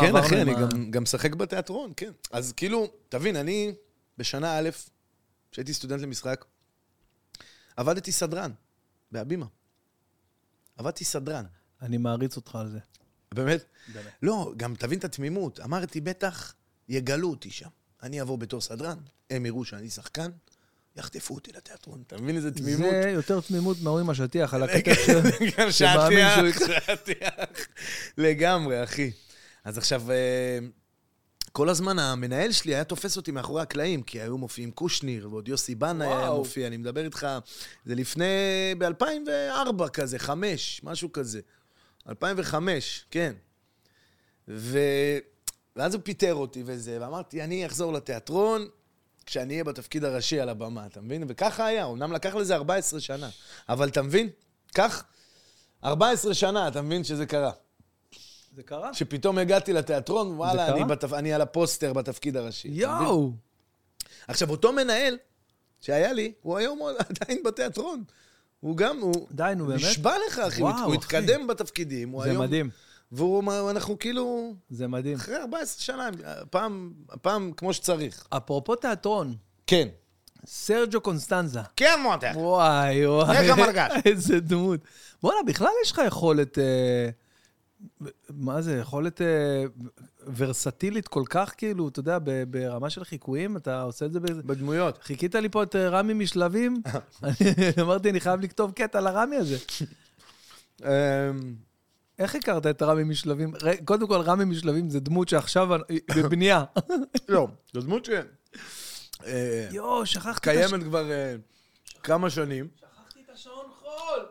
כן, 0.00 0.16
אחי, 0.16 0.42
אני 0.42 0.52
גם 0.90 1.02
משחק 1.02 1.34
בתיאטרון, 1.34 1.92
כן. 1.96 2.10
אז 2.30 2.52
כאילו, 2.52 2.86
תבין, 3.08 3.36
אני 3.36 3.74
בשנה 4.18 4.58
א', 4.58 4.68
כשהייתי 5.52 5.74
סטודנט 5.74 6.02
למשחק, 6.02 6.44
עבדתי 7.76 8.12
סדרן, 8.12 8.50
בהבימה. 9.12 9.46
עבדתי 10.76 11.04
סדרן. 11.04 11.44
אני 11.82 11.96
מעריץ 11.96 12.36
אותך 12.36 12.54
על 12.54 12.68
זה. 12.68 12.78
באמת? 13.34 13.64
באמת. 13.94 14.12
לא, 14.22 14.52
גם 14.56 14.74
תבין 14.74 14.98
את 14.98 15.04
התמימות. 15.04 15.60
אמרתי, 15.60 16.00
בטח 16.00 16.54
יגלו 16.88 17.30
אותי 17.30 17.50
שם. 17.50 17.68
אני 18.02 18.20
אעבור 18.20 18.38
בתור 18.38 18.60
סדרן, 18.60 18.98
הם 19.30 19.46
יראו 19.46 19.64
שאני 19.64 19.90
שחקן, 19.90 20.30
יחטפו 20.96 21.34
אותי 21.34 21.52
לתיאטרון. 21.52 22.02
אתה 22.06 22.16
מבין 22.16 22.36
איזה 22.36 22.50
תמימות? 22.50 22.90
זה 23.02 23.10
יותר 23.10 23.40
תמימות 23.40 23.76
מההוא 23.82 24.00
עם 24.00 24.10
השטיח 24.10 24.54
על 24.54 24.62
הכתב 24.62 24.94
של... 25.06 25.20
גם 25.58 25.70
שטיח, 25.70 26.60
שטיח. 26.86 27.34
לגמרי, 28.18 28.84
אחי. 28.84 29.10
אז 29.64 29.78
עכשיו, 29.78 30.10
אה, 30.10 30.58
כל 31.52 31.68
הזמן 31.68 31.98
המנהל 31.98 32.52
שלי 32.52 32.74
היה 32.74 32.84
תופס 32.84 33.16
אותי 33.16 33.30
מאחורי 33.30 33.62
הקלעים, 33.62 34.02
כי 34.02 34.20
היו 34.20 34.38
מופיעים 34.38 34.70
קושניר, 34.70 35.28
ועוד 35.30 35.48
יוסי 35.48 35.74
בנה 35.74 36.04
היה. 36.04 36.30
מופיע, 36.30 36.66
אני 36.66 36.76
מדבר 36.76 37.04
איתך, 37.04 37.26
זה 37.84 37.94
לפני, 37.94 38.24
ב-2004 38.78 39.88
כזה, 39.88 40.18
חמש, 40.18 40.80
משהו 40.84 41.12
כזה. 41.12 41.40
2005, 42.08 43.04
כן. 43.10 43.32
ו... 44.48 44.78
ואז 45.76 45.94
הוא 45.94 46.02
פיטר 46.04 46.34
אותי 46.34 46.62
וזה, 46.66 46.98
ואמרתי, 47.00 47.42
אני 47.42 47.66
אחזור 47.66 47.92
לתיאטרון 47.92 48.68
כשאני 49.26 49.54
אהיה 49.54 49.64
בתפקיד 49.64 50.04
הראשי 50.04 50.40
על 50.40 50.48
הבמה, 50.48 50.86
אתה 50.86 51.00
מבין? 51.00 51.24
וככה 51.28 51.66
היה, 51.66 51.86
אמנם 51.86 52.12
לקח 52.12 52.34
לזה 52.34 52.54
14 52.54 53.00
שנה, 53.00 53.30
אבל 53.68 53.88
אתה 53.88 54.02
מבין? 54.02 54.28
כך, 54.74 55.04
14 55.84 56.34
שנה, 56.34 56.68
אתה 56.68 56.82
מבין 56.82 57.04
שזה 57.04 57.26
קרה. 57.26 57.52
זה 58.54 58.62
קרה? 58.62 58.94
שפתאום 58.94 59.38
הגעתי 59.38 59.72
לתיאטרון, 59.72 60.36
וואלה? 60.36 60.68
אני, 60.68 60.84
בתפ... 60.84 61.12
אני 61.12 61.32
על 61.32 61.40
הפוסטר 61.40 61.92
בתפקיד 61.92 62.36
הראשי. 62.36 62.68
יואו! 62.68 63.32
עכשיו, 64.28 64.50
אותו 64.50 64.72
מנהל 64.72 65.18
שהיה 65.80 66.12
לי, 66.12 66.32
הוא 66.42 66.58
היום 66.58 66.80
עדיין 67.08 67.42
בתיאטרון. 67.42 68.04
הוא 68.60 68.76
גם, 68.76 68.98
הוא... 68.98 69.26
די, 69.30 69.52
נו, 69.56 69.66
באמת? 69.66 69.80
נשבע 69.80 70.12
לך, 70.26 70.38
אחי, 70.38 70.62
וואו, 70.62 70.84
הוא 70.84 70.86
אחי. 70.86 70.96
התקדם 70.96 71.46
בתפקידים, 71.46 72.10
הוא 72.10 72.22
זה 72.22 72.30
היום... 72.30 72.42
מדהים, 72.42 72.70
והוא, 73.12 73.40
אמר, 73.40 73.70
אנחנו 73.70 73.98
כאילו, 73.98 74.54
זה 74.70 74.88
מדהים. 74.88 75.16
אחרי 75.16 75.36
14 75.36 75.82
שנה, 75.82 76.10
הפעם, 76.24 76.92
הפעם 77.10 77.52
כמו 77.56 77.72
שצריך. 77.72 78.26
אפרופו 78.30 78.76
תיאטרון, 78.76 79.34
כן. 79.66 79.88
סרג'ו 80.46 81.00
קונסטנזה. 81.00 81.60
כן, 81.76 82.00
מותק. 82.02 82.32
וואי, 82.34 83.06
וואי. 83.06 83.36
איך 83.36 83.58
המרגש? 83.58 83.92
איזה 84.06 84.40
דמות. 84.40 84.80
בואנה, 85.22 85.38
בכלל 85.46 85.68
יש 85.84 85.92
לך 85.92 86.00
יכולת... 86.06 86.58
אה, 86.58 87.10
מה 88.30 88.62
זה, 88.62 88.76
יכולת 88.76 89.22
אה, 89.22 89.64
ורסטילית 90.36 91.08
כל 91.08 91.22
כך, 91.30 91.54
כאילו, 91.56 91.88
אתה 91.88 92.00
יודע, 92.00 92.18
ברמה 92.50 92.90
של 92.90 93.04
חיקויים, 93.04 93.56
אתה 93.56 93.82
עושה 93.82 94.06
את 94.06 94.12
זה 94.12 94.20
באיזה... 94.20 94.42
בדמויות. 94.42 94.98
חיכית 95.02 95.34
לי 95.34 95.48
פה 95.48 95.62
את 95.62 95.76
אה, 95.76 95.88
רמי 95.88 96.14
משלבים, 96.14 96.82
אני 97.22 97.32
אמרתי, 97.80 98.10
אני 98.10 98.20
חייב 98.20 98.40
לכתוב 98.40 98.72
קטע 98.72 99.00
לרמי 99.00 99.36
הזה. 99.36 99.56
אמ, 100.82 100.88
איך 102.18 102.34
הכרת 102.34 102.66
את 102.66 102.82
רמי 102.82 103.04
משלבים? 103.04 103.52
קודם 103.84 104.06
כל, 104.06 104.20
רמי 104.20 104.44
משלבים 104.44 104.90
זה 104.90 105.00
דמות 105.00 105.28
שעכשיו 105.28 105.68
בבנייה. 106.16 106.64
לא, 107.28 107.48
זו 107.74 107.80
דמות 107.80 108.04
ש... 108.04 108.10
אה, 109.26 109.68
יואו, 109.70 110.06
שכחתי 110.06 110.50
את 110.50 110.56
הש... 110.56 110.70
קיימת 110.70 110.84
כבר 110.84 111.10
אה, 111.10 111.34
כמה 112.02 112.30
שנים. 112.30 112.68
שכחתי 112.76 113.20
את 113.24 113.30
השעון 113.34 113.66
חול. 113.80 114.26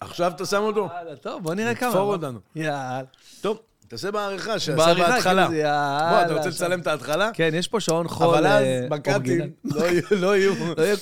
עכשיו 0.00 0.32
אתה 0.36 0.46
שם 0.46 0.62
אותו. 0.62 0.88
יאללה, 0.94 1.16
טוב, 1.16 1.42
בוא 1.42 1.54
נראה 1.54 1.74
כמה. 1.74 1.90
תפור 1.90 2.12
אותנו. 2.14 2.38
יאללה. 2.54 3.02
טוב, 3.40 3.60
תעשה 3.88 4.10
בעריכה, 4.10 4.58
שעשה 4.58 4.76
בעריכה, 4.76 5.08
בהתחלה. 5.08 5.46
בוא, 5.48 5.56
אתה 6.22 6.34
רוצה. 6.34 6.48
לצלם 6.48 6.80
את 6.80 6.86
ההתחלה? 6.86 7.30
כן, 7.34 7.50
יש 7.54 7.68
פה 7.68 7.80
שעון 7.80 8.08
חול. 8.08 8.26
אבל 8.26 8.46
אז 8.46 8.62
אה, 8.62 8.86
בקאטים 8.90 9.12
אורגינל. 9.14 9.50
לא 9.64 9.84
יהיו- 9.84 10.02
לא 10.10 10.36
יהיו... 10.36 10.52
לא 10.76 10.82
יהיה 10.82 10.94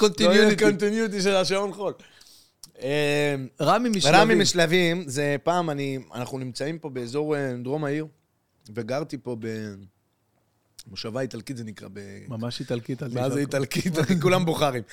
לא. 0.51 0.55
קונטיניוטי 0.59 1.21
של 1.27 1.37
השעון 1.37 1.73
חול. 1.73 1.93
אה, 2.83 3.35
רמי 3.61 3.89
משלבים. 3.89 4.21
רמי 4.21 4.35
משלבים, 4.35 5.05
זה 5.07 5.37
פעם, 5.43 5.71
אני, 5.71 5.99
אנחנו 6.15 6.39
נמצאים 6.39 6.79
פה 6.79 6.89
באזור 6.91 7.37
אה, 7.37 7.53
דרום 7.63 7.85
העיר, 7.85 8.07
וגרתי 8.75 9.19
פה 9.19 9.37
במושבה 10.87 11.21
איטלקית, 11.21 11.57
זה 11.57 11.65
נקרא, 11.65 11.89
ב... 11.93 12.01
ממש 12.29 12.61
איטלקית. 12.61 13.03
אל 13.03 13.09
מה 13.15 13.31
זה. 13.31 13.41
איטלקית? 13.41 13.93
כולם 14.23 14.45
בוכרים. 14.45 14.83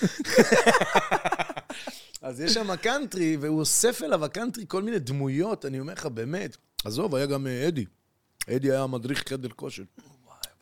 אז 2.21 2.41
יש 2.41 2.53
שם 2.53 2.75
קאנטרי, 2.75 3.37
והוא 3.39 3.59
אוסף 3.59 4.01
אליו 4.03 4.25
הקאנטרי 4.25 4.63
כל 4.67 4.83
מיני 4.83 4.99
דמויות, 4.99 5.65
אני 5.65 5.79
אומר 5.79 5.93
לך, 5.93 6.05
באמת. 6.05 6.57
עזוב, 6.85 7.15
היה 7.15 7.25
גם 7.25 7.47
אה, 7.47 7.67
אדי. 7.67 7.85
אדי 8.55 8.71
היה 8.71 8.87
מדריך 8.87 9.23
חדר 9.29 9.49
כושר. 9.49 9.83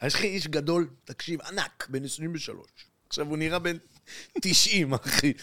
יש 0.04 0.16
לך 0.16 0.22
איש 0.22 0.48
גדול, 0.48 0.90
תקשיב, 1.06 1.42
ענק, 1.42 1.88
בן 1.90 2.06
23. 2.06 2.66
עכשיו 3.10 3.28
הוא 3.28 3.38
נראה 3.38 3.60
בן 3.60 3.78
90, 4.42 4.94
אחי. 4.94 5.34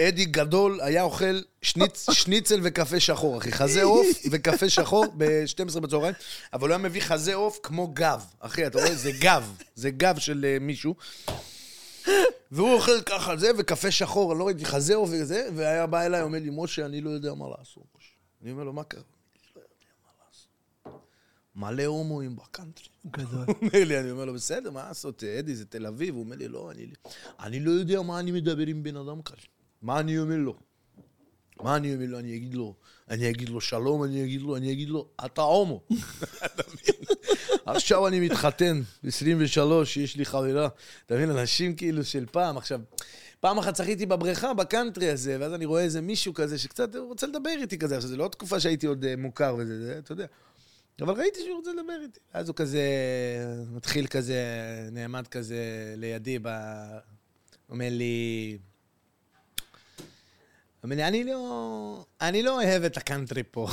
אדי 0.00 0.24
גדול 0.24 0.80
היה 0.80 1.02
אוכל 1.02 1.40
שניצ, 1.62 2.06
שניצל 2.12 2.60
וקפה 2.62 3.00
שחור, 3.00 3.38
אחי. 3.38 3.52
חזה 3.52 3.82
עוף 3.82 4.06
וקפה 4.30 4.68
שחור 4.68 5.06
ב-12 5.16 5.80
בצהריים, 5.80 6.14
אבל 6.52 6.68
הוא 6.68 6.68
היה 6.68 6.78
מביא 6.78 7.00
חזה 7.00 7.34
עוף 7.34 7.58
כמו 7.62 7.88
גב. 7.88 8.24
אחי, 8.40 8.66
אתה 8.66 8.78
רואה? 8.78 8.94
זה 8.94 9.10
גב. 9.20 9.56
זה 9.74 9.90
גב 9.90 10.18
של 10.18 10.44
אה, 10.48 10.58
מישהו. 10.60 10.94
והוא 12.52 12.74
אוכל 12.74 13.00
ככה 13.06 13.36
זה, 13.36 13.50
וקפה 13.58 13.90
שחור, 13.90 14.32
אני 14.32 14.38
לא 14.38 14.46
ראיתי 14.46 14.64
חזה 14.64 14.94
עוף 14.94 15.10
וזה, 15.12 15.48
והיה 15.54 15.86
בא 15.86 16.02
אליי, 16.02 16.22
אומר 16.22 16.38
לי, 16.38 16.50
משה, 16.52 16.86
אני 16.86 17.00
לא 17.00 17.10
יודע 17.10 17.34
מה 17.34 17.46
לעשות. 17.58 17.84
משה." 17.98 18.08
אני 18.42 18.52
אומר 18.52 18.64
לו, 18.64 18.72
מה 18.72 18.84
קרה? 18.84 19.00
"אני 19.00 19.42
לא 19.56 19.60
יודע 19.60 19.92
מה 20.04 20.10
לעשות. 20.26 21.00
מלא 21.56 21.84
הומואים 21.84 22.36
בקאנטרי. 22.36 22.88
גדול. 23.06 23.44
הוא 23.46 23.54
אומר 23.62 23.84
לי, 23.84 24.00
אני 24.00 24.10
אומר 24.10 24.24
לו, 24.24 24.34
בסדר, 24.34 24.70
מה 24.70 24.82
לעשות, 24.88 25.24
אדי, 25.24 25.54
זה 25.54 25.64
תל 25.64 25.86
אביב. 25.86 26.14
הוא 26.14 26.24
אומר 26.24 26.36
לי, 26.36 26.48
לא, 26.48 26.70
אני, 26.70 26.86
אני 27.40 27.60
לא 27.60 27.70
יודע 27.70 28.02
מה 28.02 28.20
אני 28.20 28.30
מדבר 28.30 28.66
עם 28.66 28.82
בן 28.82 28.96
אדם 28.96 29.22
כזה. 29.22 29.46
מה 29.82 30.00
אני 30.00 30.18
אומר 30.18 30.36
לו? 30.36 30.56
מה 31.62 31.76
אני 31.76 31.94
אומר 31.94 32.06
לו? 32.08 32.18
אני 32.18 32.36
אגיד 32.36 32.54
לו, 32.54 32.74
אני 33.10 33.30
אגיד 33.30 33.48
לו 33.48 33.60
שלום, 33.60 34.04
אני 34.04 34.24
אגיד 34.24 34.42
לו, 34.42 34.56
אני 34.56 34.72
אגיד 34.72 34.88
לו, 34.88 35.08
אתה 35.24 35.42
הומו. 35.42 35.82
עכשיו 37.66 38.08
אני 38.08 38.20
מתחתן, 38.20 38.80
ב-23, 39.04 39.60
יש 40.00 40.16
לי 40.16 40.24
חברה. 40.24 40.68
אתה 41.06 41.14
מבין, 41.14 41.30
אנשים 41.30 41.76
כאילו 41.76 42.04
של 42.04 42.26
פעם. 42.30 42.56
עכשיו, 42.56 42.80
פעם 43.40 43.58
אחת 43.58 43.74
צחיתי 43.74 44.06
בבריכה, 44.06 44.54
בקאנטרי 44.54 45.10
הזה, 45.10 45.36
ואז 45.40 45.54
אני 45.54 45.64
רואה 45.64 45.82
איזה 45.82 46.00
מישהו 46.00 46.34
כזה 46.34 46.58
שקצת 46.58 46.96
רוצה 46.96 47.26
לדבר 47.26 47.50
איתי 47.60 47.78
כזה. 47.78 47.96
עכשיו, 47.96 48.10
זו 48.10 48.16
לא 48.16 48.28
תקופה 48.28 48.60
שהייתי 48.60 48.86
עוד 48.86 49.04
אה, 49.04 49.16
מוכר 49.16 49.54
וזה, 49.58 49.86
זה, 49.86 49.98
אתה 49.98 50.12
יודע. 50.12 50.26
אבל 51.00 51.14
ראיתי 51.14 51.40
שהוא 51.44 51.56
רוצה 51.56 51.70
לדבר 51.72 52.02
איתי. 52.02 52.20
אז 52.32 52.48
הוא 52.48 52.56
כזה, 52.56 52.82
מתחיל 53.70 54.06
כזה, 54.06 54.44
נעמד 54.92 55.26
כזה 55.26 55.94
לידי, 55.96 56.38
ב... 56.42 56.48
אומר 57.70 57.88
לי... 57.90 58.58
אומר 60.84 60.96
לי, 60.96 61.08
אני 61.08 61.24
לא... 61.24 62.04
אני 62.20 62.42
לא 62.42 62.62
אוהב 62.62 62.82
את 62.82 62.96
הקאנטרי 62.96 63.42
פה. 63.50 63.68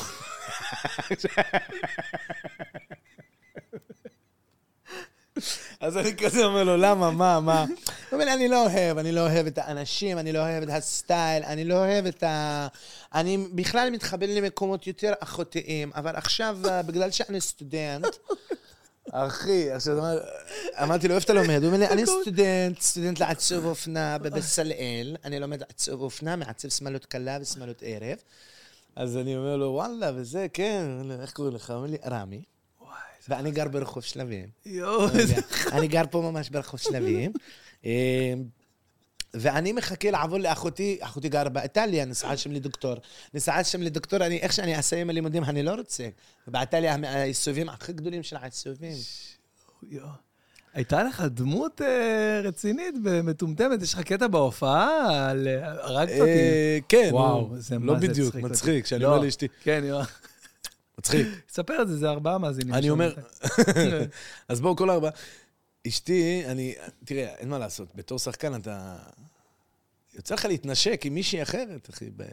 אז 5.80 5.98
אני 5.98 6.16
כזה 6.18 6.46
אומר 6.46 6.64
לו, 6.64 6.78
למה, 6.78 7.12
מה, 7.12 7.40
מה? 7.40 7.62
הוא 7.62 7.68
אומר 8.12 8.26
לי, 8.26 8.34
אני 8.34 8.48
לא 8.48 8.66
אוהב, 8.66 8.98
אני 8.98 9.12
לא 9.12 9.22
אוהב 9.22 9.48
את 9.48 9.58
האנשים, 9.58 10.18
אני 10.18 10.32
לא 10.32 10.40
אוהב 10.40 10.64
את 10.64 10.70
הסטייל, 10.70 11.44
אני 11.44 11.64
לא 11.66 11.74
אוהב 11.74 12.06
את 12.06 12.24
ה... 12.24 12.68
אני 13.14 13.38
בכלל 13.54 13.90
מתחבר 13.90 14.26
למקומות 14.30 14.88
יותר 14.88 15.14
אחותיים, 15.20 15.92
אבל 15.96 16.16
עכשיו, 16.16 16.58
אה, 16.70 16.82
בגלל 16.82 17.12
שאני 17.12 17.42
סטודנט... 17.42 18.06
אחי, 19.12 19.72
עכשיו 19.72 20.00
אמר- 20.00 20.20
אמרתי 20.84 21.08
לו, 21.08 21.16
איפה 21.16 21.24
אתה 21.26 21.34
לומד? 21.34 21.58
הוא 21.64 21.66
אומר 21.66 21.78
לי, 21.78 21.88
אני 21.88 22.06
סטודנט, 22.06 22.82
סטודנט 22.82 23.20
לעצוב 23.20 23.66
אופנה 23.66 24.18
בבצלאל, 24.18 25.16
אני 25.26 25.40
לומד 25.40 25.60
לעצוב 25.60 26.02
אופנה, 26.02 26.36
מעצב 26.36 26.70
שמאלות 26.70 27.06
קלה 27.06 27.38
ושמאלות 27.42 27.82
ערב. 27.86 28.18
אז 28.96 29.18
אני 29.18 29.38
אומר 29.38 29.58
לו, 29.58 29.66
וואלה, 29.66 30.12
וזה, 30.16 30.48
כן, 30.54 30.86
איך 31.22 31.32
קוראים 31.32 31.56
לך? 31.56 31.70
הוא 31.70 31.78
אומר 31.78 31.88
לי, 31.90 31.98
רמי. 32.06 32.42
ואני 33.30 33.52
גר 33.52 33.68
ברחוב 33.68 34.04
שלבים. 34.04 34.46
יואו, 34.66 35.06
לא 35.06 35.20
איזה... 35.20 35.36
אני 35.72 35.88
גר 35.88 36.04
פה 36.12 36.22
ממש 36.32 36.50
ברחוב 36.50 36.80
שלבים. 36.80 37.32
אה, 37.86 38.34
ואני 39.34 39.72
מחכה 39.72 40.12
לעבור 40.12 40.38
לאחותי, 40.38 40.98
אחותי 41.02 41.30
גרה 41.30 41.50
באיטליה, 41.50 42.06
נסעה 42.06 42.38
שם 42.38 42.52
לדוקטור. 42.52 42.96
נסעה 43.34 43.64
שם 43.64 43.82
לדוקטור, 43.82 44.26
אני, 44.26 44.38
איך 44.38 44.54
שאני 44.54 44.80
אסיים 44.80 45.10
הלימודים, 45.10 45.44
אני 45.44 45.64
לא 45.64 45.72
רוצה. 45.76 46.08
באיטליה 46.48 46.96
העיצובים 47.04 47.70
הכי 47.70 47.94
גדולים 47.94 48.24
של 48.24 48.36
העיצובים. 48.36 48.94
יואו. 49.90 50.08
הייתה 50.74 51.04
לך 51.04 51.22
דמות 51.30 51.82
אה, 51.82 52.42
רצינית 52.44 52.96
ומטומטמת, 53.04 53.82
יש 53.82 53.94
לך 53.94 54.00
קטע 54.02 54.28
בהופעה, 54.28 55.30
על- 55.30 55.48
הרגת 55.62 56.12
אותי. 56.20 56.30
אה, 56.32 56.78
כן, 56.90 57.10
וואו, 57.12 57.48
נו, 57.48 57.58
זה 57.60 57.78
לא 57.80 57.94
בדיוק. 57.94 58.36
מצחיק, 58.36 58.86
כשאני 58.86 59.04
לא, 59.04 59.08
אומר 59.16 59.26
לאשתי, 59.26 59.48
כן, 59.64 59.82
יואו. 59.86 60.04
מצחיק. 61.00 61.28
ספר 61.50 61.82
את 61.82 61.88
זה, 61.88 61.98
זה 61.98 62.10
ארבעה 62.10 62.38
מאזינים. 62.38 62.74
אני. 62.74 62.90
אומר, 62.90 63.16
אז 64.50 64.62
בואו, 64.62 64.76
כל 64.76 64.90
ארבעה. 64.90 65.12
אשתי, 65.88 66.44
אני, 66.46 66.76
תראה, 67.04 67.36
אין 67.36 67.50
מה 67.50 67.60
לעשות, 67.60 67.96
בתור 67.96 68.20
שחקן 68.20 68.56
אתה... 68.56 68.98
יוצא 70.16 70.34
לך 70.36 70.46
להתנשק 70.46 71.02
עם 71.06 71.14
מישהי 71.14 71.42
אחרת, 71.42 71.90
אחי. 71.90 72.10
ב... 72.16 72.24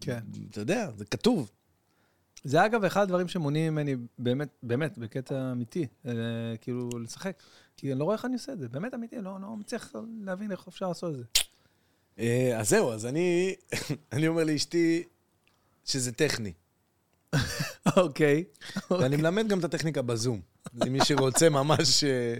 כן. 0.00 0.18
אתה 0.50 0.60
יודע, 0.60 0.90
זה 0.96 1.04
כתוב. 1.04 1.50
זה 2.44 2.66
אגב 2.66 2.84
אחד 2.84 3.02
הדברים 3.02 3.28
שמונעים 3.28 3.72
ממני, 3.72 3.96
באמת, 4.18 4.48
באמת, 4.62 4.98
בקטע 4.98 5.52
אמיתי, 5.52 5.86
אה, 6.06 6.12
כאילו, 6.60 6.88
לשחק. 6.98 7.42
כי 7.76 7.92
אני 7.92 7.98
לא 7.98 8.04
רואה 8.04 8.16
איך 8.16 8.24
אני 8.24 8.34
עושה 8.34 8.52
את 8.52 8.58
זה, 8.58 8.68
באמת 8.68 8.94
אמיתי, 8.94 9.16
לא, 9.20 9.40
לא 9.40 9.56
מצליח 9.56 9.92
להבין 10.20 10.52
איך 10.52 10.68
אפשר 10.68 10.88
לעשות 10.88 11.14
את 11.14 11.18
זה. 11.18 11.24
אה, 12.18 12.60
אז 12.60 12.68
זהו, 12.68 12.92
אז 12.92 13.06
אני, 13.06 13.54
אני 14.12 14.28
אומר 14.28 14.44
לאשתי 14.44 15.04
שזה 15.84 16.12
טכני. 16.12 16.52
אוקיי. 17.96 18.44
ואני 18.90 19.16
מלמד 19.16 19.48
גם 19.48 19.58
את 19.58 19.64
הטכניקה 19.64 20.02
בזום. 20.02 20.40
למי 20.74 21.04
שרוצה 21.04 21.48
ממש, 21.48 22.04
אה, 22.04 22.34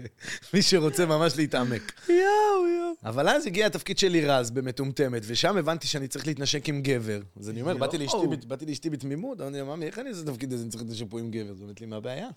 מי 0.53 0.61
שרוצה 0.61 1.05
ממש 1.05 1.37
להתעמק. 1.37 1.91
יואו, 2.09 2.17
יואו. 2.17 2.93
אבל 3.05 3.29
אז 3.29 3.45
הגיע 3.45 3.65
התפקיד 3.65 3.97
של 3.97 4.07
לירז 4.07 4.51
במטומטמת, 4.51 5.21
ושם 5.25 5.57
הבנתי 5.57 5.87
שאני 5.87 6.07
צריך 6.07 6.27
להתנשק 6.27 6.69
עם 6.69 6.81
גבר. 6.81 7.19
אז 7.39 7.49
אני 7.49 7.61
אומר, 7.61 7.77
באתי 8.47 8.65
לאשתי 8.65 8.89
בתמימות, 8.89 9.41
אמרתי 9.41 9.57
לה, 9.57 9.63
ממי, 9.63 9.85
איך 9.85 9.99
אני 9.99 10.09
אעשה 10.09 10.21
את 10.21 10.27
התפקיד 10.27 10.53
הזה, 10.53 10.63
אני 10.63 10.71
צריך 10.71 10.83
להתנשק 10.83 11.05
פה 11.09 11.19
עם 11.19 11.31
גבר? 11.31 11.51
אז 11.51 11.57
היא 11.57 11.63
אומרת 11.63 11.81
לי, 11.81 11.87
מה 11.87 11.95
הבעיה? 11.95 12.27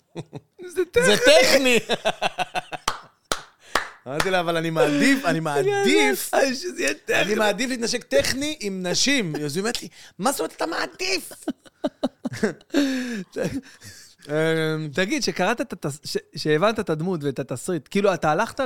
זה 0.75 0.81
זה 1.05 1.15
טכני! 1.25 1.79
אמרתי 4.09 4.29
לה, 4.31 4.39
אבל 4.39 4.57
אני 4.57 4.69
מעדיף, 4.69 5.25
אני 5.25 5.39
מעדיף. 5.49 6.31
אני 7.09 7.35
מעדיף 7.35 7.69
להתנשק 7.69 8.03
טכני 8.03 8.57
עם 8.59 8.87
נשים. 8.87 9.35
אז 9.45 9.55
היא 9.55 9.61
אומרת 9.61 9.81
לי, 9.81 9.87
מה 10.19 10.31
זאת 10.31 10.39
אומרת 10.39 10.55
אתה 10.55 10.65
מעדיף? 10.65 11.31
אמ, 14.27 14.89
תגיד, 14.93 15.23
שקראת 15.23 15.61
את 15.61 15.73
התס... 15.73 16.17
שהבנת 16.35 16.79
את 16.79 16.89
הדמות 16.89 17.23
ואת 17.23 17.39
התסריט, 17.39 17.87
כאילו, 17.91 18.13
אתה 18.13 18.31
הלכת. 18.31 18.59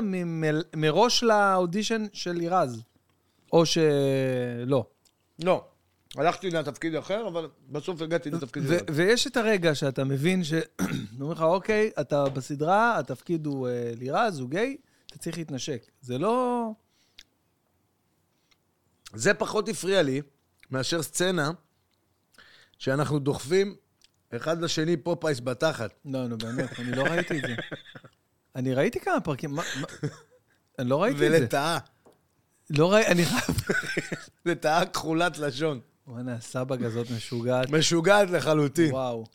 מראש 0.76 1.24
לאודישן 1.24 2.06
של 2.14 2.32
לירז, 2.32 2.82
או 3.54 3.66
שלא. 3.66 4.86
לא. 5.44 5.64
הלכתי 6.18 6.50
לתפקיד 6.50 6.96
אחר, 6.96 7.28
אבל 7.28 7.48
בסוף 7.70 8.02
הגעתי 8.02 8.30
לתפקיד. 8.30 8.64
הזה. 8.64 8.80
ויש 8.94 9.28
את 9.28 9.38
הרגע 9.38 9.76
שאתה 9.76 10.04
מבין 10.04 10.44
ש... 10.44 10.54
אומרים 11.20 11.32
לך, 11.32 11.42
אוקיי, 11.42 11.92
אתה 12.00 12.30
בסדרה, 12.30 13.00
התפקיד 13.00 13.46
הוא 13.46 13.68
אה, 13.68 13.92
לירז, 14.00 14.40
הוא 14.40 14.50
גיי, 14.50 14.78
אתה 15.14 15.22
צריך 15.22 15.38
להתנשק. 15.38 15.92
זה 16.02 16.18
לא... 16.18 16.70
זה 19.14 19.34
פחות 19.34 19.70
הפריע 19.70 20.02
לי 20.02 20.22
מאשר 20.72 21.04
סצנה 21.04 21.52
שאנחנו 22.78 23.20
דוחפים 23.20 23.76
אחד 24.36 24.62
לשני 24.62 24.98
פופאייס 24.98 25.40
בתחת. 25.40 25.92
לא, 26.06 26.28
נו, 26.28 26.38
באמת, 26.38 26.80
אני 26.80 26.92
לא 26.92 27.04
ראיתי 27.04 27.38
את 27.38 27.44
זה. 27.48 27.56
אני 28.56 28.74
ראיתי 28.74 29.00
כמה 29.00 29.22
פרקים, 29.22 29.52
מה... 29.52 29.64
מה... 29.82 29.88
אני 30.80 30.90
לא 30.90 31.04
ראיתי 31.04 31.28
את 31.28 31.32
זה. 31.32 31.38
ולטאה. 31.40 31.78
לא 32.70 32.94
ראיתי, 32.94 33.12
אני 33.12 33.26
חייב... 33.26 33.58
לטאה 34.46 34.86
כחולת 34.86 35.38
לשון. 35.38 35.80
וואנה, 36.08 36.34
הסבג 36.34 36.84
הזאת 36.84 37.08
משוגעת. 37.12 37.70
משוגעת 37.70 38.30
לחלוטין. 38.30 38.92
וואו. 38.92 39.26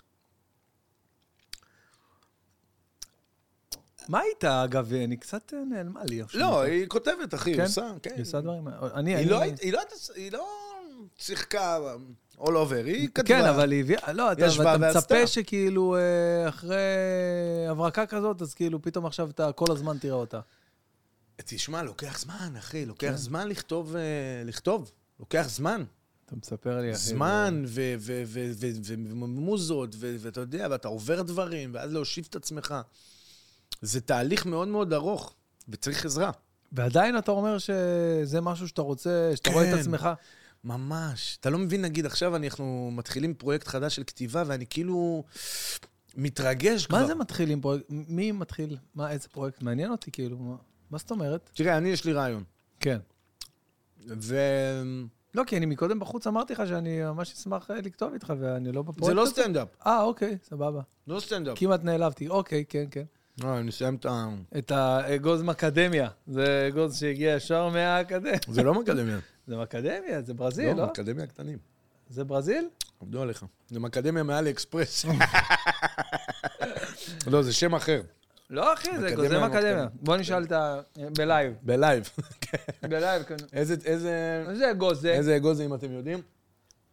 מה 4.09 4.21
איתה, 4.23 4.65
אגב? 4.65 4.93
אני 4.93 5.17
קצת 5.17 5.55
אה, 5.55 5.65
נעלמה 5.65 6.05
לי. 6.05 6.23
לא, 6.35 6.61
היא 6.61 6.87
כותבת, 6.87 7.35
אחי, 7.35 7.51
היא 7.51 7.57
כן? 7.57 7.63
עושה, 7.63 7.91
כן. 8.03 8.11
היא 8.15 8.23
עושה 8.23 8.41
דברים... 8.41 8.69
היא 9.07 9.31
לא 9.31 9.41
לא 9.73 9.83
היא 10.15 10.33
לא 10.33 10.49
שיחקה 11.17 11.79
all 12.39 12.47
over, 12.47 12.85
היא 12.85 13.09
כתבה. 13.09 13.29
כן, 13.29 13.45
אבל 13.45 13.73
היא 13.73 13.81
הביאה... 13.81 14.13
לא, 14.13 14.33
אתה. 14.33 14.77
מצפה 14.79 15.27
שכאילו 15.27 15.97
אה, 15.97 16.49
אחרי 16.49 16.77
הברקה 17.69 18.07
כזאת, 18.07 18.43
אז 18.43 18.55
כאילו 18.55 18.83
פתאום 18.83 19.07
עכשיו 19.07 19.31
אתה 19.31 19.53
כל 19.53 19.73
הזמן 19.73 19.99
תראה 19.99 20.15
אותה. 20.15 20.41
תשמע, 21.37 21.83
לוקח 21.83 22.19
זמן, 22.19 22.57
אחי, 22.59 22.87
לוקח 22.87 23.07
כן. 23.07 23.17
זמן 23.17 23.49
לכתוב, 23.49 23.97
אה, 23.97 24.03
לכתוב. 24.45 24.93
לוקח 25.21 25.47
זמן. 25.49 25.85
אתה 26.27 26.37
מספר 26.37 26.81
לי, 26.81 26.91
אחי. 26.91 26.99
זמן 26.99 27.65
ומוזות, 29.11 29.97
ואתה 29.99 30.41
יודע, 30.41 30.67
ואתה 30.71 30.89
עובר 30.89 31.23
דברים, 31.23 31.71
ואז 31.75 31.93
להושיב 31.93 32.27
את 32.31 32.37
עצמך. 32.37 32.75
זה 33.83 34.01
תהליך 34.01 34.47
מאוד 34.47 34.69
מאוד 34.69 34.93
ארוך, 34.93 35.35
וצריך 35.69 36.05
עזרה. 36.05 36.31
ועדיין 36.73 37.19
אתה 37.19 37.31
אומר 37.31 37.59
שזה 37.59 38.41
משהו 38.41 38.69
שאתה 38.69 38.83
רוצה, 38.83 39.33
שאתה 39.35 39.51
רואה 39.51 39.69
את 39.71 39.75
כן. 39.75 39.81
עצמך. 39.81 40.09
ממש. 40.65 41.37
אתה 41.41 41.51
לא 41.51 41.59
מבין, 41.59 41.83
נגיד, 41.83 42.07
עכשיו 42.07 42.37
אנחנו 42.37 42.91
מתחילים 42.93 43.35
פרויקט 43.35 43.67
חדש 43.69 43.97
של 43.97 44.03
כתיבה, 44.05 44.43
ואני 44.47 44.67
כאילו 44.71 45.25
מתרגש 46.17 46.87
כבר. 46.87 46.99
מה 47.01 47.07
זה 47.07 47.15
מתחיל 47.15 47.51
עם 47.51 47.61
פרויקט? 47.61 47.85
מי 47.91 48.33
מתחיל? 48.33 48.77
מה, 48.95 49.11
איזה 49.11 49.29
פרויקט? 49.29 49.63
מעניין 49.63 49.91
אותי, 49.91 50.11
כאילו. 50.11 50.39
מה- 50.39 50.57
מה 50.91 50.99
זאת 50.99 51.11
אומרת? 51.11 51.51
תראה, 51.55 51.77
אני, 51.79 51.89
יש 51.89 52.05
לי 52.05 52.13
רעיון. 52.13 52.45
כן. 52.81 52.99
וזה 54.07 54.43
לא, 55.35 55.45
כי 55.47 55.57
אני 55.57 55.67
מקודם 55.67 55.99
בחוץ 55.99 56.27
אמרתי 56.27 56.53
לך 56.53 56.63
שאני 56.69 57.03
ממש 57.03 57.33
אשמח 57.33 57.71
אה, 57.71 57.81
לכתוב 57.81 58.13
איתך, 58.13 58.33
ואני 58.41 58.73
לא 58.73 58.83
בפרויקט 58.83 59.17
לא 59.17 59.23
הזה. 59.23 59.31
סטנדאפ. 59.31 59.69
אה, 59.87 60.03
אוקיי, 60.03 60.39
סבבה. 60.49 60.81
לא 61.07 61.21
סטנדאפ. 61.21 61.59
כמעט 61.59 61.85
נעלבתי. 61.85 62.29
אוקיי, 62.29 62.65
כן, 62.69 62.85
כן. 62.91 63.05
אה, 63.45 63.59
אני 63.59 63.71
אסיים 63.71 63.95
את 63.95 64.07
ה... 64.07 64.29
את 64.59 64.71
האגוז 64.71 65.43
מאקדמיה. 65.43 66.09
זה 66.27 66.65
אגוז 66.69 66.99
שהגיע 66.99 67.35
ישר 67.35 67.69
מהאקדמיה. 67.69 68.39
זה 68.49 68.63
לא 68.63 68.75
מקדמיה. 68.75 69.19
זה 69.47 69.57
מאקדמיה, 69.57 70.23
זה 70.23 70.35
ברזיל, 70.35 70.71
לא, 70.71 70.77
לא? 70.77 70.87
מקדמיה 70.87 71.27
קטנים. 71.27 71.59
זה 72.11 72.25
ברזיל? 72.25 72.69
עבדו 73.01 73.23
עליך. 73.23 73.45
זה 73.69 73.81
מקדמיה 73.81 74.23
מאלי 74.23 74.51
אקספרס. 74.51 75.05
לא, 77.33 77.43
זה 77.43 77.53
שם 77.53 77.75
אחר. 77.75 78.01
לא, 78.51 78.75
אחי, 78.75 78.89
זה 78.89 79.09
אקדמיה 79.09 79.15
אגוזי 79.15 79.39
מאקדמיה. 79.39 79.63
מאקדמיה. 79.63 79.89
בוא 80.03 80.17
נשאל 80.17 80.45
את 80.45 80.53
ה... 80.53 80.81
ב 81.19 81.25
live. 81.25 81.55
ב 81.63 81.71
live. 81.71 82.11
ב 82.91 82.96
live, 82.96 83.23
כן. 83.23 83.37
איזה, 83.53 83.75
איזה, 83.85 84.71
אגוז 84.71 85.01
זה? 85.01 85.13
איזה 85.13 85.37
אגוז 85.37 85.57
זה, 85.57 85.65
אם 85.65 85.75
אתם 85.75 85.93
יודעים? 85.93 86.23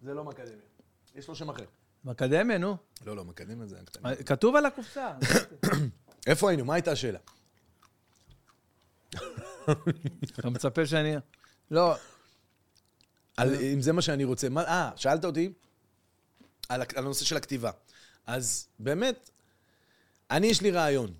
זה 0.01 0.13
לא 0.13 0.23
מקדמיה. 0.23 0.55
יש 1.15 1.27
לו 1.27 1.35
שם 1.35 1.49
אחר. 1.49 1.63
מאקדמיה, 2.05 2.57
נו. 2.57 2.77
לא, 3.05 3.15
לא, 3.15 3.25
מקדמיה 3.25 3.67
זה 3.67 3.75
הקטנים. 3.81 4.15
כתוב 4.15 4.55
על 4.55 4.65
הקופסה. 4.65 5.11
איפה 6.25 6.49
היינו? 6.49 6.65
מה 6.65 6.73
הייתה 6.73 6.91
השאלה? 6.91 7.19
אתה 10.39 10.49
מצפה 10.49 10.85
שאני... 10.85 11.15
לא, 11.71 11.95
על, 13.37 13.55
אם 13.55 13.81
זה 13.81 13.93
מה 13.93 14.01
שאני 14.01 14.23
רוצה. 14.23 14.47
אה, 14.57 14.91
שאלת 14.95 15.25
אותי 15.25 15.53
על, 16.69 16.81
על 16.81 16.87
הנושא 17.03 17.25
של 17.25 17.37
הכתיבה. 17.37 17.71
אז 18.25 18.67
באמת, 18.79 19.29
אני, 20.31 20.47
יש 20.47 20.61
לי 20.61 20.71
רעיון, 20.71 21.13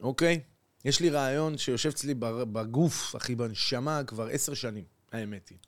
אוקיי? 0.00 0.40
יש 0.84 1.00
לי 1.00 1.10
רעיון 1.10 1.58
שיושב 1.58 1.88
אצלי 1.88 2.14
בגוף, 2.52 3.16
אחי, 3.16 3.34
בנשמה, 3.34 4.04
כבר 4.06 4.28
עשר 4.32 4.54
שנים, 4.54 4.84
האמת 5.12 5.48
היא. 5.48 5.58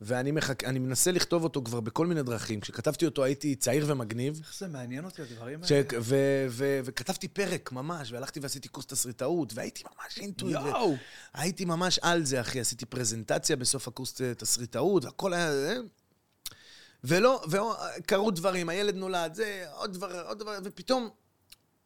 ואני 0.00 0.30
מחק... 0.30 0.64
אני 0.64 0.78
מנסה 0.78 1.12
לכתוב 1.12 1.44
אותו 1.44 1.62
כבר 1.64 1.80
בכל 1.80 2.06
מיני 2.06 2.22
דרכים. 2.22 2.60
כשכתבתי 2.60 3.04
אותו 3.04 3.24
הייתי 3.24 3.54
צעיר 3.54 3.84
ומגניב, 3.88 4.40
איך 4.42 4.54
זה 4.58 4.68
מעניין 4.68 5.04
אותי, 5.04 5.22
הדברים 5.22 5.64
ש... 5.64 5.72
האלה. 5.72 5.88
ו... 6.00 6.16
ו... 6.48 6.80
וכתבתי 6.84 7.28
פרק 7.28 7.72
ממש, 7.72 8.12
והלכתי 8.12 8.40
ועשיתי 8.40 8.68
קורס 8.68 8.86
תסריטאות, 8.86 9.52
והייתי 9.54 9.82
ממש 9.84 10.18
אינטו. 10.18 10.50
יואו! 10.50 10.94
הייתי 11.34 11.64
ממש 11.64 11.98
על 11.98 12.24
זה, 12.24 12.40
אחי. 12.40 12.60
עשיתי 12.60 12.86
פרזנטציה 12.86 13.56
בסוף 13.56 13.88
הקורס 13.88 14.14
תסריטאות, 14.14 15.04
והכל 15.04 15.32
היה... 15.32 15.48
אה? 15.48 15.76
ולא, 17.04 17.44
וקרו 17.50 18.30
דברים, 18.30 18.68
הילד 18.68 18.94
נולד, 18.94 19.34
זה, 19.34 19.64
עוד 19.72 19.92
דבר, 19.92 20.26
עוד 20.28 20.38
דבר, 20.38 20.58
ופתאום... 20.64 21.08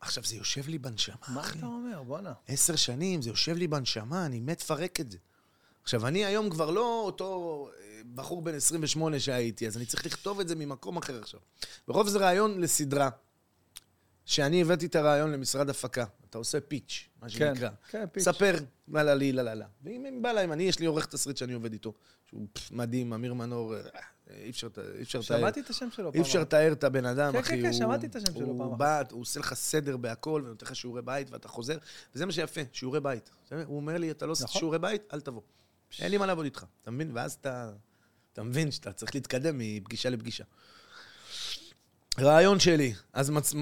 עכשיו, 0.00 0.24
זה 0.24 0.36
יושב 0.36 0.68
לי 0.68 0.78
בנשמה, 0.78 1.16
מה 1.28 1.40
אחי. 1.40 1.58
אתה 1.58 1.66
אומר? 1.66 2.02
בואנה. 2.02 2.32
עשר 2.48 2.76
שנים, 2.76 3.22
זה 3.22 3.30
יושב 3.30 3.56
לי 3.56 3.66
בנשמה, 3.66 4.26
אני 4.26 4.40
מת 4.40 4.60
לפרק 4.60 5.00
את 5.00 5.10
זה. 5.10 5.18
עכשיו, 5.82 6.06
אני 6.06 6.24
היום 6.24 6.50
כבר 6.50 6.70
לא 6.70 7.02
אותו 7.04 7.70
בחור 8.14 8.42
בן 8.42 8.54
28 8.54 9.20
שהייתי, 9.20 9.66
אז 9.66 9.76
אני 9.76 9.86
צריך 9.86 10.06
לכתוב 10.06 10.40
את 10.40 10.48
זה 10.48 10.54
ממקום 10.54 10.96
אחר 10.96 11.18
עכשיו. 11.20 11.40
ברוב 11.88 12.08
זה 12.08 12.18
רעיון 12.18 12.60
לסדרה, 12.60 13.10
שאני 14.24 14.62
הבאתי 14.62 14.86
את 14.86 14.96
הרעיון 14.96 15.32
למשרד 15.32 15.70
הפקה. 15.70 16.04
אתה 16.30 16.38
עושה 16.38 16.60
פיץ', 16.60 17.08
מה 17.22 17.28
כן, 17.28 17.34
שנקרא. 17.54 17.68
כן, 17.90 18.04
פיץ'. 18.12 18.22
ספר, 18.24 18.54
לה 18.88 19.02
לה 19.02 19.14
לי, 19.14 19.32
לה 19.32 19.42
לה 19.42 19.54
לה. 19.54 19.66
ואם 19.82 20.18
בא 20.22 20.32
להם, 20.32 20.52
אני, 20.52 20.62
יש 20.62 20.78
לי 20.78 20.86
עורך 20.86 21.06
תסריט 21.06 21.36
שאני 21.36 21.52
עובד 21.52 21.72
איתו, 21.72 21.92
שהוא 22.28 22.46
מדהים, 22.70 23.12
אמיר 23.12 23.34
מנור, 23.34 23.74
אה, 23.76 23.80
אי 24.44 24.50
אפשר 24.50 24.66
לת- 24.66 24.78
אי 24.78 25.02
אפשר 25.02 25.18
לתאר. 25.18 25.38
שמעתי 25.38 25.60
את 25.60 25.70
השם 25.70 25.90
שלו 25.90 26.08
אי 26.08 26.12
פעם. 26.12 26.20
אפשר 26.20 26.40
לתאר 26.40 26.72
את 26.72 26.84
הבן 26.84 27.04
אדם, 27.04 27.32
כן, 27.32 27.38
אחי. 27.38 27.48
כן, 27.56 27.60
כן, 27.62 27.66
הוא- 27.66 27.72
שמעתי 27.78 28.06
את 28.06 28.16
השם 28.16 28.34
שלו 28.34 28.46
פעם 28.58 28.66
הוא. 28.66 28.76
בא, 28.76 29.02
הוא 29.10 29.20
עושה 29.20 29.40
לך 29.40 29.54
סדר 29.54 29.96
בהכל, 29.96 30.42
ונותן 30.44 30.66
לך 30.66 30.76
שיעורי 30.76 31.02
בית, 31.02 31.30
ואתה 31.30 31.48
חוזר, 31.48 31.78
וזה 32.14 32.26
מה 32.26 32.32
שיפה, 32.32 32.60
שיעורי 32.72 33.00
בית. 33.00 33.30
הוא 33.66 33.76
אומר 33.76 33.96
לי, 33.98 34.10
אתה 34.10 34.26
לא 34.26 34.32
עושה 34.32 34.44
נכון. 34.44 34.58
שיעורי 34.58 34.78
בית, 34.78 35.02
אל 35.14 35.20
תבוא. 35.20 35.42
אין 36.00 36.10
לי 36.10 36.18
מה 36.18 36.26
לעבוד 36.26 36.44
איתך, 36.44 36.64
אתה 36.82 36.90
מבין? 36.90 37.10
ואז 37.14 37.32
אתה, 37.40 37.72
אתה 38.38 38.46
מבין 38.46 38.70
שאתה 38.70 38.92
צריך 38.92 39.14
להתקדם 39.14 39.58
מפגישה 39.58 40.10
לפגישה. 40.10 40.44
רעיון 42.18 42.60
שלי, 42.60 42.94
אז 43.12 43.30
מצ... 43.30 43.54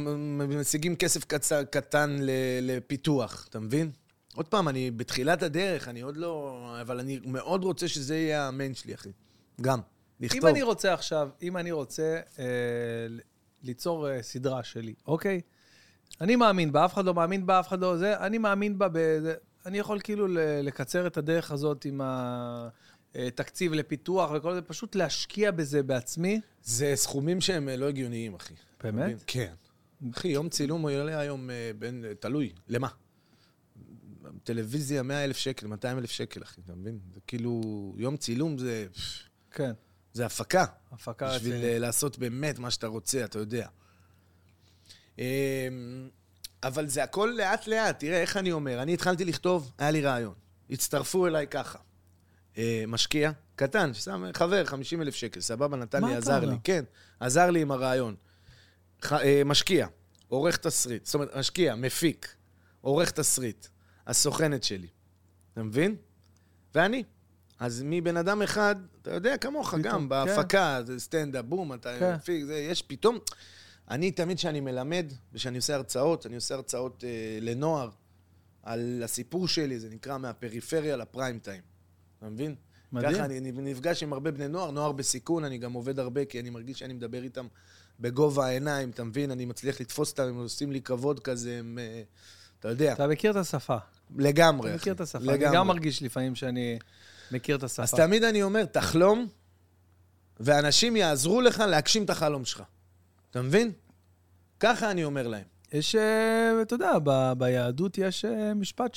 משיגים 0.49 0.97
כסף 0.97 1.25
קצ... 1.25 1.53
קטן. 1.53 2.17
לפיתוח, 2.63 3.47
אתה 3.51 3.61
מבין? 3.61 3.91
עוד 4.35 4.49
פעם, 4.49 4.69
אני 4.69 4.91
בתחילת 4.91 5.43
הדרך, 5.43 5.89
אני 5.89 6.01
עוד 6.01 6.17
לא... 6.17 6.77
אבל 6.81 7.01
אני 7.01 7.21
מאוד 7.25 7.65
רוצה 7.65 7.89
שזה 7.89 8.17
יהיה 8.17 8.49
המיין 8.49 8.75
שלי, 8.75 8.95
אחי. 8.95 9.09
גם, 9.61 9.81
לכתוב. 10.21 10.45
אם 10.45 10.51
אני 10.51 10.63
רוצה 10.63 10.95
עכשיו, 10.95 11.29
אם 11.43 11.57
אני 11.57 11.73
רוצה 11.73 12.21
אה, 12.39 12.45
ליצור 13.63 14.11
אה, 14.11 14.23
סדרה 14.23 14.63
שלי, 14.63 14.95
אוקיי? 15.07 15.41
אני 16.21 16.37
מאמין 16.37 16.73
בה, 16.73 16.85
אף 16.85 16.95
אחד 16.95 17.05
לא 17.05 17.15
מאמין 17.15 17.47
בה, 17.47 17.61
אף 17.61 17.69
אחד 17.69 17.81
לא 17.81 17.97
זה, 17.97 18.19
אני 18.19 18.39
מאמין 18.39 18.79
בה 18.79 18.89
בזה. 18.93 19.35
אני 19.67 19.79
יכול 19.79 20.01
כאילו 20.05 20.27
לקצר 20.63 21.07
את 21.07 21.17
הדרך 21.17 21.51
הזאת 21.51 21.85
עם 21.85 22.01
התקציב 23.17 23.73
לפיתוח 23.73 24.31
וכל 24.35 24.55
זה, 24.55 24.63
פשוט 24.63 24.95
להשקיע 24.95 25.51
בזה 25.51 25.83
בעצמי. 25.83 26.41
זה 26.63 26.93
סכומים 26.95 27.41
שהם 27.41 27.69
אה, 27.69 27.77
לא 27.77 27.89
הגיוניים, 27.89 28.35
אחי. 28.35 28.55
באמת? 28.83 29.25
כן. 29.27 29.55
אחי, 30.15 30.29
יום 30.29 30.49
צילום 30.49 30.83
הוא 30.83 30.91
יעלה 30.91 31.19
היום 31.19 31.51
אה, 31.51 31.71
בין... 31.79 32.05
אה, 32.05 32.15
תלוי, 32.15 32.53
למה? 32.69 32.89
טלוויזיה, 34.45 35.03
100 35.03 35.25
אלף 35.25 35.37
שקל, 35.37 35.67
200 35.67 35.99
אלף 35.99 36.11
שקל, 36.11 36.43
אחי, 36.43 36.61
אתה 36.65 36.75
מבין? 36.75 36.99
זה 37.15 37.21
כאילו... 37.27 37.95
יום 37.99 38.17
צילום 38.17 38.59
זה... 38.59 38.87
כן, 39.51 39.73
זה 40.13 40.27
הפקה. 40.27 40.65
הפקה 40.93 41.27
בשביל 41.35 41.53
רצינית. 41.53 41.73
אה, 41.75 41.79
לעשות 41.79 42.19
באמת 42.19 42.59
מה 42.59 42.71
שאתה 42.71 42.87
רוצה, 42.87 43.25
אתה 43.25 43.39
יודע. 43.39 43.69
אה, 45.19 45.69
אבל 46.63 46.89
זה 46.89 47.03
הכל 47.03 47.35
לאט-לאט. 47.37 48.01
תראה 48.01 48.21
איך 48.21 48.37
אני 48.37 48.53
אומר. 48.53 48.83
אני 48.83 48.95
התחלתי 48.95 49.25
לכתוב, 49.25 49.73
היה 49.79 49.91
לי 49.91 50.01
רעיון. 50.01 50.35
הצטרפו 50.71 51.27
אליי 51.27 51.47
ככה. 51.47 51.79
אה, 52.59 52.85
משקיע, 52.89 53.31
קטן, 53.57 53.95
ששם, 53.95 54.25
חבר, 54.35 54.65
50 54.65 55.03
אלף 55.03 55.15
שקל, 55.15 55.41
סבבה, 55.41 55.77
נתן 55.77 56.05
לי, 56.05 56.15
עזר? 56.15 56.45
לי. 56.45 56.57
כן, 56.65 56.85
עזר 57.21 57.51
לי 57.51 57.63
עם 57.63 57.71
הרעיון. 57.71 58.15
ח, 59.03 59.13
אה, 59.13 59.43
משקיע, 59.45 59.87
עורך 60.29 60.57
תסריט. 60.57 61.07
זאת 61.07 61.15
אומרת, 61.15 61.37
משקיע, 61.37 61.75
מפיק, 61.75 62.35
עורך 62.81 63.11
תסריט. 63.11 63.67
הסוכנת 64.07 64.63
שלי. 64.63 64.89
אתה 65.53 65.63
מבין? 65.63 65.97
ואני. 66.75 67.05
אז 67.59 67.83
מבן 67.85 68.17
אדם 68.17 68.43
אחד, 68.43 68.77
אתה 69.03 69.15
יודע, 69.15 69.37
כמוך 69.37 69.69
פתאום, 69.69 69.83
גם, 69.83 70.01
כן. 70.01 70.09
בהפקה, 70.09 70.81
זה 70.87 71.01
סטנדאפ, 71.01 71.45
בום, 71.45 71.73
אתה 71.73 71.99
כן. 71.99 72.15
מפיק, 72.15 72.45
זה, 72.45 72.55
יש 72.55 72.83
פתאום... 72.83 73.19
אני 73.91 74.11
תמיד 74.11 74.37
כשאני 74.37 74.61
מלמד, 74.61 75.13
וכשאני 75.33 75.57
עושה 75.57 75.75
הרצאות, 75.75 76.27
אני 76.27 76.35
עושה 76.35 76.55
הרצאות 76.55 77.05
אה, 77.05 77.39
לנוער, 77.41 77.91
על 78.63 79.03
הסיפור 79.05 79.49
שלי, 79.49 79.79
זה 79.79 79.89
נקרא 79.91 80.19
מהפריפריה 80.19 80.97
לפריים 80.97 81.39
טיים. 81.39 81.63
אתה 82.27 82.35
מבין? 82.35 82.55
מדהים. 82.93 83.15
ככה 83.15 83.25
אני 83.25 83.53
נפגש 83.53 84.03
עם 84.03 84.13
הרבה 84.13 84.31
בני 84.31 84.49
נוער, 84.49 84.71
נוער 84.71 84.93
בסיכון, 84.93 85.45
אני 85.45 85.59
גם 85.59 85.73
עובד 85.73 85.99
הרבה, 85.99 86.25
כי 86.25 86.41
אני 86.41 86.51
מרגיש 86.51 86.79
שאני 86.79 86.93
מדבר 86.93 87.23
איתם 87.23 87.47
בגובה 88.01 88.47
העיניים, 88.47 88.91
אתה 88.91 89.05
מבין? 89.05 89.31
אני 89.31 89.45
מצליח 89.45 89.81
לתפוס 89.81 90.11
אותם, 90.11 90.23
הם 90.23 90.37
עושים 90.37 90.73
לי 90.73 90.81
כבוד 90.81 91.21
כזה, 91.21 91.59
הם, 91.59 91.79
אה, 91.79 92.03
אתה 92.61 92.69
יודע, 92.69 92.93
אתה 92.93 93.07
מכיר 93.07 93.31
את 93.31 93.37
השפה. 93.37 93.77
לגמרי. 94.17 94.71
אתה 94.71 94.77
מכיר 94.77 94.93
את 94.93 95.01
השפה. 95.01 95.19
אני 95.19 95.27
לגמרי. 95.27 95.57
גם 95.57 95.67
מרגיש 95.67 96.03
לפעמים 96.03 96.35
שאני 96.35 96.79
מכיר 97.33 97.57
את 97.57 97.63
השפה. 97.63 97.83
אז 97.83 97.95
תמיד 97.95 98.25
אני 98.25 98.43
אומר, 98.43 98.65
תחלום, 98.65 99.27
ואנשים 100.41 100.97
יעזרו 100.97 101.41
לך 101.41 101.61
להגשים 101.61 102.05
את 102.05 102.11
החלום 102.11 102.45
שלך. 102.45 102.63
אתה 103.31 103.43
מבין? 103.43 103.73
ככה 104.61 104.91
אני 104.91 105.05
אומר 105.05 105.29
להם. 105.29 105.45
יש, 105.73 105.95
אה, 105.95 106.63
אתה 106.63 106.75
יודע, 106.75 106.93
ב- 107.05 107.33
ביהדות 107.39 107.99
יש 107.99 108.25
אה, 108.25 108.55
משפט 108.55 108.95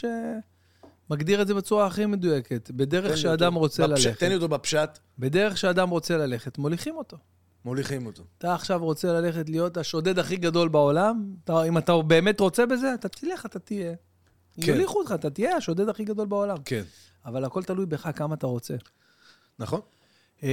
שמגדיר 1.09 1.41
את 1.41 1.47
זה 1.47 1.53
בצורה 1.53 1.85
הכי 1.85 2.05
מדויקת. 2.05 2.71
בדרך 2.71 3.17
שאדם 3.17 3.55
אותו. 3.55 3.59
רוצה 3.59 3.87
בפשט, 3.87 4.07
ללכת. 4.07 4.19
תן 4.19 4.29
לי 4.29 4.35
אותו 4.35 4.47
בפשט, 4.47 4.99
בדרך 5.19 5.57
שאדם 5.57 5.89
רוצה 5.89 6.17
ללכת, 6.17 6.57
מוליכים 6.57 6.95
אותו. 6.97 7.17
מוליכים 7.65 8.05
אותו. 8.05 8.23
אתה 8.37 8.53
עכשיו 8.53 8.79
רוצה 8.83 9.13
ללכת 9.13 9.49
להיות 9.49 9.77
השודד 9.77 10.19
הכי 10.19 10.37
גדול 10.37 10.67
בעולם, 10.69 11.33
אתה, 11.43 11.63
אם 11.63 11.77
אתה 11.77 12.01
באמת 12.01 12.39
רוצה 12.39 12.65
בזה, 12.65 12.93
אתה 12.93 13.09
תלך, 13.09 13.45
אתה 13.45 13.59
תהיה. 13.59 13.93
כן. 14.61 14.71
יוליכו 14.71 14.99
אותך, 14.99 15.11
אתה 15.15 15.29
תהיה 15.29 15.55
השודד 15.57 15.89
הכי 15.89 16.03
גדול 16.05 16.27
בעולם. 16.27 16.57
כן. 16.65 16.83
אבל 17.25 17.45
הכל 17.45 17.63
תלוי 17.63 17.85
בך 17.85 18.09
כמה 18.15 18.35
אתה 18.35 18.47
רוצה. 18.47 18.75
נכון? 19.59 19.81
אה, 20.39 20.43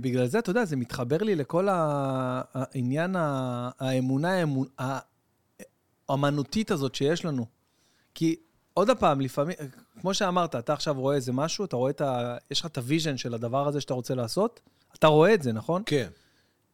בגלל 0.00 0.26
זה, 0.26 0.38
אתה 0.38 0.50
יודע, 0.50 0.64
זה 0.64 0.76
מתחבר 0.76 1.16
לי 1.18 1.34
לכל 1.36 1.68
העניין, 1.70 3.16
האמונה 3.78 4.30
האמון- 4.32 4.68
ה- 4.80 4.98
האמנותית 6.08 6.70
הזאת 6.70 6.94
שיש 6.94 7.24
לנו. 7.24 7.46
כי 8.14 8.36
עוד 8.74 8.90
פעם, 8.98 9.20
לפעמים, 9.20 9.56
כמו 10.00 10.14
שאמרת, 10.14 10.56
אתה 10.56 10.72
עכשיו 10.72 10.94
רואה 10.94 11.16
איזה 11.16 11.32
משהו, 11.32 11.64
אתה 11.64 11.76
רואה 11.76 11.90
את 11.90 12.00
ה... 12.00 12.36
יש 12.50 12.60
לך 12.60 12.66
את 12.66 12.78
ה 12.78 12.83
vision 12.83 13.16
של 13.16 13.34
הדבר 13.34 13.68
הזה 13.68 13.80
שאתה 13.80 13.94
רוצה 13.94 14.14
לעשות, 14.14 14.60
אתה 14.98 15.06
רואה 15.06 15.34
את 15.34 15.42
זה, 15.42 15.52
נכון? 15.52 15.82
כן. 15.86 16.08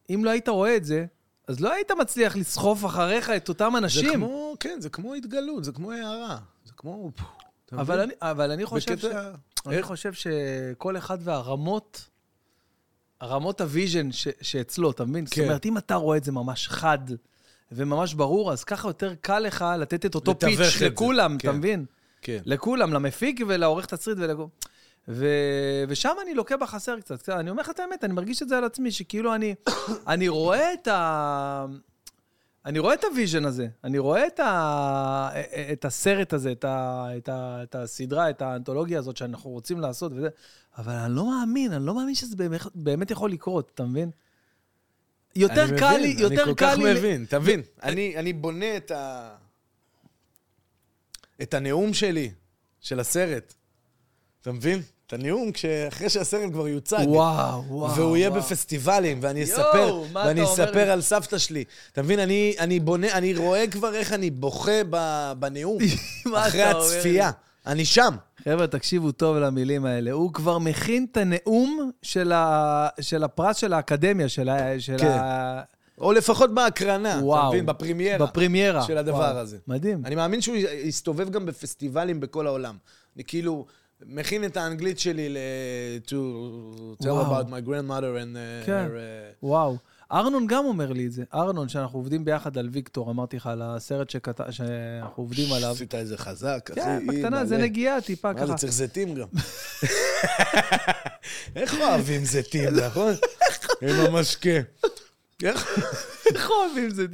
אם 0.09 0.25
לא 0.25 0.29
היית 0.29 0.49
רואה 0.49 0.75
את 0.75 0.85
זה, 0.85 1.05
אז 1.47 1.59
לא 1.59 1.73
היית 1.73 1.91
מצליח 1.91 2.35
לסחוף 2.35 2.85
אחריך 2.85 3.29
את 3.29 3.49
אותם 3.49 3.69
זה 3.71 3.77
אנשים. 3.77 4.13
כמו, 4.13 4.53
כן, 4.59 4.77
זה 4.81 4.89
כמו 4.89 5.13
התגלות, 5.13 5.63
זה 5.63 5.71
כמו 5.71 5.91
הארה. 5.91 6.37
זה 6.65 6.73
כמו... 6.77 7.11
אבל? 7.71 7.99
אני, 7.99 8.13
אבל 8.21 8.51
אני 8.51 8.65
חושב 8.65 8.97
ש... 8.97 9.05
אני? 9.67 9.83
חושב 9.83 10.13
שכל 10.13 10.97
אחד 10.97 11.17
והרמות, 11.21 12.09
הרמות 13.21 13.61
ה 13.61 13.68
vision 13.68 14.11
ש- 14.11 14.27
שאצלו, 14.41 14.91
אתה 14.91 15.05
מבין? 15.05 15.25
זאת 15.25 15.35
כן. 15.35 15.43
אומרת, 15.43 15.65
אם 15.65 15.77
אתה 15.77 15.95
רואה 15.95 16.17
את 16.17 16.23
זה 16.23 16.31
ממש 16.31 16.67
חד 16.67 16.99
וממש 17.71 18.13
ברור, 18.13 18.51
אז 18.51 18.63
ככה 18.63 18.89
יותר 18.89 19.13
קל 19.21 19.39
לך 19.39 19.65
לתת 19.79 20.05
את 20.05 20.15
אותו 20.15 20.39
pitch. 20.39 20.81
לכולם, 20.81 21.35
אתה 21.35 21.51
כן. 21.51 21.57
מבין? 21.57 21.85
כן. 22.21 22.39
לכולם, 22.45 22.93
למפיק 22.93 23.41
ולעורך 23.47 23.85
תסריט 23.85 24.17
ולכו... 24.21 24.49
ו... 25.07 25.27
ושם 25.87 26.13
אני 26.21 26.33
לוקה 26.33 26.57
בחסר. 26.57 26.99
קצת. 26.99 27.29
אני 27.29 27.49
אומר 27.49 27.61
לך 27.61 27.69
את 27.69 27.79
האמת, 27.79 28.03
אני 28.03 28.13
מרגיש 28.13 28.43
את 28.43 28.49
זה 28.49 28.57
על 28.57 28.63
עצמי, 28.63 28.91
שכאילו 28.91 29.35
אני, 29.35 29.55
אני 30.07 30.27
רואה 30.27 30.73
את 30.73 30.87
ה... 30.87 31.65
אני 32.65 32.79
רואה 32.79 32.93
את 32.93 33.03
ה 33.03 33.09
vision 33.09 33.45
הזה, 33.45 33.67
אני 33.83 33.97
רואה 33.97 34.27
את, 34.27 34.39
ה... 34.39 35.29
את 35.71 35.85
הסרט 35.85 36.33
הזה, 36.33 36.51
את, 36.51 36.65
ה... 36.65 37.07
את, 37.17 37.29
ה... 37.29 37.63
את 37.63 37.75
הסדרה, 37.75 38.29
את 38.29 38.41
האנתולוגיה 38.41 38.99
הזאת 38.99 39.17
שאנחנו 39.17 39.49
רוצים 39.49 39.79
לעשות 39.79 40.11
וזה, 40.15 40.29
אבל 40.77 40.93
אני 40.93 41.15
לא 41.15 41.25
מאמין, 41.29 41.73
אני 41.73 41.85
לא 41.85 41.95
מאמין 41.95 42.15
שזה 42.15 42.35
באמת, 42.35 42.61
באמת 42.75 43.11
יכול 43.11 43.31
לקרות, 43.31 43.71
אתה 43.75 43.83
מבין? 43.83 44.11
יותר 45.35 45.77
קל 45.79 45.97
לי, 45.97 46.15
יותר 46.19 46.27
אני 46.27 46.37
כל 46.45 46.53
קל 46.53 46.71
כך 46.71 46.77
לי... 46.77 46.93
מבין, 46.93 47.25
תבין. 47.29 47.61
אני, 47.83 48.17
אני 48.17 48.33
בונה 48.33 48.77
את 48.77 48.91
ה... 48.91 49.29
את 51.41 51.53
הנאום 51.53 51.93
שלי, 51.93 52.31
של 52.81 52.99
הסרט. 52.99 53.53
אתה 54.41 54.51
מבין? 54.51 54.81
את 55.07 55.13
הנאום 55.13 55.51
אחרי 55.87 56.09
שהסרט 56.09 56.51
כבר 56.51 56.67
יוצג. 56.67 57.05
וואו, 57.07 57.63
וואו. 57.67 57.95
והוא 57.95 58.17
יהיה 58.17 58.29
וואו. 58.29 58.41
בפסטיבלים, 58.41 59.19
ואני 59.21 59.39
יואו, 59.39 59.61
אספר, 59.61 60.03
ואני 60.13 60.43
אספר 60.43 60.85
לי? 60.85 60.89
על 60.91 61.01
סבתא 61.01 61.37
שלי. 61.37 61.63
אתה 61.91 62.01
מבין, 62.01 62.19
אני, 62.19 62.55
אני 62.59 62.79
בונה, 62.79 63.11
אני 63.11 63.35
רואה 63.35 63.67
כבר 63.67 63.93
איך 63.93 64.13
אני 64.13 64.29
בוכה 64.29 64.83
בנאום, 65.39 65.77
אחרי 66.35 66.61
לי? 66.61 66.69
הצפייה. 66.69 67.31
אני 67.65 67.85
שם. 67.85 68.15
חבר'ה, 68.49 68.67
תקשיבו 68.67 69.11
טוב 69.11 69.37
למילים 69.37 69.85
האלה. 69.85 70.11
הוא 70.11 70.33
כבר 70.33 70.57
מכין 70.59 71.05
את 71.11 71.17
הנאום 71.17 71.91
של, 72.01 72.31
ה... 72.31 72.87
של 73.01 73.23
הפרס 73.23 73.57
של 73.57 73.73
האקדמיה, 73.73 74.29
של, 74.29 74.49
ה... 74.49 74.79
של 74.79 74.97
כן. 74.97 75.07
ה... 75.07 75.61
או 76.01 76.11
לפחות 76.11 76.53
בהקרנה, 76.53 77.19
אתה. 77.19 77.47
מבין? 77.49 77.65
בפרימיירה. 77.65 78.27
בפרימיירה. 78.27 78.83
של 78.83 78.97
הדבר 78.97 79.17
וואו. 79.17 79.37
הזה. 79.37 79.57
מדהים. 79.67 80.05
אני 80.05 80.15
מאמין 80.15 80.41
שהוא 80.41 80.55
יסתובב 80.83 81.29
גם 81.29 81.45
בפסטיבלים 81.45 82.19
בכל 82.19 82.47
העולם. 82.47 82.77
אני 83.15 83.23
כאילו 83.23 83.65
מכין 84.05 84.43
את 84.43 84.57
האנגלית 84.57 84.99
שלי 84.99 85.29
ל... 85.29 85.37
to 86.07 86.11
tell 87.03 87.07
וואו. 87.07 87.41
about 87.41 87.45
my 87.45 87.67
grandmother 87.67 88.21
and 88.21 88.35
uh, 88.35 88.65
כן. 88.65 88.85
her... 88.85 88.89
uh, 88.89 89.45
וואו. 89.45 89.77
ארנון 90.11 90.47
גם 90.47 90.65
אומר 90.65 90.91
לי 90.93 91.05
את 91.05 91.11
זה. 91.11 91.23
ארנון, 91.33 91.69
שאנחנו 91.69 91.99
עובדים 91.99 92.25
ביחד 92.25 92.57
על 92.57 92.69
ויקטור, 92.71 93.11
אמרתי 93.11 93.37
לך, 93.37 93.47
על 93.47 93.61
הסרט 93.61 94.09
שכת... 94.09 94.41
שאנחנו 94.51 95.23
עובדים 95.23 95.53
עליו. 95.53 95.71
עשית 95.71 95.95
איזה 95.95 96.17
חזק, 96.17 96.69
אחי. 96.71 96.81
כן, 96.81 97.07
בקטנה. 97.07 97.45
זה 97.45 97.57
נגיעה 97.57 98.01
טיפה 98.01 98.33
מה 98.33 98.39
זה, 98.39 98.45
ככה. 98.47 98.57
צריך 98.57 98.73
זיתים 98.73 99.15
גם. 99.15 99.27
איך 101.55 101.75
אוהבים 101.79 102.25
זיתים, 102.25 102.69
נכון? 102.87 103.13
עם 103.81 103.89
המשקה. 104.15 104.59
איך? 105.43 105.79
איך 106.35 106.49
אוהבים 106.49 106.89
זה? 106.89 107.05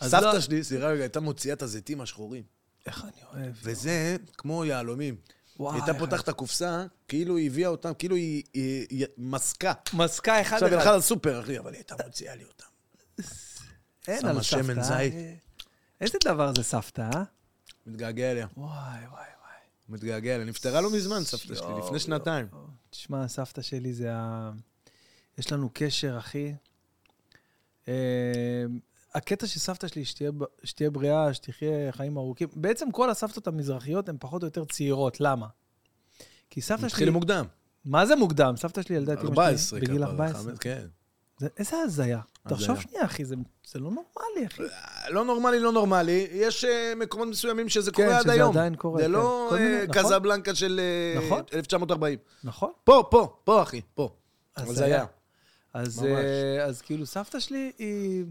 אז 0.00 0.14
לא- 0.14 0.20
סבתא 0.20 0.40
שלי, 0.40 0.64
סליחה 0.64 0.86
רגע, 0.86 1.02
הייתה 1.02 1.20
מוציאה 1.20 1.54
את 1.54 1.62
הזיתים 1.62 2.00
השחורים. 2.00 2.42
איך 2.86 3.04
אני 3.04 3.42
אוהב. 3.42 3.52
וזה 3.62 4.16
כמו 4.38 4.64
יהלומים. 4.64 5.14
וואי, 5.60 5.76
הייתה 5.80 5.94
פותחת 5.98 6.24
את 6.24 6.28
הקופסה, 6.28 6.84
כאילו 7.08 7.36
היא 7.36 7.46
הביאה 7.46 7.68
אותם, 7.68 7.92
כאילו 7.98 8.16
היא- 8.16 8.42
היא 8.54 8.86
היא 8.90 9.06
מסקה. 9.18 9.72
מסקה 9.94 10.40
אחד 10.40 10.56
עכשיו 10.56 10.68
היא 10.68 10.76
אחד. 10.78 10.86
הלכה 10.86 10.96
לסופר, 10.98 11.40
אחי, 11.40 11.58
אבל 11.58 11.72
היא 11.72 11.78
הייתה 11.78 11.94
מוציאה 12.06 12.34
לי 12.34 12.44
אותם. 12.44 12.64
אין 14.08 14.20
שמה 14.20 14.30
על 14.30 14.42
שמן 14.42 14.62
סבתא. 14.62 14.82
זית. 14.82 15.14
אה? 15.14 15.34
איזה 16.00 16.18
דבר 16.24 16.52
זה 16.56 16.62
סבתא, 16.62 17.10
אה? 17.14 17.22
מתגעגע 17.86 18.30
אליה. 18.30 18.46
וואי, 18.56 18.70
וואי, 18.70 19.08
וואי. 19.10 19.28
מתגעגע 19.88 20.34
אליה. 20.34 20.46
נפטרה 20.46 20.80
לא 20.80 20.90
מזמן, 20.90 21.24
סבתא 21.24 21.54
שלי, 21.54 21.78
לפני 21.86 21.98
שנתיים. 21.98 22.46
תשמע, 22.90 23.28
סבתא 23.28 23.62
שלי 23.62 23.92
זה 23.92 24.08
ה... 24.12 24.50
יש 25.38 25.52
לנו 25.52 25.70
קשר, 25.72 26.18
אחי. 26.18 26.54
אה, 29.14 29.18
הקטע 29.18 29.46
של 29.46 29.60
סבתא 29.60 29.86
שלי, 29.88 30.04
שתהיה, 30.04 30.30
שתהיה 30.64 30.90
בריאה, 30.90 31.34
שתחיה 31.34 31.68
חיים 31.92 32.16
ארוכים, 32.16 32.48
בעצם 32.54 32.90
כל 32.90 33.10
הסבתות 33.10 33.46
המזרחיות 33.46 34.08
הן 34.08 34.16
פחות 34.20 34.42
או 34.42 34.46
יותר 34.46 34.64
צעירות, 34.64 35.20
למה? 35.20 35.46
כי 36.50 36.60
סבתא 36.60 36.78
שלי... 36.80 36.86
התחיל 36.86 37.10
מוקדם. 37.10 37.44
מה 37.84 38.06
זה 38.06 38.16
מוקדם? 38.16 38.54
סבתא 38.56 38.82
שלי 38.82 38.96
ילדה 38.96 39.12
את 39.12 39.18
אמא 39.18 39.28
14 39.28 39.78
שלי 39.78 39.88
בגיל 39.88 39.98
כפרה, 40.02 40.10
14. 40.10 40.42
חמש- 40.52 40.58
כן. 40.60 40.86
זה, 41.38 41.48
איזה 41.56 41.76
הזיה. 41.76 42.20
תחשוב. 42.48 42.80
שנייה, 42.80 43.04
אחי, 43.04 43.24
זה, 43.24 43.34
זה 43.66 43.78
לא 43.78 43.90
נורמלי, 43.90 44.46
אחי. 44.46 44.62
לא 45.10 45.24
נורמלי, 45.24 45.60
לא 45.60 45.72
נורמלי. 45.72 46.26
יש 46.32 46.64
אה, 46.64 46.92
מקומות 46.96 47.28
מסוימים 47.28 47.68
שזה 47.68 47.90
כן, 47.90 48.02
קורה 48.04 48.16
עד 48.16 48.22
שזה 48.22 48.32
היום. 48.32 48.56
עדיין 48.56 48.74
קורה, 48.74 48.98
זה 49.00 49.04
כן. 49.06 49.10
לא 49.10 49.50
מיני- 49.52 49.64
אה, 49.80 49.86
נכון. 49.88 50.02
קזבלנקה 50.02 50.54
של 50.54 50.80
אה, 50.80 51.20
נכון. 51.26 51.42
1940. 51.54 52.18
נכון? 52.44 52.70
פה, 52.84 53.04
פה, 53.10 53.36
פה, 53.44 53.62
אחי, 53.62 53.80
פה. 53.94 54.08
אבל 54.56 54.66
זה 54.66 54.70
הזיה. 54.72 54.86
היה. 54.86 55.04
אז. 55.74 56.04
אה, 56.04 56.64
אז 56.64 56.80
כאילו, 56.82 57.06
סבתא 57.06 57.40
שלי 57.40 57.72
היא... 57.78 58.24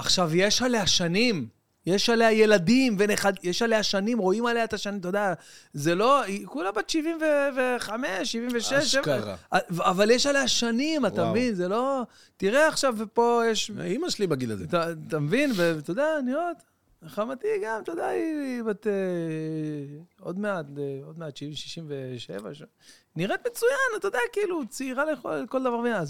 עכשיו, 0.00 0.36
יש 0.36 0.62
עליה 0.62 0.86
שנים. 0.86 1.48
יש 1.86 2.10
עליה 2.10 2.32
ילדים 2.32 2.96
ונכד... 2.98 3.32
יש 3.42 3.62
עליה 3.62 3.82
שנים, 3.82 4.18
רואים 4.18 4.46
עליה 4.46 4.64
את 4.64 4.72
השנים, 4.72 5.00
אתה 5.00 5.08
יודע, 5.08 5.34
זה 5.72 5.94
לא... 5.94 6.22
היא 6.22 6.46
כולה 6.46 6.72
בת 6.72 6.90
75, 6.90 8.32
76. 8.32 8.72
אשכרה. 8.72 9.36
אבל 9.78 10.10
יש 10.10 10.26
עליה 10.26 10.48
שנים, 10.48 11.06
אתה. 11.06 11.30
מבין? 11.30 11.54
זה 11.54 11.68
לא... 11.68 12.02
תראה 12.36 12.68
עכשיו, 12.68 12.94
ופה 12.98 13.42
יש... 13.50 13.70
אימא 13.84 14.10
שלי 14.10 14.26
בגיל 14.26 14.52
הזה. 14.52 14.64
אתה, 15.08 15.18
מבין? 15.18 15.52
ואתה 15.56 15.90
יודע, 15.90 16.06
נראות, 16.24 16.56
חמתי 17.06 17.48
גם, 17.64 17.80
אתה 17.82 17.92
יודע, 17.92 18.06
היא, 18.06 18.62
בת... 18.62 18.86
אה, 18.86 18.92
עוד 20.20 20.38
מעט, 20.38 20.66
אה, 20.78 21.00
עוד 21.06 21.18
מעט 21.18 21.36
70, 21.36 21.54
67. 21.54 22.54
ש... 22.54 22.62
נראית 23.16 23.40
מצוין, 23.46 23.90
אתה 23.96 24.08
יודע, 24.08 24.18
כאילו, 24.32 24.62
צעירה 24.68 25.04
לכל 25.12 25.46
כל 25.48 25.62
דבר 25.62 25.78
ועניין. 25.78 26.04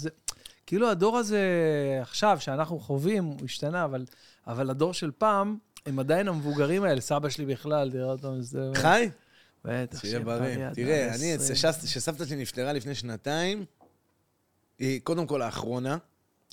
כאילו, 0.71 0.89
הדור 0.89 1.17
הזה 1.17 1.39
עכשיו, 2.01 2.37
שאנחנו 2.39 2.79
חווים, 2.79 3.23
הוא 3.23 3.37
השתנה, 3.45 3.85
אבל, 3.85 4.05
אבל 4.47 4.69
הדור 4.69 4.93
של 4.93 5.11
פעם, 5.17 5.57
הם 5.85 5.99
עדיין 5.99 6.27
המבוגרים 6.27 6.83
האלה, 6.83 7.01
סבא 7.01 7.29
שלי 7.29 7.45
בכלל, 7.45 7.91
תראה 7.91 8.05
אותם, 8.05 8.41
זה... 8.41 8.71
חי? 8.75 9.09
בטח, 9.65 10.01
שיהיה 10.01 10.19
בריא 10.19 10.69
תראה, 10.73 11.15
אני, 11.15 11.35
120. 11.37 11.55
כששס- 11.55 11.85
כשסבתא 11.85 12.25
שלי 12.25 12.35
נפטרה 12.41 12.73
לפני 12.73 12.95
שנתיים, 12.95 13.65
היא 14.79 15.01
קודם 15.03 15.27
כל 15.27 15.41
האחרונה, 15.41 15.97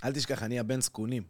אל 0.04 0.12
תשכח, 0.12 0.42
אני 0.42 0.58
הבן 0.58 0.80
זקונים. 0.80 1.22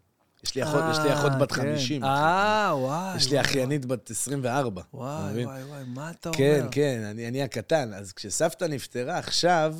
יש 0.44 0.54
לי 0.54 0.62
אחות, 0.62 0.84
יש 0.92 0.98
לי 0.98 1.12
אחות 1.14 1.32
אה, 1.32 1.38
בת 1.38 1.52
כן. 1.52 1.62
50. 1.62 2.04
אה, 2.04 2.70
וואי. 2.74 3.16
יש 3.16 3.30
לי 3.30 3.40
אחיינית 3.40 3.86
בת 3.86 4.10
24. 4.10 4.80
אתה 4.82 4.96
וואי? 4.96 5.44
וואי, 5.44 5.64
וואי, 5.64 5.82
מה 5.86 6.10
אתה 6.10 6.28
אומר? 6.28 6.38
כן, 6.38 6.66
כן, 6.70 7.02
אני 7.28 7.42
הקטן. 7.42 7.94
אז 7.94 8.12
כשסבתא 8.12 8.64
נפטרה 8.64 9.18
עכשיו, 9.18 9.76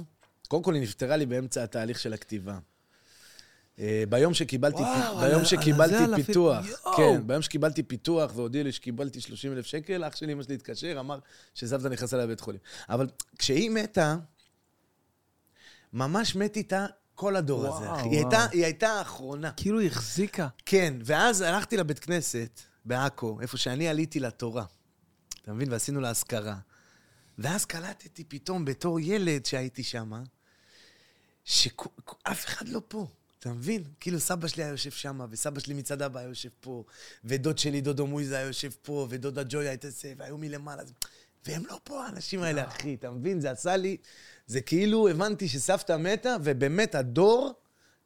קודם 0.48 0.62
כל 0.62 0.74
היא 0.74 0.82
נפטרה 0.82 1.16
לי 1.16 1.26
באמצע 1.26 1.62
התהליך 1.62 1.98
של 1.98 2.12
הכתיבה. 2.12 2.58
אה, 3.80 4.04
ביום 4.08 4.34
שקיבלתי, 4.34 4.82
וואו, 4.82 5.18
על 5.18 5.28
ביום 5.28 5.42
ה- 5.42 5.44
שקיבלתי 5.44 5.94
על 5.94 6.14
על 6.14 6.22
פיתוח, 6.22 6.66
יואו. 6.66 6.96
כן, 6.96 7.26
ביום 7.26 7.42
שקיבלתי 7.42 7.82
פיתוח 7.82 8.32
והודיעו 8.34 8.64
לי 8.64 8.72
שקיבלתי 8.72 9.20
30 9.20 9.52
אלף 9.52 9.66
שקל, 9.66 10.04
אח 10.04 10.16
שלי, 10.16 10.32
אמא 10.32 10.42
שלי 10.42 10.54
התקשר, 10.54 10.96
אמר 11.00 11.18
שסבתא 11.54 11.88
נכנסה 11.88 12.16
לבית 12.16 12.40
חולים. 12.40 12.60
אבל 12.88 13.08
כשהיא 13.38 13.70
מתה, 13.70 14.16
ממש 15.92 16.36
מת 16.36 16.56
איתה 16.56 16.86
כל 17.14 17.36
הדור 17.36 17.66
הזה, 17.66 17.84
וואו, 17.86 17.94
אחי. 18.00 18.08
היא 18.08 18.24
וואו. 18.24 18.32
הייתה, 18.32 18.46
היא 18.52 18.64
הייתה 18.64 18.88
האחרונה. 18.88 19.50
כאילו 19.56 19.78
היא 19.80 19.90
החזיקה. 19.90 20.48
כן, 20.66 20.94
ואז 21.04 21.40
הלכתי 21.40 21.76
לבית 21.76 21.98
כנסת 21.98 22.60
בעכו, 22.84 23.38
איפה 23.40 23.56
שאני 23.56 23.88
עליתי 23.88 24.20
לתורה. 24.20 24.64
אתה 25.42 25.52
מבין? 25.52 25.72
ועשינו 25.72 26.00
לה 26.00 26.10
אזכרה. 26.10 26.56
ואז 27.38 27.64
קלטתי 27.64 28.24
פתאום, 28.24 28.64
בתור 28.64 29.00
ילד 29.00 29.46
שהייתי 29.46 29.82
שם, 29.82 30.12
שאף 31.44 32.44
אחד 32.46 32.68
לא 32.68 32.80
פה. 32.88 33.06
אתה 33.38 33.52
מבין? 33.52 33.82
כאילו 34.00 34.20
סבא 34.20 34.48
שלי 34.48 34.62
היה 34.62 34.70
יושב 34.70 34.90
שם, 34.90 35.20
וסבא 35.30 35.60
שלי 35.60 35.74
מצד 35.74 36.02
אבא 36.02 36.20
היה 36.20 36.28
יושב 36.28 36.48
פה, 36.60 36.84
ודוד 37.24 37.58
שלי, 37.58 37.80
דודו 37.80 38.06
מויזה, 38.06 38.36
היה 38.36 38.46
יושב 38.46 38.70
פה, 38.82 39.06
ודודה 39.10 39.42
ג'ויה 39.48 39.70
הייתה 39.70 39.90
זה, 39.90 40.12
והיו 40.16 40.38
מלמעלה. 40.38 40.82
והם 41.46 41.62
לא 41.66 41.80
פה, 41.84 42.04
האנשים 42.04 42.42
האלה, 42.42 42.68
אחי, 42.68 42.94
אתה 42.94 43.10
מבין? 43.10 43.40
זה 43.40 43.50
עשה 43.50 43.76
לי... 43.76 43.96
זה 44.46 44.60
כאילו, 44.60 45.08
הבנתי 45.08 45.48
שסבתא 45.48 45.96
מתה, 45.96 46.36
ובאמת 46.42 46.94
הדור, 46.94 47.52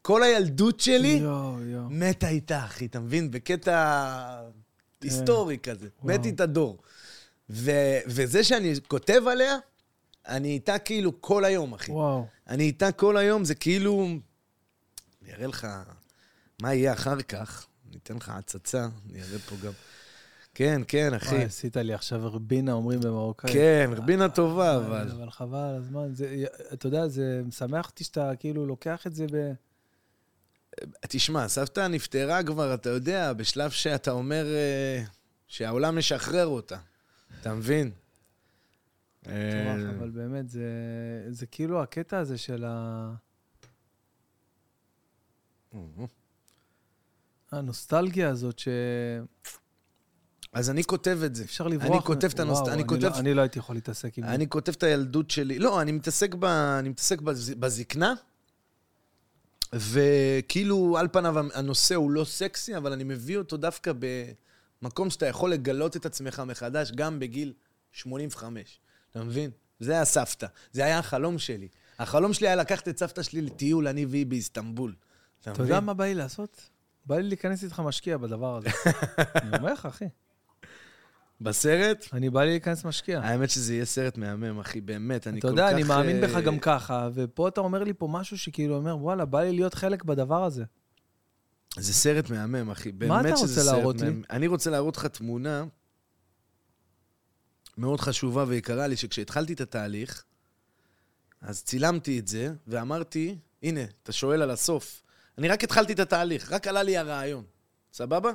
כל 0.03 0.23
הילדות 0.23 0.81
שלי, 0.81 1.09
יואו, 1.09 1.63
יואו. 1.63 1.91
מתה 1.91 2.29
איתה, 2.29 2.65
אחי, 2.65 2.87
אתה 2.87 3.01
מבין? 3.01 3.31
בקטע 3.31 4.43
היסטורי 5.03 5.59
כזה. 5.59 5.89
מת 6.03 6.25
איתה 6.25 6.47
דור. 6.47 6.79
ו- 7.51 7.99
וזה 8.07 8.45
שאני 8.45 8.75
כותב 8.89 9.23
עליה, 9.31 9.57
אני 10.29 10.49
איתה 10.49 10.79
כאילו 10.79 11.21
כל 11.21 11.45
היום, 11.45 11.73
אחי. 11.75 11.93
וואו. 11.93 12.27
אני 12.49 12.65
איתה 12.65 12.93
כל 12.93 13.17
היום, 13.17 13.45
זה 13.45 13.55
כאילו... 13.55 14.09
אני 15.23 15.33
אראה 15.33 15.47
לך 15.47 15.67
מה 16.63 16.75
יהיה 16.75 16.93
אחר 16.93 17.23
כך. 17.23 17.67
אני 17.89 17.97
אתן 18.03 18.17
לך 18.17 18.29
הצצה, 18.29 18.89
אני 19.11 19.23
אראה 19.23 19.39
פה 19.39 19.57
גם... 19.67 19.73
כן, 20.55 20.83
כן, 20.89 21.15
אחי. 21.15 21.35
וואי, 21.35 21.45
עשית 21.45 21.77
לי 21.77 21.95
עכשיו 21.95 22.33
רבינה, 22.35 22.73
אומרים 22.73 23.01
במרוקאית. 23.01 23.53
כן, 23.53 23.91
רבינה 23.97 24.29
טובה, 24.29 24.77
אבל... 24.77 25.11
אבל 25.11 25.31
חבל 25.31 25.75
הזמן. 25.79 26.15
זה- 26.15 26.45
אתה 26.73 26.87
יודע, 26.87 27.09
זה 27.09 27.43
משמח 27.45 27.87
אותי 27.87 28.05
שאתה 28.05 28.33
כאילו 28.39 28.67
לוקח 28.67 29.07
את 29.07 29.15
זה 29.15 29.27
ב... 29.33 29.53
תשמע, 31.09 31.49
סבתא 31.49 31.89
נפטרה 31.89 32.43
כבר, 32.43 32.75
אתה 32.75 32.89
יודע, 32.89 33.33
בשלב 33.33 33.71
שאתה 33.71 34.11
אומר 34.11 34.47
אה, 34.47 35.05
שהעולם 35.47 35.99
משחרר 35.99 36.47
אותה. 36.47 36.77
אתה 37.41 37.55
מבין? 37.55 37.91
אה, 39.27 39.73
אבל 39.99 40.11
באמת, 40.11 40.49
זה- 40.51 40.61
זה 41.31 41.47
כאילו 41.47 41.83
הקטע 41.83 42.19
הזה 42.19 42.39
של 42.39 42.65
ה... 42.69 43.13
הנוסטלגיה 47.53 48.29
הזאת 48.29 48.59
שאי 48.59 48.73
אז 50.53 50.71
אני 50.71 50.85
כותב 50.85 51.19
את 51.27 51.35
זה. 51.35 51.45
אפשר 51.45 51.69
לברוח. 51.69 51.97
אני 51.97 52.05
כותב 52.05 52.29
את 52.35 52.41
הנוסט... 52.41 52.69
אני 52.69 52.83
לא- 52.83 52.89
כותב... 52.89 53.05
אני 53.05 53.35
לא 53.35 53.41
הייתי 53.41 53.59
יכול 53.59 53.77
להתעסק 53.77 54.19
עם 54.19 54.25
זה. 54.27 54.35
אני 54.35 54.49
כותב 54.49 54.73
את 54.73 54.83
הילדות 54.83 55.31
שלי. 55.31 55.59
לא, 55.59 55.83
אני 55.83 55.93
מתעסק, 55.93 56.35
ב... 56.35 56.45
אני 56.45 56.89
מתעסק 56.89 57.21
בז... 57.21 57.51
בזקנה, 57.51 58.15
וכאילו, 59.73 60.99
על 60.99 61.09
פניו 61.13 61.35
הנושא 61.55 61.95
הוא 61.95 62.11
לא 62.11 62.25
סקסי, 62.25 62.77
אבל 62.77 62.93
אני 62.93 63.05
מביא 63.05 63.39
אותו 63.39 63.57
דווקא 63.57 63.93
במקום 64.83 65.11
שאתה 65.11 65.27
יכול 65.27 65.53
לגלות 65.53 65.97
את 65.97 66.07
עצמך 66.07 66.43
מחדש, 66.47 66.93
גם 66.93 67.19
בגיל 67.19 67.53
85. 67.93 68.81
אתה 69.11 69.25
מבין? 69.25 69.51
זה 69.81 70.01
הסבתא. 70.01 70.47
זה 70.73 70.85
היה 70.85 70.99
החלום 70.99 71.39
שלי. 71.39 71.69
החלום 71.99 72.33
שלי 72.33 72.47
היה 72.47 72.57
לקחת 72.57 72.89
את 72.89 72.99
סבתא 72.99 73.23
שלי 73.23 73.43
לטיול, 73.43 73.89
אני 73.89 74.07
והיא 74.07 74.27
באיסטנבול. 74.27 74.95
אתה 75.43 75.53
אתה? 75.53 75.63
יודע 75.63 75.81
מה 75.81 75.95
בא 75.95 76.05
לי 76.05 76.15
לעשות? 76.15 76.71
בא 77.07 77.17
לי 77.17 77.23
להיכנס 77.23 77.65
איתך 77.65 77.81
משקיע 77.81 78.17
בדבר 78.17 78.57
הזה. 78.57 78.69
אני 79.43 79.57
אומר 79.59 79.73
לך, 79.73 79.87
אחי. 79.87 80.05
בסרט? 81.41 82.09
אני 82.13 82.31
בא 82.31 82.43
לי 82.43 82.51
להיכנס 82.51 82.85
משקיע. 82.85 83.21
האמת 83.21 83.51
שזה 83.51 83.75
יהיה 83.75 83.85
סרט 83.85 84.19
מהמם, 84.19 84.61
אחי, 84.61 84.81
באמת, 84.81 85.27
אני 85.27 85.39
אתה 85.39 85.49
כל 85.49 85.55
כך... 85.55 85.61
יודע, 85.61 85.71
אני 85.71 85.83
מאמין 85.83 86.21
בך 86.21 86.35
אה, 86.35 86.41
גם 86.41 86.59
ככה, 86.59 87.09
ופה 87.15 87.49
אתה 87.49 87.61
אומר 87.61 87.85
לי 87.85 87.93
פה 87.95 88.09
משהו 88.11 88.39
שכאילו 88.39 88.77
אומר, 88.77 88.97
וואלה, 88.99 89.25
בא 89.25 89.41
לי 89.41 89.53
להיות 89.53 89.75
חלק 89.75 90.05
בדבר 90.05 90.45
הזה. 90.45 90.65
זה 91.77 91.95
סרט 91.95 92.31
מהמם, 92.31 92.71
אחי. 92.71 92.93
באמת 92.93 93.11
מה 93.11 93.21
אתה 93.21 93.37
שזה 93.37 93.41
רוצה 93.47 93.61
סרט 93.61 93.75
להראות 93.75 94.01
לי? 94.01 94.07
מהמם. 94.07 94.23
אני 94.31 94.47
רוצה 94.47 94.71
להראות 94.71 94.97
לך 94.97 95.07
תמונה 95.07 95.65
מאוד 97.79 98.01
חשובה 98.01 98.45
ויקרה 98.49 98.87
לי, 98.87 98.97
שכשהתחלתי 98.97 99.53
את 99.53 99.61
התהליך, 99.61 100.25
אז 101.41 101.65
צילמתי 101.65 102.19
את 102.19 102.29
זה, 102.29 102.53
ואמרתי, 102.67 103.39
הנה, 103.63 103.81
אתה 104.03 104.13
שואל 104.13 104.43
על 104.43 104.51
הסוף. 104.51 105.02
אני 105.39 105.49
רק 105.49 105.65
התחלתי 105.65 105.93
את 105.93 105.99
התהליך, 105.99 106.53
רק 106.53 106.67
עלה 106.67 106.83
לי 106.83 106.97
הרעיון. 106.97 107.45
סבבה? 107.93 108.33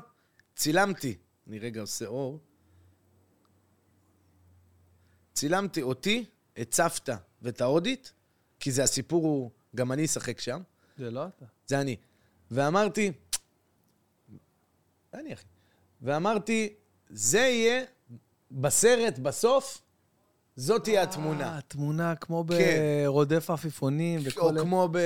צילמתי. 0.55 1.17
אני 1.47 1.59
רגע 1.59 1.81
עושה 1.81 2.05
אור. 2.05 2.39
צילמתי 5.33 5.81
אותי, 5.81 6.25
את 6.61 6.73
סבתא 6.73 7.15
ואת 7.41 7.61
ההודית, 7.61 8.13
כי 8.59 8.71
זה 8.71 8.83
הסיפור 8.83 9.23
הוא, 9.23 9.51
גם 9.75 9.91
אני 9.91 10.05
אשחק 10.05 10.39
שם. 10.39 10.61
זה 10.97 11.11
לא 11.11 11.27
אתה. 11.27 11.45
זה 11.67 11.81
אני. 11.81 11.95
ואמרתי, 12.51 13.11
אני 15.13 15.33
אחי. 15.33 15.45
ואמרתי, 16.01 16.73
זה 17.09 17.39
יהיה 17.39 17.83
בסרט, 18.51 19.19
בסוף, 19.19 19.81
זאת 20.55 20.83
תהיה 20.83 21.03
התמונה. 21.03 21.55
אה, 21.55 21.61
תמונה 21.61 22.15
כמו 22.15 22.45
כן. 22.47 22.79
ברודף 23.05 23.49
עפיפונים 23.49 24.19
וכל... 24.23 24.57
או. 24.57 24.63
כמו 24.63 24.89
ב... 24.91 24.99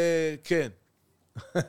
כן. 0.43 0.69
עד 1.35 1.61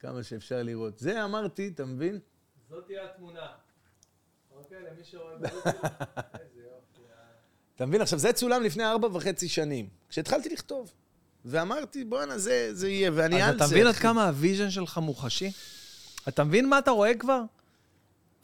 כמה 0.00 0.22
שאפשר 0.22 0.62
לראות. 0.62 0.98
זה 0.98 1.24
אמרתי, 1.24 1.68
אתה 1.74 1.84
מבין? 1.84 2.18
זאת 2.70 2.84
תהיה 2.86 3.04
התמונה. 3.04 3.46
אוקיי, 4.56 4.78
למי 4.82 5.04
שרואה 5.04 5.34
אתה 7.76 7.86
מבין? 7.86 8.00
עכשיו, 8.00 8.18
זה 8.18 8.32
צולם 8.32 8.62
לפני 8.62 8.84
ארבע 8.86 9.08
וחצי 9.12 9.48
שנים, 9.48 9.88
כשהתחלתי 10.08 10.48
לכתוב. 10.48 10.92
ואמרתי, 11.44 12.04
בואנה, 12.04 12.38
זה, 12.38 12.68
זה 12.74 12.88
יהיה, 12.88 13.10
ואני 13.14 13.42
על 13.42 13.50
אז 13.50 13.58
זה, 13.58 13.64
אתה 13.64 13.74
מבין 13.74 13.86
עד. 13.86 13.94
כמה 13.94 14.26
ה 14.26 14.32
vision 14.32 14.70
שלך 14.70 14.98
מוחשי? 14.98 15.52
אתה 16.28 16.44
מבין 16.44 16.68
מה 16.68 16.78
אתה 16.78 16.90
רואה 16.90 17.14
כבר? 17.14 17.42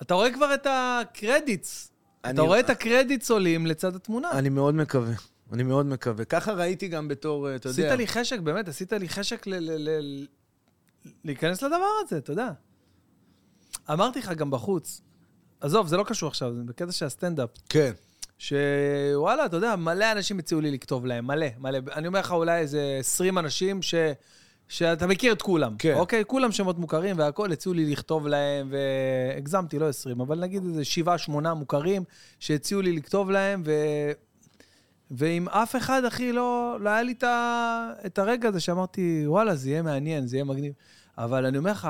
אתה 0.02 0.14
רואה 0.14 0.32
כבר 0.34 0.54
את 0.54 0.66
ה 0.70 0.84
credits. 0.84 1.92
אני- 2.24 2.32
אתה 2.34 2.42
רואה 2.42 2.60
את 2.60 2.70
ה 2.70 2.78
credits 2.78 3.30
עולים 3.30 3.66
לצד 3.66 3.94
התמונה. 3.96 4.30
אני 4.30 4.48
מאוד 4.48 4.74
מקווה. 4.74 5.14
אני 5.52 5.62
מאוד 5.62 5.86
מקווה. 5.86 6.24
ככה 6.24 6.52
ראיתי 6.52 6.88
גם 6.88 7.08
בתור, 7.08 7.48
אה, 7.50 7.56
אתה 7.56 7.68
יודע... 7.68 7.86
עשית 7.86 7.98
לי 7.98 8.06
חשק, 8.06 8.38
באמת, 8.38 8.68
עשית 8.68 8.92
לי 8.92 9.08
חשק 9.08 9.46
ל- 9.46 9.54
ל- 9.54 9.88
ל- 9.88 10.26
להיכנס 11.24 11.62
לדבר 11.62 11.86
הזה, 12.04 12.18
אתה 12.18 12.32
יודע. 12.32 12.50
אמרתי 13.90 14.18
לך 14.18 14.28
גם 14.32 14.50
בחוץ, 14.50 15.02
עזוב, 15.60 15.86
זה 15.86 15.96
לא 15.96 16.04
קשור 16.04 16.28
עכשיו, 16.28 16.54
זה 16.54 16.62
בקטע 16.64 16.92
של 16.92 17.06
הסטנדאפ, 17.06 17.50
כן. 17.68 17.92
שוואלה, 18.38 19.46
אתה 19.46 19.56
יודע, 19.56 19.76
מלא 19.76 20.12
אנשים 20.12 20.38
הציעו 20.38 20.60
לי 20.60 20.70
לכתוב 20.70 21.06
להם, 21.06 21.26
מלא, 21.26 21.46
מלא. 21.58 21.78
אני 21.94 22.06
אומר 22.06 22.20
לך 22.20 22.32
אולי 22.32 22.58
איזה 22.58 22.96
20 23.00 23.38
אנשים 23.38 23.82
ש... 23.82 23.94
שאתה 24.68 25.06
מכיר 25.06 25.32
את 25.32 25.42
כולם. 25.42 25.74
כן. 25.78 25.94
אוקיי? 25.94 26.24
כולם 26.26 26.52
שמות 26.52 26.78
מוכרים 26.78 27.18
והכול, 27.18 27.52
הציעו 27.52 27.74
לי 27.74 27.92
לכתוב 27.92 28.26
להם, 28.26 28.72
והגזמתי, 28.72 29.78
לא 29.78 29.88
20, 29.88 30.20
אבל 30.20 30.40
נגיד 30.40 30.62
איזה 30.64 30.82
7-8 31.28 31.54
מוכרים 31.54 32.04
שהציעו 32.38 32.80
לי 32.80 32.92
לכתוב 32.92 33.30
להם, 33.30 33.62
ו... 33.66 33.72
ועם 35.12 35.48
אף 35.48 35.76
אחד, 35.76 36.04
אחי, 36.04 36.32
לא, 36.32 36.76
לא 36.80 36.90
היה 36.90 37.02
לי 37.02 37.12
את, 37.12 37.22
ה... 37.22 37.90
את 38.06 38.18
הרגע 38.18 38.48
הזה 38.48 38.60
שאמרתי, 38.60 39.24
וואלה, 39.26 39.54
זה 39.54 39.70
יהיה 39.70 39.82
מעניין, 39.82 40.26
זה 40.26 40.36
יהיה 40.36 40.44
מגניב. 40.44 40.72
אבל 41.18 41.46
אני 41.46 41.58
אומר 41.58 41.70
לך, 41.70 41.88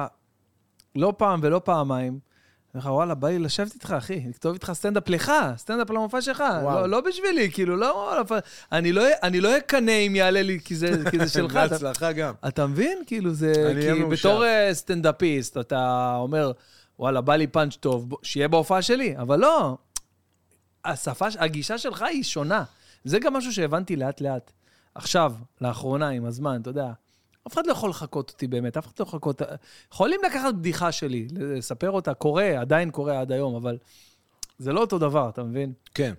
לא 0.96 1.14
פעם 1.16 1.40
ולא 1.42 1.60
פעמיים, 1.64 2.12
אני 2.12 2.80
אומר 2.80 2.90
לך, 2.90 2.96
וואלה, 2.96 3.14
בא 3.14 3.28
לי 3.28 3.38
לשבת 3.38 3.74
איתך, 3.74 3.94
אחי, 3.98 4.22
לכתוב 4.28 4.52
איתך 4.52 4.72
סטנדאפ 4.72 5.08
לך, 5.08 5.32
סטנדאפ 5.56 5.90
למופע 5.90 6.20
שלך. 6.20 6.44
לא, 6.62 6.88
לא 6.88 7.00
בשבילי, 7.00 7.50
כאילו, 7.50 7.76
לא... 7.76 8.14
לא- 8.30 8.36
אני 8.72 8.92
לא 8.92 9.02
אני 9.22 9.40
לא 9.40 9.58
אקנא 9.58 10.06
אם 10.06 10.16
יעלה 10.16 10.42
לי, 10.42 10.60
כי 10.64 10.76
זה, 10.76 10.90
כי 11.10 11.18
זה 11.18 11.28
שלך. 11.28 11.54
בהצלחה 11.70 12.12
גם. 12.12 12.34
אתה 12.48 12.66
מבין? 12.66 13.02
כאילו 13.06 13.34
זה... 13.34 13.52
כי 13.82 13.92
מאושר. 13.92 14.28
בתור 14.28 14.44
אה, 14.44 14.74
סטנדאפיסט, 14.74 15.56
אתה 15.58 16.14
אומר, 16.18 16.52
וואלה, 16.98 17.20
בא 17.20 17.36
לי 17.36 17.46
פאנץ' 17.46 17.76
טוב, 17.76 18.08
שיהיה 18.22 18.48
בהופעה 18.48 18.82
שלי, 18.82 19.18
אבל 19.18 19.38
לא. 19.38 19.76
השפה, 20.84 21.26
הגישה 21.38 21.78
שלך 21.78 22.02
היא 22.02 22.22
שונה. 22.22 22.64
זה 23.04 23.18
גם 23.18 23.32
משהו 23.34 23.52
שהבנתי 23.52 23.96
לאט-לאט. 23.96 24.52
עכשיו, 24.94 25.32
לאחרונה, 25.60 26.08
עם 26.08 26.24
הזמן, 26.24 26.60
אתה 26.60 26.70
יודע, 26.70 26.92
אף 27.46 27.52
אחד 27.54 27.66
לא 27.66 27.72
יכול 27.72 27.90
לחקות 27.90 28.30
אותי 28.30 28.46
באמת, 28.46 28.76
אף 28.76 28.86
אחד 28.86 28.94
לא 29.00 29.02
יכול 29.02 29.16
לחקות... 29.16 29.42
יכולים 29.92 30.20
לקחת 30.26 30.54
בדיחה 30.54 30.92
שלי, 30.92 31.28
לספר 31.32 31.90
אותה, 31.90 32.14
קורה, 32.14 32.60
עדיין 32.60 32.90
קורה 32.90 33.20
עד 33.20 33.32
היום, 33.32 33.54
אבל 33.54 33.78
זה 34.58 34.72
לא 34.72 34.80
אותו 34.80 34.98
דבר, 34.98 35.28
אתה 35.28 35.42
מבין? 35.42 35.72
כן. 35.94 36.14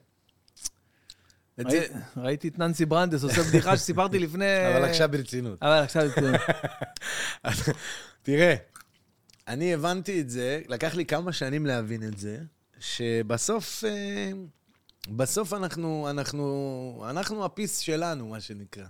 את 1.61 1.69
זה... 1.69 1.79
ראי- 1.79 1.87
ראיתי 2.17 2.47
את 2.47 2.59
ננסי 2.59 2.85
ברנדס 2.85 3.23
עושה 3.23 3.43
בדיחה 3.43 3.77
שסיפרתי 3.77 4.19
לפני... 4.19 4.45
אבל 4.75 4.85
עכשיו 4.85 5.09
ברצינות. 5.11 5.63
אבל 5.63 5.71
עכשיו... 5.83 6.09
ברצינות. 6.09 6.41
תראה, 8.23 8.55
אני 9.47 9.73
הבנתי 9.73 10.21
את 10.21 10.29
זה, 10.29 10.61
לקח 10.67 10.95
לי 10.95 11.05
כמה 11.05 11.33
שנים 11.33 11.65
להבין 11.65 12.03
את 12.03 12.17
זה, 12.17 12.37
שבסוף, 12.79 13.83
אה, 13.83 14.31
בסוף 15.09 15.53
אנחנו, 15.53 16.07
אנחנו, 16.09 17.05
אנחנו 17.09 17.45
הפיס 17.45 17.77
שלנו, 17.79 18.27
מה 18.27 18.41
שנקרא. 18.41 18.85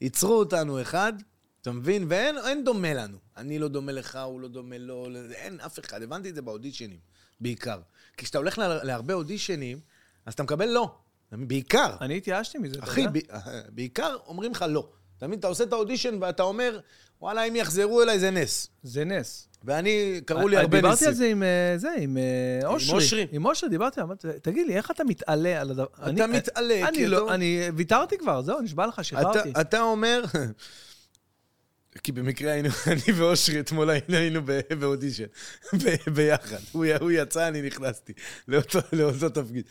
ייצרו 0.00 0.34
אותנו 0.38 0.82
אחד, 0.82 1.12
אתה 1.60 1.72
מבין? 1.72 2.06
ואין 2.08 2.36
אין 2.46 2.64
דומה 2.64 2.94
לנו. 2.94 3.18
אני 3.36 3.58
לא 3.58 3.68
דומה 3.68 3.92
לך, 3.92 4.18
הוא 4.24 4.40
לא 4.40 4.48
דומה 4.48 4.78
לו, 4.78 5.06
אין 5.32 5.60
אף 5.60 5.78
אחד. 5.78 6.02
הבנתי 6.02 6.30
את 6.30 6.34
זה 6.34 6.42
באודישנים, 6.42 6.98
בעיקר. 7.40 7.80
כי 8.16 8.24
כשאתה 8.24 8.38
הולך 8.38 8.58
לה, 8.58 8.84
להרבה 8.84 9.14
אודישנים, 9.14 9.80
אז 10.26 10.34
אתה 10.34 10.42
מקבל 10.42 10.68
לא. 10.68 10.98
בעיקר. 11.32 11.96
אני 12.00 12.16
התייאשתי 12.16 12.58
מזה, 12.58 12.78
אתה 12.78 12.84
אחי, 12.84 13.00
יודע? 13.00 13.20
ב- 13.20 13.68
בעיקר 13.74 14.16
אומרים 14.26 14.52
לך 14.52 14.64
לא. 14.68 14.88
אתה 15.18 15.26
מבין? 15.26 15.38
אתה 15.38 15.46
עושה 15.46 15.64
את 15.64 15.72
האודישן 15.72 16.18
ואתה 16.20 16.42
אומר, 16.42 16.80
וואלה, 17.20 17.44
אם 17.44 17.56
יחזרו 17.56 18.02
אליי 18.02 18.18
זה 18.18 18.30
נס. 18.30 18.68
זה 18.82 19.04
נס. 19.04 19.48
ואני, 19.64 20.20
קראו 20.24 20.48
לי 20.48 20.56
הרבה 20.56 20.76
דיברתי 20.76 20.94
ניסים. 20.94 21.08
על 21.08 21.14
זה 21.14 21.26
עם 21.30 21.42
אה, 21.42 21.74
זה, 21.76 21.88
עם 21.98 22.16
אה, 22.18 22.68
אושרי. 22.68 22.94
אושרי. 22.96 23.26
עם 23.32 23.44
אושרי 23.46 23.68
דיברתי, 23.70 24.00
אמרתי, 24.00 24.28
תגיד 24.42 24.66
לי, 24.66 24.76
איך 24.76 24.90
אתה 24.90 25.04
מתעלה 25.04 25.60
על 25.60 25.70
הדבר... 25.70 25.86
אני- 26.02 26.26
מתעלה, 26.26 26.86
כי 26.94 27.06
אתה- 27.06 27.34
אני 27.34 27.60
ויתרתי 27.76 28.18
כבר, 28.18 28.42
זהו, 28.42 28.60
נשבע 28.60 28.86
לך, 28.86 29.04
שחררתי. 29.04 29.50
אתה, 29.50 29.60
אתה 29.60 29.80
אומר... 29.80 30.24
כי 32.02 32.12
במקרה 32.12 32.52
היינו, 32.52 32.68
אני 32.92 33.12
ואושרי 33.18 33.60
אתמול 33.60 33.90
היינו, 34.08 34.40
באודישן, 34.78 35.24
ביחד. 36.14 36.56
הוא, 36.72 36.84
יצא, 37.10 37.48
אני 37.48 37.62
נכנסתי 37.62 38.12
לאותו, 38.48 39.28
תפקיד. 39.34 39.64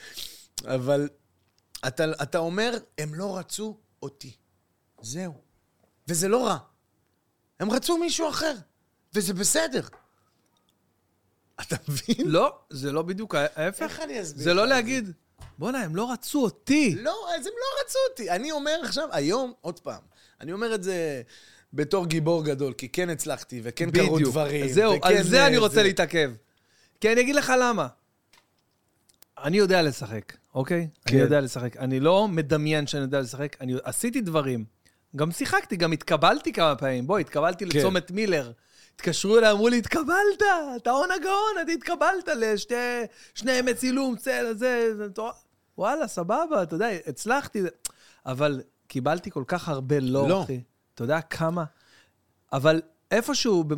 אבל 0.65 1.09
אתה, 1.87 2.05
אתה 2.23 2.37
אומר, 2.37 2.73
הם 2.97 3.13
לא 3.13 3.37
רצו 3.37 3.77
אותי. 4.03 4.31
זהו. 5.01 5.41
וזה 6.07 6.27
לא 6.27 6.47
רע. 6.47 6.57
הם 7.59 7.71
רצו 7.71 7.97
מישהו 7.97 8.29
אחר, 8.29 8.53
וזה 9.13 9.33
בסדר. 9.33 9.87
אתה 11.61 11.75
מבין? 11.87 12.27
לא, 12.31 12.59
זה 12.69 12.91
לא 12.91 13.01
בדיוק 13.01 13.35
ההפך. 13.35 13.81
איך 13.81 13.99
אני 13.99 14.21
אסביר 14.21 14.43
זה 14.43 14.53
לא 14.53 14.61
זה? 14.61 14.69
להגיד, 14.69 15.11
בואנה, 15.57 15.83
הם 15.83 15.95
לא 15.95 16.11
רצו 16.11 16.43
אותי. 16.43 16.95
לא, 16.95 17.27
אז 17.35 17.47
הם 17.47 17.53
לא 17.57 17.83
רצו 17.85 17.99
אותי. 18.09 18.31
אני 18.31 18.51
אומר 18.51 18.79
עכשיו, 18.83 19.09
היום, 19.11 19.53
עוד 19.61 19.79
פעם, 19.79 20.01
אני 20.41 20.53
אומר 20.53 20.75
את 20.75 20.83
זה 20.83 21.21
בתור 21.73 22.05
גיבור 22.05 22.43
גדול, 22.43 22.73
כי 22.73 22.89
כן 22.89 23.09
הצלחתי, 23.09 23.61
וכן 23.63 23.91
קרו 23.91 24.19
דברים. 24.19 24.67
זהו, 24.67 24.97
וכן, 24.97 25.07
על 25.07 25.23
זה 25.23 25.47
אני 25.47 25.57
רוצה 25.57 25.83
להתעכב. 25.83 26.31
כי 27.01 27.11
אני 27.11 27.21
אגיד 27.21 27.35
לך 27.35 27.53
למה. 27.61 27.87
אני 29.43 29.57
יודע 29.57 29.81
לשחק, 29.81 30.37
אוקיי? 30.55 30.87
כן. 31.05 31.13
אני 31.15 31.23
יודע 31.23 31.41
לשחק. 31.41 31.77
אני 31.77 31.99
לא 31.99 32.27
מדמיין 32.27 32.87
שאני 32.87 33.03
יודע 33.03 33.21
לשחק, 33.21 33.57
אני 33.61 33.73
עשיתי 33.83 34.21
דברים. 34.21 34.65
גם 35.17 35.31
שיחקתי, 35.31 35.75
גם 35.75 35.91
התקבלתי 35.91 36.53
כמה 36.53 36.75
פעמים. 36.75 37.07
בואי, 37.07 37.21
התקבלתי 37.21 37.65
כן. 37.65 37.79
לצומת 37.79 38.11
מילר. 38.11 38.51
התקשרו 38.95 39.37
אליי, 39.37 39.51
אמרו 39.51 39.69
לי, 39.69 39.77
התקבלת, 39.77 40.43
אתה 40.75 40.91
הון 40.91 41.11
הגאון, 41.11 41.55
אתה 41.61 41.71
התקבלת 41.71 42.27
לשתי 42.37 42.75
שני 43.33 43.51
ימי 43.51 43.73
צילום, 43.73 44.15
צל, 44.15 44.45
זה, 44.53 44.93
זה, 44.97 45.07
מטורף." 45.07 45.35
וואלה, 45.77 46.07
סבבה, 46.07 46.63
אתה 46.63 46.75
יודע, 46.75 46.87
הצלחתי. 47.07 47.61
אבל 48.25 48.61
קיבלתי 48.87 49.31
כל 49.31 49.43
כך 49.47 49.69
הרבה 49.69 49.99
לא, 49.99 50.29
לא. 50.29 50.43
אחי. 50.43 50.61
אתה 50.93 51.03
יודע 51.03 51.21
כמה? 51.21 51.63
אבל 52.53 52.81
איפשהו, 53.11 53.63
ב, 53.63 53.73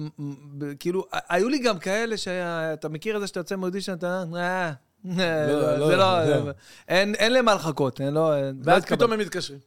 ב, 0.58 0.74
כאילו, 0.80 1.06
היו 1.30 1.50
לי 1.50 1.60
גם 1.60 1.80
כאלה 1.80 2.18
שאתה 2.18 2.90
מכיר 2.90 3.16
את 3.16 3.22
זה 3.22 3.28
שאתה 3.28 3.40
יוצא 3.40 3.56
מאודישן, 3.56 3.94
אתה... 3.94 4.24
אה, 4.36 4.72
לא, 5.48 5.78
לא, 5.78 5.88
זה 5.88 5.96
לא, 5.96 6.26
לא. 6.26 6.52
אין, 6.88 7.34
להם 7.34 7.46
מה 7.46 7.56
לחכות, 7.56 8.02
אין, 8.02 8.14
לא, 8.14 8.42
לא 8.42 8.48
ואז. 8.64 8.86
פתאום 8.86 9.14
הם 9.14 9.20
מתקשרים. 9.20 9.60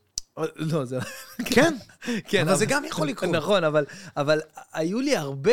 לא, 0.56 0.84
זה... 0.84 0.98
כן, 1.44 1.74
כן, 2.28 2.48
אבל 2.48 2.56
זה 2.56 2.66
גם 2.66 2.84
יכול 2.84 3.08
לקרות. 3.08 3.30
נכון, 3.30 3.64
אבל, 3.64 3.84
אבל 4.16 4.40
היו 4.72 5.00
לי 5.00 5.16
הרבה 5.16 5.52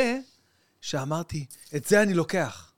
שאמרתי, 0.81 1.45
את 1.75 1.85
זה 1.85 2.01
אני 2.01 2.13
לוקח. 2.13 2.71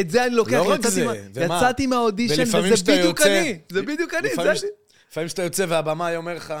את 0.00 0.10
זה 0.10 0.24
אני 0.24 0.34
לוקח. 0.34 0.52
לא 0.52 0.72
רק 0.72 0.86
זה, 0.86 1.04
מה- 1.04 1.12
ומה? 1.34 1.56
יצאתי 1.56 1.86
מהאודישן, 1.86 2.42
וזה 2.42 2.82
בדיוק 2.84 3.20
יוצא- 3.20 3.40
אני. 3.40 3.58
זה 3.72 3.82
בדיוק 3.82 4.14
אני. 4.14 4.28
לפעמים 4.28 4.54
זה 4.54 4.60
ש- 4.60 4.64
לפעמים 5.10 5.28
שאתה 5.28 5.42
יוצא 5.42 5.64
והבמאי 5.68 6.16
אומר 6.16 6.34
לך, 6.34 6.54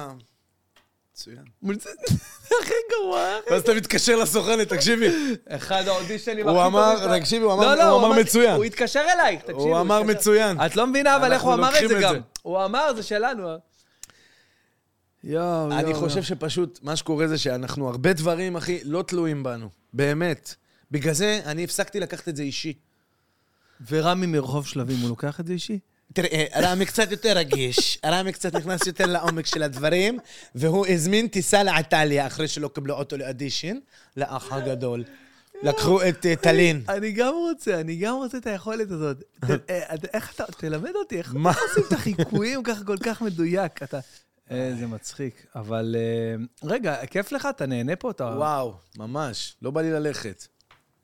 מצוין. 1.12 1.44
אני. 1.64 1.74
זה 2.48 2.54
הכי 2.62 2.74
גרוע. 2.90 3.24
ואז 3.50 3.62
אתה 3.62 3.74
מתקשר 3.74 4.16
לסוכנת, 4.16 4.68
תקשיבי, 4.68 5.08
אחד 5.48 5.88
האודישנים 5.88 6.48
הוא 6.48 6.58
הכי 6.58 6.66
אמר- 6.66 7.00
טובים. 7.04 7.20
תקשיבי, 7.20 7.44
הוא 7.44 7.52
לא, 7.52 7.54
אמר- 7.54 7.74
לא, 7.74 7.82
הוא 7.82 8.06
אמר 8.06 8.20
מצוין. 8.20 8.54
הוא 8.56 8.64
התקשר 8.64 9.00
אלייך, 9.14 9.40
תקשיבי. 9.40 9.60
הוא 9.62 9.80
אמר 9.80 10.02
מצוין. 10.02 10.56
את 10.66 10.76
לא 10.76 10.86
מבינה, 10.86 11.16
אבל 11.16 11.32
איך 11.32 11.42
הוא 11.42 11.54
אמר 11.54 11.70
את 11.84 11.88
זה 11.88 11.98
גם. 12.02 12.16
הוא 12.42 12.64
אמר, 12.64 12.92
זה 12.96 13.02
שלנו. 13.02 13.67
יואו, 15.24 15.72
אני 15.72 15.90
יואו, 15.90 16.00
חושב 16.00 16.16
יואו. 16.16 16.26
שפשוט, 16.26 16.78
מה 16.82 16.96
שקורה 16.96 17.28
זה 17.28 17.38
שאנחנו, 17.38 17.88
הרבה 17.88 18.12
דברים, 18.12 18.56
אחי, 18.56 18.78
לא 18.84 19.02
תלויים 19.02 19.42
בנו. 19.42 19.68
באמת. 19.92 20.54
בגלל 20.90 21.12
זה 21.14 21.40
אני 21.46 21.64
הפסקתי 21.64 22.00
לקחת 22.00 22.28
את 22.28 22.36
זה 22.36 22.42
אישי. 22.42 22.72
ורמי 23.90 24.26
מרחוב 24.26 24.66
שלבים, 24.66 24.96
הוא 25.00 25.08
לוקח 25.08 25.40
את 25.40 25.46
זה 25.46 25.52
אישי? 25.52 25.78
תראה, 26.12 26.44
רמי 26.56 26.86
קצת 26.86 27.10
יותר 27.10 27.32
רגיש, 27.36 27.98
רמי 28.06 28.32
קצת 28.32 28.54
נכנס 28.54 28.86
יותר 28.86 29.06
לעומק 29.06 29.46
של 29.46 29.62
הדברים, 29.62 30.18
והוא 30.54 30.86
הזמין 30.86 31.28
טיסה 31.28 31.62
לאיטליה 31.62 32.26
אחרי 32.26 32.48
שלא 32.48 32.68
קיבלו 32.74 32.94
אותו 32.94 33.16
לאדישן, 33.16 33.76
לאח 34.16 34.52
הגדול. 34.52 35.04
לקחו 35.62 36.02
את 36.08 36.26
אה, 36.26 36.36
טלין. 36.36 36.82
אני 36.88 37.12
גם 37.12 37.34
רוצה, 37.34 37.80
אני 37.80 37.96
גם 37.96 38.14
רוצה 38.14 38.38
את 38.38 38.46
היכולת 38.46 38.90
הזאת. 38.90 39.22
אה, 39.70 39.94
את- 39.94 40.04
איך 40.14 40.32
אתה, 40.34 40.44
תלמד 40.58 40.90
אותי? 40.94 41.18
איך 41.18 41.34
עושים 41.34 41.82
את 41.88 41.92
החיקויים 41.92 42.62
ככה 42.62 42.84
כל 42.84 42.96
כך 42.96 43.22
מדויק? 43.22 43.82
אתה... 43.82 43.98
אה, 44.50 44.72
זה 44.78 44.86
מצחיק. 44.86 45.46
אבל 45.54 45.96
אה, 45.98 46.68
רגע, 46.68 47.06
כיף 47.06 47.32
לך? 47.32 47.48
אתה 47.50 47.66
נהנה 47.66 47.96
פה? 47.96 48.10
אתה... 48.10 48.24
וואו, 48.24 48.74
ממש, 48.98 49.56
לא 49.62 49.70
בא 49.70 49.80
לי 49.80 49.90
ללכת. 49.90 50.46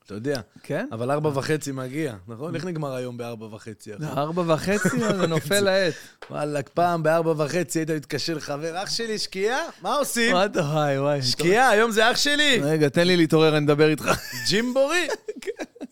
אתה 0.07 0.15
יודע, 0.15 0.41
כן? 0.63 0.89
אבל 0.93 1.11
ארבע 1.11 1.31
וחצי 1.35 1.73
מגיע, 1.73 2.15
נכון? 2.29 2.55
איך 2.55 2.65
נגמר 2.65 2.95
היום 2.95 3.17
בארבע 3.17 3.47
וחצי? 3.47 3.91
ארבע 4.03 4.55
וחצי, 4.55 4.99
זה 4.99 5.27
נופל 5.37 5.61
לעט. 5.61 5.95
וואלכ, 6.31 6.69
פעם 6.69 7.03
בארבע 7.03 7.45
וחצי 7.45 7.79
היית 7.79 7.91
מתקשר 7.91 8.35
לחבר, 8.35 8.83
אח 8.83 8.91
שלי, 8.91 9.19
שקיעה? 9.19 9.61
מה 9.83 9.95
עושים? 9.95 10.33
מה 10.33 10.45
אתה, 10.45 10.61
וואי, 10.61 10.99
וואי. 10.99 11.23
שקיעה, 11.23 11.71
היום 11.71 11.91
זה 11.91 12.11
אח 12.11 12.17
שלי. 12.17 12.61
רגע, 12.63 12.89
תן 12.89 13.07
לי 13.07 13.17
להתעורר, 13.17 13.57
אני 13.57 13.67
אדבר 13.67 13.89
איתך. 13.89 14.11
ג'ימבורי? 14.49 15.09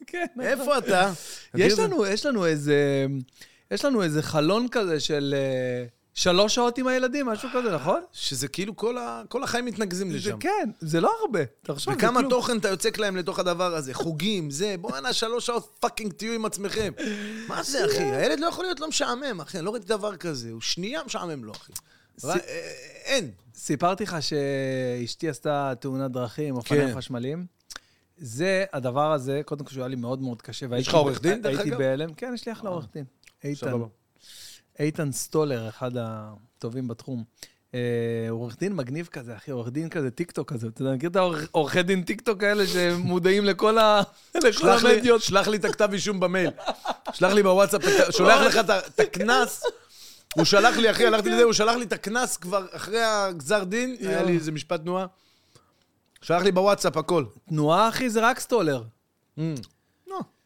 כן. 0.06 0.26
איפה 0.40 0.78
אתה? 0.78 1.12
יש 1.54 1.78
לנו, 1.78 2.06
יש 2.06 2.26
לנו 2.26 2.46
איזה, 2.46 3.06
יש 3.70 3.84
לנו 3.84 4.02
איזה 4.02 4.22
חלון 4.22 4.66
כזה 4.70 5.00
של 5.00 5.34
אה, 5.36 5.86
שלוש 6.14 6.54
שעות 6.54 6.78
עם 6.78 6.86
הילדים, 6.86 7.26
משהו 7.26 7.48
כזה, 7.54 7.74
נכון? 7.74 8.00
שזה 8.12 8.48
כאילו 8.48 8.76
כל 8.76 8.98
ה- 8.98 9.22
כל 9.28 9.42
החיים 9.44 9.64
מתנקזים 9.64 10.10
זה 10.10 10.16
לשם. 10.16 10.38
כן, 10.38 10.70
זה 10.80 11.00
לא 11.00 11.10
הרבה. 11.20 11.40
תחשוב, 11.62 11.92
זה 11.94 11.98
וכמה 11.98 12.20
כלום. 12.20 12.30
תוכן 12.30 12.58
אתה 12.58 12.68
יוצק 12.68 12.98
להם 12.98 13.16
לתוך 13.16 13.38
הדבר 13.38 13.74
הזה, 13.74 13.94
חוגים, 13.94 14.50
זה, 14.50 14.74
בואנה, 14.80 15.12
שלוש 15.22 15.46
שעות 15.46 15.76
פאקינג 15.80 16.12
תהיו 16.12 16.32
עם 16.32 16.44
עצמכם. 16.44 16.92
מה 17.48 17.62
זה, 17.62 17.84
אחי? 17.86 18.02
הילד 18.02 18.40
לא 18.40 18.46
יכול 18.46 18.64
להיות 18.64 18.80
לא 18.80 18.88
משעמם, 18.88 19.40
אחי, 19.40 19.58
אני 19.58 19.66
לא 19.66 19.70
ראיתי 19.70 19.86
דבר 19.86 20.16
כזה, 20.16 20.50
הוא 20.50 20.60
שנייה 20.60 21.00
משעמם 21.06 21.44
לו, 21.44 21.52
אחי. 21.52 21.72
ר- 22.24 22.30
אה, 22.30 22.38
אין. 23.04 23.30
סיפרתי 23.54 24.04
לך 24.04 24.16
שאשתי 24.20 25.28
עשתה 25.28 25.72
תאונת 25.80 26.10
דרכים, 26.10 26.56
אופניים 26.56 26.88
כן. 26.88 26.94
חשמלים. 26.96 27.46
זה, 28.18 28.64
הדבר 28.72 29.12
הזה, 29.12 29.40
קודם 29.44 29.64
כל 29.64 29.70
שהוא 29.70 29.80
היה 29.82 29.88
לי 29.88 29.96
מאוד 29.96 30.22
מאוד 30.22 30.42
קשה. 30.42 30.66
והייתי 30.70 30.88
לך 30.88 30.94
עורך 30.94 31.22
דין, 31.22 31.42
דרך 31.42 31.58
הייתי 31.58 31.70
אגב? 31.70 31.78
בהלם. 31.78 32.14
כן, 32.14 32.32
יש 32.34 32.46
לי 32.46 32.52
אחלה 32.52 32.70
עורך 32.70 32.86
דין. 32.94 33.04
איתן. 33.44 33.72
איתן 34.78 35.12
סטולר, 35.12 35.68
אחד 35.68 35.90
הטובים 35.96 36.88
בתחום. 36.88 37.24
אה, 37.74 37.80
עורך 38.30 38.58
דין 38.58 38.72
מגניב 38.72 39.06
כזה, 39.06 39.36
אחי, 39.36 39.50
עורך 39.50 39.68
דין 39.68 39.88
כזה, 39.88 40.10
טיקטוק 40.10 40.52
כזה. 40.52 40.66
אתה 40.68 40.82
יודע, 40.82 40.94
מכיר 40.94 41.10
את 41.10 41.16
העורכי 41.16 41.82
דין 41.82 42.02
טיקטוק 42.02 42.42
האלה 42.42 42.66
שמודעים 42.66 43.44
לכל 43.44 43.78
המדיות? 44.84 45.22
שלח 45.22 45.48
לי 45.48 45.56
את 45.56 45.64
הכתב 45.64 45.88
אישום 45.92 46.20
במייל. 46.20 46.50
שלח 47.12 47.32
לי 47.32 47.42
בוואטסאפ, 47.42 47.82
שולח 48.16 48.40
לך 48.40 48.56
את 48.86 49.00
הקנס. 49.00 49.62
הוא 50.34 50.44
שלח 50.44 50.76
לי, 50.76 50.90
אחי, 50.90 51.06
הלכתי 51.06 51.30
לזה, 51.30 51.42
הוא 51.42 51.52
שלח 51.52 51.76
לי 51.76 51.84
את 51.84 51.92
הקנס 51.92 52.36
כבר 52.36 52.66
אחרי 52.70 53.02
הגזר 53.02 53.64
דין, 53.64 53.96
היה 54.00 54.22
לי 54.22 54.34
איזה 54.34 54.52
משפט 54.52 54.80
תנועה. 54.80 55.06
שלח 56.22 56.42
לי 56.42 56.52
בוואטסאפ 56.52 56.96
הכל. 56.96 57.24
תנועה, 57.48 57.88
אחי, 57.88 58.10
זה 58.10 58.20
רק 58.20 58.40
סטולר. 58.40 58.82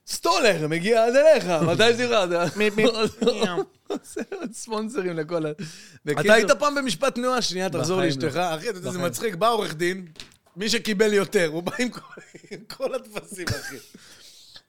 סטולר, 0.09 0.69
מגיע 0.69 1.05
עד 1.07 1.17
אליך, 1.17 1.45
מתי 1.47 1.95
זה 1.95 2.07
מיפ, 2.57 2.77
מיפ. 2.77 2.91
עושה 3.89 4.21
ספונסרים 4.53 5.17
לכל 5.19 5.47
ה... 5.47 5.51
אתה 6.11 6.35
היית 6.35 6.51
פעם 6.51 6.75
במשפט 6.75 7.15
תנועה, 7.15 7.43
שנייה, 7.43 7.69
תחזור 7.69 8.01
לאשתך. 8.01 8.37
לא. 8.37 8.55
אחי, 8.57 8.71
אתה 8.71 8.79
יודע, 8.79 8.91
זה. 8.91 8.99
מצחיק, 8.99 9.35
בא 9.35 9.49
עורך 9.51 9.75
דין, 9.75 10.07
מי 10.57 10.69
שקיבל 10.69 11.13
יותר, 11.13 11.47
הוא 11.53 11.63
בא 11.63 11.73
עם 11.79 11.89
כל- 12.69 12.95
הטפסים, 12.95 13.47
אחי. 13.49 13.77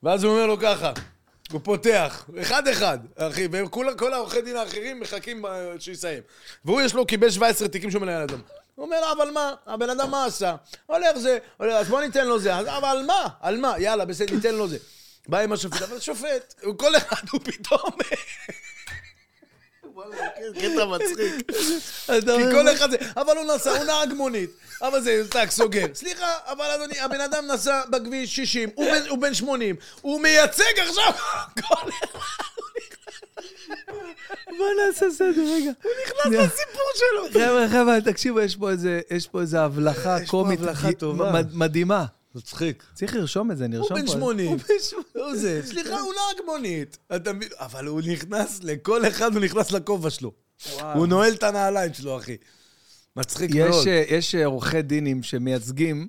ואז 0.04 0.24
הוא 0.24 0.32
אומר 0.34 0.46
לו 0.46 0.60
ככה, 0.60 0.92
הוא 1.52 1.62
פותח, 1.64 2.26
אחד-אחד, 2.42 3.00
אחי, 3.16 3.48
וכל 3.52 3.88
כל 3.98 4.14
העורכי 4.14 4.42
דין 4.42 4.56
האחרים 4.56 5.00
מחכים 5.00 5.46
שיסיים. 5.80 6.22
והוא 6.66 6.82
יש 6.82 6.94
לו, 6.94 7.06
קיבל 7.06 7.30
17 7.30 7.68
תיקים 7.68 7.92
שהוא 7.92 8.02
מנהל 8.02 8.22
אדם. 8.22 8.40
הוא 8.76 8.86
אומר 8.86 8.98
אבל 9.18 9.32
מה? 9.32 9.54
הבן 9.68 9.90
אדם 9.90 10.12
מה 10.12 10.26
עשה? 10.26 10.56
הולך 10.86 11.18
זה, 11.18 11.38
הולך, 11.58 11.74
אז 11.74 11.88
בוא 11.88 12.02
ניתן 12.02 12.28
לו 12.28 12.40
זה. 12.40 12.60
אבל 12.60 13.04
מה? 13.08 13.28
על 13.42 13.58
מה? 13.58 13.74
יאללה, 13.80 14.06
בסדר, 14.06 14.36
ניתן 14.36 14.56
לו 14.56 14.68
זה. 14.68 14.78
בא 15.28 15.40
עם 15.40 15.52
השופט, 15.52 15.82
אבל 15.82 16.00
שופט, 16.00 16.54
כל 16.78 16.96
אחד 16.98 17.22
הוא 17.32 17.42
פתאום... 17.44 17.80
כן, 20.36 20.60
קטע 20.60 20.86
מצחיק. 20.86 21.52
כי 22.38 22.52
כל 22.52 22.74
אחד 22.74 22.92
זה, 22.92 22.98
אבל 23.18 23.38
הוא 23.38 23.56
נסע, 23.56 23.70
הוא 23.72 23.84
נהג 23.84 24.14
מונית. 24.14 24.50
אבל 24.82 25.02
זה, 25.02 25.24
טאק, 25.30 25.52
סוגר. 25.52 25.86
סליחה, 25.94 26.26
אבל 26.46 26.66
אדוני, 26.66 27.00
הבן 27.00 27.22
אדם 27.22 27.48
נסע 27.48 27.82
בכביש 27.90 28.36
60, 28.36 28.70
הוא 28.76 28.92
בן- 28.92 29.10
הוא 29.10 29.18
בן 29.18 29.34
80, 29.34 29.76
הוא 30.02 30.22
מייצג 30.22 30.64
עכשיו 30.78 31.14
כל 31.68 31.76
אחד. 32.04 32.44
בוא 34.58 34.68
נעשה 34.88 35.06
סדר, 35.12 35.28
רגע. 35.56 35.72
הוא 35.84 35.92
נכנס 36.06 36.26
לסיפור 36.26 36.84
שלו. 36.96 37.30
חבר'ה, 37.42 37.66
חבר'ה, 37.72 37.98
תקשיבו, 38.06 38.40
יש 38.42 38.56
פה 39.32 39.42
איזה, 39.42 39.62
הבלחה 39.62 40.18
קומית 40.28 40.60
מדהימה. 41.54 42.06
מצחיק. 42.38 42.84
צריך 42.94 43.16
לרשום 43.16 43.52
את 43.52 43.58
זה, 43.58 43.66
הוא 43.66 43.72
נרשום 43.74 43.98
פה. 43.98 44.04
בן 44.04 44.08
80. 44.08 44.48
הוא 44.48 44.58
בן 44.58 44.64
80. 44.80 45.26
הוא 45.26 45.36
זה, 45.36 45.62
סליחה, 45.66 46.00
הוא 46.00 46.14
נהג 46.14 46.46
מונית. 46.46 46.98
אתה 47.16 47.34
מבין? 47.34 47.50
אבל 47.60 47.86
הוא 47.86 48.02
נכנס, 48.08 48.60
לכל 48.64 49.08
אחד 49.08 49.36
הוא 49.36 49.44
נכנס 49.44 49.72
לכובע 49.72 50.10
שלו. 50.10 50.32
הוא 50.94 51.08
נועל 51.08 51.34
את 51.34 51.44
הנעליים 51.44 51.94
שלו, 51.94 52.18
אחי. 52.18 52.38
מצחיק 53.16 53.56
מאוד. 53.56 53.70
יש, 53.70 53.88
אה, 53.88 54.04
יש 54.10 54.36
אה, 54.36 54.46
עורכי 54.46 54.82
דינים 54.82 55.24
שמייצגים 55.24 56.08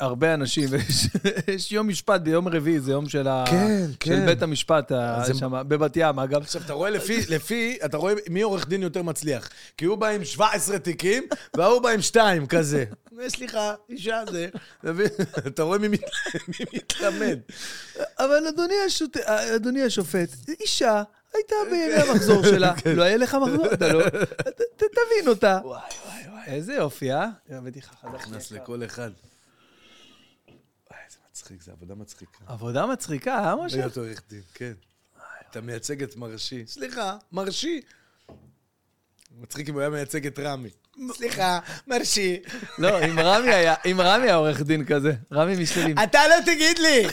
הרבה 0.00 0.34
אנשים, 0.34 0.68
יש 1.54 1.72
יום 1.72 1.88
משפט 1.88 2.20
ביום 2.20 2.48
רביעי, 2.48 2.80
זה 2.80 2.92
יום 2.92 3.08
של, 3.08 3.28
ה, 3.28 3.44
כן, 3.50 3.86
של 3.90 3.96
כן. 4.00 4.26
בית 4.26 4.42
המשפט 4.42 4.92
זה- 5.26 5.34
שם, 5.34 5.62
בבת 5.68 5.92
ים, 5.96 6.18
אגב. 6.18 6.42
עכשיו, 6.42 6.62
אתה 6.64 6.72
רואה 6.72 6.90
לפי, 6.90 7.20
לפי, 7.28 7.78
אתה 7.84 7.96
רואה 7.96 8.14
מי 8.30 8.42
עורך 8.42 8.68
דין 8.68 8.82
יותר 8.82 9.02
מצליח. 9.02 9.48
כי 9.76 9.84
הוא 9.84 9.96
בא 9.98 10.08
עם 10.08 10.24
17 10.24 10.78
תיקים, 10.78 11.26
וההוא 11.56 11.82
בא 11.82 11.88
עם 11.88 12.02
2, 12.02 12.46
כזה. 12.46 12.84
סליחה, 13.28 13.74
אישה 13.88 14.22
זה. 14.30 14.48
אתה 15.46 15.62
רואה 15.62 15.78
מי 15.78 15.88
מת- 15.88 16.00
מי 16.48 16.64
מתלמד. 16.74 17.38
אבל 18.18 18.46
אדוני, 18.48 18.74
השוט... 18.86 19.16
אדוני 19.56 19.82
השופט, 19.82 20.28
אישה 20.60 21.02
הייתה 21.34 21.54
בימי 21.70 21.94
המחזור 21.94 22.42
שלה, 22.42 22.72
לא 22.96 23.02
היה 23.02 23.16
לך 23.16 23.34
מחזור, 23.34 23.72
אתה 23.72 23.92
לא... 23.92 24.04
תבין 24.76 25.28
אותה. 25.28 25.58
וואי, 25.64 25.80
וואי, 26.06 26.22
וואי. 26.32 26.42
איזה 26.46 26.74
יופי, 26.74 27.12
אה? 27.12 27.26
בדיחה 27.50 27.92
חדש. 28.02 28.14
נכנס 28.14 28.50
לכל 28.52 28.84
אחד. 28.84 29.10
מצחיק, 31.50 31.62
זו 31.62 31.72
עבודה 31.72 31.94
מצחיקה. 31.94 32.38
עבודה 32.46 32.86
מצחיקה, 32.86 33.38
אה, 33.38 33.56
משה? 33.56 33.76
להיות 33.76 33.96
עורך 33.96 34.22
דין, 34.28 34.42
כן. 34.54 34.72
אתה 35.50 35.60
מייצג 35.60 36.02
את 36.02 36.16
מרשי. 36.16 36.66
סליחה, 36.66 37.16
מרשי. 37.32 37.80
מצחיק 39.40 39.68
אם 39.68 39.74
הוא 39.74 39.80
היה 39.80 39.90
מייצג 39.90 40.26
את 40.26 40.38
רמי. 40.38 40.70
סליחה, 41.12 41.58
מרשי. 41.86 42.40
לא, 42.78 43.04
אם 43.04 43.20
רמי 43.20 43.54
היה, 43.54 43.74
אם 43.90 44.00
רמי 44.00 44.24
היה 44.24 44.34
עורך 44.34 44.62
דין 44.62 44.84
כזה, 44.84 45.12
רמי 45.32 45.62
משתלים. 45.62 45.98
אתה 45.98 46.20
לא 46.28 46.34
תגיד 46.46 46.78
לי! 46.78 47.06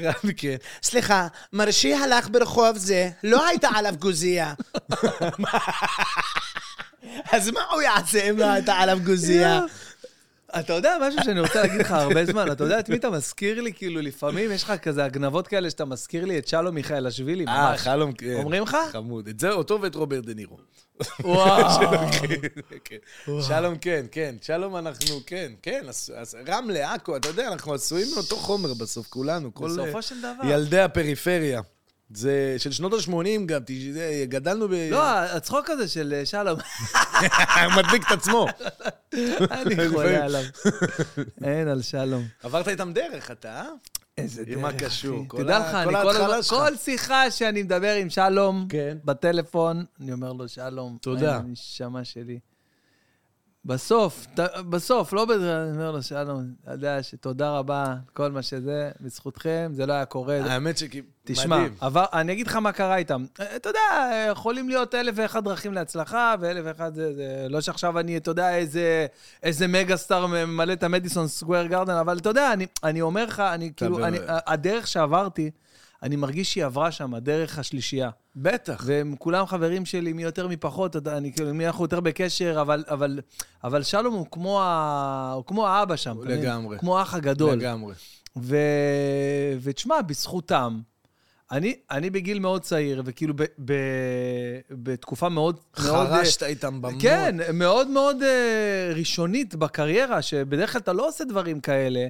רמי, 0.00 0.34
כן. 0.36 0.56
סליחה, 0.82 1.28
מרשי 1.52 1.94
הלך 1.94 2.28
ברחוב 2.30 2.76
זה, 2.76 3.10
לא 3.24 3.46
הייתה 3.46 3.68
עליו 3.74 3.94
גוזייה. 3.98 4.54
אז 7.32 7.50
מה 7.50 7.60
הוא 7.70 7.82
יעשה 7.82 8.30
אם 8.30 8.38
לא 8.38 8.44
הייתה 8.44 8.74
עליו 8.74 8.98
גוזייה? 9.04 9.60
אתה 10.60 10.72
יודע 10.72 10.96
משהו 11.00 11.24
שאני 11.24 11.40
רוצה 11.40 11.62
להגיד 11.62 11.80
לך 11.80 11.90
הרבה 11.90 12.24
זמן, 12.26 12.52
אתה 12.52 12.64
יודע 12.64 12.80
את 12.80 12.88
מי 12.88 12.96
אתה 12.96 13.10
מזכיר 13.10 13.60
לי? 13.60 13.72
כאילו, 13.72 14.00
לפעמים 14.00 14.52
יש 14.52 14.62
לך 14.64 14.72
כזה 14.82 15.04
הגנבות 15.04 15.48
כאלה 15.48 15.70
שאתה 15.70 15.84
מזכיר 15.84 16.24
לי 16.24 16.38
את 16.38 16.48
שלום 16.48 16.74
מיכאלשווילי, 16.74 17.44
אה, 17.48 17.70
ממש. 17.70 17.80
חלום, 17.80 18.12
כן. 18.12 18.34
אומרים 18.34 18.62
לך? 18.62 18.76
חמוד. 18.92 19.28
את 19.28 19.40
זה, 19.40 19.50
אותו 19.50 19.78
ואת 19.82 19.94
רוברט 19.94 20.24
דה 20.24 20.34
נירו. 20.34 20.56
וואו. 21.20 22.08
כן. 22.84 22.96
שלום, 23.42 23.78
כן, 23.78 24.06
כן. 24.10 24.34
שלום 24.42 24.76
אנחנו, 24.76 25.20
כן, 25.26 25.52
כן. 25.62 25.86
רמלה, 26.48 26.94
עכו, 26.94 27.16
אתה 27.16 27.28
יודע, 27.28 27.48
אנחנו 27.48 27.74
עשויים 27.74 28.08
מאותו 28.14 28.36
חומר 28.36 28.74
בסוף, 28.74 29.06
כולנו. 29.06 29.54
כל 29.54 29.68
בסופו 29.68 29.96
אה, 29.96 30.02
של 30.02 30.18
דבר. 30.18 30.46
ילדי 30.48 30.80
הפריפריה. 30.80 31.60
זה 32.14 32.54
של 32.58 32.72
שנות 32.72 32.92
ה-80 32.92 33.12
גם, 33.46 33.60
גדלנו 34.28 34.68
ב... 34.68 34.72
לא, 34.90 35.08
הצחוק 35.18 35.70
הזה 35.70 35.88
של 35.88 36.14
אה, 36.16 36.26
שלום, 36.26 36.58
הוא 37.64 37.72
מדביק 37.76 38.02
את 38.06 38.18
עצמו. 38.18 38.46
אני 39.50 39.88
חולה 39.92 40.24
עליו. 40.24 40.42
אין 41.44 41.68
על 41.68 41.82
שלום. 41.82 42.24
עברת 42.42 42.68
איתם 42.68 42.92
דרך, 42.92 43.30
אתה, 43.30 43.48
אה? 43.60 43.68
איזה 44.18 44.42
מה 44.56 44.72
דרך, 44.72 44.82
קשור? 44.84 45.18
אחי. 45.20 45.28
כל 45.28 45.42
תדע 45.42 45.56
ה- 45.56 45.68
לך, 45.68 45.74
אני 45.74 45.92
כל 46.02 46.08
הזמן-. 46.32 46.56
כל 46.56 46.76
שיחה 46.76 47.30
שאני 47.30 47.62
מדבר 47.62 47.92
עם 47.94 48.10
שלום 48.10 48.66
כן. 48.68 48.98
בטלפון, 49.04 49.84
אני 50.00 50.12
אומר 50.12 50.32
לו, 50.32 50.48
שלום. 50.48 50.96
תודה. 51.00 51.32
מה 51.32 51.44
הנשמה 51.44 52.04
שלי. 52.04 52.38
בסוף, 53.64 54.26
ת- 54.34 54.58
בסוף, 54.70 55.12
לא 55.12 55.24
בדרך, 55.24 55.42
אני 55.68 55.76
אומר 55.76 55.90
לו, 55.90 56.02
שלום, 56.02 56.44
אתה 56.64 56.72
יודע 56.72 57.02
שתודה 57.02 57.50
רבה, 57.50 57.94
כל 58.12 58.30
מה 58.32 58.42
שזה, 58.42 58.90
בזכותכם, 59.00 59.70
זה 59.74 59.86
לא 59.86 59.92
היה 59.92 60.04
קורה. 60.04 60.38
האמת 60.44 60.78
שכי... 60.78 61.02
תשמע, 61.24 61.56
מדהים. 61.58 61.74
עבר, 61.80 62.04
אני 62.12 62.32
אגיד 62.32 62.46
לך 62.46 62.56
מה 62.56 62.72
קרה 62.72 62.96
איתם. 62.96 63.24
אה, 63.40 63.56
אתה 63.56 63.68
יודע, 63.68 63.80
יכולים 64.30 64.68
להיות 64.68 64.94
אלף 64.94 65.14
ואחת 65.18 65.42
דרכים 65.44 65.72
להצלחה, 65.74 66.34
ואלף 66.40 66.62
ואחת 66.64 66.94
זה, 66.94 67.14
זה... 67.14 67.46
לא 67.48 67.60
שעכשיו 67.60 67.98
אני, 67.98 68.16
אתה 68.16 68.30
יודע, 68.30 68.56
איזה, 68.56 69.06
איזה 69.42 69.66
מגה 69.66 69.96
סטאר 69.96 70.26
ממלא 70.26 70.72
את 70.72 70.82
המדיסון 70.82 71.28
סקוויר 71.28 71.66
גרדן, 71.66 71.94
אבל 71.94 72.18
אתה 72.18 72.28
יודע, 72.28 72.52
אני, 72.52 72.66
אני 72.84 73.00
אומר 73.00 73.24
לך, 73.24 73.40
אני 73.40 73.72
כאילו, 73.76 74.04
אני, 74.06 74.18
הדרך 74.28 74.86
שעברתי, 74.86 75.50
אני 76.02 76.16
מרגיש 76.16 76.52
שהיא 76.52 76.64
עברה 76.64 76.92
שם, 76.92 77.14
הדרך 77.14 77.58
השלישייה. 77.58 78.10
בטח. 78.36 78.82
והם 78.86 79.14
כולם 79.18 79.46
חברים 79.46 79.84
שלי, 79.84 80.12
מי 80.12 80.22
יותר 80.22 80.46
מי 80.46 80.56
פחות, 80.56 81.08
אני 81.08 81.32
כאילו, 81.32 81.54
מי 81.54 81.66
אנחנו 81.66 81.84
יותר 81.84 82.00
בקשר, 82.00 82.60
אבל, 82.60 82.84
אבל, 82.88 83.20
אבל 83.64 83.82
שלום 83.82 84.14
הוא 84.14 84.26
כמו, 84.30 84.62
ה... 84.62 85.32
הוא 85.36 85.44
כמו 85.44 85.66
האבא 85.66 85.96
שם. 85.96 86.16
לגמרי. 86.24 86.78
כמו 86.78 86.98
האח 86.98 87.14
הגדול. 87.14 87.54
לגמרי. 87.54 87.94
ו... 88.36 88.56
ותשמע, 89.60 90.02
בזכותם, 90.02 90.80
אני, 91.52 91.76
אני 91.90 92.10
בגיל 92.10 92.38
מאוד 92.38 92.62
צעיר, 92.62 93.02
וכאילו 93.04 93.34
ב... 93.36 93.42
ב... 93.64 93.72
בתקופה 94.70 95.28
מאוד... 95.28 95.60
מאוד, 95.84 96.08
חרשת 96.08 96.42
איתם 96.42 96.82
במות. 96.82 97.02
כן, 97.02 97.36
מאוד 97.54 97.88
מאוד 97.88 98.22
אה, 98.22 98.92
ראשונית 98.94 99.54
בקריירה, 99.54 100.22
שבדרך 100.22 100.72
כלל 100.72 100.80
אתה 100.80 100.92
לא 100.92 101.08
עושה 101.08 101.24
דברים 101.24 101.60
כאלה. 101.60 102.06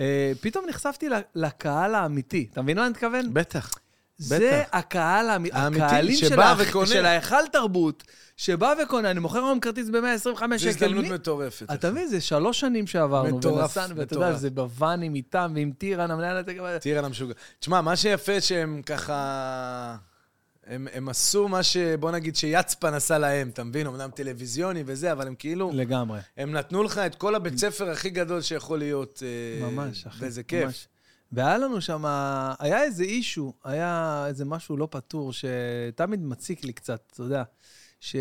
אה, 0.00 0.32
פתאום 0.40 0.64
נחשפתי 0.68 1.06
לקהל 1.34 1.94
האמיתי. 1.94 2.46
אתה 2.52 2.62
מבין 2.62 2.76
מה 2.76 2.82
אני 2.82 2.90
מתכוון? 2.90 3.34
בטח. 3.34 3.70
זה 4.18 4.36
בטח. 4.62 4.68
הקהל 4.78 5.26
האמ- 5.30 5.32
האמיתי, 5.52 5.82
הקהלים 5.84 6.16
של, 6.16 6.40
ה... 6.40 6.54
של 6.86 7.06
ההיכל 7.06 7.46
תרבות, 7.52 8.04
שבא 8.36 8.74
וקונה, 8.82 9.10
אני 9.10 9.20
מוכר 9.20 9.38
היום 9.44 9.60
כרטיס 9.60 9.88
ב-125 9.88 9.98
זו 10.16 10.30
שקל. 10.58 10.68
הזדמנות 10.68 11.04
מי- 11.04 11.10
מטורפת. 11.10 11.66
אתה 11.74 11.90
מבין, 11.90 12.06
זה 12.08 12.20
שלוש 12.20 12.60
שנים 12.60 12.86
שעברנו. 12.86 13.36
מטורף, 13.38 13.76
ונסענו, 13.76 13.96
ואתה. 13.96 14.14
יודע, 14.14 14.32
זה 14.32 14.50
בוואנים 14.50 15.14
איתם 15.14 15.52
ועם 15.54 15.72
טירן, 15.78 16.10
המנהל 16.10 16.36
הזה. 16.36 16.52
על 16.98 17.04
המשוגע. 17.04 17.32
תשמע, 17.60 17.80
מה 17.80 17.96
שיפה 17.96 18.40
שהם 18.40 18.82
ככה... 18.86 19.96
הם, 20.66 20.88
הם 20.92 21.08
עשו 21.08 21.48
מה 21.48 21.62
ש... 21.62 21.76
בוא 21.76 22.10
נגיד 22.10 22.36
שיצפן 22.36 22.94
עשה 22.94 23.18
להם, 23.18 23.48
אתה 23.48 23.64
מבין? 23.64 23.86
אמנם 23.86 24.10
טלוויזיוני 24.10 24.82
וזה, 24.86 25.12
אבל 25.12 25.26
הם 25.26 25.34
כאילו... 25.34 25.70
לגמרי. 25.74 26.20
הם 26.36 26.52
נתנו 26.52 26.82
לך 26.82 26.98
את 26.98 27.14
כל 27.14 27.34
הבית 27.34 27.58
ספר 27.58 27.90
הכי 27.90 28.10
גדול 28.10 28.42
שיכול 28.42 28.78
להיות. 28.78 29.22
אה, 29.22 29.70
ממש, 29.70 30.06
אחי. 30.06 30.24
וזה 30.26 30.42
כיף. 30.42 30.64
ממש. 30.64 30.88
והיה 31.32 31.58
לנו 31.58 31.80
שם, 31.80 32.04
היה 32.58 32.82
איזה 32.82 33.04
אישו, 33.04 33.52
היה 33.64 34.24
איזה 34.28 34.44
משהו 34.44 34.76
לא 34.76 34.88
פתור, 34.90 35.32
שתמיד 35.32 36.20
מציק 36.22 36.64
לי 36.64 36.72
קצת, 36.72 37.02
אתה 37.12 37.22
יודע, 37.22 37.42
ש... 38.00 38.16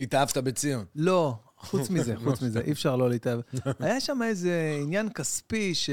התאהבת 0.00 0.38
בציון. 0.38 0.84
לא, 0.94 1.34
חוץ 1.58 1.90
מזה, 1.90 2.16
חוץ 2.24 2.42
מזה, 2.42 2.60
אי 2.60 2.72
אפשר 2.72 2.96
לא 2.96 3.10
להתאהב. 3.10 3.40
היה 3.80 4.00
שם 4.00 4.22
איזה 4.22 4.78
עניין 4.82 5.08
כספי 5.08 5.74
ש... 5.74 5.90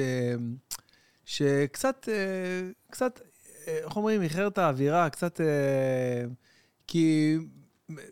שקצת, 1.25 2.09
אה, 2.11 2.69
קצת, 2.91 3.19
איך 3.67 3.95
אומרים, 3.95 4.21
איחר 4.21 4.47
את 4.47 4.57
האווירה, 4.57 5.09
קצת... 5.09 5.41
אה, 5.41 6.25
כי, 6.87 7.37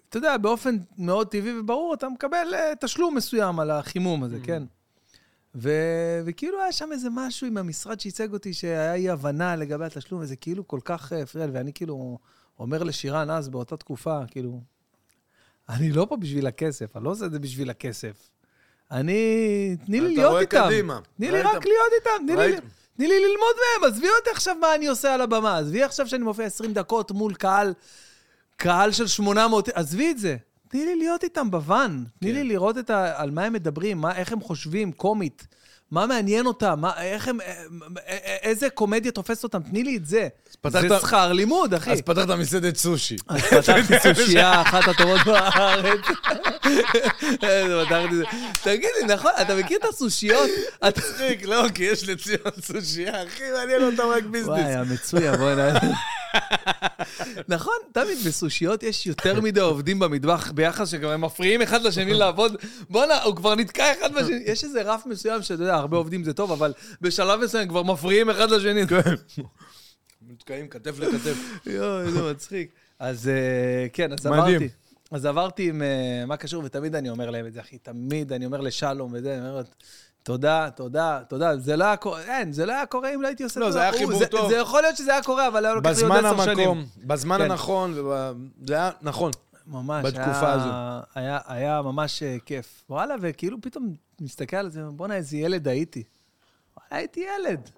אתה 0.09 0.17
יודע, 0.17 0.37
באופן 0.37 0.77
מאוד 0.97 1.27
טבעי 1.27 1.59
וברור, 1.59 1.93
אתה 1.93 2.09
מקבל 2.09 2.47
אה, 2.53 2.73
תשלום 2.79 3.15
מסוים 3.15 3.59
על 3.59 3.71
החימום 3.71 4.23
הזה, 4.23 4.37
כן? 4.43 4.63
ו- 5.55 6.21
וכאילו 6.25 6.61
היה 6.61 6.71
שם 6.71 6.89
איזה 6.91 7.09
משהו 7.11 7.47
עם 7.47 7.57
המשרד 7.57 7.99
שייצג 7.99 8.33
אותי, 8.33 8.53
שהיה 8.53 8.93
אי 8.93 9.09
הבנה 9.09 9.55
לגבי 9.55 9.85
התשלום, 9.85 10.21
וזה 10.21 10.35
כאילו 10.35 10.67
כל 10.67 10.79
כך 10.85 11.13
אה, 11.13 11.21
הפריע 11.21 11.45
לי, 11.45 11.51
ואני 11.51 11.73
כאילו 11.73 12.17
אומר 12.59 12.83
לשירן 12.83 13.29
אז, 13.29 13.49
באותה 13.49 13.77
תקופה, 13.77 14.19
כאילו, 14.27 14.61
אני 15.69 15.91
לא 15.91 16.05
פה 16.09 16.17
בשביל 16.17 16.47
הכסף, 16.47 16.95
אני 16.95 17.03
לא 17.03 17.09
עושה 17.09 17.25
את 17.25 17.31
זה 17.31 17.39
בשביל 17.39 17.69
הכסף. 17.69 18.29
אני... 18.91 19.75
תני 19.85 20.01
לי 20.01 20.07
אתה 20.07 20.15
להיות 20.15 20.29
רואה 20.31 20.41
איתם. 20.41 20.63
קדימה. 20.67 20.99
תני 21.17 21.31
לי? 21.31 21.41
רק 21.41 21.65
להיות 21.65 21.91
איתם, 21.99 22.25
תני 22.27 22.35
לי? 22.35 22.57
תני 22.97 23.07
לי 23.07 23.19
ללמוד 23.19 23.55
מהם, 23.81 23.93
עזבי 23.93 24.07
אותי 24.19 24.30
עכשיו 24.30 24.55
מה 24.55 24.76
אני 24.76 24.88
עושה 24.88 25.13
על 25.13 25.22
הבמה, 25.22 25.57
עזבי 25.57 25.84
עכשיו 25.84 26.07
שאני 26.07 26.23
מופיע 26.23 26.45
20 26.45 26.73
דקות 26.73 27.11
מול 27.11 27.34
קהל, 27.34 27.73
קהל 28.57 28.91
של 28.91 29.07
800, 29.07 29.69
עזבי 29.69 30.11
את 30.11 30.18
זה. 30.19 30.38
תני 30.68 30.85
לי 30.85 30.95
להיות 30.95 31.23
איתם 31.23 31.51
בוואן, 31.51 32.03
תני 32.19 32.30
כן. 32.30 32.35
לי 32.35 32.43
לראות 32.43 32.89
ה, 32.89 33.22
על 33.22 33.31
מה 33.31 33.43
הם 33.43 33.53
מדברים, 33.53 33.97
מה, 33.97 34.15
איך 34.15 34.31
הם 34.31 34.41
חושבים, 34.41 34.91
קומית. 34.91 35.47
מה 35.91 36.05
מעניין 36.05 36.45
אותם? 36.45 36.80
מה, 36.81 36.91
איך 36.97 37.27
הם... 37.27 37.41
אה, 37.41 37.53
אה, 38.07 38.18
איזה 38.41 38.69
קומדיה 38.69 39.11
תופסת 39.11 39.43
אותם? 39.43 39.59
תני 39.61 39.84
לי 39.84 39.97
את 39.97 40.05
זה. 40.05 40.27
זה 40.69 40.80
שכר 41.01 41.31
לימוד, 41.34 41.73
אחי. 41.73 41.91
אז 41.91 42.01
פתחת 42.01 42.30
מסעדת 42.30 42.77
סושי. 42.77 43.15
אז 43.27 43.41
פתחתי 43.41 43.93
סושייה, 44.15 44.61
אחת 44.61 44.88
הטובות 44.88 45.19
בארץ. 45.26 45.99
תגיד 48.63 48.89
לי, 49.01 49.13
נכון, 49.13 49.31
אתה 49.41 49.55
מכיר 49.55 49.77
את 49.77 49.93
הסושיות? 49.93 50.49
אתה- 50.88 51.01
מצחיק, 51.11 51.45
לא, 51.45 51.65
כי 51.73 51.84
יש 51.84 52.09
לציון 52.09 52.38
סושייה, 52.61 53.22
הכי 53.22 53.43
מעניין 53.57 53.84
אותם 53.84 54.03
רק 54.03 54.23
וואי, 54.23 54.31
ביזנס. 54.63 54.76
המצויה, 54.76 55.38
בואי 55.38 55.55
נ... 55.55 55.59
נכון, 57.47 57.73
תמיד 57.91 58.18
בסושיות 58.27 58.84
יש 58.84 59.07
יותר 59.07 59.41
מדי 59.41 59.59
עובדים 59.59 59.99
במטבח 59.99 60.51
ביחס 60.51 60.89
שגם 60.89 61.09
הם 61.09 61.22
מפריעים 61.22 61.61
אחד 61.61 61.81
לשני 61.81 62.13
לעבוד. 62.13 62.55
בואנה, 62.89 63.23
הוא 63.23 63.35
כבר 63.35 63.55
נתקע 63.55 63.85
אחד 63.99 64.13
בשני. 64.13 64.43
יש 64.45 64.63
איזה 64.63 64.81
רף 64.81 65.05
מסוים 65.05 65.41
שאתה 65.41 65.63
יודע, 65.63 65.80
הרבה 65.81 65.97
עובדים 65.97 66.23
זה 66.23 66.33
טוב, 66.33 66.51
אבל 66.51 66.73
בשלב 67.01 67.39
מסוים 67.43 67.67
כבר 67.67 67.83
מפריעים 67.83 68.29
אחד 68.29 68.51
לשני. 68.51 68.81
נתקעים 70.29 70.67
כתף 70.67 70.99
לכתף. 70.99 71.37
יואו, 71.65 72.01
איזה 72.01 72.31
מצחיק. 72.31 72.71
אז 72.99 73.27
אה, 73.27 73.87
כן, 73.93 74.13
אז. 74.13 74.25
עברתי. 74.25 74.69
אז 75.11 75.25
עברתי 75.25 75.69
עם 75.69 75.81
אה, 75.81 76.25
מה 76.27 76.37
קשור, 76.37 76.63
ותמיד 76.65 76.95
אני 76.95 77.09
אומר 77.09 77.29
להם 77.29 77.47
את 77.47 77.53
זה, 77.53 77.59
אחי, 77.59 77.77
תמיד 77.77 78.33
אני 78.33 78.45
אומר 78.45 78.61
לשלום 78.61 79.11
וזה, 79.15 79.37
אני 79.37 79.49
אומר 79.49 79.61
תודה, 80.23 80.69
תודה, 80.75 81.19
תודה. 81.29 81.57
זה 81.57 81.75
לא 81.75 81.83
היה 81.83 81.95
קורה, 81.97 82.21
אין, 82.21 82.53
זה 82.53 82.65
לא 82.65 82.71
היה 82.73 82.85
קורה 82.85 83.13
אם 83.15 83.21
לא 83.21 83.27
הייתי 83.27 83.43
עושה 83.43 83.59
לא, 83.59 83.71
זה 83.71 83.81
היה 83.81 83.91
חיבור 83.91 84.19
זה- 84.19 84.25
טוב. 84.27 84.49
זה 84.49 84.55
יכול 84.57 84.81
להיות 84.81 84.97
שזה 84.97 85.11
היה 85.11 85.23
קורה, 85.23 85.47
אבל 85.47 85.65
היה 85.65 85.73
לוקח 85.75 85.89
לי 85.89 85.93
עוד 86.03 86.11
בזמן 86.11 86.25
עשר 86.25 86.43
שנים. 86.45 86.69
המקום, 86.69 86.85
בזמן 87.03 87.37
כן. 87.37 87.51
הנכון, 87.51 87.93
זה 88.67 88.73
היה 88.73 88.91
נכון. 89.01 89.31
ממש, 89.67 90.05
בתקופה 90.05 90.51
הזו. 90.53 90.69
היה, 91.15 91.39
היה 91.47 91.81
ממש 91.81 92.23
אה, 92.23 92.37
כיף. 92.45 92.83
וואלה, 92.89 93.15
וכאילו 93.21 93.57
פתאום 93.61 93.95
מסתכל 94.22 94.57
על 94.57 94.69
זה, 94.69 94.81
בואנה, 94.84 95.15
איזה 95.15 95.38
ילד 95.38 95.68
הייתי. 95.68 96.03
הייתי 96.89 97.19
ילד. 97.19 97.69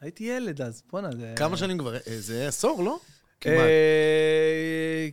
הייתי 0.00 0.24
ילד 0.24 0.62
אז, 0.62 0.82
בואנה, 0.90 1.10
זה... 1.16 1.34
כמה 1.36 1.56
שנים 1.56 1.78
כבר? 1.78 1.94
אה, 1.94 2.00
זה 2.06 2.48
עשור, 2.48 2.82
לא? 2.82 2.98
כמעט. 3.40 3.56
אה, 3.56 5.08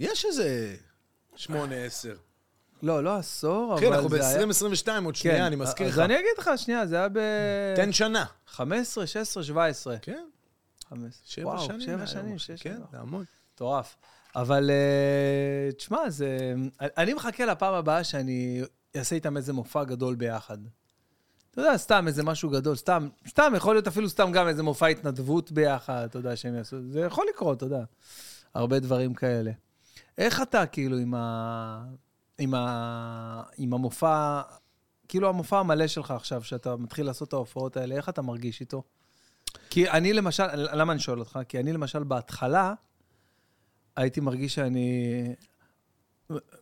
יש 0.00 0.24
איזה 0.24 0.76
שמונה, 1.36 1.74
עשר. 1.74 2.16
לא, 2.82 3.04
לא 3.04 3.16
עשור, 3.16 3.72
אבל 3.72 3.80
כן, 3.80 3.92
אנחנו 3.92 4.08
זה 4.08 4.28
היה... 4.28 4.46
ב-2022, 4.46 5.04
עוד 5.04 5.16
שנייה, 5.16 5.36
כן, 5.36 5.42
אני 5.42 5.56
מזכיר 5.56 5.86
לך. 5.86 5.92
אז 5.92 6.00
אני 6.00 6.14
אגיד 6.14 6.30
לך, 6.38 6.50
שנייה, 6.56 6.86
זה 6.86 6.96
היה 6.96 7.08
ב... 7.08 7.18
תן 7.76 7.92
שנה. 7.92 8.24
15, 8.46 9.06
16, 9.06 9.44
17. 9.44 9.98
כן, 9.98 10.24
15. 10.88 11.22
שבע 11.24 11.46
וואו, 11.46 11.66
שנים. 11.66 11.80
שבע 11.80 12.06
שנים. 12.06 12.38
שש 12.38 12.50
כן, 12.50 12.56
שנים. 12.56 12.84
זה 12.92 12.98
המון. 12.98 13.24
מטורף. 13.54 13.96
אבל 14.36 14.70
אה, 14.70 15.72
תשמע, 15.72 16.10
זה... 16.10 16.54
אני 16.80 17.14
מחכה 17.14 17.44
לפעם 17.44 17.74
הבאה 17.74 18.04
שאני 18.04 18.62
אעשה 18.96 19.14
איתם 19.14 19.36
איזה 19.36 19.52
מופע 19.52 19.84
גדול 19.84 20.14
ביחד. 20.14 20.58
אתה 21.50 21.60
יודע, 21.60 21.76
סתם 21.76 22.04
איזה 22.06 22.22
משהו 22.22 22.50
גדול, 22.50 22.76
סתם, 22.76 23.08
סתם, 23.28 23.52
יכול 23.56 23.74
להיות 23.74 23.86
אפילו 23.86 24.08
סתם 24.08 24.32
גם 24.32 24.48
איזה 24.48 24.62
מופע 24.62 24.86
התנדבות 24.86 25.52
ביחד, 25.52 26.04
אתה 26.04 26.18
יודע, 26.18 26.36
שהם 26.36 26.54
יעשו, 26.54 26.76
זה 26.88 27.00
יכול 27.00 27.26
לקרות, 27.34 27.56
אתה 27.56 27.66
יודע. 27.66 27.84
הרבה 28.54 28.78
דברים 28.78 29.14
כאלה. 29.14 29.52
איך 30.18 30.42
אתה, 30.42 30.66
כאילו, 30.66 30.98
עם 30.98 31.14
ה... 31.14 31.84
עם 32.38 32.54
ה... 32.54 33.42
עם 33.56 33.74
המופע, 33.74 34.42
כאילו 35.08 35.28
המופע 35.28 35.58
המלא 35.58 35.86
שלך 35.86 36.10
עכשיו, 36.10 36.44
שאתה 36.44 36.76
מתחיל 36.76 37.06
לעשות 37.06 37.28
את 37.28 37.32
ההופעות 37.32 37.76
האלה, 37.76 37.94
איך 37.94 38.08
אתה 38.08 38.22
מרגיש 38.22 38.60
איתו? 38.60 38.82
כי 39.70 39.90
אני 39.90 40.12
למשל, 40.12 40.46
למה 40.54 40.92
אני 40.92 41.00
שואל 41.00 41.18
אותך? 41.18 41.38
כי 41.48 41.60
אני 41.60 41.72
למשל 41.72 42.02
בהתחלה, 42.02 42.74
הייתי 43.96 44.20
מרגיש 44.20 44.54
שאני 44.54 45.34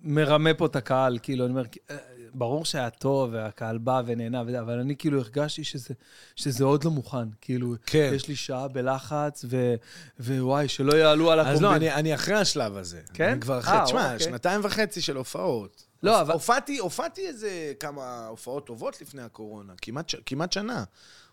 מרמה 0.00 0.54
פה 0.54 0.66
את 0.66 0.76
הקהל, 0.76 1.18
כאילו, 1.22 1.44
אני 1.44 1.52
אומר, 1.52 1.64
אה, 1.90 1.96
ברור 2.34 2.64
שהיה 2.64 2.90
טוב, 2.90 3.30
והקהל 3.32 3.78
בא 3.78 4.02
ונהנה 4.06 4.40
אבל 4.40 4.78
אני 4.78 4.96
כאילו 4.96 5.18
הרגשתי 5.20 5.64
שזה, 5.64 5.94
שזה 6.36 6.64
עוד 6.64 6.84
לא 6.84 6.90
מוכן. 6.90 7.28
כאילו, 7.40 7.74
כן. 7.86 8.10
יש 8.14 8.28
לי 8.28 8.36
שעה 8.36 8.68
בלחץ, 8.68 9.44
ו, 9.48 9.74
ווואי, 10.20 10.68
שלא 10.68 10.92
יעלו 10.96 11.30
על 11.30 11.40
הקומבינה. 11.40 11.56
אז 11.56 11.62
לא, 11.62 11.76
אני, 11.76 11.92
אני 11.92 12.14
אחרי 12.14 12.34
השלב 12.34 12.76
הזה. 12.76 13.00
כן? 13.14 13.28
אני 13.30 13.40
כבר 13.40 13.58
אחרי, 13.58 13.78
אה, 13.78 13.84
תשמע, 13.84 14.12
אוקיי. 14.12 14.24
שנתיים 14.26 14.60
וחצי 14.64 15.00
של 15.00 15.16
הופעות. 15.16 15.86
לא, 16.02 16.20
אבל- 16.20 16.32
הופעתי, 16.32 16.78
הופעתי 16.78 17.26
איזה 17.26 17.72
כמה 17.80 18.26
הופעות 18.26 18.66
טובות 18.66 19.00
לפני 19.00 19.22
הקורונה, 19.22 19.72
כמעט, 19.82 20.12
כמעט 20.26 20.52
שנה 20.52 20.84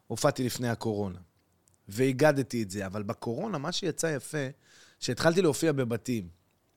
הופעתי 0.07 0.43
לפני 0.43 0.69
הקורונה. 0.69 1.19
והגדתי 1.87 2.63
את 2.63 2.71
זה, 2.71 2.85
אבל 2.85 3.03
בקורונה, 3.03 3.57
מה 3.57 3.71
שיצא 3.71 4.07
יפה, 4.07 4.47
שהתחלתי 4.99 5.41
להופיע 5.41 5.71
בבתים. 5.71 6.27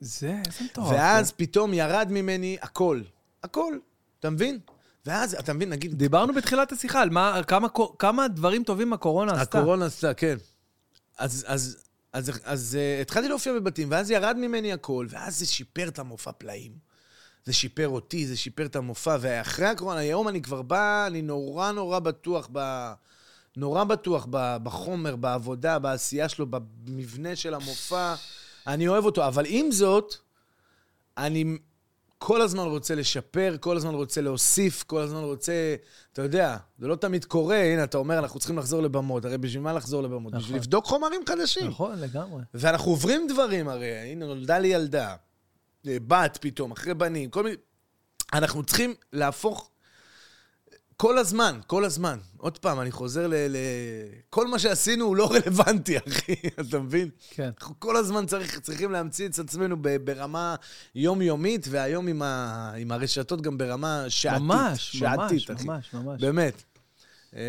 זה, 0.01 0.37
איזה 0.47 0.65
מטורף. 0.65 0.91
ואז 0.93 1.33
פתאום 1.33 1.75
ירד 1.75 2.09
ממני 2.11 2.57
הכל. 2.63 3.01
הכל, 3.43 3.75
אתה 4.23 4.31
מבין? 4.31 4.59
ואז, 5.07 5.35
אתה 5.35 5.53
מבין, 5.53 5.71
נגיד, 5.71 5.99
דיברנו 5.99 6.35
בתחילת 6.35 6.73
השיחה 6.73 7.01
על 7.01 7.11
מה, 7.11 7.41
כמה, 7.47 7.69
כמה 7.99 8.29
דברים 8.29 8.65
טובים 8.65 8.93
הקורונה 8.93 9.33
עשתה. 9.33 9.59
הקורונה 9.59 9.87
עשתה, 9.87 10.15
כן. 10.15 10.37
אז, 11.19 11.45
אז, 11.49 11.77
אז, 12.13 12.29
אז, 12.31 12.41
אז 12.45 12.79
uh, 12.79 13.03
התחלתי 13.03 13.29
להופיע 13.29 13.53
בבתים, 13.53 13.89
ואז 13.91 14.11
ירד 14.11 14.37
ממני 14.37 14.73
הכל, 14.73 15.07
ואז 15.11 15.39
זה 15.39 15.47
שיפר 15.47 15.89
את 15.89 15.99
המופע 15.99 16.33
פלאים. 16.33 16.73
זה 17.45 17.53
שיפר 17.53 17.89
אותי, 17.89 18.27
זה 18.27 18.37
שיפר 18.37 18.67
את 18.67 18.77
המופע, 18.77 19.17
ואחרי 19.21 19.67
הקורונה, 19.67 20.01
היום 20.01 20.29
אני 20.29 20.43
כבר 20.43 20.63
בא, 20.63 21.07
אני 21.07 21.23
נורא 21.23 21.73
נורא 21.73 21.99
בטוח 21.99 22.49
ב... 22.53 22.93
נורא 23.57 23.85
בטוח 23.85 24.27
ב, 24.31 24.57
בחומר, 24.63 25.17
בעבודה, 25.17 25.79
בעשייה 25.79 26.29
שלו, 26.29 26.47
במבנה 26.47 27.37
של 27.37 27.55
המופע. 27.55 28.15
אני 28.67 28.89
אוהב 28.89 29.05
אותו, 29.05 29.27
אבל 29.27 29.45
עם 29.49 29.73
זאת, 29.73 30.15
אני 31.19 31.59
כל 32.25 32.41
הזמן 32.41 32.63
רוצה 32.63 32.95
לשפר, 32.95 33.57
כל 33.61 33.77
הזמן 33.77 33.95
רוצה 33.95 34.21
להוסיף, 34.21 34.83
כל 34.83 35.01
הזמן 35.01 35.23
רוצה... 35.23 35.75
אתה 36.13 36.23
יודע, 36.23 36.57
זה 36.79 36.87
לא 36.87 36.97
תמיד 36.97 37.25
קורה, 37.25 37.63
הנה, 37.63 37.85
אתה 37.85 37.99
אומר, 37.99 38.19
אנחנו 38.19 38.39
צריכים 38.39 38.59
לחזור 38.59 38.83
לבמות. 38.83 39.25
הרי 39.25 39.39
בשביל 39.39 39.63
מה 39.63 39.73
לחזור 39.73 40.03
לבמות? 40.03 40.33
נכון. 40.33 40.43
בשביל 40.43 40.57
לבדוק 40.57 40.85
חומרים 40.85 41.21
חדשים. 41.29 41.67
נכון, 41.67 41.99
לגמרי. 41.99 42.43
ואנחנו 42.55 42.91
עוברים 42.91 43.27
דברים 43.29 43.69
הרי, 43.69 43.91
הנה, 43.91 44.27
נולדה 44.27 44.59
לי 44.59 44.69
ילדה, 44.69 45.17
אה, 45.87 45.97
בת 46.07 46.39
פתאום, 46.41 46.73
אחרי 46.73 46.95
בנים, 46.95 47.31
כל 47.31 47.43
מיני... 47.43 47.57
אנחנו 48.33 48.63
צריכים 48.63 48.95
להפוך 49.13 49.71
כל 50.97 51.19
הזמן, 51.19 51.61
כל 51.67 51.85
הזמן. 51.85 52.19
עוד 52.37 52.59
פעם, 52.59 52.81
אני 52.81 52.91
חוזר 52.91 53.27
ל... 53.27 53.35
ל... 53.35 53.57
כל 54.31 54.47
מה 54.49 54.59
שעשינו 54.59 55.05
הוא 55.05 55.17
לא 55.17 55.31
רלוונטי, 55.33 55.99
אחי, 56.09 56.35
אתה 56.61 56.79
מבין? 56.79 57.09
כן. 57.31 57.51
אנחנו 57.61 57.75
כל 57.81 57.97
הזמן 57.97 58.27
צריך, 58.27 58.59
צריכים 58.61 58.93
להמציא 58.93 59.29
את 59.29 59.39
עצמנו 59.39 59.77
ב- 59.83 59.97
ברמה 59.97 60.55
יומיומית, 60.95 61.67
והיום 61.71 62.09
עם, 62.09 62.23
ה... 62.23 62.73
עם 62.79 62.93
הרשתות 62.93 63.41
גם 63.41 63.59
ברמה 63.59 64.05
שעתית. 64.09 64.41
ממש, 64.43 64.93
שעתית, 64.99 65.51
ממש, 65.51 65.59
אחי. 65.61 65.67
ממש, 65.67 65.95
ממש. 65.95 66.21
באמת. 66.21 66.63
אה, 67.37 67.41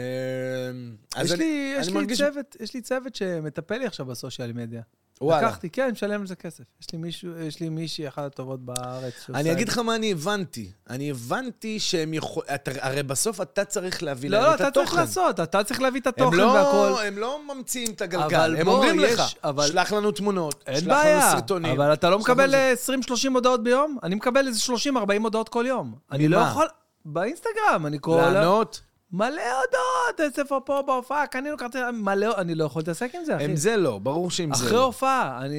אז 1.15 1.25
יש 1.25 1.31
אני- 1.31 1.43
לי, 1.43 1.75
יש 1.79 1.87
אני 1.87 1.93
לי 1.95 2.01
מרגיש- 2.01 2.17
צוות, 2.21 2.55
יש 2.59 2.73
לי 2.73 2.81
צוות 2.81 3.15
שמטפל 3.15 3.77
לי 3.77 3.85
עכשיו 3.85 4.05
בסושיאל 4.05 4.53
מדיה. 4.53 4.81
וואלה. 5.21 5.47
לקחתי, 5.47 5.69
כן, 5.69 5.89
משלם 5.91 6.21
על 6.21 6.27
זה 6.27 6.35
כסף. 6.35 6.63
יש 6.81 6.87
לי 6.93 6.97
מישהו, 6.97 7.39
יש 7.39 7.59
לי 7.59 7.69
מישהי 7.69 8.07
אחת 8.07 8.23
הטובות 8.23 8.59
בארץ 8.65 9.13
אני 9.35 9.51
אגיד. 9.51 9.67
לך 9.69 9.77
מה 9.77 9.95
אני 9.95 10.11
הבנתי. 10.11 10.71
אני 10.89 11.11
הבנתי 11.11 11.79
שהם 11.79 12.13
יכול... 12.13 12.43
אתה, 12.55 12.71
הרי 12.81 13.03
בסוף 13.03 13.41
אתה 13.41 13.65
צריך 13.65 14.03
להביא 14.03 14.29
לא, 14.29 14.37
להם 14.37 14.45
לא, 14.49 14.55
את 14.55 14.61
אתה 14.61 14.71
צריך 14.71 14.87
התוכן. 14.87 15.01
לעשות, 15.01 15.39
אתה 15.39 15.63
צריך 15.63 15.81
להביא 15.81 16.01
את 16.01 16.07
התוכן 16.07 16.37
לא, 16.37 16.43
והכל. 16.43 17.01
הם 17.07 17.17
לא 17.17 17.39
ממציאים 17.55 17.91
את 17.91 18.01
הגלגל, 18.01 18.55
הם 18.57 18.65
בוא, 18.65 18.73
אומרים 18.73 18.99
יש- 18.99 19.13
לך, 19.19 19.21
אבל- 19.43 19.67
שלח 19.67 19.93
לנו 19.93 20.11
תמונות, 20.11 20.63
שלח 20.67 20.77
לנו 20.83 20.87
בעיה, 20.89 21.31
סרטונים. 21.31 21.71
אבל 21.81 21.93
אתה 21.93 22.09
לא 22.09 22.15
לנו 22.15 22.23
מקבל 22.23 22.49
זה. 22.51 22.73
20-30 22.73 23.33
הודעות 23.33 23.63
ביום? 23.63 23.97
אני 24.03 24.15
מקבל 24.15 24.47
איזה 24.47 24.59
30-40 24.73 24.95
הודעות 25.23 25.49
כל 25.49 25.65
יום. 25.67 25.95
אני 26.11 26.27
לא? 26.27 26.37
יכול... 26.37 26.67
באינסטגרם, 27.05 27.85
אני 27.85 27.97
כל... 28.01 28.21
לענות, 28.33 28.81
מלא 29.13 29.27
הודעות, 29.27 30.19
איזה 30.19 30.45
פה 30.45 30.59
פה 30.65 30.81
בהופעה, 30.87 31.27
קנינו 31.27 31.57
כרטיס, 31.57 31.81
מלא, 31.93 32.37
אני 32.37 32.55
לא 32.55 32.63
יכול 32.63 32.79
להתעסק 32.79 33.15
עם 33.15 33.25
זה, 33.25 33.35
אחי. 33.35 33.45
עם 33.45 33.55
זה 33.55 33.77
לא, 33.77 33.97
ברור 33.99 34.31
שעם 34.31 34.53
זה 34.53 34.63
אחרי 34.65 34.77
לא. 34.77 34.83
הופעה, 34.83 35.39
אני... 35.41 35.55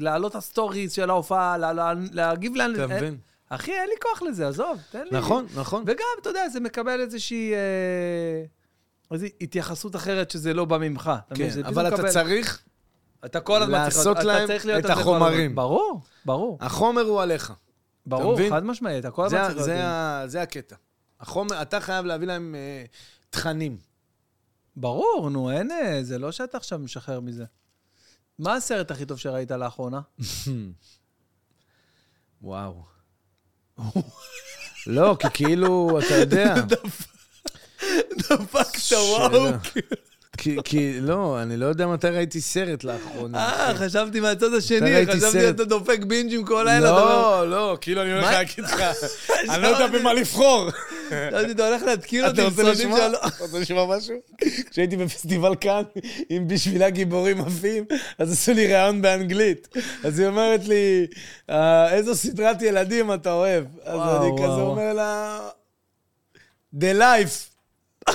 להעלות 0.00 0.30
את 0.30 0.36
ה 0.36 0.43
stories 0.43 0.92
של 0.92 1.10
ההופעה, 1.10 1.58
לה- 1.58 1.72
לה- 1.72 1.92
להגיב 2.12 2.56
לאן... 2.56 2.74
אתה 2.74 2.86
מבין? 2.86 3.16
אחי, 3.48 3.72
אין 3.72 3.88
לי 3.88 3.94
כוח 4.02 4.22
לזה, 4.22 4.48
עזוב, 4.48 4.78
תן 4.90 5.02
לי. 5.04 5.18
נכון, 5.18 5.46
נכון. 5.54 5.82
וגם, 5.86 6.04
אתה 6.20 6.30
יודע, 6.30 6.48
זה 6.48 6.60
מקבל 6.60 7.00
איזושהי... 7.00 7.52
אה, 7.54 7.58
איזו 9.12 9.26
התייחסות 9.40 9.96
אחרת 9.96 10.30
שזה 10.30 10.54
לא 10.54 10.64
בא 10.64 10.78
ממך. 10.78 11.10
כן, 11.34 11.48
אבל 11.64 11.94
אתה 11.94 12.08
צריך, 12.08 12.60
אתה 13.24 13.40
כל 13.40 13.62
הזמן 13.62 13.84
צריך... 13.90 13.96
לעשות 13.96 14.24
להם 14.24 14.48
את. 14.78 14.84
החומרים. 14.90 15.54
ברור, 15.54 16.00
ברור. 16.24 16.58
החומר 16.60 17.02
הוא 17.02 17.22
עליך. 17.22 17.52
ברור? 18.06 18.38
חד 18.50 18.64
משמעית, 18.64 19.00
אתה 19.00 19.10
כל 19.10 19.24
הזמן 19.26 19.48
צריך 19.54 19.64
זה 20.26 20.42
הקטע. 20.42 20.76
החומר, 21.20 21.62
אתה 21.62 21.80
חייב 21.80 22.04
להביא 22.04 22.26
להם 22.26 22.54
אה, 22.54 22.84
תכנים. 23.30 23.76
ברור, 24.76 25.30
נו, 25.30 25.50
אין... 25.50 25.70
אה, 25.70 25.98
זה 26.02 26.18
לא 26.18 26.32
שאתה 26.32 26.56
עכשיו 26.56 26.78
משחרר 26.78 27.20
מזה. 27.20 27.44
מה 28.38 28.54
הסרט 28.54 28.90
הכי 28.90 29.06
טוב 29.06 29.18
שראית 29.18 29.50
לאחרונה? 29.50 30.00
וואו. 32.42 32.82
לא, 34.86 35.16
כי 35.20 35.28
כאילו, 35.34 35.98
אתה 35.98 36.14
יודע. 36.14 36.54
דפקת, 38.18 38.78
שאלה. 38.78 39.58
כי, 40.36 40.56
כי, 40.64 41.00
לא, 41.00 41.42
אני 41.42 41.56
לא 41.56 41.66
יודע 41.66 41.86
מתי 41.86 42.08
ראיתי 42.08 42.40
סרט 42.40 42.84
לאחרונה. 42.84 43.38
אה, 43.38 43.74
חשבתי 43.74 44.20
מהצד 44.20 44.54
השני, 44.54 45.06
חשבתי 45.06 45.20
סרט. 45.20 45.54
אתה 45.54 45.64
דופק 45.64 45.98
בינג'ים 46.06 46.44
כל 46.44 46.62
לילה. 46.66 46.90
לא, 46.90 47.50
לא, 47.50 47.78
כאילו 47.80 48.02
אני 48.02 48.12
הולך? 48.12 48.24
להגיד 48.24 48.64
לך, 48.64 48.82
אני 49.48 49.62
לא 49.62 49.68
יודע 49.68 49.86
במה 49.86 50.12
לבחור. 50.12 50.70
אתה 51.50 51.68
הולך 51.68 51.82
להתקיל 51.82 52.26
אותי 52.26 52.40
אתה 52.40 52.46
עם 52.46 52.50
סרטים? 52.74 52.96
שלא... 52.96 53.18
אתה 53.26 53.44
רוצה 53.44 53.58
לשמוע 53.58 53.96
משהו? 53.96 54.16
כשהייתי 54.70 54.96
בפסטיבל 54.96 55.54
כאן 55.60 55.82
עם 56.28 56.48
בשבילה 56.48 56.90
גיבורים 56.90 57.40
עפים, 57.40 57.84
אז 58.18 58.32
עשו 58.32 58.52
לי 58.52 58.66
ראיון 58.66 59.02
באנגלית. 59.02 59.68
אז 60.04 60.18
היא 60.18 60.28
אומרת 60.28 60.64
לי, 60.68 61.06
"אה, 61.50 61.92
איזו 61.94 62.14
סדרת 62.14 62.62
ילדים 62.62 63.14
אתה 63.14 63.32
אוהב? 63.32 63.64
אז 63.84 64.00
אני 64.22 64.30
כזה. 64.38 64.46
אומר 64.46 64.92
לה, 64.92 65.40
The 66.80 66.94
Life. 66.98 67.50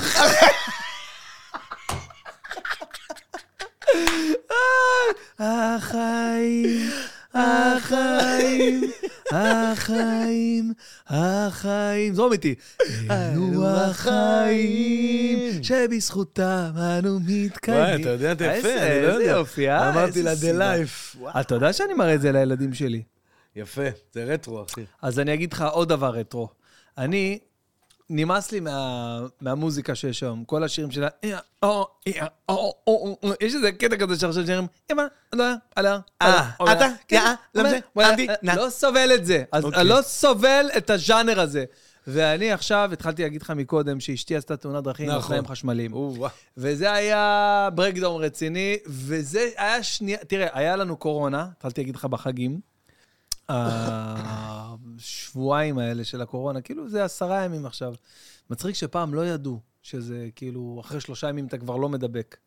החיים, 5.40 6.90
החיים, 7.36 8.82
החיים, 9.32 10.74
החיים. 11.08 12.14
זרום 12.14 12.32
איתי. 12.34 12.56
אלו 13.12 13.68
החיים 13.68 15.64
שבזכותם 15.64 16.72
אנו 17.00 17.20
מתקיימים. 17.28 17.84
וואי, 17.84 18.02
אתה 18.02 18.10
יודע, 18.10 18.32
אתה 18.32 18.46
יפה, 18.46 18.56
איזה- 18.56 18.88
אני 18.92 19.02
לא 19.04 19.08
איזה 19.12 19.24
יודע. 19.24 19.32
יופי, 19.38 19.70
אה? 19.70 19.90
אמרתי 19.90 20.24
לה, 20.24 20.32
איזה 20.32 20.52
The. 20.52 20.56
Life. 20.62 21.18
וואו. 21.20 21.40
אתה 21.42 21.56
יודע 21.56 21.74
שאני 21.74 21.94
מראה 21.94 22.16
את 22.16 22.22
זה 22.22 22.32
לילדים 22.32 22.74
שלי. 22.74 23.04
יפה, 23.56 23.82
זה 24.14 24.24
רטרו, 24.24 24.64
אחי. 24.64 24.82
אז 25.02 25.20
אני 25.20 25.34
אגיד 25.34 25.54
לך 25.54 25.66
עוד 25.72 25.90
דבר 25.90 26.10
רטרו. 26.10 26.50
אני, 26.98 27.40
נמאס 28.10 28.52
לי 28.52 28.60
מה, 28.60 29.20
מהמוזיקה 29.42 29.96
שיש 29.96 30.24
היום. 30.24 30.44
כל 30.46 30.64
השירים 30.64 30.92
שלה, 30.92 31.08
"אה, 31.24 31.38
או, 31.64 31.88
אה, 32.08 32.28
או, 32.50 32.74
או, 32.88 33.18
או", 33.24 33.34
יש 33.42 33.56
איזה 33.56 33.72
קטע 33.72 33.96
כזה 33.98 34.20
שעכשיו 34.20 34.46
שירים, 34.46 34.68
אמא, 34.92 35.04
לא, 35.34 35.44
עלה, 35.76 36.00
אה, 36.22 36.50
אתה, 36.72 36.86
יא, 37.12 37.22
למזה, 37.56 37.80
אנדי, 38.00 38.28
נא. 38.42 38.52
לא 38.52 38.70
סובל 38.70 39.12
את 39.16 39.26
זה. 39.26 39.44
אוקיי. 39.54 39.82
אני 39.82 39.90
לא 39.90 40.02
סובל 40.02 40.70
את 40.78 40.90
הז'אנר 40.90 41.40
הזה. 41.40 41.66
ואני 42.08 42.52
עכשיו, 42.52 42.90
התחלתי 42.94 43.24
להגיד 43.24 43.42
לך 43.42 43.52
מקודם, 43.52 44.00
שאשתי 44.00 44.36
עשתה 44.36 44.58
תאונת 44.58 44.84
דרכים 44.84 45.06
עם 45.06 45.12
נכון. 45.12 45.24
אופניים 45.24 45.48
חשמליים. 45.48 45.92
וזה 46.58 46.92
היה 46.92 47.70
ברקדאון 47.76 48.24
רציני, 48.24 48.78
וזה 48.88 49.50
היה 49.58 49.84
שנייה, 49.84 50.18
תראה, 50.18 50.48
היה 50.54 50.76
לנו 50.76 50.98
קורונה, 50.98 51.48
התחלתי 51.58 51.82
להגיד 51.82 51.96
לך 51.96 52.06
בחגים. 52.06 52.60
השבועיים 54.98 55.78
האלה 55.78 56.04
של 56.04 56.22
הקורונה, 56.22 56.62
כאילו 56.62 56.90
זה 56.90 57.04
עשרה 57.04 57.44
ימים 57.44 57.66
עכשיו. 57.66 57.94
מצחיק 58.50 58.76
שפעם 58.76 59.14
לא 59.14 59.28
ידעו 59.28 59.60
שזה 59.82 60.28
כאילו, 60.36 60.82
אחרי 60.86 61.02
שלושה 61.02 61.30
ימים 61.30 61.48
אתה 61.48 61.58
כבר 61.58 61.78
לא 61.78 61.90
מדבק. 61.90 62.38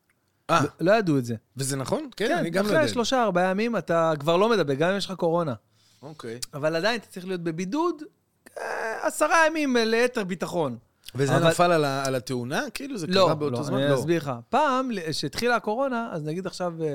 אה, 0.51 0.61
לא 0.81 0.93
ידעו 0.93 1.19
את 1.19 1.25
זה. 1.25 1.35
וזה 1.57 1.77
נכון? 1.77 2.09
כן, 2.16 2.39
אני 2.39 2.51
גם 2.51 2.65
לא 2.65 2.69
אחרי 2.69 2.81
יודע. 2.81 2.93
שלושה, 2.93 3.23
ארבעה 3.23 3.51
ימים 3.51 3.77
אתה 3.77 4.12
כבר 4.19 4.37
לא 4.37 4.49
מדבק, 4.49 4.79
גם 4.79 4.91
אם 4.91 4.97
יש 4.97 5.07
לך 5.07 5.12
קורונה. 5.12 5.55
אוקיי. 6.03 6.39
אבל 6.55 6.77
עדיין 6.77 7.01
אתה 7.01 7.07
צריך 7.07 7.27
להיות 7.27 7.41
בבידוד 7.41 8.03
אה, 8.59 9.07
עשרה 9.07 9.47
ימים 9.47 9.77
ליתר 9.77 10.25
ביטחון. 10.25 10.79
וזה 11.15 11.37
אבל- 11.37 11.49
נפל 11.49 11.73
על 11.73 11.85
ה- 11.85 12.05
על 12.07 12.15
התאונה? 12.15 12.63
כאילו 12.75 12.99
זה 12.99 13.07
לא, 13.07 13.13
קרה 13.27 13.35
באותו 13.35 13.57
לא, 13.57 13.63
זמן? 13.63 13.79
אני 13.83 13.95
אסביר 13.95 14.17
לך. 14.23 14.31
פעם, 14.49 14.91
כשהתחילה 15.11 15.57
הקורונה, 15.57 16.09
אז 16.13 16.25
נגיד 16.25 16.47
עכשיו, 16.47 16.75
אה, 16.83 16.95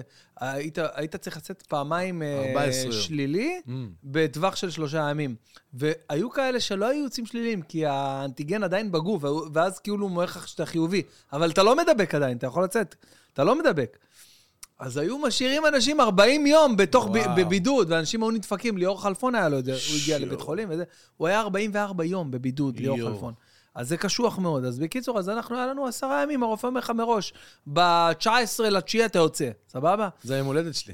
היית, 0.53 0.77
היית 0.93 1.15
צריך 1.15 1.37
לצאת 1.37 1.61
פעמיים 1.61 2.21
אה, 2.23 2.49
14 2.49 2.83
יום. 2.83 2.91
שלילי, 2.91 3.61
Mm. 3.65 3.69
בטווח 4.03 4.55
של 4.55 4.69
שלושה 4.69 5.09
ימים. 5.09 5.35
והיו 5.73 6.29
כאלה 6.29 6.59
שלא 6.59 6.85
היו 6.85 7.03
יוצאים 7.03 7.25
שליליים, 7.25 7.61
כי 7.61 7.85
האנטיגן 7.85 8.63
עדיין 8.63 8.91
בגוף, 8.91 9.23
ואז 9.53 9.79
כאילו 9.79 9.97
הוא 9.97 10.09
אומר 10.09 10.23
לך 10.23 10.47
שאתה 10.47 10.65
חיובי. 10.65 11.01
אבל 11.33 11.51
אתה 11.51 11.63
לא 11.63 11.75
מדבק 11.77 12.15
עדיין, 12.15 12.37
אתה 12.37 12.47
יכול 12.47 12.63
לצאת. 12.63 12.95
אתה 13.33 13.43
לא 13.43 13.59
מדבק. 13.59 13.97
אז 14.79 14.97
היו 14.97 15.17
משאירים 15.17 15.65
אנשים 15.65 16.01
40 16.01 16.45
יום 16.45 16.77
בתוך 16.77 17.07
ב-. 17.13 17.17
בבידוד, 17.41 17.91
ואנשים 17.91 18.23
היו 18.23 18.31
נדפקים. 18.31 18.77
ליאור 18.77 19.01
חלפון 19.01 19.35
היה 19.35 19.49
לו 19.49 19.59
את 19.59 19.65
זה, 19.65 19.71
הוא 19.71 19.97
הגיע. 20.03 20.19
לבית 20.19 20.41
חולים 20.41 20.67
וזה. 20.71 20.83
הוא 21.17 21.27
היה 21.27 21.39
44 21.41 22.03
יום 22.03 22.31
בבידוד, 22.31 22.79
ליאור. 22.79 22.99
חלפון. 23.09 23.33
אז 23.75 23.89
זה 23.89 23.97
קשוח 23.97 24.39
מאוד. 24.39 24.65
אז 24.65 24.79
בקיצור, 24.79 25.19
אז 25.19 25.29
אנחנו, 25.29 25.57
היה 25.57 25.67
לנו 25.67 25.87
עשרה 25.87 26.23
ימים, 26.23 26.43
הרופא 26.43 26.67
אומר 26.67 26.79
לך 26.79 26.89
מראש, 26.89 27.33
ב-19 27.73 28.63
לתשיעי 28.63 29.05
אתה 29.05 29.19
יוצא, 29.19 29.49
סבבה? 29.69 30.09
זה 30.23 30.35
היום 30.35 30.47
הולדת 30.47 30.75
שלי. 30.75 30.93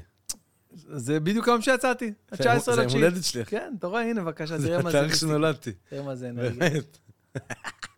זה 0.72 1.20
בדיוק 1.20 1.48
היום 1.48 1.62
שיצאתי, 1.62 2.12
ה-19 2.32 2.38
זה 2.38 2.52
לתשיעי. 2.52 2.76
היום 2.76 2.90
הולדת 2.90 3.24
שלי. 3.24 3.44
כן, 3.44 3.72
אתה 3.78 3.86
רואה, 3.86 4.02
הנה, 4.02 4.20
בבקשה, 4.20 4.58
זה 4.58 4.68
תראה 4.68 4.82
מה 4.82 4.90
זה. 4.90 4.98
התאריך 4.98 5.16
שנולדתי. 5.16 5.72
תראה 5.90 6.02
מה 6.02 6.14
זה 6.14 6.28
אנרגיה. 6.28 6.70
באמת. 6.70 6.98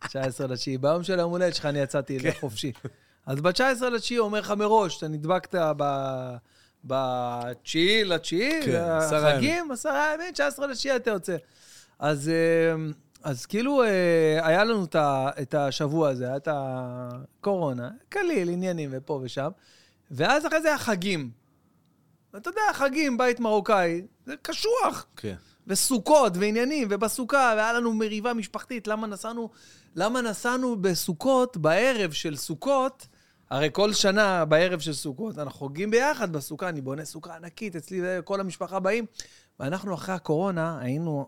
19 0.07 0.47
לתשיעי. 0.47 0.77
ביום 0.77 1.03
של 1.03 1.19
היום 1.19 1.31
הולדת 1.31 1.55
שלך 1.55 1.65
אני 1.65 1.79
יצאתי 1.79 2.19
כן. 2.19 2.29
לחופשי. 2.29 2.71
אז 3.25 3.41
ב-19 3.41 3.85
לתשיעי 3.85 4.19
אומר 4.19 4.39
לך 4.39 4.51
מראש, 4.51 4.97
אתה 4.97 5.07
נדבקת 5.07 5.55
ב... 5.77 5.83
ב-9 6.87 7.77
לתשיעי, 8.05 8.61
כן, 8.65 8.81
החגים, 8.81 9.71
עשרה 9.71 10.13
ימים, 10.13 10.31
19 10.33 10.67
לתשיעי 10.67 10.95
אתה 10.95 11.11
יוצא. 11.11 11.35
אז, 11.99 12.29
אה, 12.29 12.75
אז 13.23 13.45
כאילו 13.45 13.83
אה, 13.83 13.89
היה 14.47 14.63
לנו 14.63 14.83
את 14.85 14.95
ה- 14.95 15.29
את 15.41 15.53
השבוע 15.53 16.09
הזה, 16.09 16.25
היה 16.27 16.37
את 16.37 16.47
הקורונה, 16.51 17.89
קליל, 18.09 18.49
עניינים 18.49 18.89
ופה 18.93 19.19
ושם, 19.23 19.49
ואז 20.11 20.45
אחרי 20.47 20.61
זה 20.61 20.75
החגים. 20.75 21.31
אתה 22.37 22.49
יודע, 22.49 22.61
חגים, 22.73 23.17
בית 23.17 23.39
מרוקאי, 23.39 24.01
זה 24.25 24.33
קשוח. 24.41 25.05
כן. 25.15 25.35
וסוכות 25.67 26.33
ועניינים, 26.37 26.87
ובסוכה, 26.91 27.53
והיה 27.57 27.73
לנו 27.73 27.93
מריבה 27.93 28.33
משפחתית, 28.33 28.87
למה 28.87 29.07
נסענו, 29.07 29.49
למה 29.95 30.21
נסענו 30.21 30.75
בסוכות, 30.81 31.57
בערב 31.57 32.11
של 32.11 32.35
סוכות, 32.35 33.07
הרי 33.49 33.69
כל 33.71 33.93
שנה 33.93 34.45
בערב 34.45 34.79
של 34.79 34.93
סוכות, 34.93 35.37
אנחנו 35.39 35.59
חוגגים 35.59 35.91
ביחד 35.91 36.33
בסוכה, 36.33 36.69
אני 36.69 36.81
בונה 36.81 37.05
סוכה 37.05 37.35
ענקית, 37.35 37.75
אצלי 37.75 38.01
כל 38.23 38.39
המשפחה 38.39 38.79
באים, 38.79 39.05
ואנחנו 39.59 39.93
אחרי 39.93 40.15
הקורונה 40.15 40.79
היינו 40.81 41.27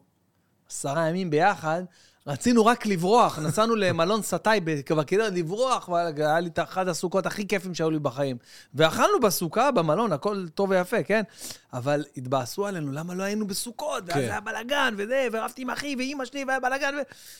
עשרה 0.70 1.10
ימים 1.10 1.30
ביחד, 1.30 1.84
רצינו 2.27 2.65
רק 2.65 2.85
לברוח, 2.85 3.39
נסענו 3.39 3.76
למלון 3.76 4.22
סטאי 4.22 4.60
בקבר 4.64 5.03
לברוח, 5.31 5.89
והיה 5.89 6.39
לי 6.39 6.49
את 6.49 6.60
אחת 6.60 6.88
הסוכות 6.88 7.26
הכי 7.26 7.47
כיפים 7.47 7.73
שהיו 7.76 7.89
לי 7.89 7.99
בחיים. 7.99 8.38
ואכלנו 8.73 9.19
בסוכה, 9.19 9.72
במלון, 9.72 10.14
הכל 10.14 10.45
טוב 10.56 10.69
ויפה, 10.69 11.03
כן? 11.03 11.22
אבל 11.73 12.06
התבאסו 12.18 12.65
עלינו, 12.68 12.91
למה 12.91 13.14
לא 13.14 13.23
היינו 13.23 13.47
בסוכות? 13.47 14.03
ואז 14.06 14.18
כן. 14.18 14.22
היה 14.22 14.39
בלאגן, 14.39 14.93
וזה, 14.97 15.27
ורבתי 15.31 15.61
עם 15.61 15.69
אחי 15.69 15.95
ואימא 15.97 16.26
שלי, 16.26 16.43
והיה 16.47 16.60
בלאגן, 16.60 16.93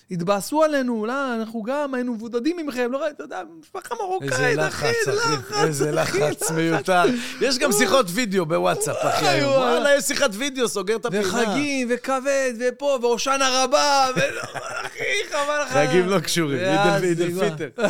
והתבאסו 0.10 0.64
עלינו, 0.64 1.06
לא, 1.06 1.34
אנחנו 1.36 1.64
גם 1.64 1.94
היינו 1.94 2.14
מבודדים 2.14 2.58
ממכם, 2.58 2.92
לא 2.92 2.98
ראית, 2.98 3.16
אתה 3.16 3.24
יודע, 3.24 3.42
משפחה 3.60 3.96
מרוקאית, 3.96 4.34
אחי, 4.34 4.56
לחץ, 4.56 5.08
אחי. 5.08 5.64
איזה 5.64 5.92
לחץ 5.92 6.52
מיותר. 6.52 7.04
יש 7.42 7.60
גם 7.60 7.72
שיחות 7.72 8.06
וידאו 8.10 8.46
בוואטסאפ, 8.46 8.98
אחי. 9.02 9.44
וואלה, 9.44 9.96
יש 9.96 10.04
שיחת 10.04 10.30
וידאו, 10.34 10.68
סוגר 10.68 10.96
את 10.96 11.06
הפינה. 11.06 11.28
וחגים, 11.28 11.88
וכבד, 11.92 12.54
ופה, 12.60 13.00
והושענא 13.02 13.64
רבה, 13.64 14.08
ולא, 14.16 14.42
אחי, 14.96 15.30
חבל 15.30 15.64
לך. 15.66 15.72
חגים 15.72 16.06
לא 16.06 16.20
קשורים, 16.20 16.60
עיד 16.60 17.20
נגמר. 17.22 17.58
פיטר. 17.58 17.70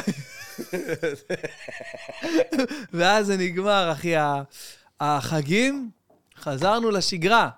ואז 2.94 3.26
זה 3.26 3.38
נגמר, 3.38 3.92
אחי, 3.92 4.14
החגים, 5.00 5.90
חזרנו 6.40 6.92
לשגרה. 6.92 7.50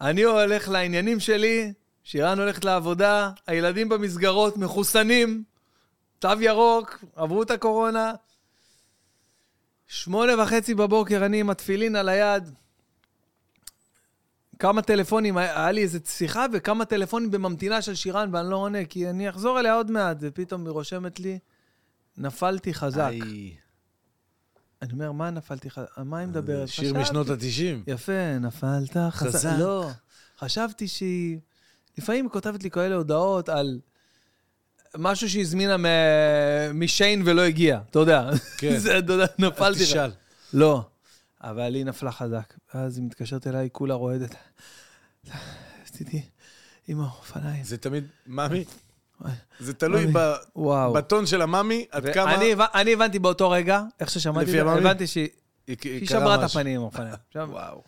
אני 0.00 0.22
הולך 0.22 0.68
לעניינים 0.68 1.20
שלי, 1.20 1.72
שירן 2.04 2.38
הולכת 2.38 2.64
לעבודה, 2.64 3.30
הילדים 3.46 3.88
במסגרות 3.88 4.56
מחוסנים, 4.56 5.44
תו 6.18 6.28
ירוק, 6.40 7.04
עברו 7.16 7.42
את 7.42 7.50
הקורונה. 7.50 8.12
שמונה 9.86 10.42
וחצי 10.42 10.74
בבוקר, 10.74 11.26
אני 11.26 11.40
עם 11.40 11.50
התפילין 11.50 11.96
על 11.96 12.08
היד. 12.08 12.50
כמה 14.62 14.82
טלפונים, 14.82 15.36
היה 15.36 15.72
לי 15.72 15.82
איזו 15.82 15.98
שיחה 16.06 16.46
וכמה 16.52 16.84
טלפונים 16.84 17.30
בממתינה 17.30 17.82
של 17.82 17.94
שירן, 17.94 18.30
ואני 18.32 18.50
לא 18.50 18.56
עונה, 18.56 18.84
כי 18.84 19.10
אני 19.10 19.28
אחזור 19.30 19.60
אליה 19.60 19.74
עוד 19.74 19.90
מעט, 19.90 20.16
ופתאום 20.20 20.64
היא 20.66 20.70
רושמת 20.70 21.20
לי, 21.20 21.38
נפלתי 22.18 22.74
חזק. 22.74 23.10
איי, 23.22 23.54
אני 24.82 24.92
אומר, 24.92 25.12
מה 25.12 25.30
נפלתי 25.30 25.70
חזק? 25.70 25.86
מה 25.98 26.18
היא 26.18 26.26
מדברת? 26.28 26.68
שיר 26.68 26.84
חשבתי- 26.84 27.00
משנות 27.02 27.30
ה-90. 27.30 27.90
יפה, 27.90 28.38
נפלת 28.40 28.96
חזק. 29.10 29.28
חזק. 29.38 29.50
לא, 29.58 29.88
חשבתי 30.38 30.88
שהיא... 30.88 31.38
לפעמים 31.98 32.24
היא 32.24 32.30
כותבת 32.32 32.62
לי 32.62 32.70
כאלה 32.70 32.94
הודעות 32.94 33.48
על 33.48 33.80
משהו 34.96 35.30
שהיא 35.30 35.42
הזמינה 35.42 35.76
מ- 35.76 36.80
משיין 36.84 37.22
ולא 37.26 37.42
הגיע, 37.42 37.80
אתה 37.90 37.98
יודע. 37.98 38.30
כן. 38.58 38.78
זה, 38.78 38.98
אתה 38.98 39.12
יודע, 39.12 39.26
נפלתי. 39.38 39.82
תשאל. 39.84 40.10
לא, 40.52 40.86
אבל 41.42 41.74
היא 41.74 41.84
נפלה 41.84 42.12
חזק. 42.12 42.54
ואז 42.74 42.98
היא 42.98 43.04
מתקשרת 43.06 43.46
אליי, 43.46 43.68
כולה 43.72 43.94
רועדת. 43.94 44.34
עשיתי, 45.84 46.22
אמא, 46.88 47.02
אופניים. 47.02 47.64
זה 47.64 47.78
תמיד, 47.78 48.04
וואי. 49.20 49.32
זה 49.60 49.74
תלוי 49.74 50.04
ממי. 50.04 50.12
ב- 50.16 50.34
וואו. 50.56 50.92
בטון 50.92 51.26
של 51.26 51.42
הממי, 51.42 51.86
עד 51.90 52.08
כמה... 52.14 52.34
אני 52.34 52.52
הבנ- 52.54 52.74
אני 52.74 52.92
הבנתי 52.92 53.18
באותו 53.18 53.50
רגע, 53.50 53.82
איך 54.00 54.10
ששמעתי 54.10 54.46
לפי 54.50 54.60
המאמי? 54.60 54.80
הבנתי 54.80 55.06
שהיא 55.06 55.28
שברה 56.06 56.34
את. 56.34 56.40
הפנים 56.50 56.74
עם 56.76 56.82
האופניים. 56.82 57.14
וואו. 57.50 57.82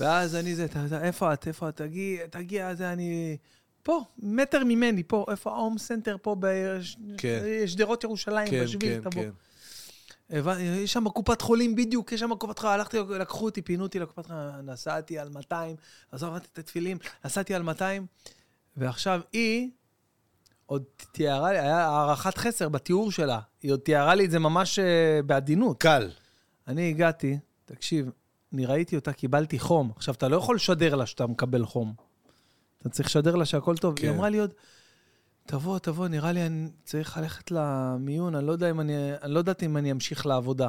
ואז 0.00 0.34
אני 0.34 0.54
זה, 0.54 0.66
איפה 1.02 1.32
את? 1.32 1.46
איפה 1.48 1.68
את? 1.68 1.76
תגיע, 1.76 2.26
תגיע, 2.26 2.74
זה 2.74 2.92
אני... 2.92 3.36
פה, 3.82 4.04
מטר 4.18 4.64
ממני, 4.64 5.02
פה, 5.02 5.26
איפה 5.30 5.50
ההום 5.50 5.78
סנטר 5.78 6.16
פה 6.22 6.36
כן. 7.18 7.40
בשדרות 7.44 8.04
ירושלים, 8.04 8.50
כן, 8.50 8.64
בשביל, 8.64 8.80
כן, 9.02 9.10
תבוא. 9.10 9.24
כן. 10.30 10.36
הבנ- 10.38 10.60
יש 10.60 10.92
שם 10.92 11.08
קופת 11.08 11.40
חולים 11.40 11.76
בדיוק, 11.76 12.12
יש 12.12 12.20
שם 12.20 12.34
קופת 12.34 12.58
חולים, 12.58 12.74
הלכתי, 12.74 12.98
לקחו 13.18 13.44
אותי, 13.44 13.62
פינו 13.62 13.82
אותי 13.82 13.98
לקופת 13.98 14.26
חולים, 14.26 14.40
נסעתי 14.62 15.18
על 15.18 15.28
200, 15.28 15.76
עזוב, 16.12 16.28
עברתי 16.28 16.46
את 16.52 16.58
התפילין, 16.58 16.98
נסעתי 17.24 17.54
על 17.54 17.62
200, 17.62 18.06
ועכשיו 18.76 19.20
היא 19.32 19.70
עוד 20.66 20.82
תיארה 21.12 21.52
לי, 21.52 21.58
היה 21.58 21.86
הערכת 21.86 22.38
חסר 22.38 22.68
בתיאור 22.68 23.12
שלה. 23.12 23.40
היא 23.62 23.72
עוד 23.72 23.80
תיארה 23.80 24.14
לי 24.14 24.24
את 24.24 24.30
זה 24.30 24.38
ממש 24.38 24.78
אה, 24.78 25.20
בעדינות. 25.26 25.80
קל. 25.80 26.10
אני 26.68 26.88
הגעתי, 26.88 27.38
תקשיב, 27.64 28.10
אני 28.54 28.66
ראיתי 28.66 28.96
אותה, 28.96 29.12
קיבלתי 29.12 29.58
חום. 29.58 29.92
עכשיו, 29.96 30.14
אתה 30.14 30.28
לא 30.28 30.36
יכול 30.36 30.56
לשדר 30.56 30.94
לה 30.94 31.06
שאתה 31.06 31.26
מקבל 31.26 31.64
חום. 31.66 31.94
אתה 32.80 32.88
צריך 32.88 33.08
לשדר 33.08 33.34
לה 33.36 33.44
שהכל 33.44 33.76
טוב. 33.76 33.98
כן. 33.98 34.06
היא 34.06 34.16
אמרה 34.16 34.28
לי 34.28 34.38
עוד, 34.38 34.52
תבוא, 35.50 35.78
תבוא, 35.78 36.08
נראה 36.08 36.32
לי 36.32 36.46
אני 36.46 36.68
צריך 36.84 37.16
ללכת 37.18 37.50
למיון, 37.50 38.34
אני 38.34 38.46
לא 38.46 38.52
יודע 38.52 38.70
אם 38.70 38.80
אני, 38.80 38.94
אני 39.22 39.34
לא 39.34 39.38
יודעת 39.38 39.62
אם 39.62 39.76
אני 39.76 39.92
אמשיך 39.92 40.26
לעבודה. 40.26 40.68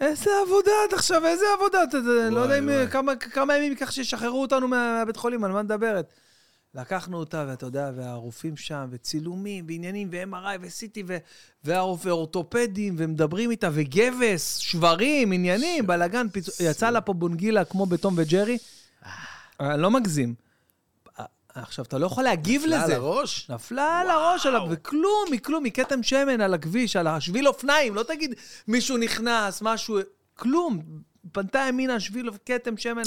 איזה 0.00 0.30
עבודה 0.46 0.70
עד 0.88 0.94
עכשיו, 0.94 1.26
איזה 1.26 1.44
עבודה? 1.58 1.82
אתה, 1.84 1.98
אתה, 1.98 2.30
לא 2.30 2.40
יודע 2.40 2.58
אם. 2.58 2.86
כמה, 2.90 3.16
כמה 3.16 3.56
ימים 3.56 3.72
ייקח 3.72 3.90
שישחררו 3.90 4.42
אותנו 4.42 4.68
מה- 4.68 4.96
מהבית 4.98 5.16
חולים, 5.16 5.44
על 5.44 5.52
מה 5.52 5.62
מדברת? 5.62 6.12
לקחנו 6.74 7.16
אותה, 7.18 7.44
ואתה 7.48 7.66
יודע, 7.66 7.90
והרופאים 7.96 8.56
שם, 8.56 8.88
וצילומים, 8.90 9.64
ועניינים, 9.68 10.08
ו-MRI, 10.12 10.58
ו-CT, 10.60 11.02
ו- 11.06 11.16
והרופא 11.64 12.08
אורתופדים, 12.08 12.94
ומדברים 12.98 13.50
איתה, 13.50 13.68
וגבס, 13.72 14.56
שברים, 14.56 15.32
עניינים, 15.32 15.86
בלאגן, 15.86 16.26
יצא 16.60 16.90
לה 16.90 17.00
פה 17.00 17.12
בונגילה 17.12 17.64
כמו 17.64 17.86
בתום 17.86 18.14
וג'רי. 18.16 18.58
אני 19.60 19.82
לא 19.82 19.90
מגזים. 19.90 20.34
עכשיו, 21.54 21.84
אתה 21.84 21.98
לא 21.98 22.06
יכול 22.06 22.24
להגיב 22.24 22.62
נפלה 22.62 22.84
לזה. 22.84 22.94
על 22.96 23.00
הראש? 23.00 23.50
נפלה 23.50 24.00
על 24.00 24.10
הראש 24.10 24.46
עליו, 24.46 24.62
וכלום, 24.70 25.24
מכלום, 25.30 25.64
מכתם 25.64 26.02
שמן 26.02 26.40
על 26.40 26.54
הכביש, 26.54 26.96
על 26.96 27.06
השביל 27.06 27.48
אופניים, 27.48 27.94
לא 27.94 28.02
תגיד 28.02 28.34
מישהו 28.68 28.96
נכנס, 28.96 29.62
משהו, 29.62 29.98
כלום. 30.34 30.82
פנתה 31.32 31.58
ימינה, 31.68 32.00
שביל 32.00 32.30
כתם 32.46 32.76
שמן, 32.76 33.02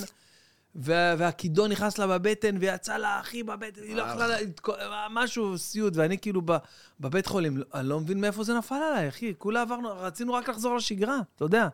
וה- 0.75 1.15
והכידון 1.17 1.71
נכנס 1.71 1.97
לה 1.97 2.07
בבטן, 2.07 2.55
ויצא 2.59 2.97
לה 2.97 3.19
הכי 3.19 3.43
בבטן, 3.43 3.83
היא 3.83 3.95
לא 3.95 4.01
יכלה, 4.01 4.27
לה- 4.27 4.41
לתקוע- 4.41 4.77
משהו 5.09 5.57
סיוט, 5.57 5.93
ואני 5.95 6.17
כאילו 6.17 6.41
ב- 6.45 6.57
בבית 6.99 7.25
חולים, 7.25 7.61
אני 7.73 7.89
לא 7.89 7.99
מבין 7.99 8.21
מאיפה 8.21 8.43
זה 8.43 8.53
נפל 8.53 8.75
עליי, 8.75 9.07
אחי, 9.09 9.33
כולה 9.37 9.61
עברנו, 9.61 9.89
רצינו 9.99 10.33
רק 10.33 10.49
לחזור 10.49 10.75
לשגרה, 10.75 11.19
אתה 11.35 11.45
יודע. 11.45 11.67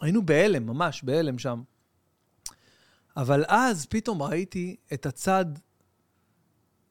היינו 0.00 0.26
בהלם, 0.26 0.66
ממש 0.66 1.02
בהלם 1.02 1.38
שם. 1.38 1.62
אבל 3.16 3.44
אז 3.48 3.86
פתאום 3.86 4.22
ראיתי 4.22 4.76
את 4.92 5.06
הצד 5.06 5.44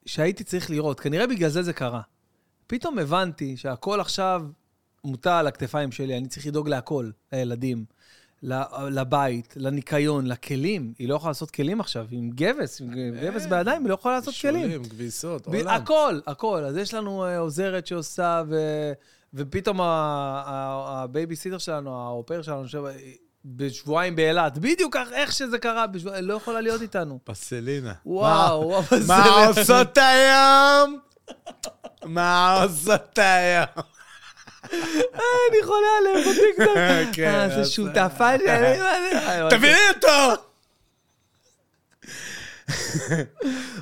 שהייתי 0.05 0.43
צריך 0.43 0.69
לראות. 0.69 0.99
כנראה 0.99 1.27
בגלל 1.27 1.49
זה 1.49 1.63
זה 1.63 1.73
קרה. 1.73 2.01
פתאום 2.67 2.99
הבנתי 2.99 3.57
שהכל 3.57 3.99
עכשיו 3.99 4.43
מוטל 5.03 5.29
על 5.29 5.47
הכתפיים 5.47 5.91
שלי, 5.91 6.17
אני 6.17 6.27
צריך 6.27 6.47
לדאוג 6.47 6.69
להכל, 6.69 7.09
לילדים, 7.31 7.85
לבית, 8.89 9.53
לניקיון, 9.57 10.25
לכלים. 10.25 10.93
היא 10.99 11.09
לא 11.09 11.15
יכולה 11.15 11.29
לעשות 11.29 11.51
כלים 11.51 11.79
עכשיו, 11.79 12.07
עם 12.11 12.29
גבס, 12.29 12.81
עם 12.81 12.93
גבס 13.21 13.45
בידיים, 13.45 13.81
היא 13.81 13.89
לא 13.89 13.93
יכולה 13.93 14.15
לעשות 14.15 14.33
כלים. 14.41 14.61
שולים, 14.61 14.83
כביסות, 14.83 15.47
עולם. 15.47 15.67
הכל, 15.67 16.19
הכל. 16.27 16.63
אז 16.63 16.77
יש 16.77 16.93
לנו 16.93 17.25
אה, 17.25 17.37
עוזרת 17.37 17.87
שעושה, 17.87 18.43
ו... 18.49 18.55
ופתאום 19.33 19.79
הבייביסיטר 19.81 21.57
שלנו, 21.57 22.01
האופר 22.01 22.41
שלנו, 22.41 22.63
בשבועיים 23.45 24.15
באילת, 24.15 24.57
בדיוק 24.57 24.95
איך 25.13 25.31
שזה 25.31 25.57
קרה, 25.57 25.87
בשבוע... 25.87 26.21
לא 26.21 26.33
יכולה 26.33 26.61
להיות 26.61 26.81
איתנו. 26.81 27.19
פסלינה. 27.23 27.93
וואו, 28.05 28.67
וואו, 28.67 28.83
זה... 28.99 29.07
מה 29.07 29.45
עושות 29.47 29.97
היום? 29.97 30.99
מה 32.05 32.63
עושות 32.63 33.19
היום? 33.19 33.65
אני 34.63 35.63
חולה 35.63 35.87
עליהם 35.99 36.21
בטיקטוק. 36.31 36.77
כן, 37.15 37.33
אה, 37.33 37.49
זה 37.63 37.65
שותפה 37.71 38.37
שלי, 38.37 38.47
מה 38.79 39.49
זה? 39.49 39.57
תביאי 39.57 39.75
אותו! 39.95 40.41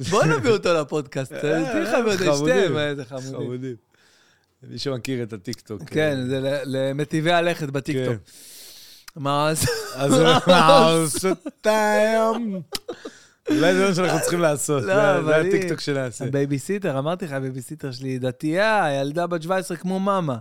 בוא 0.10 0.26
נביא 0.26 0.52
אותו 0.52 0.74
לפודקאסט, 0.74 1.34
תן 1.34 1.62
לך 1.84 1.96
ועוד. 2.06 2.38
שתיהם, 2.38 2.78
איזה 2.78 3.06
חמודים. 3.06 3.32
חמודים. 3.34 3.76
מי 4.64 4.78
שמכיר 4.80 5.24
את 5.24 5.34
הטיקטוק. 5.34 5.82
כן, 5.90 6.18
זה 6.28 6.40
ל- 6.40 6.62
למיטיבי 6.66 7.32
הלכת 7.32 7.70
בטיקטוק. 7.70 8.16
זה? 9.16 9.68
אז 9.96 10.12
מה 10.48 10.90
עושות 10.92 11.38
היום? 11.68 12.62
אולי 13.50 13.74
זה 13.76 13.88
מה 13.90 13.96
שאנחנו 13.96 14.20
צריכים 14.22 14.40
לעשות. 14.40 14.84
לא, 14.84 15.24
זה- 15.26 15.36
הטיקטוק 15.38 15.80
שנעשה. 15.80 16.26
הבייביסיטר, 16.26 17.00
אמרתי 17.00 17.26
לך, 17.26 17.32
הבייביסיטר 17.32 17.92
שלי 17.92 18.20
דתייה, 18.20 18.88
ילדה 19.02 19.28
בת 19.28 19.42
17 19.42 19.78
כמו 19.78 20.00
מאמה. 20.00 20.38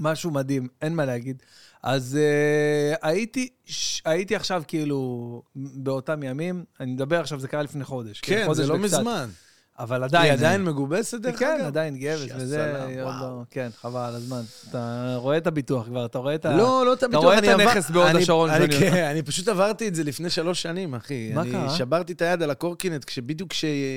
משהו 0.00 0.30
מדהים, 0.30 0.68
אין 0.82 0.94
מה 0.94 1.04
להגיד. 1.04 1.42
אז 1.82 2.18
uh, 2.18 2.98
הייתי, 3.02 3.48
ש, 3.64 4.02
הייתי 4.04 4.36
עכשיו 4.36 4.62
כאילו 4.68 5.42
באותם 5.54 6.22
ימים, 6.22 6.64
אני 6.80 6.92
מדבר 6.92 7.20
עכשיו, 7.20 7.40
זה 7.40 7.48
קרה 7.48 7.62
לפני 7.62 7.84
חודש. 7.84 8.20
כאילו, 8.20 8.40
כן, 8.40 8.46
חודש 8.46 8.58
זה 8.58 8.66
לא 8.66 8.74
וקצת. 8.74 8.84
מזמן. 8.98 9.28
אבל 9.78 10.04
עדיין... 10.04 10.24
היא 10.24 10.32
עדיין 10.32 10.64
מגובסת 10.64 11.20
דרך 11.20 11.42
אגב? 11.42 11.56
כן, 11.58 11.64
עדיין 11.64 11.96
גבס, 11.98 12.30
וזה 12.36 12.72
עוד. 13.02 13.14
לא... 13.20 13.42
כן, 13.50 13.68
חבל 13.80 14.00
על 14.00 14.14
הזמן. 14.14 14.40
אתה 14.70 15.14
רואה 15.18 15.36
את 15.36 15.46
הביטוח 15.46 15.86
כבר, 15.86 16.06
אתה 16.06 16.18
רואה 16.18 16.34
את 16.34 16.44
ה... 16.46 16.56
לא, 16.56 16.82
לא 16.86 16.92
את 16.92 16.98
אתה 16.98 17.06
הביטוח. 17.06 17.24
רואה 17.24 17.38
את 17.38 17.44
אני 17.44 17.52
עבר- 17.52 17.62
הנכס 17.62 17.90
בהוד 17.90 18.06
אני- 18.06 18.22
השרון 18.22 18.50
אני- 18.50 18.72
שאני 18.72 18.90
כן, 18.90 19.04
אני 19.12 19.22
פשוט 19.22 19.48
עברתי 19.48 19.88
את 19.88 19.94
זה 19.94 20.04
לפני 20.04 20.30
שלוש 20.30 20.62
שנים, 20.62 20.94
אחי. 20.94 21.30
מה 21.34 21.42
אני 21.42 21.50
קרה? 21.50 21.70
שברתי 21.70 22.12
את 22.12 22.22
היד 22.22 22.42
על 22.42 22.50
הקורקינט, 22.50 23.04
כשבדיוק 23.04 23.50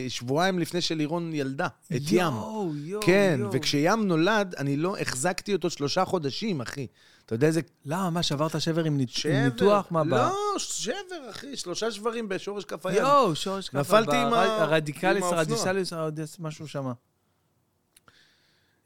שבועיים 0.09 0.59
לפני 0.59 0.81
שלירון 0.81 1.31
ילדה, 1.33 1.67
את 1.95 2.01
ים. 2.11 2.33
יואו, 2.33 2.71
יואו, 2.75 3.01
כן, 3.05 3.35
יואו. 3.39 3.51
וכשים 3.53 4.07
נולד, 4.07 4.55
אני 4.57 4.77
לא 4.77 4.95
החזקתי 4.97 5.53
אותו 5.53 5.69
שלושה 5.69 6.05
חודשים, 6.05 6.61
אחי. 6.61 6.87
אתה 7.29 7.35
יודע 7.35 7.47
איזה 7.47 7.61
למה, 7.85 8.09
מה, 8.09 8.23
שברת 8.23 8.61
שבר 8.61 8.83
עם 8.83 8.97
ניתוח? 8.97 9.87
מה, 9.91 10.03
לא, 10.03 10.29
שבר, 10.57 10.95
אחי, 11.29 11.57
שלושה 11.57 11.91
שברים 11.91 12.29
בשורש 12.29 12.65
כף 12.65 12.85
היד. 12.85 12.97
יואו, 12.97 13.35
שורש 13.35 13.69
ככה. 13.69 13.79
נפלתי 13.79 14.15
עם 14.15 14.33
ה- 14.33 14.45
הרדיקליס, 14.45 15.23
האופנוע. 15.23 15.39
הרדיסליס, 15.39 15.93
הרדיס- 15.93 16.35
משהו 16.39 16.67
שמה. 16.67 16.93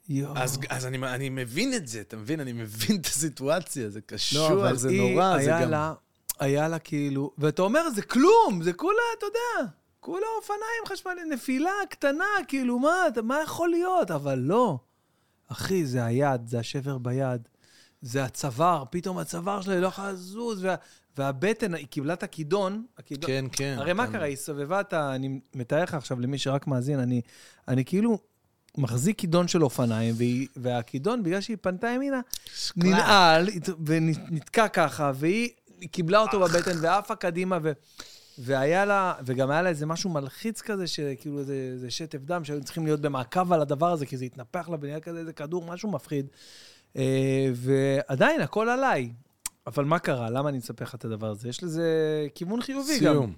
יואו. 0.08 0.32
אז, 0.38 0.58
אז 0.68 0.86
אני, 0.86 0.98
אני 1.14 1.28
מבין 1.28 1.74
את 1.74 1.86
זה, 1.88 2.00
אתה 2.00 2.16
מבין? 2.16 2.40
אני 2.40 2.52
מבין 2.52 2.96
את 3.00 3.06
הסיטואציה, 3.06 3.90
זה 3.90 3.98
לא, 3.98 4.16
קשור, 4.16 4.52
אבל 4.52 4.76
זה 4.76 4.90
נורא, 4.90 5.38
זה 5.44 5.50
גם... 5.50 5.70
לה, 5.70 5.94
היה 6.40 6.68
לה 6.68 6.78
כאילו, 6.78 7.30
ואתה 7.38 7.62
אומר, 7.62 7.90
זה 7.94 8.02
כלום, 8.02 8.62
זה 8.62 8.72
כולה, 8.72 9.02
אתה 9.18 9.26
יודע, 9.26 9.70
כולה 10.00 10.26
אופניים 10.36 10.60
חשמליים, 10.88 11.32
נפילה 11.32 11.70
קטנה, 11.90 12.24
כאילו, 12.48 12.78
מה, 12.78 12.92
מה 13.22 13.38
יכול 13.42 13.68
להיות? 13.68 14.10
אבל 14.10 14.38
לא. 14.38 14.78
אחי, 15.52 15.86
זה 15.86 16.04
היד, 16.04 16.46
זה 16.46 16.58
השבר 16.58 16.98
ביד, 16.98 17.48
זה 18.04 18.24
הצוואר, 18.24 18.84
פתאום 18.90 19.18
הצוואר 19.18 19.60
שלה 19.60 19.74
היא 19.74 19.82
לא 19.82 19.86
יכולה 19.86 20.12
לזוז, 20.12 20.64
וה, 20.64 20.74
והבטן, 21.16 21.74
היא 21.74 21.86
קיבלה 21.86 22.12
את 22.12 22.22
הכידון, 22.22 22.84
הכידון, 22.98 23.30
כן, 23.30 23.44
כן. 23.52 23.74
הרי 23.78 23.92
מה 23.92 24.04
אתה- 24.04 24.12
קרה? 24.12 24.24
היא 24.24 24.36
סובבה 24.36 24.80
את 24.80 24.92
ה... 24.92 25.14
אני 25.14 25.40
מתאר 25.54 25.82
לך 25.82 25.94
עכשיו 25.94 26.20
למי 26.20 26.38
שרק 26.38 26.66
מאזין, 26.66 26.98
אני, 26.98 27.20
אני 27.68 27.84
כאילו 27.84 28.18
מחזיק 28.78 29.18
כידון 29.18 29.48
של 29.48 29.64
אופניים, 29.64 30.14
והיא, 30.16 30.46
והכידון, 30.56 31.22
בגלל 31.22 31.40
שהיא 31.40 31.56
פנתה 31.60 31.88
ימינה, 31.88 32.20
ננעל 32.76 33.48
ונתקע 33.86 34.68
ככה, 34.68 35.12
והיא 35.14 35.50
קיבלה 35.90 36.18
אותו 36.18 36.40
בבטן 36.40 36.78
ועפה 36.82 37.16
קדימה, 37.16 37.58
ו... 37.62 37.72
והיה 38.38 38.84
לה, 38.84 39.14
וגם 39.24 39.50
היה 39.50 39.62
לה 39.62 39.68
איזה 39.68 39.86
משהו 39.86 40.10
מלחיץ 40.10 40.60
כזה, 40.60 40.86
שכאילו 40.86 41.38
איזה, 41.38 41.68
איזה 41.72 41.90
שטף 41.90 42.18
דם, 42.18 42.44
שהיו 42.44 42.64
צריכים 42.64 42.84
להיות 42.84 43.00
במעקב 43.00 43.52
על 43.52 43.60
הדבר 43.60 43.92
הזה, 43.92 44.06
כי 44.06 44.16
זה 44.16 44.24
התנפח 44.24 44.68
לה 44.68 44.76
ונהיה 44.80 45.00
כזה 45.00 45.18
איזה 45.18 45.32
כדור, 45.32 45.64
משהו 45.66 45.90
מפחיד. 45.90 46.26
אה, 46.96 47.50
ועדיין, 47.54 48.40
הכל 48.40 48.68
עליי. 48.68 49.12
אבל 49.66 49.84
מה 49.84 49.98
קרה? 49.98 50.30
למה 50.30 50.48
אני 50.48 50.58
מספר 50.58 50.84
לך 50.84 50.94
את 50.94 51.04
הדבר 51.04 51.30
הזה? 51.30 51.48
יש 51.48 51.62
לזה 51.62 51.88
כיוון 52.34 52.62
חיובי 52.62 52.92
גם. 52.94 52.98
סיום. 52.98 53.34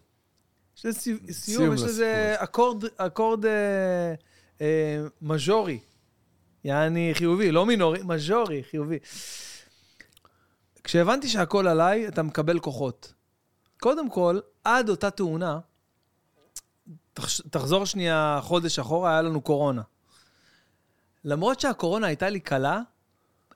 יש 0.76 0.86
לזה 0.86 0.98
סיום, 1.00 1.18
סיום 1.30 1.74
יש 1.74 1.82
לזה 1.82 2.34
אקורד, 2.38 2.84
אקורד 2.96 3.46
אה, 3.46 4.14
אה, 4.60 5.00
מז'ורי. 5.22 5.78
יעני 6.64 7.10
חיובי, 7.14 7.52
לא 7.52 7.66
מינורי, 7.66 8.00
מז'ורי, 8.04 8.62
חיובי. 8.70 8.98
כשהבנתי 10.84 11.28
שהכל 11.28 11.66
עליי, 11.68 12.08
אתה 12.08 12.22
מקבל 12.22 12.58
כוחות. 12.58 13.12
קודם 13.80 14.10
כל, 14.10 14.38
עד 14.64 14.88
אותה 14.88 15.10
תאונה, 15.10 15.58
תחש- 17.14 17.42
תחזור 17.50 17.84
שנייה 17.86 18.40
חודש 18.42 18.78
אחורה, 18.78 19.10
היה 19.10 19.22
לנו 19.22 19.40
קורונה. 19.40 19.82
למרות 21.24 21.60
שהקורונה 21.60 22.06
הייתה 22.06 22.28
לי 22.28 22.40
קלה, 22.40 22.80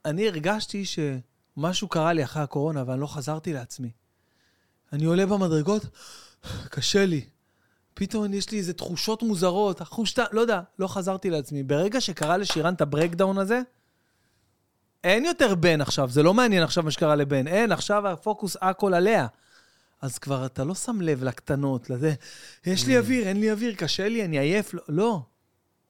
אני 0.05 0.29
הרגשתי 0.29 0.85
שמשהו 0.85 1.89
קרה 1.89 2.13
לי 2.13 2.25
אחרי 2.25 2.43
הקורונה, 2.43 2.85
ואני 2.87 3.01
לא 3.01 3.07
חזרתי 3.07 3.53
לעצמי. 3.53 3.91
אני 4.93 5.05
עולה 5.05 5.27
במדרגות, 5.27 5.87
קשה 6.71 7.07
לי. 7.07 7.25
פתאום 7.95 8.35
יש 8.35 8.51
לי 8.51 8.59
איזה 8.59 8.73
תחושות 8.73 9.23
מוזרות, 9.23 9.81
החוש, 9.81 10.15
לא 10.33 10.41
יודע, 10.41 10.61
לא 10.79 10.89
חזרתי 10.89 11.31
לעצמי. 11.31 11.63
ברגע 11.63 12.01
שקרה 12.01 12.37
לשירן 12.37 12.75
את 12.75 12.81
הברקדאון 12.81 13.39
הזה, 13.39 13.61
אין 15.05 15.25
יותר 15.25 15.55
בן 15.55 15.81
עכשיו, 15.81 16.11
זה 16.11 16.23
לא 16.23 16.35
מעניין 16.35 16.63
עכשיו 16.63 16.85
מה 16.85 16.91
שקרה 16.91 17.17
לבן. 17.17 17.47
אין, 17.47 17.73
עכשיו 17.73 18.09
הפוקוס 18.09 18.57
הכל 18.61 18.95
עליה. 18.95 19.27
אז 20.01 20.19
כבר 20.19 20.47
אתה 20.47 20.65
לא 20.65 20.75
שם 20.75 21.01
לב 21.01 21.25
לקטנות, 21.25 21.91
לזה, 21.91 22.15
יש 22.67 22.87
לי 22.87 22.99
אוויר, 22.99 23.29
אין 23.29 23.41
לי 23.41 23.53
אוויר, 23.53 23.75
קשה 23.75 24.09
לי, 24.09 24.25
אני 24.25 24.39
עייף. 24.39 24.75
לא, 24.75 24.83
לא. 24.89 25.23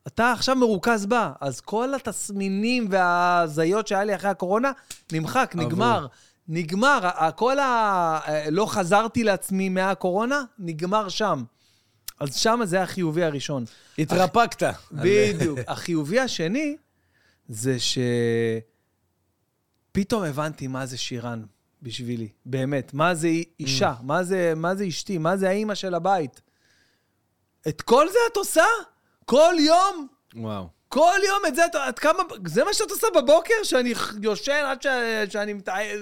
אתה 0.06 0.32
עכשיו 0.32 0.56
מרוכז 0.56 1.06
בה. 1.06 1.32
אז 1.40 1.60
כל 1.60 1.94
התסמינים 1.94 2.86
וההזיות 2.90 3.86
שהיה 3.86 4.05
לי 4.05 4.14
אחרי 4.14 4.31
הקורונה, 4.31 4.72
נמחק. 5.12 5.52
נגמר. 5.55 6.06
נגמר, 6.48 7.10
כל 7.36 7.59
ה... 7.59 8.20
לא 8.51 8.66
חזרתי 8.66 9.24
לעצמי 9.24 9.68
מהקורונה, 9.68 10.43
נגמר 10.59 11.09
שם. 11.09 11.44
אז 12.20 12.36
שם 12.36 12.60
זה 12.64 12.82
החיובי 12.82 13.24
הראשון. 13.24 13.64
התרפקת. 13.98 14.62
בדיוק. 14.93 15.59
החיובי 15.66 16.20
השני 16.20 16.77
זה 17.48 17.77
שפתאום 19.90 20.22
הבנתי 20.22 20.66
מה 20.66 20.86
זה 20.86 20.98
שירן 20.98 21.43
בשבילי, 21.82 22.28
באמת. 22.47 22.94
מה 22.94 23.14
זה 23.14 23.28
אישה, 23.60 23.94
מה 24.02 24.24
זה, 24.24 24.52
מה 24.56 24.74
זה 24.74 24.89
אשתי, 24.89 25.18
מה 25.18 25.36
זה 25.36 25.48
האימא 25.48 25.74
של 25.74 25.94
הבית. 25.94 26.40
את 27.68 27.82
כל 27.82 28.06
זה 28.09 28.18
את 28.32 28.36
עושה? 28.36 28.64
כל 29.31 29.55
יום? 29.59 30.07
וואו. 30.36 30.66
כל 30.89 31.19
יום 31.27 31.43
את 31.48 31.55
זה, 31.55 31.66
את, 31.66 31.77
את 31.89 31.98
כמה, 31.98 32.23
זה 32.47 32.65
מה 32.65 32.74
שאת 32.74 32.90
עושה 32.90 33.07
בבוקר? 33.15 33.55
שאני 33.62 33.94
יושן 34.23 34.62
עד 34.66 34.82
ש, 34.82 34.86
שאני 35.32 35.52
מתעייף? 35.52 36.01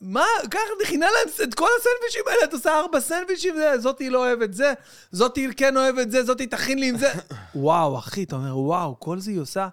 מה, 0.00 0.26
ככה 0.50 0.62
מכינה 0.82 1.06
להם 1.06 1.48
את 1.48 1.54
כל 1.54 1.68
הסנדוויצ'ים 1.80 2.22
האלה, 2.26 2.44
את 2.44 2.52
עושה 2.52 2.78
ארבע 2.78 3.00
סנדוויצ'ים, 3.00 3.56
זה, 3.56 3.78
זאתי 3.78 4.10
לא 4.10 4.18
אוהבת 4.18 4.54
זה, 4.54 4.72
זאתי 5.12 5.48
כן 5.56 5.76
אוהבת 5.76 6.10
זה, 6.10 6.24
זאתי 6.24 6.46
תכין 6.46 6.78
לי 6.78 6.88
עם 6.88 6.98
זה. 6.98 7.12
וואו, 7.54 7.98
אחי, 7.98 8.22
אתה 8.22 8.36
אומר, 8.36 8.58
וואו, 8.58 9.00
כל 9.00 9.18
זה 9.18 9.30
היא 9.30 9.40
עושה 9.40 9.68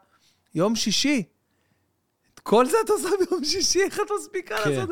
יום 0.55 0.75
שישי. 0.75 1.23
את 2.33 2.39
כל 2.39 2.65
זה 2.65 2.77
את 2.85 2.89
עושה 2.89 3.09
ביום 3.19 3.43
שישי, 3.43 3.83
איך 3.83 3.99
את 3.99 4.11
מספיקה 4.19 4.57
כן. 4.63 4.69
לעשות? 4.69 4.89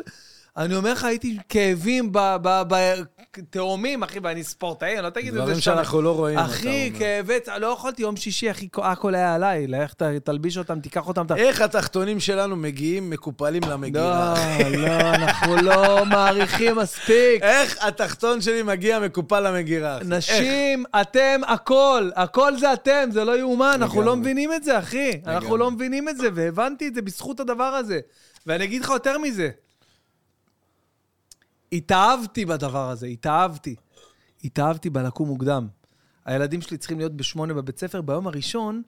אני 0.56 0.76
אומר 0.76 0.92
לך, 0.92 1.04
הייתי 1.04 1.38
כאבים 1.48 2.12
בתאומים, 2.12 4.02
אחי, 4.02 4.18
ואני 4.22 4.44
ספורטאי, 4.44 4.94
אני 4.94 5.04
לא 5.04 5.10
תגיד 5.10 5.28
את 5.28 5.34
זה 5.34 5.40
דברים. 5.40 5.60
שאנחנו 5.60 6.02
לא 6.02 6.16
רואים, 6.16 6.38
אחי. 6.38 6.92
כאבי, 6.98 7.34
לא 7.58 7.66
יכולתי 7.66 8.02
יום 8.02 8.16
שישי, 8.16 8.50
אחי, 8.50 8.68
הכל 8.76 9.14
היה 9.14 9.34
עליי. 9.34 9.66
לך 9.66 9.94
תלביש 10.24 10.58
אותם, 10.58 10.80
תיקח 10.80 11.08
אותם. 11.08 11.26
איך 11.36 11.60
התחתונים 11.60 12.20
שלנו 12.20 12.56
מגיעים 12.56 13.10
מקופלים 13.10 13.62
למגירה? 13.70 14.34
לא, 14.74 14.88
לא, 14.88 15.00
אנחנו 15.00 15.56
לא 15.56 16.06
מעריכים 16.06 16.76
מספיק. 16.76 17.42
איך 17.42 17.76
התחתון 17.80 18.40
שלי 18.40 18.62
מגיע 18.62 18.98
מקופל 18.98 19.40
למגירה? 19.40 19.98
נשים, 20.04 20.84
אתם 21.00 21.40
הכל, 21.46 22.10
הכל 22.16 22.56
זה 22.56 22.72
אתם, 22.72 23.08
זה 23.10 23.24
לא 23.24 23.38
יאומן, 23.38 23.72
אנחנו 23.74 24.02
לא. 24.02 24.16
מבינים 24.16 24.52
את 24.52 24.64
זה, 24.64 24.78
אחי. 24.78 25.10
אנחנו. 25.26 25.56
לא 25.56 25.70
מבינים 25.70 26.08
את 26.08 26.16
זה, 26.16 26.28
והבנתי 26.34 26.88
את 26.88 26.94
זה 26.94 27.02
בזכות 27.02 27.40
הדבר 27.40 27.64
הזה. 27.64 28.00
ואני 28.46 28.64
אגיד 28.64 28.82
לך 28.82 28.88
יותר 28.88 29.18
מזה. 29.18 29.48
התאהבתי 31.72 32.44
בדבר 32.44 32.90
הזה, 32.90 33.06
התאהבתי. 33.06 33.74
התאהבתי 34.44 34.90
בלקום 34.90 35.28
מוקדם. 35.28 35.66
הילדים 36.24 36.60
שלי 36.60 36.76
צריכים 36.76 36.98
להיות 36.98 37.16
בשמונה 37.16 37.54
בבית 37.54 37.78
ספר 37.78 38.00
ביום 38.00 38.26
הראשון, 38.26 38.82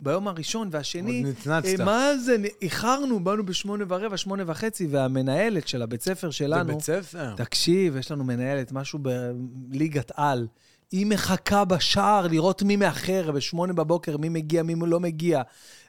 ביום 0.00 0.28
הראשון 0.28 0.68
והשני, 0.72 1.22
עוד 1.22 1.30
נצנצת. 1.30 1.80
אה, 1.80 1.84
מה 1.84 2.16
זה, 2.16 2.36
איחרנו, 2.62 3.24
באנו 3.24 3.46
בשמונה 3.46 3.84
ורבע, 3.88 4.16
שמונה 4.16 4.42
וחצי, 4.46 4.86
והמנהלת 4.86 5.68
של 5.68 5.82
הבית 5.82 6.02
ספר 6.02 6.30
שלנו, 6.30 6.64
בבית 6.64 6.80
ספר. 6.80 7.34
תקשיב, 7.36 7.96
יש 7.96 8.10
לנו 8.10 8.24
מנהלת, 8.24 8.72
משהו 8.72 8.98
בליגת 9.34 10.12
על. 10.14 10.46
היא 10.90 11.06
מחכה 11.06 11.64
בשער 11.64 12.26
לראות 12.26 12.62
מי 12.62 12.76
מאחר, 12.76 13.30
בשמונה 13.30 13.72
בבוקר, 13.72 14.16
מי 14.16 14.28
מגיע, 14.28 14.62
מי 14.62 14.74
לא 14.86 15.00
מגיע. 15.00 15.42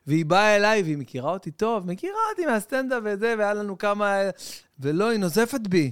והיא 0.08 0.26
באה 0.26 0.56
אליי, 0.56 0.82
והיא 0.82 0.98
מכירה 0.98 1.32
אותי 1.32 1.52
טוב, 1.52 1.88
מכירה 1.88 2.20
אותי 2.32 2.46
מהסטנדאפ 2.46 3.04
וזה, 3.06 3.36
והיה 3.38 3.54
לנו 3.54 3.78
כמה... 3.78 4.16
ולא, 4.80 5.10
היא 5.10 5.20
נוזפת 5.20 5.62
בי. 5.70 5.92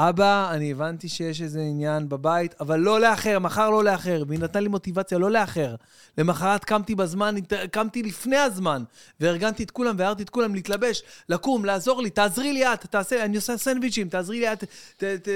אבא, 0.00 0.50
אני 0.50 0.72
הבנתי 0.72 1.08
שיש 1.08 1.42
איזה 1.42 1.60
עניין 1.60 2.08
בבית, 2.08 2.54
אבל 2.60 2.80
לא 2.80 3.00
לאחר, 3.00 3.38
מחר 3.38 3.70
לא 3.70 3.84
לאחר. 3.84 4.22
והיא 4.28 4.40
נתנה 4.40 4.60
לי 4.60 4.68
מוטיבציה 4.68 5.18
לא 5.18 5.30
לאחר. 5.30 5.74
למחרת 6.18 6.64
קמתי 6.64 6.94
בזמן, 6.94 7.34
קמתי 7.70 8.02
לפני 8.02 8.36
הזמן, 8.36 8.84
וארגנתי 9.20 9.62
את 9.62 9.70
כולם, 9.70 9.94
והערתי 9.98 10.22
את 10.22 10.30
כולם 10.30 10.54
להתלבש, 10.54 11.02
לקום, 11.28 11.64
לעזור 11.64 12.02
לי, 12.02 12.10
תעזרי 12.10 12.52
לי 12.52 12.72
את, 12.72 12.86
תעשה, 12.86 13.24
אני 13.24 13.36
עושה 13.36 13.56
סנדוויצ'ים, 13.56 14.08
תעזרי 14.08 14.40
לי 14.40 14.52
את, 14.52 14.64
ת- 14.96 15.04
ת- 15.04 15.28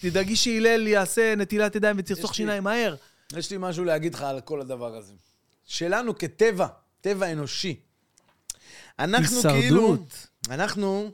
תדאגי 0.00 0.36
שהלל 0.36 0.86
יעשה 0.86 1.34
נטילת 1.36 1.76
ידיים 1.76 1.96
וצחצוח 1.98 2.30
לי- 2.30 2.36
שיניים 2.36 2.64
מהר. 2.64 2.94
יש 3.36 3.50
לי 3.50 3.56
משהו 3.60 3.84
להגיד 3.84 4.14
לך 4.14 4.22
על 4.22 4.40
כל 4.40 4.60
הדבר 4.60 4.94
הזה. 4.96 5.12
שלנו 5.64 6.18
כטבע, 6.18 6.66
טבע 7.00 7.32
אנושי. 7.32 7.80
אנחנו 8.98 9.36
הישרדות. 9.36 9.50
כאילו... 9.60 9.96
אנחנו 10.50 11.10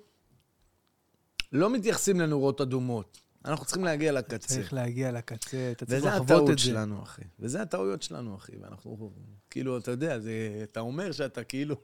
לא 1.52 1.70
מתייחסים 1.70 2.20
לנורות 2.20 2.60
אדומות. 2.60 3.20
אנחנו 3.44 3.64
צריכים 3.64 3.84
להגיע 3.84 4.12
לקצה. 4.12 4.48
צריך 4.48 4.72
להגיע 4.72 5.12
לקצה, 5.12 5.70
אתה 5.72 5.86
צריך 5.86 5.98
וזה 5.98 6.08
לחוות 6.08 6.30
הטעות 6.30 6.50
את 6.50 6.58
זה. 6.58 6.64
שלנו, 6.64 7.02
אחי. 7.02 7.22
וזה 7.40 7.62
הטעויות 7.62 8.02
שלנו, 8.02 8.36
אחי. 8.36 8.52
ואנחנו, 8.60 9.10
כאילו, 9.50 9.78
אתה 9.78 9.90
יודע, 9.90 10.18
זה, 10.18 10.30
אתה 10.62 10.80
אומר 10.80 11.12
שאתה 11.12 11.44
כאילו 11.44 11.76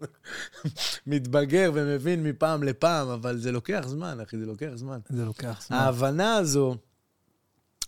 מתבגר 1.07 1.71
ומבין 1.75 2.23
מפעם 2.23 2.63
לפעם, 2.63 3.09
אבל 3.09 3.39
זה 3.39 3.53
לוקח 3.53 3.85
זמן, 3.87 4.21
אחי, 4.21 4.39
זה 4.39 4.47
לוקח 4.47 4.71
זמן. 4.75 4.99
זה 5.09 5.25
לוקח 5.25 5.67
זמן. 5.67 5.77
ההבנה 5.77 6.37
הזו, 6.37 6.77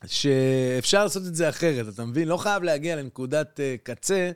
שאפשר 0.06 1.04
לעשות 1.04 1.22
את 1.26 1.34
זה 1.34 1.48
אחרת, 1.48 1.94
אתה 1.94 2.04
מבין? 2.04 2.28
לא 2.28 2.36
חייב 2.36 2.62
להגיע 2.62 2.96
לנקודת 2.96 3.60
uh, 3.60 3.82
קצה 3.82 4.30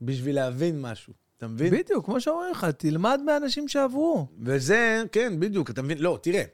בשביל 0.00 0.34
להבין 0.34 0.80
משהו, 0.80 1.12
אתה 1.36 1.48
מבין? 1.48 1.74
בדיוק, 1.74 2.04
כמו 2.04 2.20
שאומרים 2.20 2.50
לך, 2.50 2.64
תלמד 2.64 3.20
מאנשים 3.26 3.68
שעברו. 3.68 4.26
וזה, 4.40 5.02
כן, 5.12 5.40
בדיוק, 5.40 5.70
אתה 5.70 5.82
מבין? 5.82 5.98
לא, 5.98 6.18
תראה, 6.22 6.44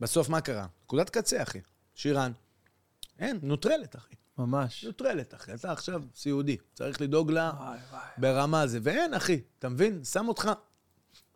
בסוף 0.00 0.28
מה 0.28 0.40
קרה? 0.40 0.66
נקודת 0.84 1.10
קצה, 1.10 1.42
אחי. 1.42 1.58
שירן. 1.94 2.32
אין, 3.18 3.38
נוטרלת, 3.42 3.96
אחי. 3.96 4.14
ממש. 4.38 4.84
נוטרלת, 4.84 5.34
אחי. 5.34 5.54
אתה 5.54 5.72
עכשיו 5.72 6.02
סיעודי, 6.14 6.56
צריך 6.74 7.00
לדאוג 7.00 7.30
לה 7.30 7.52
וואי, 7.58 7.78
וואי. 7.90 8.00
ברמה 8.18 8.66
זה. 8.66 8.78
ואין, 8.82 9.14
אחי, 9.14 9.40
אתה 9.58 9.68
מבין? 9.68 10.04
שם 10.04 10.28
אותך 10.28 10.50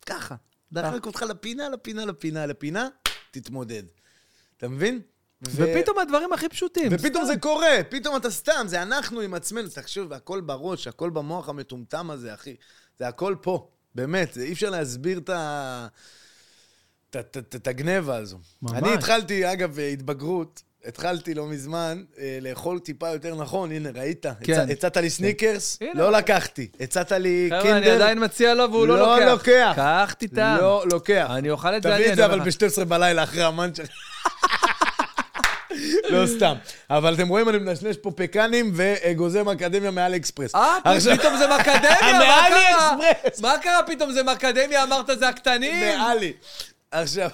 ככה. 0.05 0.35
דחק 0.71 1.05
אותך 1.05 1.21
לפינה, 1.21 1.69
לפינה, 1.69 2.05
לפינה, 2.05 2.45
לפינה, 2.45 2.87
תתמודד. 3.31 3.83
אתה 4.57 4.67
מבין? 4.67 5.01
ו- 5.47 5.63
ופתאום 5.63 5.99
הדברים 5.99 6.33
הכי 6.33 6.49
פשוטים. 6.49 6.91
ופתאום 6.91 7.25
זה 7.25 7.37
קורה, 7.37 7.77
פתאום 7.89 8.15
אתה 8.15 8.31
סתם, 8.31 8.65
זה 8.67 8.81
אנחנו 8.81 9.21
עם 9.21 9.33
עצמנו. 9.33 9.69
תחשוב, 9.69 10.13
הכל 10.13 10.41
בראש, 10.41 10.87
הכל 10.87 11.09
במוח 11.09 11.49
המטומטם 11.49 12.11
הזה, 12.11 12.33
אחי. 12.33 12.55
זה 12.99 13.07
הכל 13.07 13.35
פה, 13.41 13.69
באמת, 13.95 14.37
אי 14.37 14.53
אפשר 14.53 14.69
להסביר 14.69 15.17
את 15.17 15.29
ה... 15.29 15.87
את- 17.19 17.67
הגנבה 17.67 18.15
הזו. 18.17 18.37
ממש. 18.61 18.73
אני 18.73 18.93
התחלתי, 18.93 19.51
אגב, 19.51 19.79
התבגרות, 19.79 20.61
התחלתי 20.85 21.33
לא 21.33 21.45
מזמן 21.45 22.03
אה, 22.19 22.37
לאכול 22.41 22.79
טיפה 22.79 23.09
יותר 23.09 23.35
נכון, 23.35 23.71
הנה, 23.71 23.89
ראית? 23.95 24.25
כן. 24.43 24.53
הצע- 24.53 24.71
הצעת 24.71 24.97
לי 24.97 25.09
סניקרס? 25.09 25.77
הנה. 25.81 25.91
לא 26.01 26.11
לקחתי. 26.11 26.67
הצעת 26.79 27.11
לי 27.11 27.47
חבר'ה, 27.49 27.61
קינדר? 27.61 27.77
אני 27.77 27.89
עדיין 27.89 28.23
מציע 28.23 28.53
לו 28.53 28.71
והוא 28.71 28.87
לא 28.87 28.97
לא 28.97 29.15
לוקח. 29.15 29.27
לוקח. 29.31 29.73
קח 29.75 30.13
תטעם. 30.17 30.57
לא 30.57 30.83
לוקח. 30.91 31.27
אני 31.29 31.49
אוכל 31.49 31.77
את 31.77 31.83
זה, 31.83 31.89
תביא 31.89 32.03
אני 32.05 32.11
את 32.11 32.15
זה 32.15 32.25
אבל 32.25 32.39
לך. 32.39 32.63
ב-12 32.63 32.85
בלילה 32.85 33.23
אחרי 33.23 33.43
המאנצ'ר. 33.43 33.83
לא 36.09 36.27
סתם. 36.27 36.55
אבל 36.89 37.13
אתם 37.13 37.27
רואים, 37.27 37.49
אני 37.49 37.57
מנשנש 37.57 37.97
פה 37.97 38.11
פקנים 38.11 38.71
וגוזם 38.75 39.49
אקדמיה 39.49 39.91
מאלי 39.91 40.17
אקספרס. 40.17 40.55
אה, 40.55 40.77
פתאום 41.17 41.37
זה 41.37 41.47
מקדמיה, 41.59 42.19
מה 42.19 42.45
קרה? 42.49 42.93
אקספרס. 43.11 43.39
מה 43.39 43.53
קרה 43.61 43.79
פתאום 43.87 44.11
זה 44.11 44.23
מקדמיה, 44.23 44.83
אמרת 44.83 45.09
זה 45.19 45.27
הקטנים? 45.29 45.97
מאלי. 45.97 46.33
עכשיו... 46.91 47.29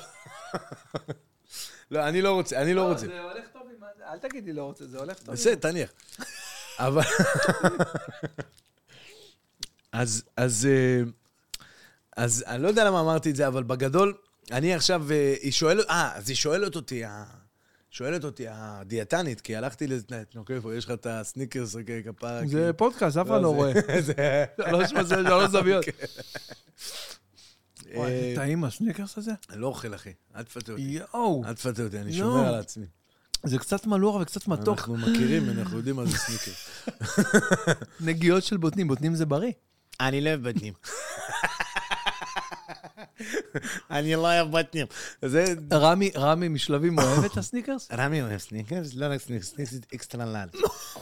לא, 1.91 2.07
אני 2.07 2.21
לא 2.21 2.33
רוצה, 2.33 2.61
אני 2.61 2.73
לא 2.73 2.89
רוצה. 2.89 3.05
זה 3.05 3.21
הולך 3.21 3.47
טוב 3.53 3.61
עם 3.77 3.83
אל 4.11 4.17
תגיד 4.17 4.45
לי 4.45 4.53
לא 4.53 4.63
רוצה, 4.63 4.85
זה 4.85 4.99
הולך 4.99 5.19
טוב. 5.19 5.35
בסדר, 5.35 5.55
תניח. 5.55 5.89
אבל... 6.79 7.01
אז, 9.91 10.23
אז, 10.37 10.67
אה, 10.71 11.01
אז 12.17 12.43
אני 12.47 12.63
לא 12.63 12.67
יודע 12.67 12.85
למה 12.85 12.99
אמרתי 12.99 13.29
את 13.29 13.35
זה, 13.35 13.47
אבל 13.47 13.63
בגדול, 13.63 14.13
אני 14.51 14.73
עכשיו, 14.73 15.11
אה, 15.11 15.35
היא 15.41 15.51
שואלת, 15.51 15.85
אה, 15.89 16.11
אז 16.15 16.29
היא 16.29 16.35
שואלת 16.35 16.75
אותי, 16.75 17.03
שואלת 17.89 18.23
אותי 18.23 18.45
הדיאטנית, 18.49 19.41
כי 19.41 19.55
הלכתי 19.55 19.87
לזה, 19.87 20.05
אוקיי, 20.35 20.55
איפה 20.55 20.75
יש 20.75 20.85
לך 20.85 20.91
את 20.91 21.07
הסניקרס 21.09 21.75
כפרה? 22.05 22.41
זה 22.45 22.73
פודקאסט, 22.73 23.17
אף 23.17 23.27
אחד 23.27 23.41
לא 23.41 23.49
רואה. 23.49 23.73
זה... 24.07 24.45
שלוש 24.67 24.93
מזה, 24.93 25.15
שלוש 25.15 25.49
זוויות. 25.49 25.85
וואי, 27.95 28.11
אה, 28.11 28.19
זה 28.21 28.33
טעים 28.35 28.63
הסניקרס 28.63 29.17
הזה? 29.17 29.31
אני 29.49 29.61
לא 29.61 29.67
אוכל, 29.67 29.95
אחי. 29.95 30.13
אל 30.35 30.43
תפתה 30.43 30.71
אותי. 30.71 30.81
יואו, 30.81 31.43
אל 31.45 31.53
תפתה 31.53 31.83
אותי, 31.83 31.99
אני. 31.99 32.13
שומר 32.13 32.47
על 32.47 32.55
עצמי. 32.55 32.85
זה 33.43 33.57
קצת 33.57 33.85
מלוח 33.85 34.15
וקצת 34.21 34.47
מתוק. 34.47 34.77
אנחנו 34.77 34.97
מכירים, 34.97 35.49
אנחנו 35.49 35.77
יודעים 35.77 35.95
מה 35.95 36.05
זה 36.05 36.17
סניקרס. 36.17 36.87
נגיעות 38.09 38.43
של 38.43 38.57
בוטנים, 38.57 38.87
בוטנים 38.87 39.15
זה 39.15 39.25
בריא. 39.25 39.51
אני 39.99 40.21
לא 40.21 40.29
אוהב 40.29 40.49
בטנים. 40.49 40.73
אני 43.91 44.15
לא 44.15 44.21
אוהב 44.21 44.51
בטנים. 44.57 44.87
זה... 45.25 45.45
רמי, 45.73 46.11
רמי 46.15 46.47
משלבים 46.47 46.99
אוהב 46.99 47.25
את 47.25 47.37
הסניקרס? 47.37 47.87
רמי 47.97 48.21
אוהב 48.21 48.37
סניקרס, 48.37 48.93
לא 48.93 49.05
רק 49.05 49.21
סניקרס, 49.21 49.49
סניקרס 49.55 49.79
extra 49.95 50.25
large. 50.25 50.47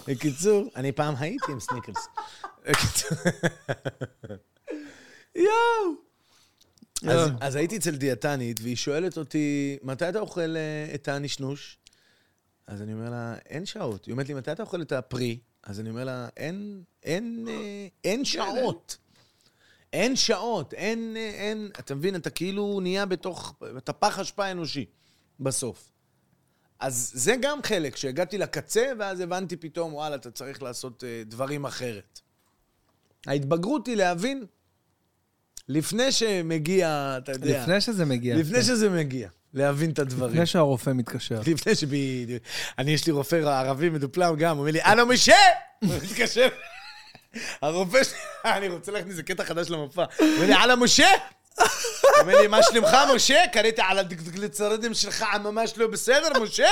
בקיצור, 0.08 0.70
אני 0.76 0.92
פעם 0.92 1.16
הייתי 1.20 1.52
עם 1.52 1.60
סניקרס. 1.60 2.08
בקיצור, 2.70 3.18
יואו! 5.36 6.09
אז- 7.08 7.30
אז 7.42 7.56
הייתי 7.56 7.78
אצל 7.78 7.96
דיאטנית, 7.96 8.60
והיא 8.64 8.76
שואלת 8.76 9.18
אותי, 9.18 9.78
מתי 9.84 10.10
אתה 10.10 10.20
אוכל 10.20 10.56
אה, 10.58 10.96
את 10.96 11.08
הנשנוש? 11.08 11.78
אז 12.68 12.82
אני 12.82 12.94
אומר 12.94 13.10
לה, 13.10 13.36
אין 13.46 13.66
שעות. 13.66 14.06
היא 14.06 14.12
אומרת 14.12 14.28
לי, 14.28 14.34
מתי 14.34 14.52
אתה 14.52 14.64
אוכל 14.64 14.82
את 14.82 14.92
הפרי? 14.92 15.40
אז 15.64 15.80
אני 15.80 15.90
אומר 15.90 16.04
לה, 16.04 16.28
אין, 16.38 16.84
אין, 17.04 17.46
אה, 17.50 17.88
אין 18.04 18.26
שעות. 18.26 18.98
אין 19.94 20.16
שעות, 20.16 20.74
אין, 20.74 21.14
אה, 21.18 21.22
אין, 21.34 21.70
אתה 21.80 21.96
מבין, 21.96 22.16
אתה 22.16 22.30
כאילו 22.30 22.80
נהיה 22.80 23.06
בתוך, 23.06 23.56
אתה 23.78 23.94
פח 23.94 24.20
אשפה 24.20 24.52
אנושי, 24.52 24.86
בסוף. 25.40 25.92
אז 26.80 27.12
זה 27.16 27.36
גם 27.42 27.60
חלק, 27.64 27.96
שהגעתי 27.96 28.38
לקצה, 28.38 28.92
ואז 29.00 29.20
הבנתי 29.20 29.58
פתאום, 29.58 29.94
וואלה, 29.94 30.16
אתה 30.16 30.32
צריך 30.32 30.64
לעשות 30.64 31.04
דברים 31.26 31.66
אחרת. 31.66 32.20
ההתבגרות 33.28 33.88
היא 33.88 33.96
להבין, 33.96 34.46
לפני 35.70 36.12
שמגיע, 36.12 37.16
אתה 37.18 37.32
יודע... 37.32 37.62
לפני 37.62 37.82
שזה 37.82 38.06
מגיע. 38.06 38.36
לפני 38.36 38.56
כן. 38.56 38.64
שזה 38.64 38.90
מגיע, 38.90 39.30
להבין 39.54 39.92
את 39.92 40.00
הדברים. 40.00 40.34
לפני 40.34 40.46
שהרופא 40.46 40.90
מתקשר. 40.90 41.42
לפני 41.48 41.76
ש... 41.76 41.84
אני, 42.78 42.92
יש 42.92 43.06
לי 43.06 43.12
רופא 43.12 43.36
ערבי 43.36 43.90
מדופלם 43.90 44.36
גם, 44.36 44.60
אומר 44.60 44.72
לי, 44.72 44.80
הלו, 44.82 45.06
משה! 45.06 45.38
הוא 45.80 45.94
מתקשר. 46.04 46.48
הרופא 47.62 48.04
שלי, 48.04 48.18
אני 48.58 48.68
רוצה 48.68 48.92
להכניס, 48.92 49.16
זה 49.16 49.24
קטע 49.24 49.44
חדש 49.44 49.70
למופע. 49.70 50.06
הוא 50.20 50.28
אומר 50.28 50.46
לי, 50.46 50.54
הלו, 50.54 50.78
משה! 50.78 51.10
אומר 52.20 52.42
לי, 52.42 52.48
מה 52.48 52.64
שלומך, 52.64 52.98
משה? 53.16 53.44
קראתי 53.54 53.82
על 53.88 54.00
הגליצרידים 54.00 54.94
שלך, 54.94 55.26
ממש 55.44 55.74
לא 55.78 55.88
בסדר, 55.88 56.40
משה? 56.42 56.70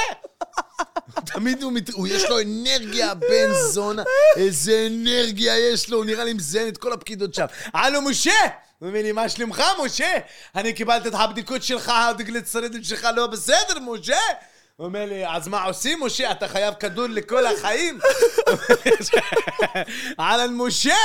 תמיד 1.25 1.63
הוא, 1.63 1.71
מת... 1.71 1.89
הוא, 1.89 2.07
יש 2.07 2.23
לו 2.29 2.39
אנרגיה, 2.41 3.13
בן 3.13 3.53
זונה, 3.71 4.03
איזה 4.35 4.87
אנרגיה 4.87 5.57
יש 5.57 5.89
לו, 5.89 5.97
הוא 5.97 6.05
נראה 6.05 6.23
לי 6.23 6.33
מזיין 6.33 6.67
את 6.67 6.77
כל 6.77 6.93
הפקידות 6.93 7.33
שם. 7.33 7.45
הלו, 7.73 8.01
משה! 8.01 8.31
אומר 8.81 9.01
לי, 9.01 9.11
מה 9.11 9.29
שלומך, 9.29 9.63
משה? 9.85 10.17
אני 10.55 10.73
קיבלתי 10.73 11.07
את 11.07 11.13
הבדיקות 11.17 11.63
שלך, 11.63 11.89
הגליצרידים 11.89 12.83
שלך 12.83 13.07
לא 13.15 13.27
בסדר, 13.27 13.79
משה? 13.81 14.17
הוא 14.75 14.85
אומר 14.85 15.05
לי, 15.05 15.27
אז 15.27 15.47
מה 15.47 15.63
עושים, 15.63 16.03
משה? 16.03 16.31
אתה 16.31 16.47
חייב 16.47 16.73
כדור 16.73 17.07
לכל 17.07 17.45
החיים? 17.45 17.99
אהלן, 20.19 20.53
משה! 20.53 20.95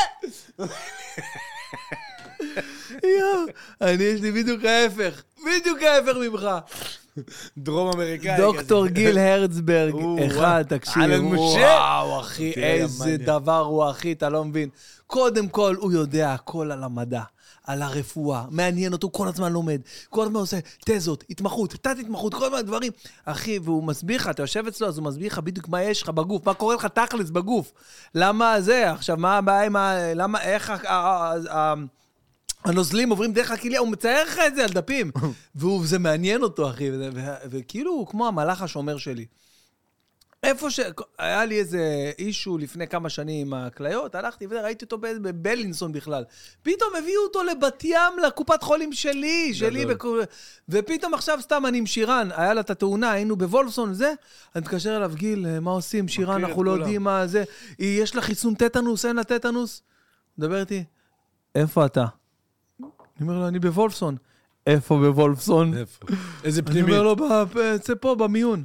יואו, 3.02 3.44
אני, 3.80 4.04
יש 4.04 4.20
לי 4.20 4.32
בדיוק 4.32 4.64
ההפך. 4.64 5.22
בדיוק 5.46 5.82
ההפך 5.82 6.16
ממך. 6.16 6.48
דרום 7.58 7.90
אמריקאי. 7.94 8.36
דוקטור 8.36 8.86
גיל 8.86 9.18
הרצברג, 9.18 9.94
אחד. 10.26 10.64
תקשיב. 10.68 11.02
אהלן, 11.02 11.20
משה. 11.20 11.58
וואו, 11.58 12.20
אחי, 12.20 12.52
תראה, 12.52 12.72
איזה. 12.72 13.16
דבר 13.16 13.58
הוא, 13.60 13.90
אחי, 13.90 14.12
אתה 14.12 14.28
לא 14.28 14.44
מבין. 14.44 14.68
קודם 15.06 15.48
כל, 15.48 15.76
הוא 15.78 15.92
יודע 15.92 16.32
הכל 16.32 16.72
על 16.72 16.84
המדע. 16.84 17.22
על 17.66 17.82
הרפואה, 17.82 18.44
מעניין 18.50 18.92
אותו, 18.92 19.10
כל 19.12 19.28
הזמן 19.28 19.52
לומד, 19.52 19.80
כל 20.10 20.22
הזמן 20.22 20.36
עושה 20.36 20.58
תזות, 20.84 21.24
התמחות, 21.30 21.70
תת-התמחות, 21.70 22.34
כל 22.34 22.44
הזמן 22.44 22.62
דברים. 22.62 22.92
אחי, 23.24 23.58
והוא 23.58 23.84
מסביר 23.84 24.16
לך, 24.16 24.28
אתה 24.28 24.42
יושב 24.42 24.66
אצלו, 24.66 24.88
אז 24.88 24.98
הוא 24.98 25.04
מסביר 25.04 25.26
לך 25.26 25.38
בדיוק 25.38 25.68
מה 25.68 25.82
יש 25.82 26.02
לך 26.02 26.08
בגוף, 26.08 26.46
מה 26.46 26.54
קורה 26.54 26.74
לך 26.74 26.86
תכלס 26.86 27.30
בגוף. 27.30 27.72
למה 28.14 28.60
זה, 28.60 28.90
עכשיו, 28.90 29.16
מה 29.16 29.38
הבעיה 29.38 29.64
עם 29.64 29.76
ה... 29.76 30.14
למה, 30.14 30.42
איך 30.42 30.70
ה- 30.70 31.74
הנוזלים 32.64 33.10
עוברים 33.10 33.32
דרך 33.32 33.50
הכליה, 33.50 33.80
הוא 33.80 33.88
מצייר 33.88 34.24
לך 34.24 34.40
את 34.46 34.54
זה 34.54 34.64
על 34.64 34.70
דפים. 34.70 35.10
וזה 35.56 35.98
מעניין 35.98 36.42
אותו, 36.42 36.70
אחי, 36.70 36.90
וכאילו 37.50 37.92
הוא 37.92 38.06
כמו 38.06 38.28
המלאך 38.28 38.62
השומר 38.62 38.98
שלי. 38.98 39.26
איפה 40.42 40.70
ש... 40.70 40.80
היה 41.18 41.44
לי 41.44 41.58
איזה 41.58 42.12
אישו 42.18 42.58
לפני 42.58 42.88
כמה 42.88 43.08
שנים 43.08 43.46
עם 43.46 43.54
הכליות, 43.54 44.14
הלכתי 44.14 44.46
וראיתי 44.50 44.84
אותו 44.84 44.98
בבלינסון 44.98 45.92
בכלל. 45.92 46.24
פתאום 46.62 46.90
הביאו 46.98 47.22
אותו 47.22 47.42
לבת 47.42 47.84
ים, 47.84 48.18
לקופת 48.26 48.62
חולים 48.62 48.92
שלי, 48.92 49.54
שלי. 49.54 49.86
בקו... 49.86 50.16
ופתאום 50.68 51.14
עכשיו 51.14 51.38
סתם 51.42 51.62
אני 51.68 51.78
עם 51.78 51.86
שירן, 51.86 52.28
היה 52.36 52.54
לה 52.54 52.60
את 52.60 52.70
התאונה, 52.70 53.10
היינו 53.10 53.36
בוולפסון 53.36 53.90
וזה, 53.90 54.12
אני 54.56 54.62
מתקשר 54.62 54.96
אליו, 54.96 55.12
גיל, 55.14 55.60
מה 55.60 55.70
עושים? 55.70 56.08
שירן, 56.08 56.44
אנחנו 56.44 56.64
לא. 56.64 56.70
יודעים 56.70 57.02
מה 57.02 57.26
זה. 57.26 57.44
יש 57.78 58.14
לה 58.14 58.22
חיסון 58.22 58.54
טטנוס, 58.54 59.04
אין 59.04 59.16
לה 59.16 59.24
טטנוס? 59.24 59.82
מדבר 60.38 60.60
איתי, 60.60 60.84
איפה 61.54 61.86
אתה? 61.86 62.04
אני 62.80 62.88
אומר 63.20 63.38
לו, 63.38 63.48
אני 63.48 63.58
בוולפסון. 63.58 64.16
איפה 64.66 64.96
בוולפסון? 64.98 65.76
איפה? 65.78 66.06
איזה 66.44 66.60
אני 66.60 66.70
פנימית. 66.70 66.90
אומר 66.94 67.02
לו, 67.02 67.16
"ב- 67.16 67.76
זה 67.84 67.94
פה, 67.94 68.14
במיון. 68.14 68.64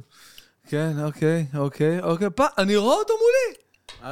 כן, 0.68 0.92
אוקיי, 1.04 1.46
אוקיי, 1.56 2.00
אוקיי. 2.02 2.30
פ... 2.30 2.40
אני 2.58 2.76
רואה 2.76 2.96
אותו 2.96 3.14
מולי. 3.14 3.58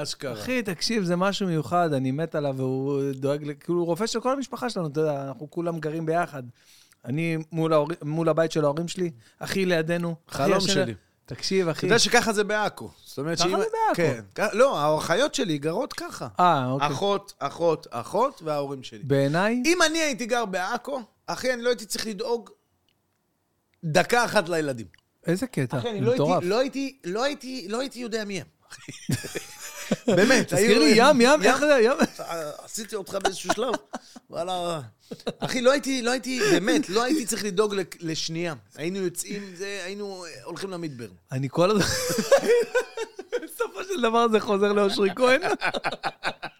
אשכרה. 0.03 0.33
אחי, 0.33 0.63
תקשיב, 0.63 1.05
זה 1.05 1.17
משהו 1.17 1.47
מיוחד, 1.47 1.93
אני 1.93 2.11
מת 2.11 2.35
עליו, 2.35 2.55
והוא 2.57 3.03
דואג, 3.13 3.53
כאילו, 3.61 3.79
הוא 3.79 3.87
רופא 3.87 4.07
של 4.07 4.21
כל 4.21 4.33
המשפחה 4.33 4.71
שלנו, 4.71 4.87
אתה 4.87 5.01
יודע, 5.01 5.23
אנחנו 5.29 5.51
כולם 5.51 5.79
גרים 5.81 6.07
ביחד. 6.07 6.43
אני 7.05 7.39
מול, 7.53 7.73
ההור... 7.73 7.89
מול 8.03 8.29
הבית 8.29 8.53
של 8.53 8.65
ההורים 8.65 8.89
שלי, 8.89 9.11
אחי 9.39 9.67
לידינו. 9.67 10.15
אחי 10.29 10.39
חלום 10.39 10.57
השני- 10.57 10.73
שלי. 10.75 10.95
תקשיב, 11.27 11.69
אתה 11.69 11.79
אחי. 11.79 11.87
יודע 11.87 11.99
שככה 11.99 12.33
זה 12.33 12.45
בעכו. 12.45 12.91
זאת 13.05 13.19
אומרת 13.19 13.39
ככה 13.39 13.49
שאם... 13.49 13.59
זה 13.59 13.65
בעכו. 13.89 14.23
כן. 14.35 14.47
לא, 14.53 14.79
האחיות 14.79 15.35
שלי 15.35 15.59
גרות 15.59 15.93
ככה. 15.93 16.29
אה, 16.41 16.71
אוקיי. 16.71 16.89
אחות, 16.89 17.33
אחות, 17.39 17.87
אחות 17.91 18.43
וההורים 18.45 18.83
שלי. 18.83 18.99
בעיניי, 19.05 19.63
אם 19.67 19.79
אני 19.87 19.99
הייתי 19.99 20.27
גר 20.27 20.45
בעכו, 20.45 21.01
אחי, 21.27 21.53
אני 21.55 21.63
לא 21.63 21.69
הייתי 21.69 21.87
צריך 21.87 22.07
לדאוג 22.07 22.51
דקה 23.85 24.25
אחת 24.25 24.49
לילדים. 24.49 24.87
איזה 25.27 25.47
קטע, 25.47 25.79
אחי, 25.79 25.91
אני 25.91 26.01
לא 26.01 26.15
מטורף. 26.15 26.43
הייתי, 26.43 26.49
לא 26.49 26.59
הייתי, 26.61 26.99
לא 27.05 27.25
הייתי, 27.25 27.67
לא 27.69 27.81
הייתי 27.81 27.99
יודע 27.99 28.25
מי 28.25 28.41
הם. 28.41 28.47
באמת. 30.17 30.47
תזכיר 30.47 30.79
לי, 30.79 30.93
ים, 30.97 31.21
ים, 31.21 31.43
איך 31.43 31.59
זה, 31.59 31.79
ים? 31.83 31.97
עשיתי 32.65 32.97
אותך 32.97 33.19
באיזשהו 33.23 33.55
שלב. 33.55 33.75
וואלה. 34.31 34.81
אחי, 35.39 35.61
לא 35.61 35.73
הייתי, 35.73 36.03
לא 36.03 36.11
הייתי, 36.11 36.41
באמת, 36.41 36.89
לא 36.89 37.05
הייתי 37.05 37.27
צריך 37.27 37.45
לדאוג 37.45 37.75
לשנייה. 38.01 38.55
היינו 38.77 38.99
יוצאים, 38.99 39.55
היינו 39.85 40.25
אה, 40.25 40.31
הולכים 40.45 40.71
למדבר. 40.71 41.09
אני 41.33 41.49
כל 41.51 41.71
הזמן... 41.71 41.85
בסופו 43.45 43.85
של 43.85 44.03
דבר 44.03 44.29
זה 44.29 44.41
חוזר 44.41 44.73
לאושרי 44.73 45.11
כהן. 45.17 45.41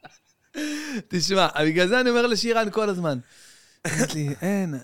תשמע, 1.09 1.49
בגלל 1.65 1.89
זה 1.89 2.01
אני 2.01 2.11
אומר 2.11 2.27
לשירן 2.27 2.71
כל 2.71 2.89
הזמן. 2.89 3.19
אמרת 3.87 4.15
לי, 4.15 4.29
אין, 4.43 4.75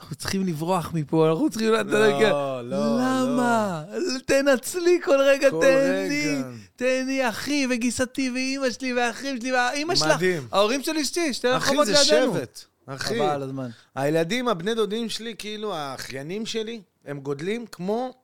אנחנו 0.00 0.16
צריכים 0.16 0.46
לברוח 0.46 0.92
מפה, 0.94 1.30
אנחנו 1.30 1.50
צריכים... 1.50 1.74
כן. 1.92 2.30
לא, 2.30 2.62
לא. 2.62 2.98
למה? 3.00 3.84
תנצלי 4.26 4.98
כל 5.04 5.18
רגע, 5.20 5.50
כל 5.50 5.60
תהני. 5.60 6.26
רגע. 6.26 6.48
תהני, 6.76 7.28
אחי 7.28 7.66
וגיסתי 7.70 8.30
ואימא 8.30 8.70
שלי 8.70 8.94
והאחים 8.94 9.40
שלי 9.40 9.52
והאימא 9.52 9.94
שלך. 9.94 10.06
מדהים. 10.08 10.48
ההורים 10.52 10.82
של 10.82 10.96
אשתי, 10.96 11.34
שתי 11.34 11.56
אחי, 11.56 11.56
רחובות 11.56 11.86
זה 11.86 11.92
לידינו. 11.92 12.34
שבט. 12.34 12.64
אחי, 12.86 13.18
חבל 13.18 13.42
הזמן. 13.42 13.70
הילדים, 13.94 14.48
הבני 14.48 14.74
דודים 14.74 15.08
שלי, 15.08 15.34
כאילו, 15.38 15.74
האחיינים 15.74 16.46
שלי, 16.46 16.82
הם 17.04 17.20
גודלים 17.20 17.66
כמו, 17.66 18.14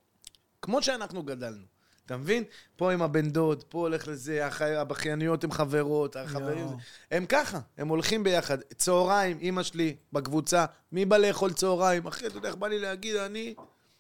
כמו 0.62 0.82
שאנחנו 0.82 1.22
גדלנו. 1.22 1.75
אתה 2.06 2.16
מבין? 2.16 2.44
פה 2.76 2.92
עם 2.92 3.02
הבן 3.02 3.30
דוד, 3.30 3.62
פה 3.68 3.78
הולך 3.78 4.08
לזה, 4.08 4.46
הח- 4.46 4.62
הבכייניות 4.62 5.44
הן 5.44 5.50
חברות, 5.50 6.16
החברים... 6.16 6.66
הם 7.10 7.26
ככה, 7.26 7.58
הם 7.78 7.88
הולכים 7.88 8.24
ביחד. 8.24 8.58
צהריים, 8.76 9.38
אימא 9.40 9.62
שלי 9.62 9.96
בקבוצה, 10.12 10.64
מי 10.92 11.04
בא 11.04 11.16
לאכול 11.16 11.52
צהריים? 11.52 12.06
אחי, 12.06 12.26
אתה 12.26 12.36
יודע 12.36 12.48
איך 12.48 12.56
בא 12.56 12.68
לי 12.68 12.78
להגיד, 12.78 13.16
אני... 13.16 13.54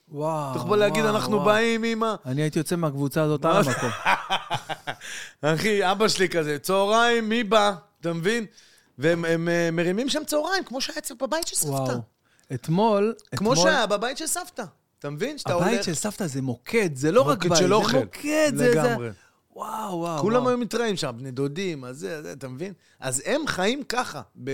וואו, 0.08 0.50
אתה 0.50 0.64
יכול 0.64 0.78
להגיד, 0.78 1.04
וואו, 1.04 1.14
אנחנו 1.16 1.32
וואו. 1.36 1.44
באים, 1.44 1.84
אימא. 1.84 2.14
אני 2.26 2.42
הייתי 2.42 2.58
יוצא 2.58 2.76
מהקבוצה 2.76 3.22
הזאת 3.22 3.44
על? 3.44 3.56
המקום. 3.56 3.90
אחי, 5.54 5.90
אבא 5.92 6.08
שלי 6.08 6.28
כזה, 6.28 6.58
צהריים, 6.58 7.28
מי 7.28 7.44
בא? 7.44 7.72
אתה 8.00 8.12
מבין? 8.12 8.46
והם 8.98 9.24
הם, 9.24 9.48
אה, 9.48 9.68
מרימים 9.72 10.08
שם 10.08 10.24
צהריים, 10.26 10.64
כמו 10.64 10.80
שהיה 10.80 10.98
אצל 10.98 11.14
בבית 11.20 11.46
של 11.46 11.56
סבתא. 11.56 11.72
וואו. 11.72 11.98
אתמול, 12.54 13.14
כמו 13.36 13.52
אתמול- 13.52 13.56
שהיה 13.66 13.86
בבית 13.86 14.18
של 14.18 14.26
סבתא. 14.26 14.64
אתה 15.06 15.14
מבין? 15.14 15.38
שאתה 15.38 15.52
הולך... 15.52 15.66
הבית 15.66 15.82
של 15.82 15.94
סבתא 15.94 16.26
זה 16.26 16.42
מוקד, 16.42 16.94
זה 16.94 17.12
לא 17.12 17.22
רק 17.22 17.46
בית, 17.46 17.56
זה. 17.56 17.68
מוקד, 17.68 18.52
זה... 18.54 18.70
לגמרי. 18.70 19.10
וואו, 19.56 19.98
וואו, 19.98 20.20
כולם. 20.20 20.46
היו 20.46 20.58
מתראים 20.58 20.96
שם, 20.96 21.14
בני 21.18 21.30
דודים, 21.30 21.84
אז 21.84 21.98
זה, 21.98 22.22
זה, 22.22 22.32
אתה 22.32 22.48
מבין? 22.48 22.72
אז 23.00 23.22
הם 23.26 23.46
חיים 23.46 23.84
ככה. 23.84 24.22
ב... 24.44 24.50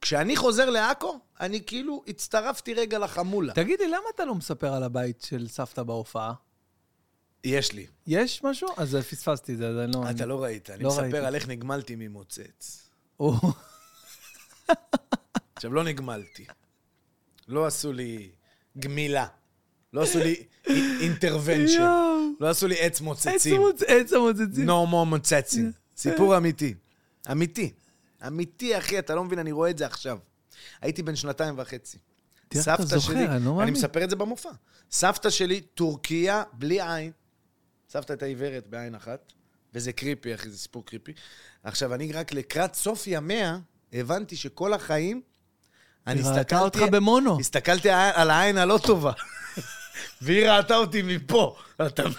כשאני 0.00 0.36
חוזר 0.36 0.70
לעכו, 0.70 1.18
אני 1.40 1.60
כאילו 1.66 2.02
הצטרפתי 2.08 2.74
רגע 2.74 2.98
לחמולה. 2.98 3.52
תגיד 3.52 3.80
לי, 3.80 3.88
למה 3.88 4.04
אתה 4.14 4.24
לא 4.24 4.34
מספר 4.34 4.72
על 4.72 4.82
הבית 4.82 5.22
של 5.22 5.48
סבתא 5.48 5.82
בהופעה? 5.82 6.32
יש 7.44 7.72
לי. 7.72 7.86
יש 8.06 8.44
משהו? 8.44 8.68
אז 8.76 8.96
פספסתי 9.10 9.52
את 9.52 9.58
זה, 9.58 9.68
אז 9.68 9.76
אני 9.76 9.92
לא... 9.94 10.10
אתה 10.10 10.26
לא 10.26 10.42
ראית, 10.42 10.70
אני 10.70 10.82
לא 10.82 10.88
מספר 10.88 11.02
ראיתי. 11.02 11.18
על 11.18 11.34
איך 11.34 11.48
נגמלתי 11.48 11.96
ממוצץ. 11.96 12.88
עכשיו, 15.54 15.72
לא 15.72 15.84
נגמלתי. 15.84 16.46
לא 17.48 17.66
עשו 17.66 17.92
לי 17.92 18.30
גמילה. 18.78 19.26
לא 19.96 20.02
עשו 20.02 20.18
לי 20.18 20.42
אינטרוונשן. 21.00 21.80
יואו. 21.80 22.30
לא 22.40 22.50
עשו 22.50 22.66
לי 22.66 22.74
עץ 22.80 23.00
מוצצים. 23.00 23.62
עץ 23.86 24.12
המוצצים. 24.12 24.68
no 24.68 24.92
more 24.92 25.04
מוצצים. 25.06 25.72
סיפור 25.96 26.36
אמיתי. 26.36 26.74
אמיתי. 27.30 27.72
אמיתי, 28.26 28.78
אחי, 28.78 28.98
אתה 28.98 29.14
לא 29.14 29.24
מבין, 29.24 29.38
אני 29.38 29.52
רואה 29.52 29.70
את 29.70 29.78
זה 29.78 29.86
עכשיו. 29.86 30.18
הייתי 30.80 31.02
בן 31.02 31.16
שנתיים 31.16 31.54
וחצי. 31.58 31.98
תראה, 32.48 32.62
אתה 32.62 32.76
סבתא 32.76 32.82
זוכר, 32.82 33.12
שלי, 33.12 33.26
אני 33.26 33.44
לא 33.44 33.62
אני. 33.62 33.70
מספר 33.70 34.04
את 34.04 34.10
זה 34.10 34.16
במופע. 34.16 34.50
סבתא 34.90 35.30
שלי, 35.30 35.60
טורקיה, 35.60 36.42
בלי 36.52 36.80
עין. 36.82 37.12
סבתא 37.90 38.12
הייתה 38.12 38.26
עיוורת 38.26 38.66
בעין 38.66 38.94
אחת, 38.94 39.32
וזה 39.74 39.92
קריפי, 39.92 40.34
אחי, 40.34 40.50
זה 40.50 40.58
סיפור 40.58 40.86
קריפי. 40.86 41.12
עכשיו, 41.62 41.94
אני 41.94 42.12
רק 42.12 42.32
לקראת 42.32 42.74
סוף 42.74 43.06
ימיה, 43.06 43.58
הבנתי 43.92 44.36
שכל 44.36 44.72
החיים, 44.72 45.20
אני 46.06 46.20
היא 46.20 46.26
ראתה 46.26 46.40
הסתכלתי... 46.40 46.64
אותך 46.64 46.80
במונו. 46.92 47.40
הסתכלתי 47.40 47.90
על 47.90 48.30
העין 48.30 48.58
הלא 48.58 48.78
טובה. 48.82 49.12
והיא 50.22 50.48
ראתה 50.50 50.76
אותי 50.76 51.02
מפה. 51.02 51.56
אתה 51.86 52.02
מבין? 52.02 52.18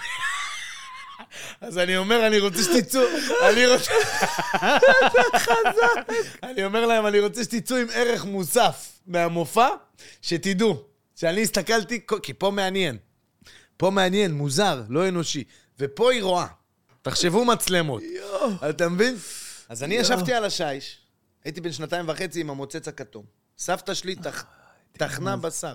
אז 1.62 1.78
אני 1.78 1.98
אומר, 1.98 2.28
אני 2.28 2.40
רוצה 2.40 2.64
שתצאו, 2.64 3.02
אני 3.50 3.68
רוצה... 3.68 3.92
אני 6.44 6.66
אומר 6.66 6.86
להם, 6.86 7.08
אני 7.08 7.20
רוצה 7.20 7.44
שתצאו 7.44 7.78
עם 7.78 7.88
ערך 7.94 8.26
מוסף 8.26 9.00
מהמופע, 9.08 9.68
שתדעו 10.22 10.84
שאני 11.16 11.42
הסתכלתי, 11.42 12.00
כי 12.24 12.34
פה 12.34 12.52
מעניין. 12.52 12.98
פה 13.78 13.90
מעניין, 13.90 14.32
מוזר, 14.32 14.82
לא 14.90 15.08
אנושי. 15.08 15.44
ופה 15.80 16.12
היא 16.12 16.24
רואה. 16.24 16.48
תחשבו 17.02 17.46
מצלמות. 17.46 18.04
אתה 18.70 18.90
מבין? 18.90 19.16
אז 19.70 19.84
אני 19.84 19.96
ישבתי 19.96 20.34
על 20.34 20.46
השיש, 20.46 20.98
הייתי 21.44 21.62
בן 21.62 21.72
שנתיים 21.72 22.10
וחצי 22.10 22.42
עם 22.42 22.50
המוצץ 22.50 22.88
הכתום. 22.88 23.26
סבתא 23.58 23.94
שלי 23.94 24.16
טחנה 24.94 25.38
בשר. 25.38 25.74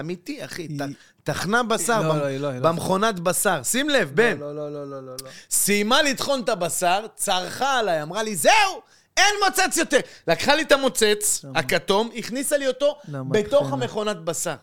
אמיתי, 0.00 0.44
אחי. 0.44 0.62
היא- 0.62 0.80
טחנה 1.24 1.62
בשר 1.62 2.00
לא, 2.02 2.12
במ- 2.12 2.18
לא, 2.18 2.52
לא. 2.54 2.60
במכונת 2.60 3.20
בשר. 3.20 3.62
שים 3.62 3.88
לב, 3.90 4.10
בן. 4.14 4.38
לא, 4.38 4.54
לא, 4.56 4.72
לא, 4.72 4.90
לא, 4.90 5.00
לא. 5.06 5.30
סיימה 5.50 6.02
לטחון 6.02 6.40
את 6.40 6.48
הבשר, 6.48 7.06
צרחה 7.16 7.78
עליי, 7.78 8.02
אמרה 8.02 8.22
לי, 8.22 8.36
זהו, 8.36 8.82
אין 9.16 9.34
מוצץ 9.44 9.76
יותר. 9.76 9.98
לקחה 10.28 10.54
לי 10.54 10.62
את 10.62 10.72
המוצץ 10.72 11.44
הכתום, 11.54 12.10
הכניסה 12.16 12.56
לי 12.56 12.68
אותו 12.68 12.98
למה 13.08 13.24
בתוך? 13.30 13.72
המכונת 13.72 14.16
בשר. 14.16 14.54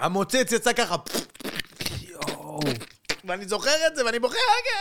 המוצץ 0.00 0.52
יצא 0.52 0.72
ככה, 0.72 0.96
יואו. 2.08 2.60
ואני 3.24 3.48
זוכר 3.48 3.86
את 3.86 3.96
זה, 3.96 4.04
ואני 4.04 4.18
בוכה, 4.18 4.34
רגע, 4.36 4.80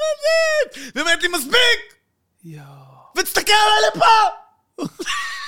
מוצץ! 0.00 0.78
והיא 0.94 1.02
אומרת 1.04 1.22
לי, 1.22 1.28
מספיק! 1.28 1.94
יואו. 2.44 2.64
ותסתכל 3.18 3.52
עליי 3.52 3.90
לפה! 3.96 4.06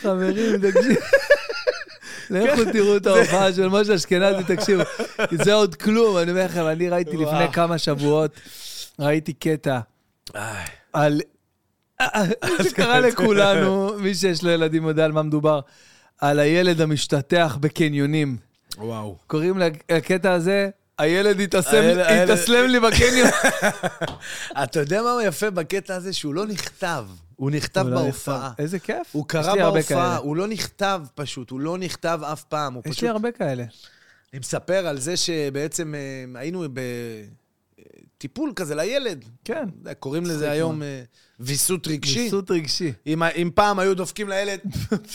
חברים, 0.00 0.56
תקשיב. 0.56 0.98
לכו 2.30 2.72
תראו 2.72 2.96
את 2.96 3.06
ההופעה 3.06 3.52
של 3.52 3.68
משה 3.68 3.94
אשכנזי, 3.94 4.56
תקשיבו. 4.56 4.82
זה 5.32 5.54
עוד 5.54 5.74
כלום, 5.74 6.18
אני 6.18 6.30
אומר 6.30 6.44
לכם, 6.44 6.66
אני 6.66 6.88
ראיתי 6.88 7.16
לפני. 7.16 7.52
כמה 7.52 7.78
שבועות, 7.78 8.30
ראיתי 8.98 9.32
קטע 9.32 9.80
על... 10.92 11.20
זה 12.62 12.70
קרה 12.74 13.00
לכולנו, 13.00 13.98
מי 13.98 14.14
שיש 14.14 14.42
לו 14.42 14.50
ילדים 14.50 14.84
יודע 14.84 15.04
על 15.04 15.12
מה 15.12 15.22
מדובר, 15.22 15.60
על 16.20 16.38
הילד 16.38 16.80
המשתטח 16.80 17.58
בקניונים. 17.60 18.36
וואו. 18.78 19.16
קוראים 19.26 19.58
לקטע 19.92 20.32
הזה, 20.32 20.70
הילד 20.98 21.40
התאסלם 21.40 22.66
לי 22.68 22.80
בקניון. 22.80 23.28
אתה 24.62 24.80
יודע 24.80 25.02
מה 25.02 25.24
יפה 25.24 25.50
בקטע 25.50 25.94
הזה? 25.94 26.12
שהוא 26.12 26.34
לא 26.34 26.46
נכתב. 26.46 27.04
הוא 27.36 27.50
נכתב 27.50 27.86
לא 27.88 28.02
בהופעה. 28.02 28.52
איזה 28.58 28.78
כיף. 28.78 29.06
הוא 29.12 29.28
קרא 29.28 29.54
בהופעה. 29.54 30.16
הוא 30.16 30.36
לא 30.36 30.46
נכתב 30.46 31.00
פשוט, 31.14 31.50
הוא 31.50 31.60
לא 31.60 31.78
נכתב 31.78 32.20
אף 32.32 32.44
פעם. 32.44 32.76
יש. 32.86 33.02
לי 33.02 33.08
הרבה 33.08 33.32
כאלה. 33.32 33.64
אני 34.32 34.40
מספר 34.40 34.86
על 34.86 34.98
זה 34.98 35.16
שבעצם 35.16 35.94
אה, 35.94 36.40
היינו 36.40 36.64
בטיפול 38.18 38.52
כזה 38.56 38.74
לילד. 38.74 39.24
כן. 39.44 39.68
קוראים 39.98 40.26
לזה 40.26 40.50
היום 40.50 40.82
אה, 40.82 41.02
ויסות 41.40 41.88
רגשי. 41.88 42.20
ויסות 42.20 42.50
רגשי. 42.50 42.92
אם, 43.06 43.22
אם 43.22 43.50
פעם 43.54 43.78
היו 43.78 43.94
דופקים 43.94 44.28
לילד 44.28 44.60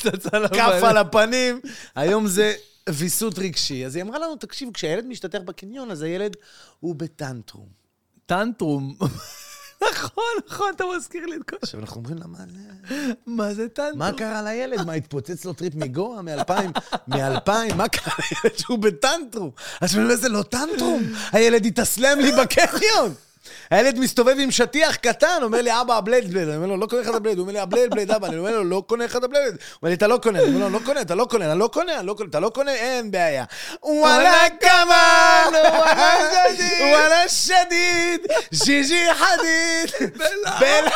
כף. 0.54 0.84
על 0.84 0.98
הפנים, 0.98 1.60
היום 1.96 2.28
זה 2.28 2.54
ויסות 2.90 3.40
רגשי. 3.40 3.86
אז 3.86 3.96
היא 3.96 4.04
אמרה 4.04 4.20
לנו, 4.20 4.36
תקשיבו, 4.36 4.74
כשהילד 4.74 5.06
משתתח 5.06 5.40
בקניון, 5.46 5.92
אז 5.92 6.02
הילד 6.02 6.36
הוא 6.80 6.96
ב 6.96 7.04
tantrum. 7.04 7.68
tantrum. 8.26 8.96
נכון, 9.92 10.24
נכון, 10.48 10.72
אתה 10.76 10.84
מזכיר 10.98 11.26
לי 11.26 11.36
את 11.36 11.50
כל... 11.50 11.56
עכשיו 11.62 11.80
אנחנו 11.80 11.96
אומרים 11.96 12.18
לה, 12.18 12.28
מה, 12.28 12.38
מה 13.26 13.54
זה 13.54 13.70
tantrum? 13.70 14.00
מה 14.00 14.12
קרה 14.14 14.42
לילד? 14.42 14.82
מה, 14.82 14.94
התפוצץ 14.94 15.46
לו 15.46 15.54
טריפ 15.54 15.76
מגואה 15.76 16.22
מ-2000? 16.22 16.52
מ-2000? 17.08 17.74
מה 17.76 17.88
קרה 17.88 18.14
לילד 18.20 18.58
שהוא 18.58 18.80
בטנטרום? 18.80 19.52
אז 19.82 19.96
אני 19.96 20.04
אומר, 20.04 20.16
זה 20.16 20.30
לא 20.30 20.44
טנטרום, 20.44 21.04
הילד 21.32 21.66
התאסלם 21.66 22.20
לי 22.20 22.32
בקניון. 22.32 23.14
הילד 23.70 24.00
מסתובב 24.00 24.36
עם 24.40 24.52
שטיח 24.52 24.96
קטן, 24.96 25.40
אומר 25.42 25.62
לי, 25.62 25.82
אבא, 25.82 25.98
הבלייד 25.98 26.32
בלייד. 26.32 26.48
אני 26.48 26.58
אומר 26.58 26.68
לו, 26.68 26.78
לא 26.78 26.86
קונה 26.86 27.02
לך 27.02 27.10
את 27.10 27.16
הבלייד. 27.16 27.38
הוא 27.38 27.44
אומר 27.44 27.54
לי, 27.54 27.60
הבלייד 27.60 27.92
בלייד, 27.92 28.12
אבא. 28.12 28.28
אני 28.28 28.38
אומר 28.38 28.52
לו, 28.52 28.64
לא 28.64 28.84
קונה 28.88 29.06
לך 29.06 29.16
את 29.16 29.24
הבלייד. 29.24 29.46
הוא 29.46 29.58
אומר 29.82 29.90
לי, 29.90 29.94
אתה 29.94 30.08
לא 30.08 30.18
קונה. 30.18 30.40
אני 30.40 30.56
אומר 30.56 30.68
לו, 30.68 30.70
לא 30.70 30.80
קונה, 30.86 31.02
אתה 31.02 31.16
לא 31.16 31.26
קונה, 31.30 31.52
אני 31.52 31.60
לא 31.60 31.68
קונה, 31.74 32.00
אני 32.00 32.08
לא 32.08 32.14
קונה, 32.14 32.30
אתה 32.30 32.40
לא 32.40 32.50
קונה, 32.50 32.72
אין 32.72 33.12
בעיה. 33.12 33.46
וואלה 33.84 34.44
כמאן, 34.60 35.54
וואלה 35.54 36.48
שדיד, 36.48 36.82
וואלה 36.82 37.30
שדיד, 37.30 38.22
ז'יז'י 38.52 39.06
חדיד, 39.14 40.12
בלה 40.18 40.90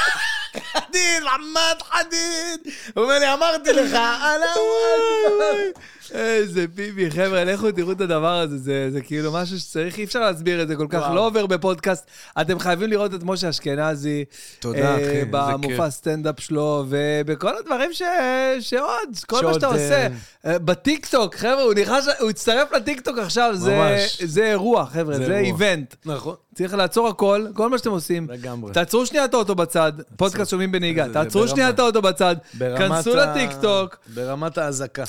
חדיד, 0.73 1.23
עמד 1.34 1.81
חדיד. 1.91 2.73
הוא 2.95 3.03
אומר 3.03 3.19
לי, 3.19 3.34
אמרתי 3.34 3.73
לך, 3.73 3.93
אללה 3.93 4.53
וואלה. 4.57 5.63
איזה 6.11 6.68
ביבי, 6.68 7.11
חבר'ה, 7.11 7.44
לכו 7.44 7.72
תראו 7.72 7.91
את 7.91 8.02
הדבר 8.02 8.40
הזה, 8.40 8.57
זה, 8.57 8.90
זה 8.91 9.02
כאילו 9.02 9.32
משהו 9.34 9.60
שצריך, 9.60 9.98
אי 9.98 10.03
אפשר 10.03 10.19
להסביר 10.19 10.61
את 10.61 10.68
זה 10.68 10.76
כל 10.76 10.88
כך, 10.90 10.99
וואו. 10.99 11.15
לא 11.15 11.26
עובר 11.27 11.45
בפודקאסט. 11.45 12.06
אתם 12.41 12.60
חייבים 12.60 12.90
לראות 12.90 13.14
את 13.14 13.19
משה 13.23 13.49
אשכנזי. 13.49 14.26
תודה, 14.60 14.80
אה, 14.80 14.95
אחי, 14.95 15.03
איזה 15.03 15.26
במופע. 15.32 15.90
סטנדאפ 15.90 16.40
שלו, 16.40 16.86
ובכל 16.90 17.57
הדברים 17.57 17.94
ש... 17.94 18.02
שעוד, 18.60 18.90
כל 19.27 19.36
מה 19.36 19.41
שעוד, 19.41 19.53
שאתה 19.53 19.68
עושה. 19.68 20.07
אה, 20.45 20.52
אה, 20.53 20.60
בטיקטוק, 20.60 21.36
חבר'ה, 21.36 21.61
הוא 21.61 21.73
נכנס, 21.73 22.07
הוא 22.19 22.30
הצטרף 22.30 22.72
לטיקטוק 22.72 23.18
עכשיו, 23.18 23.52
זה. 23.56 23.98
זה 24.23 24.45
אירוע, 24.45 24.86
חבר'ה, 24.86 25.18
זה 25.18 25.26
זה 25.26 25.38
אירוע. 25.38 25.41
event. 25.68 25.95
נכון. 26.06 26.36
צריך 26.56 26.73
לעצור 26.73 27.07
הכל, 27.07 27.45
כל 27.53 27.69
מה 27.69 27.77
שאתם 27.77 27.91
עושים. 27.91 28.27
לגמרי. 28.30 28.73
תעצרו 28.73 29.06
שנייה 29.06 29.26
את 29.26 29.34
האוטו 29.34 29.56
בצד, 29.56 29.91
פודקאסט 30.18 30.52
שומעים 30.52 30.72
בנהיגה, 30.72 31.03
זה- 31.03 31.14
זה 31.14 31.14
תעצרו 31.14 31.48
שנייה 31.48 31.69
את 31.69 31.80
האוטו 31.80 32.02
בצד, 32.02 32.36
כנסו 32.77 33.15
לטיקטוק. 33.15 33.98
ברמת 34.14 34.57
האזעקה. 34.57 35.03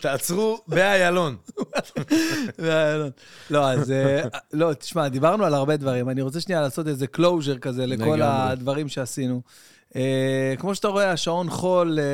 תעצרו 0.00 0.58
באיילון. 0.68 1.36
לא, 2.58 3.08
לא, 3.50 3.70
אז... 3.70 3.90
אה, 3.90 4.22
לא, 4.52 4.72
תשמע, 4.74 5.08
דיברנו 5.08 5.44
על 5.44 5.54
הרבה 5.54 5.76
דברים. 5.76 6.08
אני 6.08 6.22
רוצה 6.22 6.40
שנייה 6.40 6.60
לעשות 6.60 6.88
איזה 6.88 7.06
closure 7.06 7.58
כזה 7.58 7.86
לכל. 7.86 8.22
הדברים 8.22 8.88
שעשינו. 8.88 9.40
אה, 9.96 10.54
כמו 10.58 10.74
שאתה 10.74 10.88
רואה, 10.88 11.10
השעון 11.10 11.50
חול 11.50 11.98
אה, 11.98 12.04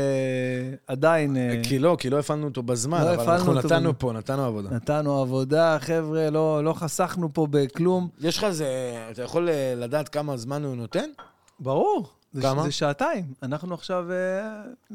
עדיין... 0.86 1.36
כי 1.62 1.78
לא, 1.78 1.96
כי 2.00 2.10
לא 2.10 2.18
הפעלנו 2.18 2.44
אותו 2.46 2.62
בזמן, 2.62 3.04
לא 3.04 3.14
אבל 3.14 3.32
אנחנו 3.32 3.54
נתנו. 3.54 3.98
פה, 3.98 4.12
נתנו 4.12 4.44
עבודה. 4.44 4.70
נתנו 4.70 5.20
עבודה, 5.20 5.76
חבר'ה, 5.80 6.30
לא 6.30 6.64
לא 6.64 6.72
חסכנו 6.72 7.28
פה 7.32 7.46
בכלום. 7.50 8.08
יש 8.20 8.38
לך 8.38 8.44
איזה... 8.44 8.66
אתה 9.10 9.22
יכול 9.22 9.48
לדעת 9.76 10.08
כמה 10.08 10.36
זמן 10.36 10.64
הוא 10.64 10.76
נותן? 10.76 11.08
ברור. 11.60 12.17
זה- 12.40 12.48
כמה? 12.48 12.62
זה 12.62 12.72
שעתיים. 12.72 13.24
אנחנו 13.42 13.74
עכשיו... 13.74 14.04
אה, 14.12 14.16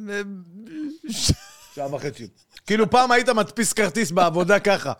אה, 0.09 0.21
שעה 1.75 1.95
וחצי. 1.95 2.27
כאילו 2.65 2.89
פעם 2.89 3.11
היית 3.11 3.29
מדפיס 3.29 3.73
כרטיס 3.73 4.11
בעבודה 4.11 4.59
ככה. 4.59 4.93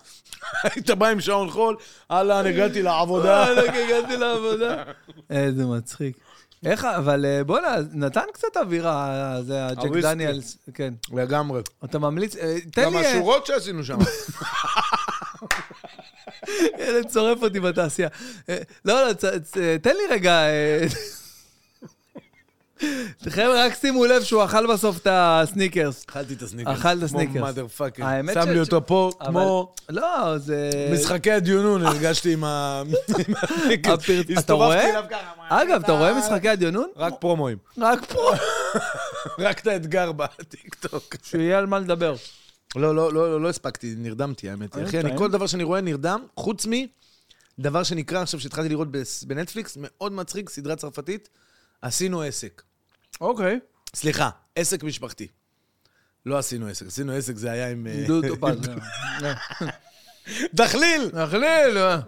היית 0.64 0.90
בא 0.90 1.08
עם 1.08 1.22
שעון 1.22 1.50
חול, 1.50 1.76
אהלן, 2.12 2.46
הגעתי 2.46 2.82
לעבודה. 2.82 3.46
וואלכ, 3.56 3.74
הגעתי 3.76 4.18
לעבודה. 4.18 4.84
איזה 5.30 5.66
מצחיק. 5.66 6.18
איך, 6.66 6.86
אבל 6.86 7.26
אה, 7.26 7.44
בוא'נה, 7.44 7.76
נתן 7.94 8.26
קצת 8.34 8.58
אווירה, 8.58 9.20
זה 9.42 9.66
הג'ק. 9.66 9.92
דניאלס, 10.02 10.58
כן. 10.74 10.94
לגמרי. 11.14 11.62
אתה 11.86 12.00
ממליץ, 12.00 12.36
תן 12.72 12.84
גם 12.84 12.94
לי, 12.94 13.06
אה, 13.06 13.10
השורות 13.12 13.46
שעשינו 13.46 13.84
שם. 13.84 13.98
ילד 16.80 17.08
צורף 17.08 17.44
אותי 17.44 17.60
בתעשייה. 17.60 18.08
לא, 18.86 19.08
לא, 19.08 19.14
תן 19.82 19.96
לי 19.96 20.04
רגע... 20.10 20.42
חבר'ה, 23.30 23.66
רק 23.66 23.74
שימו 23.82 24.06
לב 24.06 24.24
שהוא 24.24 24.44
אכל 24.46 24.74
בסוף 24.74 24.98
את 24.98 25.08
הסניקרס. 25.12 26.06
אכלתי 26.10 26.34
את 26.34 26.42
הסניקרס. 26.42 26.80
אכל 26.80 26.98
את 26.98 27.04
הסניקרס. 27.04 27.34
כמו 27.36 27.42
מאדר 27.42 27.68
פאקר. 27.68 28.06
האמת 28.06 28.34
שם 28.34 28.50
לי 28.50 28.60
אותו 28.60 28.86
פה 28.86 29.12
כמו 29.26 29.76
לא, 29.90 30.38
זה... 30.38 30.70
משחקי 30.94 31.32
הדיונון, 31.32 31.82
הרגשתי 31.86 32.34
עם 32.34 32.44
ה- 32.44 32.84
הסניקרס. 33.44 34.04
אתה 34.04 34.34
הסתובבתי 34.40 34.54
רואה? 34.54 34.90
אליו 34.90 35.04
ככה, 35.10 35.34
אגב, 35.50 35.84
אתה 35.84 35.92
רואה 35.92 36.20
משחקי 36.20 36.50
הדיונון? 36.50 36.90
רק 36.96 37.14
פרומואים. 37.20 37.58
רק 37.78 38.06
פה. 38.06 38.32
רק 39.46 39.60
את 39.60 39.68
האתגר 39.68 40.12
בטיקטוק. 40.12 41.16
שיהיה 41.24 41.58
על 41.58 41.66
מה 41.66 41.80
לדבר. 41.80 42.16
לא, 42.76 42.96
לא, 42.96 43.14
לא, 43.14 43.42
לא 43.42 43.50
הספקתי, 43.50 43.94
נרדמתי, 43.98 44.50
האמת. 44.50 44.78
אה, 44.78 44.84
אחי, 44.84 45.00
אני. 45.00 45.18
כל 45.18 45.32
דבר 45.32 45.48
שאני 45.48 45.64
רואה 45.64 45.82
נרדם, 45.82 46.22
חוץ 46.38 46.66
מדבר 47.60 47.84
שנקרא 47.84 48.22
עכשיו, 48.22 48.40
שהתחלתי 48.40 48.70
לראות 48.70 48.88
בנטפליקס, 49.28 49.78
מאוד 49.80 50.12
מצחיק, 50.12 50.50
סדרה 50.50 50.76
צרפתית, 50.76 51.30
עשינו 51.84 52.22
עסק. 52.22 52.62
אוקיי. 53.22 53.60
סליחה, 53.96 54.30
עסק 54.56 54.84
משפחתי. 54.84 55.28
לא 56.26 56.38
עשינו 56.38 56.68
עסק, 56.68 56.86
עשינו 56.88 57.12
עסק, 57.14 57.36
זה 57.36 57.52
היה 57.52 57.70
עם... 57.70 57.88
אה, 57.88 58.04
דודו 58.08 58.36
פז. 58.42 58.58
דחליל! 60.54 61.10
נכליל. 61.14 61.78
אה. 61.78 62.00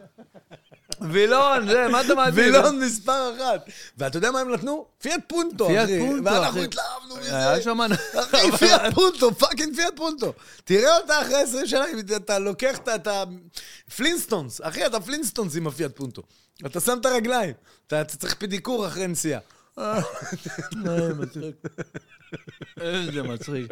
וילון, 1.02 1.68
זה, 1.68 1.88
מה 1.92 2.02
אתה 2.02 2.16
מעדיף? 2.16 2.36
וילון 2.46 2.80
מספר 2.80 3.34
אחת. 3.38 3.66
ואתה 3.98 4.18
יודע 4.18 4.32
מה 4.32 4.40
הם 4.40 4.54
נתנו? 4.54 4.86
פיאט 5.02 5.20
פונטו, 5.28 5.68
פיאט 5.68 5.84
אחי. 5.86 6.00
פונטו, 6.00 6.26
ואנחנו 6.26 6.50
אחי. 6.60 6.64
התלהבנו 6.64 7.18
היה 7.18 7.54
מזה. 7.54 7.64
שם... 7.64 7.80
אחי, 8.20 8.52
פיאט 8.60 8.94
פונטו, 8.94 9.36
fucking 9.36 9.76
פיאט 9.76 9.94
פונטו. 9.96 10.34
תראה 10.64 10.98
אותה 10.98 11.22
אחרי 11.22 11.36
20 11.42 11.68
שנה, 11.68 11.86
אם 11.94 12.16
אתה 12.16 12.40
לוקח 12.40 12.78
את- 12.78 12.90
את 12.90 13.08
הפלינסטונס. 13.88 14.62
אחי, 14.64 14.86
אתה 14.86 15.00
פלינסטונס 15.00 15.56
עם 15.56 15.68
הפיאט 15.68 15.92
פונטו. 15.96 16.22
אתה 16.66 16.80
שם 16.80 16.98
את 17.02 17.06
הרגליים. 17.06 17.54
אתה 17.88 18.04
צריך 18.04 18.34
פדיקור 18.36 18.88
אחרי 18.88 19.08
נסיעה. 19.08 19.40
מצחיק. 21.20 21.56
איזה 22.82 23.24
מצחיק. 23.24 23.72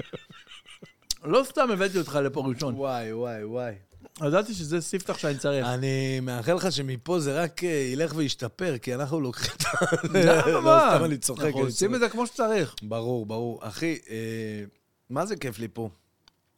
לא 1.23 1.43
סתם 1.43 1.71
הבאתי 1.71 1.97
אותך 1.97 2.19
לפה 2.23 2.43
ראשון. 2.47 2.75
וואי, 2.75 3.13
וואי, 3.13 3.43
וואי. 3.43 3.73
ידעתי 4.21 4.53
שזה 4.53 4.81
ספתח 4.81 5.17
שאני 5.17 5.37
צריך. 5.37 5.65
אני 5.65 6.19
מאחל 6.19 6.53
לך 6.53 6.71
שמפה 6.71 7.19
זה 7.19 7.41
רק 7.41 7.63
אה, 7.63 7.69
ילך 7.69 8.15
וישתפר, 8.15 8.77
כי 8.77 8.95
אנחנו 8.95 9.21
לוקחים 9.21 9.51
את 9.55 9.65
ה... 9.65 10.49
למה? 10.49 10.87
לא, 10.87 10.95
סתם 10.95 11.05
אני 11.05 11.17
צוחק. 11.17 11.45
אנחנו 11.45 11.59
עושים. 11.59 11.95
את 11.95 11.99
זה 11.99 12.09
כמו 12.09 12.27
שצריך. 12.27 12.75
ברור, 12.81 13.25
ברור. 13.25 13.59
אחי, 13.61 13.99
אה, 14.09 14.63
מה 15.09 15.25
זה 15.25 15.35
כיף 15.35 15.59
לי 15.59 15.67
פה? 15.73 15.89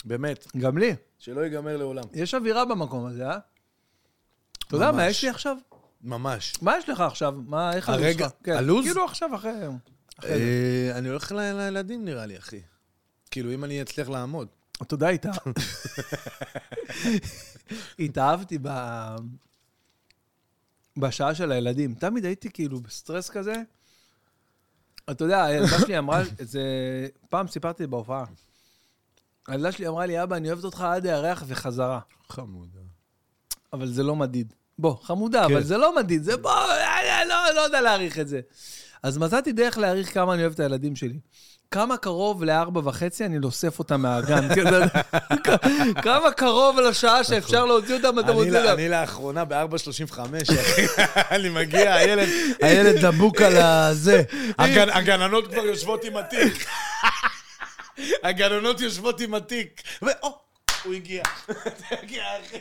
באמת, 0.06 0.48
גם 0.58 0.78
לי. 0.78 0.96
שלא 1.20 1.42
ייגמר 1.42 1.78
לעולם. 1.78 2.04
יש 2.14 2.34
אווירה 2.34 2.66
במקום 2.66 3.06
הזה, 3.06 3.28
אה? 3.28 3.38
אתה 4.68 4.76
יודע 4.76 4.92
מה. 4.92 5.08
יש 5.08 5.24
לי 5.24 5.30
עכשיו? 5.30 5.58
ממש. 6.06 6.54
מה 6.62 6.78
יש 6.78 6.90
לך 6.90 7.00
עכשיו? 7.02 7.34
מה, 7.46 7.74
איך 7.74 7.90
הלו"ז 7.90 8.04
הרגע- 8.04 8.24
שלך? 8.30 8.32
כן, 8.44 8.52
הלו"ז? 8.58 8.86
כאילו 8.86 9.06
עכשיו, 9.06 9.36
אחרי... 9.36 9.52
אחרי 10.20 10.30
זה. 10.30 10.36
אה, 10.92 10.98
אני 10.98 11.10
הולך 11.10 11.32
ל- 11.32 11.36
לילדים, 11.54 12.06
נראה 12.06 12.26
לי, 12.26 12.38
אחי. 12.38 12.62
כאילו, 13.32 13.54
אם 13.54 13.64
אני 13.64 13.82
אצליח 13.82 14.10
לעמוד. 14.10 14.48
אתה 14.82 14.94
יודע, 14.94 15.08
התא- 15.10 15.50
התאהבתי 18.00 18.58
ב... 18.62 18.70
בשעה 20.98 21.36
של 21.36 21.52
הילדים. 21.52 21.94
תמיד 21.94 22.26
הייתי 22.26 22.50
כאילו 22.52 22.80
בסטרס 22.80 23.30
כזה. 23.30 23.54
אתה 25.12 25.24
יודע, 25.24 25.44
הילדה 25.44 25.80
שלי 25.80 25.98
אמרה, 25.98 26.22
זה... 26.40 26.62
פעם 27.30 27.48
סיפרתי 27.48 27.88
בהופעה. 27.88 28.26
הילדה 29.48 29.72
שלי 29.72 29.88
אמרה 29.88 30.06
לי, 30.06 30.24
אבא, 30.24 30.36
אני 30.36 30.48
אוהבת 30.50 30.64
אותך 30.64 30.82
עד 30.82 31.06
הירח 31.06 31.44
וחזרה. 31.48 32.00
חמוד. 32.30 32.70
אבל 33.74 33.88
זה 33.88 34.04
לא 34.04 34.16
מדיד. 34.16 34.54
בוא, 34.80 34.96
חמודה, 35.04 35.46
כן. 35.48 35.54
אבל 35.54 35.64
זה 35.64 35.78
לא 35.78 35.96
מדיד, 35.96 36.24
זה 36.24 36.38
בוא, 36.38 36.52
אה, 36.52 37.26
לא, 37.26 37.36
לא 37.56 37.62
יודע 37.62 37.82
להעריך 37.82 38.20
את 38.20 38.28
זה. 38.28 38.40
אז 39.04 39.18
מצאתי 39.18 39.52
דרך 39.52 39.78
להעריך 39.78 40.14
כמה 40.14 40.34
אני 40.34 40.42
אוהב 40.42 40.54
את 40.54 40.60
הילדים 40.60 40.96
שלי. 40.96 41.20
כמה 41.72 41.98
קרוב 41.98 42.44
לארבע 42.44 42.82
וחצי 42.84 43.26
אני 43.26 43.38
אוסף 43.44 43.80
אותם 43.80 44.02
מהגן. 44.02 44.48
יודע, 44.58 44.86
כמה 46.04 46.32
קרוב 46.32 46.80
לשעה 46.80 47.24
שאפשר 47.24 47.66
להוציא 47.66 47.96
אותם, 47.96 48.20
אתה 48.20 48.34
מוציא 48.34 48.60
אותם. 48.60 48.74
אני 48.74 48.90
לאחרונה 48.90 49.46
ב-4.35, 49.46 50.20
אחי. 50.44 50.86
אני 51.36 51.50
מגיע, 51.50 51.94
הילד- 51.94 52.30
הילד 52.62 53.06
דבוק 53.06 53.42
על 53.42 53.58
הזה. 53.58 54.24
הגנ- 54.60 54.92
הגננות 54.92 55.48
כבר 55.54 55.66
יושבות 55.66 56.04
עם 56.04 56.18
התיק. 56.18 56.66
הגננות 58.24 58.82
יושבות 58.82 59.22
עם 59.22 59.34
התיק. 59.34 59.82
הוא 60.86 60.94
הגיע. 60.94 61.24
אחי. 62.44 62.58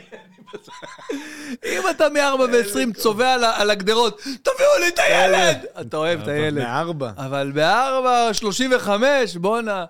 אם 1.65 1.89
אתה 1.89 2.09
מ-4 2.09 2.39
ו-20 2.39 2.93
צובע 3.01 3.33
על 3.33 3.69
הגדרות, 3.69 4.21
תביאו 4.21 4.69
לי 4.79 4.87
את 4.87 4.99
הילד! 4.99 5.65
אתה 5.81 5.97
אוהב 5.97 6.21
את 6.21 6.27
הילד. 6.27 6.63
מארבע. 6.63 7.11
אבל 7.17 7.51
ב-4.35, 7.55 8.89
בואנה, 9.39 9.85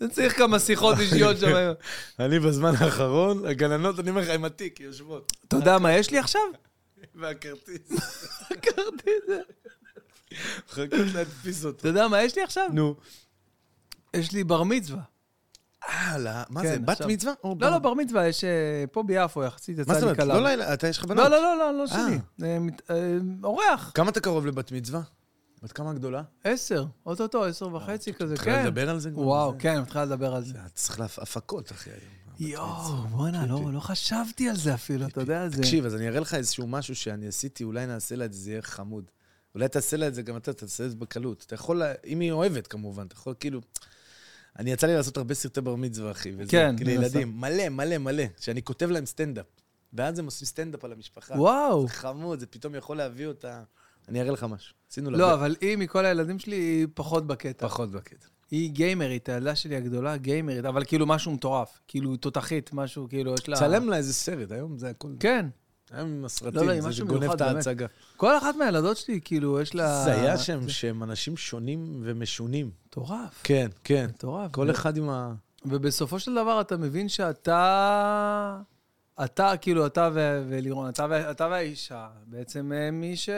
זה 0.00 0.08
צריך 0.08 0.38
כמה 0.38 0.58
שיחות 0.58 0.98
אישיות 1.00 1.38
שם. 1.38 1.72
אני 2.18 2.38
בזמן 2.38 2.72
האחרון, 2.78 3.46
הגננות, 3.46 4.00
אני 4.00 4.10
אומר 4.10 4.20
לך, 4.20 4.28
עם 4.28 4.44
התיק, 4.44 4.80
יושבות. 4.80 5.32
אתה 5.48 5.56
יודע 5.56 5.78
מה 5.78 5.92
יש 5.92 6.10
לי 6.10 6.18
עכשיו? 6.18 6.42
והכרטיס. 7.20 7.92
זה. 9.26 9.40
מחכות 10.68 11.06
להדפיס 11.14 11.64
אותו. 11.64 11.78
אתה 11.78 11.88
יודע 11.88 12.08
מה 12.08 12.22
יש 12.22 12.36
לי 12.36 12.42
עכשיו? 12.42 12.68
נו. 12.72 12.94
יש 14.14 14.32
לי 14.32 14.44
בר 14.44 14.62
מצווה. 14.62 15.00
אה, 15.88 16.18
לא, 16.18 16.30
מה 16.48 16.62
כן, 16.62 16.68
זה, 16.68 16.78
בת 16.78 16.88
עכשיו. 16.88 17.08
מצווה? 17.08 17.32
לא, 17.44 17.70
לא, 17.70 17.78
בר 17.78 17.94
מצווה, 17.94 18.26
יש 18.26 18.44
אה, 18.44 18.84
פה 18.92 19.02
ביפו 19.02 19.42
יחסית, 19.44 19.78
יצא 19.78 19.88
מה 19.88 19.94
זאת 19.94 20.02
לי 20.02 20.08
אומרת? 20.08 20.16
קלה. 20.16 20.34
לא 20.34 20.42
לילה, 20.42 20.74
אתה 20.74 20.88
יש 20.88 20.98
לך 20.98 21.04
בנות? 21.04 21.24
לא, 21.24 21.30
לא, 21.30 21.42
לא, 21.42 21.58
לא, 21.58 21.78
לא 21.78 21.86
שלי. 21.86 22.18
אה. 22.42 22.46
אה, 22.46 22.58
אה, 22.90 23.18
אורח, 23.44 23.92
כמה 23.94 24.10
אתה 24.10 24.20
קרוב 24.20 24.46
לבת 24.46 24.72
מצווה? 24.72 25.00
בת 25.62 25.72
כמה 25.72 25.92
גדולה? 25.92 26.22
עשר, 26.44 26.84
אוטוטו, 27.06 27.44
עשר 27.44 27.74
וחצי 27.74 28.12
כזה, 28.12 28.36
כן. 28.36 28.64
לדבר 28.64 28.90
על 28.90 28.98
זה 28.98 29.10
כבר? 29.10 29.22
וואו, 29.22 29.54
כן, 29.58 29.80
מתחילה 29.80 30.04
לדבר 30.04 30.34
על 30.34 30.44
זה. 30.44 30.54
אתה 30.54 30.68
צריך 30.74 31.00
להפקות, 31.00 31.72
אחי, 31.72 31.90
היום. 31.90 32.50
יואו, 32.52 32.96
בואנה, 33.08 33.46
לא 33.46 33.72
לא 33.72 33.80
חשבתי 33.80 34.48
על 34.48 34.56
זה 34.56 34.74
אפילו, 34.74 35.06
אתה 35.06 35.20
יודע, 35.20 35.48
זה... 35.48 35.56
תקשיב, 35.56 35.86
אז 35.86 35.94
אני 35.94 36.08
אראה 36.08 36.20
לך 36.20 36.34
איזשהו 36.34 36.66
משהו 36.66 36.94
שאני 36.94 37.28
עשיתי, 37.28 37.64
אולי 37.64 37.86
נעשה 37.86 38.16
לה 38.16 38.24
את 38.24 38.32
זה, 38.32 38.40
זה 38.40 38.50
יהיה 38.50 38.62
חמוד. 38.62 39.10
אולי 39.54 39.68
תעשה 39.68 39.96
לה 39.96 40.06
את 40.08 40.14
זה 40.14 40.22
גם 40.22 40.36
אתה, 40.36 40.52
תעשה 40.52 40.84
את 40.84 40.90
זה 40.90 40.96
בקלות. 40.96 41.44
אתה 41.46 41.54
יכול, 41.54 41.82
אם 42.06 42.20
היא 42.20 42.32
אוהבת 42.32 42.66
כמובן, 42.66 43.06
אתה 43.06 43.14
יכול 43.14 43.34
כאילו... 43.40 43.60
אני 44.58 44.70
יצא 44.72 44.86
לי 44.86 44.94
לעשות 44.94 45.16
הרבה 45.16 45.34
סרטי 45.34 45.60
בר 45.60 45.74
מצווה, 45.74 46.10
אחי. 46.10 46.32
וזה, 46.38 46.50
כן, 46.50 46.76
כאילו. 46.76 46.90
ילדים, 46.90 47.40
מלא, 47.40 47.68
מלא, 47.68 47.98
מלא, 47.98 48.24
שאני 48.40 48.62
כותב 48.62 48.90
להם 48.90 49.06
סטנדאפ. 49.06 49.46
ואז 49.92 50.18
הם 50.18 50.24
עושים 50.24 50.46
סטנדאפ 50.46 50.84
על 50.84 50.92
המשפחה. 50.92 51.34
וואו. 51.34 51.86
זה 51.86 51.92
חמוד, 51.92 52.40
זה 52.40 52.46
פתאום 52.46 52.74
יכול 52.74 52.96
להביא 52.96 53.26
אותה... 53.26 53.62
אני 54.08 54.20
אראה 54.20 54.30
לך 54.30 54.44
משהו. 54.44 54.74
עשינו 54.90 55.10
לה... 55.10 55.18
לא, 55.18 55.34
אבל 55.34 55.56
היא 55.60 55.78
מכל 55.78 56.04
הילדים 56.04 56.38
שלי, 56.38 56.56
היא 56.56 56.86
פחות 56.94 57.26
בקטע. 57.26 57.68
פחות 57.68 57.90
בקטע. 57.90 58.26
היא 58.50 58.70
גיימרית, 58.70 59.28
הילדה 59.28 59.54
שלי 59.54 59.76
הגדולה 59.76 60.16
גיימרית, 60.16 60.64
אבל 60.64 60.84
כאילו 60.84 61.06
משהו 61.06 61.32
מטורף. 61.32 61.80
כאילו 61.88 62.16
תותחית, 62.16 62.72
משהו, 62.72 63.08
כאילו, 63.08 63.34
יש 63.34 63.48
לה... 63.48 63.56
צלם 63.56 63.88
לה 63.88 63.96
איזה 63.96 64.14
סרט, 64.14 64.52
היום 64.52 64.78
זה 64.78 64.90
הכול... 64.90 65.16
כן. 65.20 65.46
היום 65.90 66.08
עם 66.08 66.24
הסרטים, 66.24 66.60
לא, 66.60 66.74
לא, 66.74 66.90
זה 66.90 67.04
גונב 67.04 67.30
את. 67.30 67.40
ההצגה. 67.40 67.86
כל 68.16 68.38
אחת 68.38 68.56
מהילדות 68.56 68.96
שלי, 68.96 69.20
כאילו, 69.24 69.60
יש 69.60 69.74
לה... 69.74 70.04
זה 70.04 70.12
היה 70.12 70.38
שהם 70.38 70.68
שהם 70.68 71.02
אנשים 71.02 71.36
שונים 71.36 72.00
ומשונים. 72.04 72.70
מטורף, 72.86 73.40
כן, 73.42 73.68
כן. 73.84 74.06
מטורף. 74.08 74.52
כל 74.52 74.70
אחד 74.70 74.96
עם 74.96 75.10
ה... 75.10 75.32
ובסופו 75.64 76.18
של 76.18 76.34
דבר 76.34 76.60
אתה 76.60 76.76
מבין 76.76 77.08
שאתה... 77.08 78.60
אתה, 79.24 79.52
כאילו, 79.60 79.86
אתה 79.86 80.10
ו- 80.14 80.44
ולירון, 80.48 80.88
אתה, 80.88 81.06
ו- 81.10 81.30
אתה 81.30 81.48
והאישה, 81.50 82.08
בעצם 82.26 82.72
אה, 82.72 82.90
מי 82.90 83.16
ש... 83.16 83.28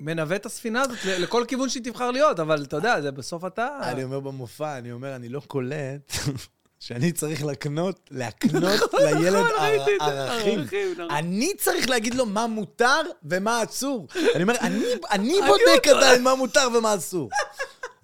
מנווט 0.00 0.40
את 0.40 0.46
הספינה 0.46 0.80
הזאת 0.80 0.98
לכל 1.04 1.44
כיוון 1.48 1.68
שהיא 1.68 1.84
תבחר 1.84 2.10
להיות, 2.10 2.40
אבל 2.40 2.62
אתה 2.62 2.76
יודע, 2.76 3.00
זה 3.00 3.10
בסוף 3.10 3.44
אתה... 3.44 3.78
אני 3.82 4.04
אומר 4.04 4.20
במופע, 4.20 4.78
אני 4.78 4.92
אומר, 4.92 5.16
אני 5.16 5.28
לא 5.28 5.40
קולט 5.46 6.12
שאני 6.80 7.12
צריך 7.12 7.44
להקנות, 7.44 8.00
להקנות 8.10 8.80
לילד 9.00 9.36
נכון, 9.36 9.66
את 9.76 10.06
זה, 10.06 10.22
ערכים. 10.24 10.60
נכון. 10.60 11.10
אני 11.10 11.52
צריך 11.58 11.90
להגיד 11.90 12.14
לו 12.14 12.26
מה 12.26 12.46
מותר 12.46 13.00
ומה 13.24 13.62
אסור. 13.64 14.08
אני 14.34 14.42
אומר, 14.42 14.54
אני- 14.60 14.84
אני 15.10 15.40
אני 15.40 15.48
בודק. 15.48 15.86
עדיין 15.88 16.22
מה 16.22 16.34
מותר 16.34 16.68
ומה 16.78 16.94
אסור. 16.94 17.30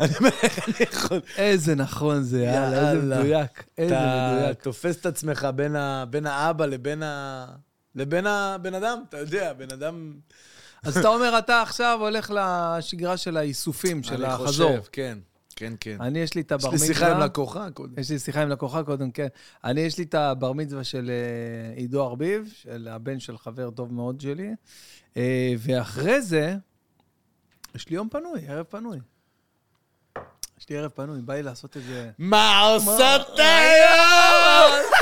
אני 0.00 0.16
אומר, 0.18 0.30
איך 0.42 0.68
אני 0.68 0.74
יכול... 0.92 1.20
איזה 1.36 1.74
נכון 1.74 2.22
זה, 2.22 2.42
יאללה, 2.42 2.90
איזה. 2.92 3.02
מדויק. 3.16 3.64
איזה 3.78 3.94
אתה 3.96 4.32
מדויק. 4.40 4.62
תופס 4.62 4.96
את 4.96 5.06
עצמך 5.06 5.48
בין 6.10 6.26
האבא 6.26 6.66
לבין 6.66 7.02
ה... 7.02 7.46
לבין 7.94 8.26
הבן 8.26 8.74
אדם, 8.74 9.02
אתה 9.08 9.18
יודע, 9.18 9.52
בן 9.52 9.72
אדם... 9.72 10.12
אז 10.82 10.98
אתה 10.98 11.08
אומר, 11.08 11.38
אתה 11.38 11.62
עכשיו 11.62 11.98
הולך 12.00 12.32
לשגרה 12.34 13.16
של 13.16 13.36
האיסופים, 13.36 14.02
של 14.02 14.14
אני 14.24 14.32
החזור. 14.34 14.68
חושב, 14.78 14.88
כן, 14.92 15.18
כן, 15.56 15.72
כן. 15.80 15.96
אני, 16.00 16.18
יש 16.18 16.34
לי 16.34 16.40
את 16.40 16.52
הבר 16.52 16.68
יש 16.68 16.74
מצווה. 16.74 16.88
לי 16.88 16.94
שיחה 16.94 17.12
עם 17.12 17.20
לקוחה 17.20 17.70
קודם. 17.70 17.92
יש 17.98 18.10
לי 18.10 18.18
שיחה 18.18 18.42
עם 18.42 18.48
לקוחה 18.48 18.82
קודם, 18.82 19.10
כן. 19.10 19.26
אני, 19.64 19.80
יש 19.80 19.98
לי 19.98 20.04
את 20.04 20.14
הבר 20.14 20.52
מצווה 20.52 20.84
של 20.84 21.10
אה, 21.10 21.74
עידו 21.76 22.04
ארביב, 22.06 22.52
של 22.54 22.88
הבן 22.90 23.20
של 23.20 23.38
חבר 23.38 23.70
טוב 23.70 23.92
מאוד 23.92 24.20
שלי, 24.20 24.50
אה, 25.16 25.54
ואחרי 25.58 26.22
זה, 26.22 26.54
יש 27.74 27.88
לי 27.88 27.96
יום 27.96 28.08
פנוי, 28.08 28.40
ערב 28.48 28.64
פנוי. 28.64 28.98
יש 30.60 30.68
לי 30.68 30.78
ערב 30.78 30.90
פנוי, 30.90 31.22
בא 31.22 31.34
לי 31.34 31.42
לעשות 31.42 31.76
את 31.76 31.82
זה... 31.82 32.10
מה 32.18 32.60
עושה 32.60 33.16
את 33.16 33.38
היום? 33.38 34.95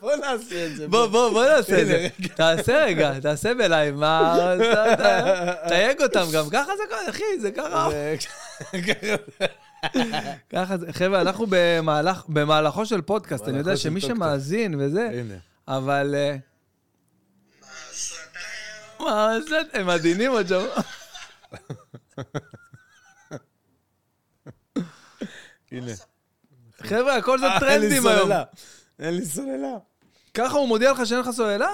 בוא 0.00 0.16
נעשה 0.16 0.66
את 0.66 0.76
זה. 0.76 0.88
בוא, 0.88 1.06
בוא, 1.06 1.30
בוא 1.30 1.44
נעשה 1.44 1.82
את 1.82 1.86
זה. 1.86 2.08
תעשה 2.34 2.84
רגע, 2.84 3.20
תעשה 3.20 3.54
בלייב, 3.54 3.94
מה... 3.94 4.54
תייג 5.68 6.02
אותם 6.02 6.24
גם, 6.32 6.50
ככה 6.50 6.72
זה 6.76 6.82
קורה, 6.88 7.10
אחי, 7.10 7.40
זה 7.40 7.50
ככה. 7.50 7.88
ככה 10.52 10.76
זה, 10.78 10.92
חבר'ה, 10.92 11.20
אנחנו 11.20 11.46
במהלך, 11.48 12.24
במהלכו 12.28 12.86
של 12.86 13.00
פודקאסט, 13.00 13.48
אני 13.48 13.58
יודע 13.58 13.76
שמי. 13.76 14.00
שמאזין 14.00 14.74
וזה. 14.80 15.22
אבל... 15.68 16.14
אה, 16.14 16.36
מה 19.00 19.36
זה? 19.48 19.60
הם 19.72 19.88
עדינים 19.88 20.30
עוד 20.30 20.48
שם. 20.48 20.66
הנה. 25.72 25.92
חבר'ה, 26.82 27.16
הכל 27.16 27.38
זה 27.38 27.46
אה, 27.46 27.60
טרנדים 27.60 28.06
היום. 28.06 28.30
אין 28.98 29.14
לי 29.14 29.24
סוללה. 29.24 29.76
ככה 30.34 30.58
הוא 30.58 30.68
מודיע 30.68 30.92
לך 30.92 31.06
שאין 31.06 31.20
לך 31.20 31.30
סוללה? 31.30 31.68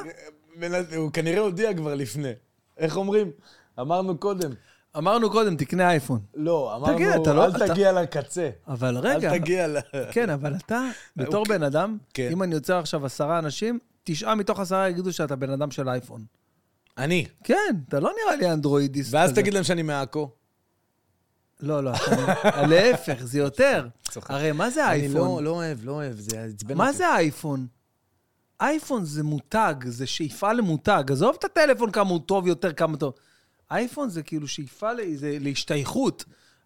הוא 0.97 1.11
כנראה 1.13 1.39
הודיע 1.41 1.75
כבר 1.75 1.95
לפני. 1.95 2.33
איך 2.79 2.97
אומרים? 2.97 3.31
אמרנו 3.81 4.19
קודם. 4.19 4.51
אמרנו 4.99 5.31
קודם, 5.31 5.57
תקנה 5.57 5.91
אייפון. 5.91 6.21
לא, 6.35 6.77
אמרנו, 6.77 6.95
תגיד, 6.95 7.09
אתה 7.09 7.33
לא- 7.35 7.45
אל 7.45 7.51
אתה- 7.57 7.69
תגיע 7.69 7.93
לקצה. 7.93 8.51
אבל 8.69 8.97
רגע, 8.99 9.33
אל 9.33 9.39
תגיע 9.39 9.67
ל... 9.69 9.79
כן, 10.13 10.31
אבל 10.31 10.55
אתה, 10.57 10.83
בתור 11.17 11.41
אוקיי. 11.41 11.59
בן 11.59 11.63
אדם, 11.65 11.99
כן. 12.15 12.29
אם 12.33 12.43
אני 12.43 12.55
יוצר 12.55 12.79
עכשיו 12.79 13.07
עשרה 13.07 13.39
אנשים, 13.39 13.79
תשעה 14.05 14.35
מתוך 14.35 14.61
עשרה 14.61 14.89
יגידו 14.89 15.13
שאתה 15.13 15.37
בן 15.37 15.51
אדם 15.51 15.71
של 15.71 15.89
אייפון. 15.89 16.25
אני. 16.99 17.27
כן, 17.45 17.75
אתה 17.89 18.01
לא 18.01 18.11
נראה 18.25 18.37
לי 18.37 18.53
אנדרואידיסט. 18.53 19.15
ואז 19.15 19.31
כזה. 19.31 19.41
תגיד 19.41 19.55
להם 19.55 19.65
שאני 19.65 19.83
מעכו. 19.83 20.31
לא, 21.63 21.85
לא. 21.85 21.93
להפך, 22.71 23.17
זה 23.21 23.39
יותר. 23.39 23.89
הרי 24.29 24.53
מה 24.53 24.71
זה 24.71 24.89
אני 24.91 25.03
אייפון? 25.03 25.17
לא 25.17 25.45
לא 25.45 25.51
אוהב, 25.51 25.85
לא 25.85 25.93
אוהב, 25.93 26.15
זה 26.17 26.43
עצבן 26.43 26.77
מה 26.77 26.87
אותי. 26.87 26.99
זה 26.99 27.15
אייפון? 27.15 27.67
אייפון 28.61 29.05
זה 29.05 29.23
מותג, 29.23 29.75
זה 29.87 30.07
שאיפה 30.07 30.53
למותג. 30.53 31.05
עזוב 31.11 31.37
את 31.39 31.45
הטלפון 31.45 31.91
כמה 31.91 32.11
הוא 32.11 32.21
טוב 32.27 32.47
יותר, 32.47 32.73
כמה 32.73 32.97
טוב. 32.97 33.15
אייפון 33.71 34.11
זה 34.11 34.23
כאילו 34.23 34.49
שאיפה 34.49 34.91
זה 35.15 35.37
להשתייכות. 35.41 36.25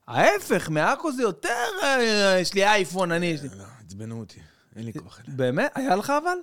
ההפך, 0.09 0.69
מעכו 0.69 1.13
זה 1.13 1.23
יותר, 1.23 1.65
אה, 1.83 2.39
יש 2.41 2.55
לי 2.55 2.67
אייפון, 2.67 3.13
אני... 3.13 3.27
יש 3.27 3.43
לי... 3.43 3.49
לא, 3.49 3.65
עצבנו 3.85 4.21
אותי. 4.21 4.41
אין 4.77 4.85
לי 4.85 4.93
כוח 4.93 5.21
אליה. 5.21 5.37
באמת? 5.37 5.73
היה 5.75 5.97
לך 5.97 6.13
אבל? 6.23 6.39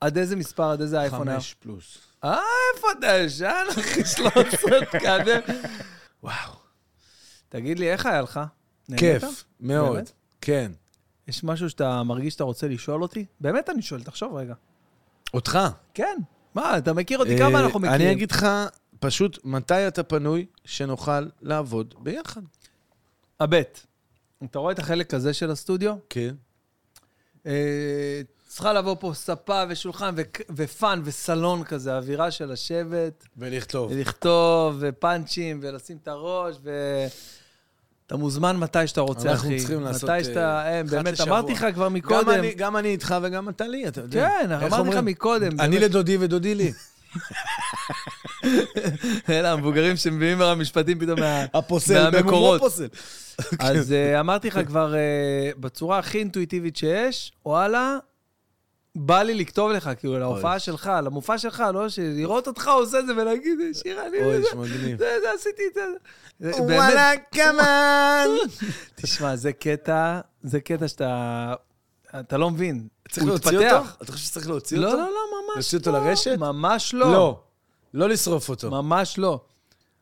עד 0.00 0.18
איזה 0.18 0.36
מספר, 0.36 0.70
עד 0.70 0.80
איזה 0.80 1.00
אייפון 1.00 1.28
היה? 1.28 1.36
חמש 1.36 1.54
פלוס. 1.54 1.98
אה, 2.24 2.38
איפה 2.74 2.86
אתה 2.98 3.16
ישן, 3.16 3.64
אחי? 3.70 4.04
13 4.04 4.86
קאדר. 4.86 5.40
וואו. 6.22 6.69
תגיד 7.50 7.78
לי, 7.78 7.92
איך 7.92 8.06
היה 8.06 8.22
לך? 8.22 8.40
כיף, 8.96 9.44
מאוד. 9.60 9.94
באמת? 9.94 10.12
כן. 10.40 10.72
יש 11.28 11.44
משהו 11.44 11.70
שאתה 11.70 12.02
מרגיש 12.02 12.32
שאתה 12.32 12.44
רוצה 12.44 12.68
לשאול 12.68 13.02
אותי? 13.02 13.24
באמת 13.40 13.70
אני 13.70 13.82
שואל, 13.82 14.02
תחשוב 14.02 14.34
רגע. 14.34 14.54
אותך. 15.34 15.58
כן. 15.94 16.18
מה, 16.54 16.78
אתה 16.78 16.92
מכיר 16.92 17.18
אותי? 17.18 17.38
כמה 17.38 17.58
אה, 17.58 17.64
אנחנו 17.64 17.80
מכירים? 17.80 18.00
אני 18.00 18.12
אגיד 18.12 18.30
לך, 18.32 18.46
פשוט, 19.00 19.38
מתי 19.44 19.88
אתה 19.88 20.02
פנוי 20.02 20.46
שנוכל 20.64 21.26
לעבוד 21.42 21.94
ביחד? 21.98 22.40
הבט, 23.40 23.80
אתה 24.44 24.58
רואה 24.58 24.72
את 24.72 24.78
החלק 24.78 25.14
הזה 25.14 25.34
של 25.34 25.50
הסטודיו? 25.50 25.94
כן. 26.10 26.34
אה, 27.46 28.20
צריכה 28.46 28.72
לבוא 28.72 28.96
פה 29.00 29.12
ספה 29.14 29.62
ושולחן 29.68 30.14
ו- 30.16 30.22
ופאן 30.56 31.00
וסלון 31.04 31.64
כזה, 31.64 31.96
אווירה 31.96 32.30
של 32.30 32.52
לשבת, 32.52 33.26
ולכתוב. 33.36 33.92
לכתוב 33.92 34.76
ופאנצ'ים 34.80 35.60
ולשים 35.62 35.98
את 36.02 36.08
הראש 36.08 36.56
ו... 36.62 36.70
אתה 38.10 38.18
מוזמן 38.18 38.56
מתי 38.56 38.86
שאתה 38.86 39.00
רוצה, 39.00 39.20
אחי. 39.20 39.30
אנחנו 39.30 39.50
צריכים 39.58 39.80
לעשות, 39.80 40.10
מתי 40.10 40.24
שאתה... 40.24 40.40
אה, 40.40 40.72
אה, 40.72 40.80
אחת 40.80 40.90
באמת, 40.90 41.12
לשבוע. 41.12 41.38
אמרתי 41.38 41.52
לך 41.52 41.66
כבר 41.74 41.84
גם 41.84 41.94
מקודם. 41.94 42.30
אני- 42.30 42.54
גם 42.54 42.76
אני 42.76 42.88
איתך 42.88 43.14
וגם 43.22 43.48
אתה 43.48 43.66
לי, 43.66 43.88
אתה 43.88 44.00
יודע. 44.00 44.28
כן, 44.40 44.52
אמרתי 44.52 44.90
לך? 44.90 44.96
מקודם. 44.96 45.60
אני 45.60 45.78
באמת. 45.78 45.90
לדודי 45.90 46.16
ודודי 46.20 46.54
לי. 46.54 46.72
אלה 49.30 49.52
המבוגרים 49.52 49.96
שמביאים 49.96 50.38
מהמשפטים 50.38 50.98
פתאום 50.98 51.20
מה... 51.20 51.44
הפוסל, 51.54 52.10
מהמקורות. 52.10 52.60
פוסל. 52.60 52.86
אז 53.58 53.92
אה, 53.92 54.20
אמרתי 54.20 54.48
לך 54.48 54.60
כבר 54.66 54.94
אה, 54.94 55.00
בצורה 55.60 55.98
הכי 55.98 56.18
אינטואיטיבית 56.18 56.76
שיש, 56.76 57.32
וואלה, 57.46 57.98
בא 58.94 59.22
לי 59.22 59.34
לכתוב 59.34 59.70
לך, 59.70 59.90
כאילו, 59.98 60.18
להופעה 60.18 60.58
שלך, 60.58 60.90
למופע 61.04 61.38
שלך, 61.38 61.62
לא 61.74 61.86
לראות 61.98 62.48
אותך 62.48 62.68
עושה 62.68 62.98
את 62.98 63.06
זה 63.06 63.12
ולהגיד, 63.16 63.58
שירה, 63.72 64.06
אני... 64.06 64.24
אוי, 64.24 64.42
זה- 64.42 64.48
שמגניב. 64.50 64.98
זה, 64.98 65.16
זה, 65.22 65.28
עשיתי 65.36 65.62
את 65.70 65.74
זה. 65.74 65.80
וואלה, 66.40 67.12
כמן. 67.32 68.26
תשמע, 69.02 69.36
זה 69.36 69.52
קטע, 69.52 70.20
זה 70.42 70.60
קטע 70.60 70.88
שאתה... 70.88 71.54
אתה 72.20 72.38
לא 72.38 72.50
מבין. 72.50 72.88
צריך 73.10 73.26
להוציא 73.26 73.58
אותו? 73.58 73.86
אתה 74.02 74.12
חושב 74.12 74.24
שצריך 74.24 74.48
להוציא 74.48 74.78
לא, 74.78 74.86
אותו? 74.86 74.96
לא, 74.96 75.02
לא, 75.02 75.10
ממש 75.10 75.48
לא. 75.48 75.54
להוציא 75.54 75.78
אותו 75.78 75.92
לרשת? 75.92 76.36
ממש 76.38 76.94
לא. 76.94 77.12
לא. 77.12 77.40
לא 77.94 78.08
לשרוף 78.08 78.48
אותו. 78.48 78.70
ממש 78.70 79.18
לא. 79.18 79.40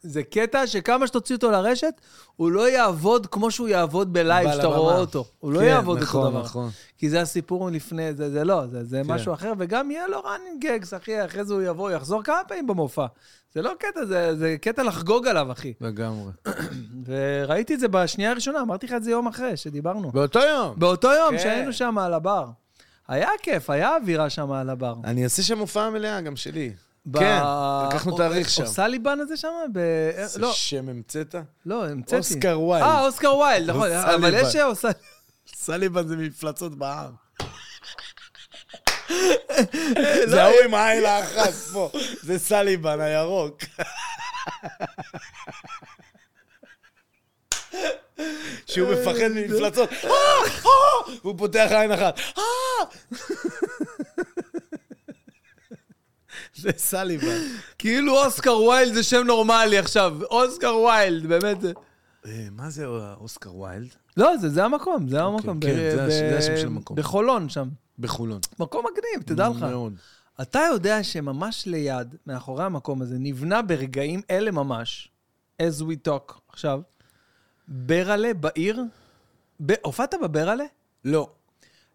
זה 0.02 0.22
קטע 0.22 0.66
שכמה 0.66 1.06
שתוציא 1.06 1.36
אותו 1.36 1.50
לרשת, 1.50 1.94
הוא 2.36 2.50
לא 2.50 2.68
יעבוד 2.68 3.26
כמו 3.26 3.50
שהוא 3.50 3.68
יעבוד 3.68 4.12
בלייב, 4.12 4.52
שאתה. 4.52 4.66
רואה 4.66 4.98
אותו. 4.98 5.24
הוא 5.38 5.52
לא 5.52 5.58
כן, 5.58 5.64
יעבוד 5.64 5.98
נכון, 5.98 6.20
אותו 6.20 6.30
דבר. 6.30 6.42
נכון. 6.42 6.70
כי 6.98 7.10
זה 7.10 7.20
הסיפור 7.20 7.70
לפני, 7.70 8.14
זה, 8.14 8.30
זה 8.30 8.44
לא, 8.44 8.66
זה, 8.66 8.84
זה 8.84 9.02
כן. 9.04 9.12
משהו 9.12 9.34
אחר, 9.34 9.52
וגם 9.58 9.90
יהיה 9.90 10.08
לו 10.08 10.20
running 10.20 10.64
gags, 10.64 10.96
אחי, 10.96 11.24
אחרי 11.24 11.44
זה 11.44 11.54
הוא 11.54 11.62
יבוא, 11.62 11.90
יחזור 11.90 12.22
כמה 12.22 12.40
פעמים 12.48 12.66
במופע. 12.66 13.06
זה 13.54 13.62
לא 13.62 13.72
קטע, 13.78 14.04
זה, 14.04 14.36
זה 14.36 14.56
קטע 14.60 14.82
לחגוג 14.82 15.26
עליו, 15.26 15.52
אחי. 15.52 15.72
לגמרי. 15.80 16.32
וראיתי 17.06 17.74
את 17.74 17.80
זה 17.80 17.88
בשנייה 17.88 18.30
הראשונה, 18.30 18.60
אמרתי 18.60 18.86
לך 18.86 18.92
את 18.92 19.04
זה 19.04 19.10
יום 19.10 19.26
אחרי 19.26 19.56
שדיברנו. 19.56 20.10
באותו 20.12 20.40
יום. 20.40 20.74
באותו 20.78 21.08
יום 21.12 21.30
כן. 21.30 21.38
שהיינו 21.38 21.72
שם 21.72 21.98
על 21.98 22.14
הבר. 22.14 22.44
היה 23.08 23.28
כיף, 23.42 23.70
היה 23.70 23.96
אווירה 23.96 24.30
שם 24.30 24.52
על 24.52 24.70
הבר. 24.70 24.94
אני 25.04 25.24
אעשה 25.24 25.42
שם 25.42 25.58
הופעה 25.58 25.90
מלאה, 25.90 26.20
גם 26.20 26.36
שלי. 26.36 26.72
כן, 27.18 27.40
לקחנו 27.88 28.16
תאריך 28.16 28.50
שם. 28.50 28.62
או 28.62 28.66
סליבן 28.68 29.20
הזה 29.20 29.36
שם? 29.36 29.48
זה 30.26 30.40
לא, 30.40 30.52
שם 30.52 30.88
המצאת? 30.88 31.34
לא, 31.66 31.86
המצאתי. 31.86 32.16
אוסקר 32.16 32.60
ויילד. 32.60 32.86
אה, 32.86 33.06
אוסקר 33.06 33.34
ויילד, 33.34 33.70
נכון. 33.70 33.92
אבל. 33.92 34.34
יש 34.34 34.56
אוסקר... 34.56 34.88
סליבן 35.54 36.08
זה 36.08 36.16
מפלצות 36.16 36.74
בעם. 36.78 37.12
לא, 39.10 39.16
זה 40.26 40.42
ההוא 40.42 40.56
עם 40.64 40.74
העין 40.74 41.04
האחת 41.04 41.54
פה. 41.72 41.90
זה 42.22 42.38
סליבן 42.38 43.00
הירוק. 43.00 43.58
שהוא 48.66 48.92
מפחד 48.92 49.28
ממפלצות. 49.34 49.90
אה, 49.92 50.10
אה, 50.10 51.14
והוא 51.22 51.38
פותח 51.38 51.68
עין 51.70 51.92
אחת. 51.92 52.20
זה 56.60 56.70
סליבן. 56.76 57.40
כאילו 57.78 58.24
אוסקר 58.24 58.56
ויילד 58.56 58.94
זה 58.94 59.02
שם 59.02 59.22
נורמלי 59.26 59.78
עכשיו. 59.78 60.18
אוסקר 60.22 60.76
ויילד, 60.76 61.26
באמת. 61.26 61.64
אה, 62.26 62.48
מה 62.52 62.70
זה 62.70 62.86
אוסקר 63.20 63.56
ויילד? 63.56 63.88
לא, 64.16 64.36
זה, 64.36 64.48
זה 64.48 64.64
המקום, 64.64 65.08
זה 65.08 65.22
המקום. 65.22 65.60
כן, 65.60 65.74
זה 66.08 66.38
השם 66.38 66.56
של 66.56 66.66
המקום. 66.66 66.96
בחולון 66.96 67.48
שם. 67.48 67.68
בחולון. 67.98 68.40
מקום 68.58 68.84
מגניב, 68.86 69.26
תדע 69.26 69.48
לך. 69.48 69.62
מאוד. 69.62 69.94
אתה 70.42 70.60
יודע 70.72 71.02
שממש 71.04 71.66
ליד, 71.66 72.14
מאחורי 72.26 72.64
המקום 72.64 73.02
הזה, 73.02 73.16
נבנה 73.18 73.62
ברגעים 73.62 74.22
אלה 74.30 74.50
ממש, 74.50 75.08
as 75.62 75.82
we 75.82 76.08
talk 76.08 76.32
עכשיו, 76.48 76.80
ברלה 77.68 78.34
בעיר. 78.34 78.82
הופעת 79.82 80.14
בברלה? 80.22 80.64
לא. 81.04 81.30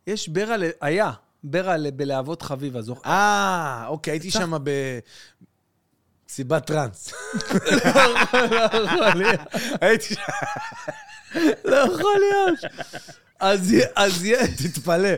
יש 0.08 0.28
ברלה, 0.28 0.70
היה 0.82 1.12
ברלה 1.44 1.92
בלהבות 1.92 2.42
חביבה, 2.42 2.82
זוכר? 2.82 3.10
אה, 3.10 3.86
אוקיי, 3.88 4.14
הייתי 4.14 4.32
שם 4.32 4.58
ב... 4.64 4.70
סיבת 6.30 6.66
טראנס. 6.68 7.14
הייתי 9.82 10.16
שם... 10.16 10.22
לא 11.66 11.76
יכול 11.76 12.16
להיות. 12.20 12.60
אז, 13.40 13.76
אז, 13.96 14.28
תתפלא. 14.58 15.10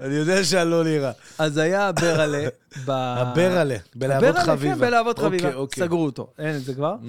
אני 0.00 0.14
יודע 0.14 0.44
שאני 0.44 0.70
לא 0.70 0.84
נראה. 0.84 1.12
אז 1.38 1.56
היה 1.56 1.92
ברלה 1.92 2.48
ב... 2.84 2.90
הברלה, 2.90 3.76
בלהבות 3.94 4.28
ברלה, 4.28 4.44
חביבה. 4.44 4.74
כן, 4.74 4.80
בלהבות 4.80 5.18
אוקיי, 5.18 5.38
חביבה. 5.38 5.54
אוקיי. 5.54 5.84
סגרו 5.84 6.04
אותו, 6.04 6.32
אין 6.38 6.56
את 6.56 6.64
זה 6.64 6.74
כבר. 6.74 6.94
Mm. 7.02 7.06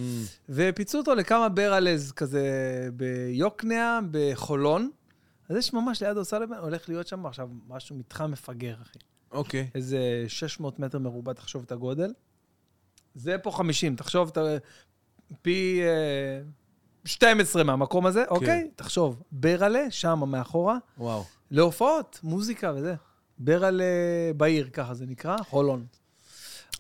ופיצו 0.50 0.98
אותו 0.98 1.16
לכמה 1.16 1.50
ברלז 1.50 2.12
כזה 2.12 2.42
ביוקנעם, 2.94 4.08
בחולון. 4.12 4.90
אז 5.50 5.58
יש 5.58 5.74
ממש 5.74 6.04
ליד 6.04 6.18
אוסלבן, 6.18 6.58
הולך 6.58 6.90
להיות 6.90 7.08
שם 7.08 7.26
עכשיו 7.26 7.50
משהו, 7.68 7.96
מתחם 7.96 8.32
מפגר, 8.32 8.76
אחי. 8.82 9.00
אוקיי. 9.32 9.70
איזה 9.76 10.26
600 10.28 10.80
מטר 10.80 11.00
מרובע, 11.00 11.34
תחשוב 11.34 11.64
את 11.66 11.72
הגודל. 11.72 12.14
זה 13.16 13.38
פה 13.38 13.52
50, 13.52 13.96
תחשוב 13.96 14.30
את 14.30 14.38
ה... 14.38 14.58
פי 15.42 15.82
אה, 15.84 16.42
12 17.06 17.64
מהמקום 17.64 18.06
הזה, 18.06 18.24
כן. 18.30 18.36
אוקיי? 18.36 18.70
תחשוב, 18.76 19.24
ברלה, 19.32 19.92
שם 19.92 20.20
מאחורה, 20.28 20.78
וואו. 20.98 21.24
להופעות, 21.52 22.20
מוזיקה 22.24 22.74
וזה. 22.76 22.96
ברלה 23.38 23.84
בעיר, 24.38 24.70
ככה 24.74 24.94
זה 24.94 25.06
נקרא, 25.06 25.38
חולון. 25.38 25.86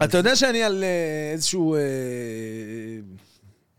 אתה 0.03 0.17
יודע 0.17 0.35
שאני 0.35 0.63
על 0.63 0.83
אה, 0.83 1.31
איזשהו... 1.33 1.75
אה, 1.75 1.79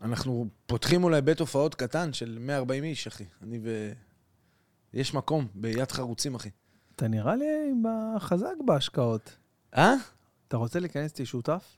אנחנו 0.01 0.47
פותחים 0.65 1.03
אולי 1.03 1.21
בית 1.21 1.39
הופעות 1.39 1.75
קטן 1.75 2.13
של 2.13 2.37
140 2.41 2.83
איש, 2.83 3.07
אחי. 3.07 3.23
אני 3.43 3.59
ו... 3.63 3.91
יש 4.93 5.13
מקום 5.13 5.47
ביד 5.55 5.91
חרוצים, 5.91 6.35
אחי. 6.35 6.49
אתה 6.95 7.07
נראה 7.07 7.35
לי 7.35 7.45
חזק 8.19 8.53
בהשקעות. 8.65 9.35
אה? 9.77 9.93
אתה 10.47 10.57
רוצה 10.63 10.79
להיכנס 10.79 11.11
איתי 11.11 11.25
שותף? 11.25 11.75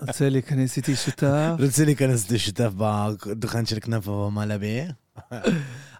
רוצה 0.00 0.28
להיכנס 0.28 0.76
איתי 0.76 0.96
שותף? 0.96 1.50
רוצה 1.60 1.84
להיכנס 1.84 2.30
לשותף 2.30 2.70
בדוכן 2.76 3.66
של 3.66 3.80
כנף 3.80 4.08
ומעלה 4.08 4.58
באר? 4.58 4.88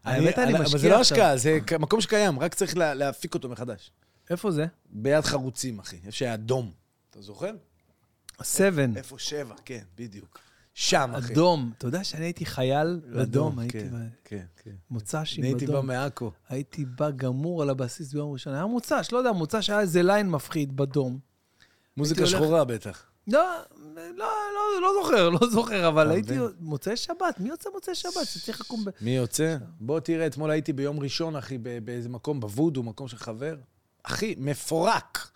האמת, 0.05 0.39
אני 0.39 0.53
אבל 0.55 0.63
משקיע 0.65 0.79
זה 0.79 0.89
לא. 0.89 1.01
השקעה, 1.01 1.37
זה 1.37 1.59
מקום 1.81 2.01
שקיים, 2.01 2.39
רק 2.39 2.55
צריך 2.55 2.77
לה- 2.77 2.95
להפיק 2.95 3.35
אותו 3.35 3.49
מחדש. 3.49 3.91
איפה 4.31 4.51
זה? 4.51 4.67
ביד 4.91 5.25
חרוצים, 5.25 5.79
אחי. 5.79 5.97
איפה 5.97 6.13
שהיה 6.13 6.37
דום. 6.37 6.71
אתה 7.11 7.23
זוכר? 7.23 7.51
סבן. 8.43 8.97
איפה 8.97 9.19
שבע, 9.19 9.55
כן, 9.65 9.83
בדיוק. 9.99 10.39
שם, 10.78 11.11
אחי. 11.15 11.32
אדום. 11.32 11.73
אתה 11.78 11.86
יודע 11.86 12.05
שאני 12.05 12.24
הייתי 12.24 12.47
חייל 12.47 13.01
בדום, 13.07 13.59
הייתי 13.59 13.81
כן, 13.81 13.89
כן, 14.24 14.44
כן. 14.65 14.70
מוצ"שים 14.90 15.44
אני 15.44 15.53
הייתי 15.53 15.66
בא. 15.66 15.81
מעכו. 15.81 16.31
הייתי 16.48 16.85
בא 16.85 17.11
גמור 17.11 17.62
על 17.62 17.70
הבסיס 17.70 18.12
ביום 18.12 18.32
ראשון. 18.32 18.55
היה 18.55 18.66
מוצ"ש, 18.66 19.12
לא 19.12 19.19
יודע, 19.19 19.32
מוצ"ש 19.32 19.70
היה 19.70 19.81
איזה 19.81 20.03
ליין 20.03 20.31
מפחיד 20.31 20.77
בדום. 20.77 21.19
מוזיקה 21.97 22.27
שחורה 22.27 22.65
בטח. 22.65 23.03
לא, 23.28 23.44
לא, 23.97 24.09
לא, 24.16 24.81
לא 24.82 24.93
זוכר, 25.03 25.28
לא 25.28 25.39
זוכר, 25.51 25.89
אבל 25.89 26.07
אתה 26.07 26.15
הייתי... 26.15 26.35
מוצאי 26.61 26.97
שבת, 26.97 27.40
מי 27.40 27.48
יוצא 27.48 27.70
מוצאי 27.74 27.94
שבת? 27.94 28.24
שצריך 28.24 28.61
לקום 28.61 28.85
ב... 28.85 28.90
מי 29.01 29.16
יוצא? 29.16 29.57
בוא 29.81 30.01
תראה, 30.01 30.27
אתמול 30.27 30.51
הייתי 30.51 30.73
ביום 30.73 31.01
ראשון, 31.01 31.36
אחי, 31.36 31.59
באיזה 31.59 32.09
מקום, 32.09 32.40
בוודו, 32.40 32.82
מקום 32.82 33.09
של 33.09 33.16
חבר. 33.16 33.57
אחי, 34.03 34.35
מפורק. 34.39 35.28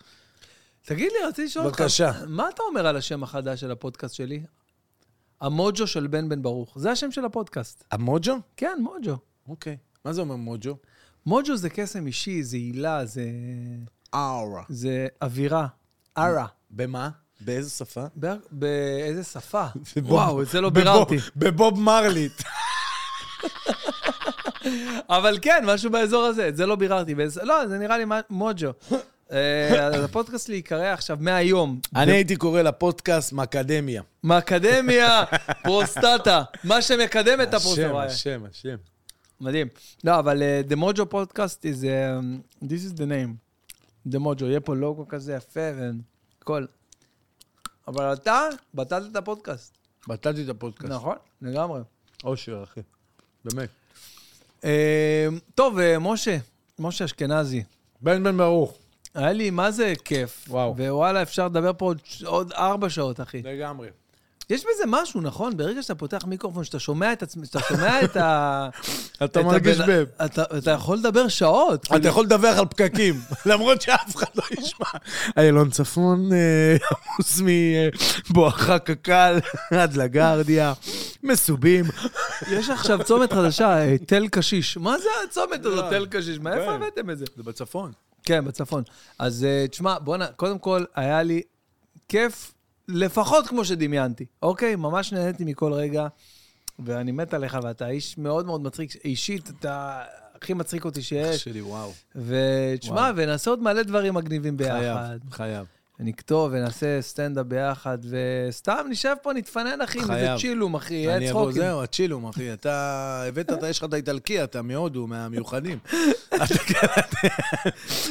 תגיד 0.81 1.11
לי, 1.11 1.27
רציתי 1.27 1.45
לשאול 1.45 1.65
אותך, 1.65 1.81
בבקשה. 1.81 2.11
מה 2.27 2.49
אתה 2.49 2.63
אומר 2.63 2.87
על 2.87 2.97
השם 2.97 3.23
החדש 3.23 3.61
של 3.61 3.71
הפודקאסט 3.71 4.15
שלי? 4.15 4.43
המוג'ו 5.41 5.87
של 5.87 6.07
בן 6.07 6.29
בן 6.29 6.41
ברוך. 6.41 6.73
זה 6.79 6.91
השם 6.91 7.11
של 7.11 7.25
הפודקאסט. 7.25 7.83
המוג'ו? 7.91 8.35
כן, 8.57 8.77
מוג'ו. 8.81 9.17
אוקיי. 9.47 9.77
מה 10.05 10.13
זה 10.13 10.21
אומר 10.21 10.35
מוג'ו? 10.35 10.75
מוג'ו 11.25 11.57
זה 11.57 11.69
קסם 11.69 12.07
אישי, 12.07 12.43
זה 12.43 12.57
הילה, 12.57 13.05
זה... 13.05 13.23
אאורה. 14.15 14.63
זה 14.69 15.07
אווירה. 15.21 15.67
ארה. 16.17 16.45
במה? 16.71 17.09
באיזה 17.41 17.69
שפה? 17.69 18.05
ב- 18.19 18.35
באיזה 18.51 19.23
שפה? 19.23 19.65
וואו, 19.97 20.41
את 20.41 20.47
זה 20.47 20.61
לא 20.61 20.69
ביררתי. 20.69 21.17
בבוב 21.35 21.79
מרליט. 21.79 22.41
אבל 25.09 25.37
כן, 25.41 25.63
משהו 25.67 25.91
באזור 25.91 26.23
הזה, 26.25 26.47
את 26.47 26.55
זה 26.57 26.65
לא 26.65 26.75
ביררתי. 26.75 27.15
באיזה- 27.15 27.43
לא, 27.43 27.67
זה 27.67 27.77
נראה 27.77 27.97
לי 27.97 28.03
מוג'ו. 28.29 28.69
אה, 29.31 29.87
אז 29.87 30.03
הפודקאסט 30.03 30.47
שלי 30.47 30.55
ייקרא 30.55 30.93
עכשיו, 30.93 31.17
מהיום. 31.21 31.79
אני 31.95 32.11
הייתי 32.11 32.35
קורא 32.35 32.61
לפודקאסט 32.61 33.33
מקדמיה. 33.33 34.01
מאקדמיה, 34.23 35.23
פרוסטטה, 35.63 36.43
מה 36.63 36.81
שמקדם 36.81 37.41
את 37.41 37.53
השם, 37.53 37.57
הפרוסטטה. 37.57 38.03
השם, 38.03 38.43
השם. 38.49 38.75
מדהים. 39.41 39.67
לא, 40.03 40.19
אבל 40.19 40.41
uh, 40.41 40.71
The 40.71 40.75
Mojo 40.75 41.01
Podcast 41.01 41.63
is, 41.63 41.83
um, 41.83 42.65
this 42.65 42.85
is 42.85 42.97
the 42.97 43.05
name. 43.05 43.35
The 44.07 44.17
Mojo, 44.17 44.45
יהיה 44.45 44.59
פה 44.59 44.75
לוגו 44.75 45.07
כזה 45.07 45.33
יפה 45.33 45.69
והכל. 45.77 46.65
אבל 47.87 48.13
אתה, 48.13 48.47
בטלת 48.73 49.11
את 49.11 49.15
הפודקאסט. 49.15 49.77
בטלתי 50.07 50.43
את 50.43 50.49
הפודקאסט. 50.49 50.93
נכון, 50.93 51.15
לגמרי. 51.41 51.81
אושר, 52.23 52.63
אחי. 52.63 52.81
באמת. 53.45 53.69
Uh, 54.61 54.65
טוב, 55.55 55.77
uh, 55.77 55.99
משה, 55.99 56.37
משה 56.79 57.05
אשכנזי. 57.05 57.63
בן 58.01 58.23
בן 58.23 58.37
ברוך. 58.37 58.80
היה 59.15 59.33
לי, 59.33 59.49
מה 59.49 59.71
זה 59.71 59.93
כיף. 60.05 60.45
וואו. 60.47 60.75
ווואלה, 60.77 61.21
אפשר 61.21 61.45
לדבר 61.45 61.71
פה 61.77 61.85
עוד, 61.85 61.97
עוד 62.25 62.51
ארבע 62.51 62.89
שעות, 62.89 63.21
אחי. 63.21 63.41
לגמרי. 63.41 63.87
יש 64.51 64.61
בזה 64.61 64.83
משהו, 64.87 65.21
נכון? 65.21 65.57
ברגע 65.57 65.81
שאתה 65.81 65.95
פותח 65.95 66.25
מיקרופון, 66.25 66.63
שאתה 66.63 66.79
שומע 66.79 67.13
את 67.13 67.23
עצמך, 67.23 67.45
שאתה 67.45 67.59
שומע 67.59 68.03
את 68.03 68.17
ה... 68.17 68.69
אתה 69.23 69.25
את 69.25 69.45
מרגיש 69.45 69.77
בב. 69.77 70.05
אתה, 70.25 70.71
יכול 70.71 70.97
לדבר 70.97 71.27
שעות. 71.27 71.87
אתה 71.95 72.07
יכול 72.07 72.25
לדווח 72.25 72.57
על 72.57 72.65
פקקים, 72.65 73.15
למרות 73.45 73.81
שאף 73.81 74.15
אחד 74.15 74.27
לא 74.35 74.43
ישמע. 74.51 74.87
איילון 75.37 75.69
צפון 75.69 76.33
אה, 76.33 76.77
עמוס 76.91 77.41
מבואכה 78.29 78.79
קק"ל 78.79 79.39
עד 79.81 79.95
לגרדיה, 79.95 80.73
מסובים. 81.23 81.85
יש 82.51 82.69
עכשיו 82.69 83.03
צומת 83.03 83.33
חדשה, 83.33 83.77
אה, 83.77 83.95
תל 84.05 84.27
קשיש. 84.27 84.77
מה 84.77 84.97
זה 84.97 85.09
הצומת 85.27 85.65
הזאת, 85.65 85.85
לא. 85.85 85.89
תל 85.89 86.05
קשיש? 86.05 86.39
מאיפה 86.39 86.65
כן. 86.65 86.71
הבאתם 86.71 87.09
את 87.09 87.17
זה? 87.17 87.25
זה 87.35 87.43
בצפון. 87.43 87.91
כן, 88.23 88.45
בצפון. 88.45 88.83
אז 89.19 89.43
אה, 89.43 89.67
תשמע, 89.67 89.99
בוא'נה, 89.99 90.27
קודם 90.27 90.59
כל, 90.59 90.83
היה 90.95 91.23
לי 91.23 91.41
כיף, 92.07 92.53
לפחות 92.87 93.47
כמו 93.47 93.65
שדמיינתי, 93.65 94.25
אוקיי? 94.41 94.75
ממש 94.75 95.13
נהניתי 95.13 95.43
מכל 95.43 95.73
רגע, 95.73 96.07
ואני 96.79 97.11
מת 97.11 97.33
עליך, 97.33 97.57
ואתה 97.63 97.89
איש 97.89 98.17
מאוד 98.17 98.45
מאוד 98.45 98.61
מצחיק. 98.61 98.95
אישית, 99.05 99.49
אתה 99.49 100.03
הכי 100.41 100.53
מצחיק 100.53 100.85
אותי 100.85 101.01
שיש. 101.01 101.43
שלי, 101.43 101.61
וואו. 101.61 101.91
ותשמע. 102.15 103.11
ונעשה 103.15 103.49
עוד 103.49 103.61
מלא 103.61 103.83
דברים 103.83 104.13
מגניבים 104.13 104.57
ביחד. 104.57 104.71
חייב, 104.79 105.31
חייב. 105.31 105.65
ונכתוב 105.99 106.49
ונעשה 106.53 107.01
סטנדאפ 107.01 107.45
ביחד, 107.45 107.97
וסתם 108.49 108.85
נשב 108.89 109.15
פה, 109.21 109.33
נתפנן, 109.33 109.81
אחי, 109.81 109.97
עם 109.99 110.03
איזה 110.03 110.13
חייב. 110.13 110.39
צ'ילום, 110.39 110.75
אחי, 110.75 110.93
יהיה 110.93 111.17
אני 111.17 111.31
אבוא, 111.31 111.43
צחוקים. 111.45 111.61
זהו, 111.61 111.83
הצ'ילום, 111.83 112.27
אחי. 112.27 112.53
אתה 112.53 112.73
הבאת, 113.27 113.51
אתה- 113.53 113.69
יש 113.69 113.77
לך 113.77 113.83
את 113.83 113.93
האיטלקי, 113.93 114.43
אתה 114.43 114.61
מהודו, 114.61 115.07
מהמיוחדים. 115.07 115.77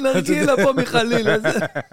נרגילה 0.03 0.57
פה 0.57 0.73
מחליל. 0.73 1.27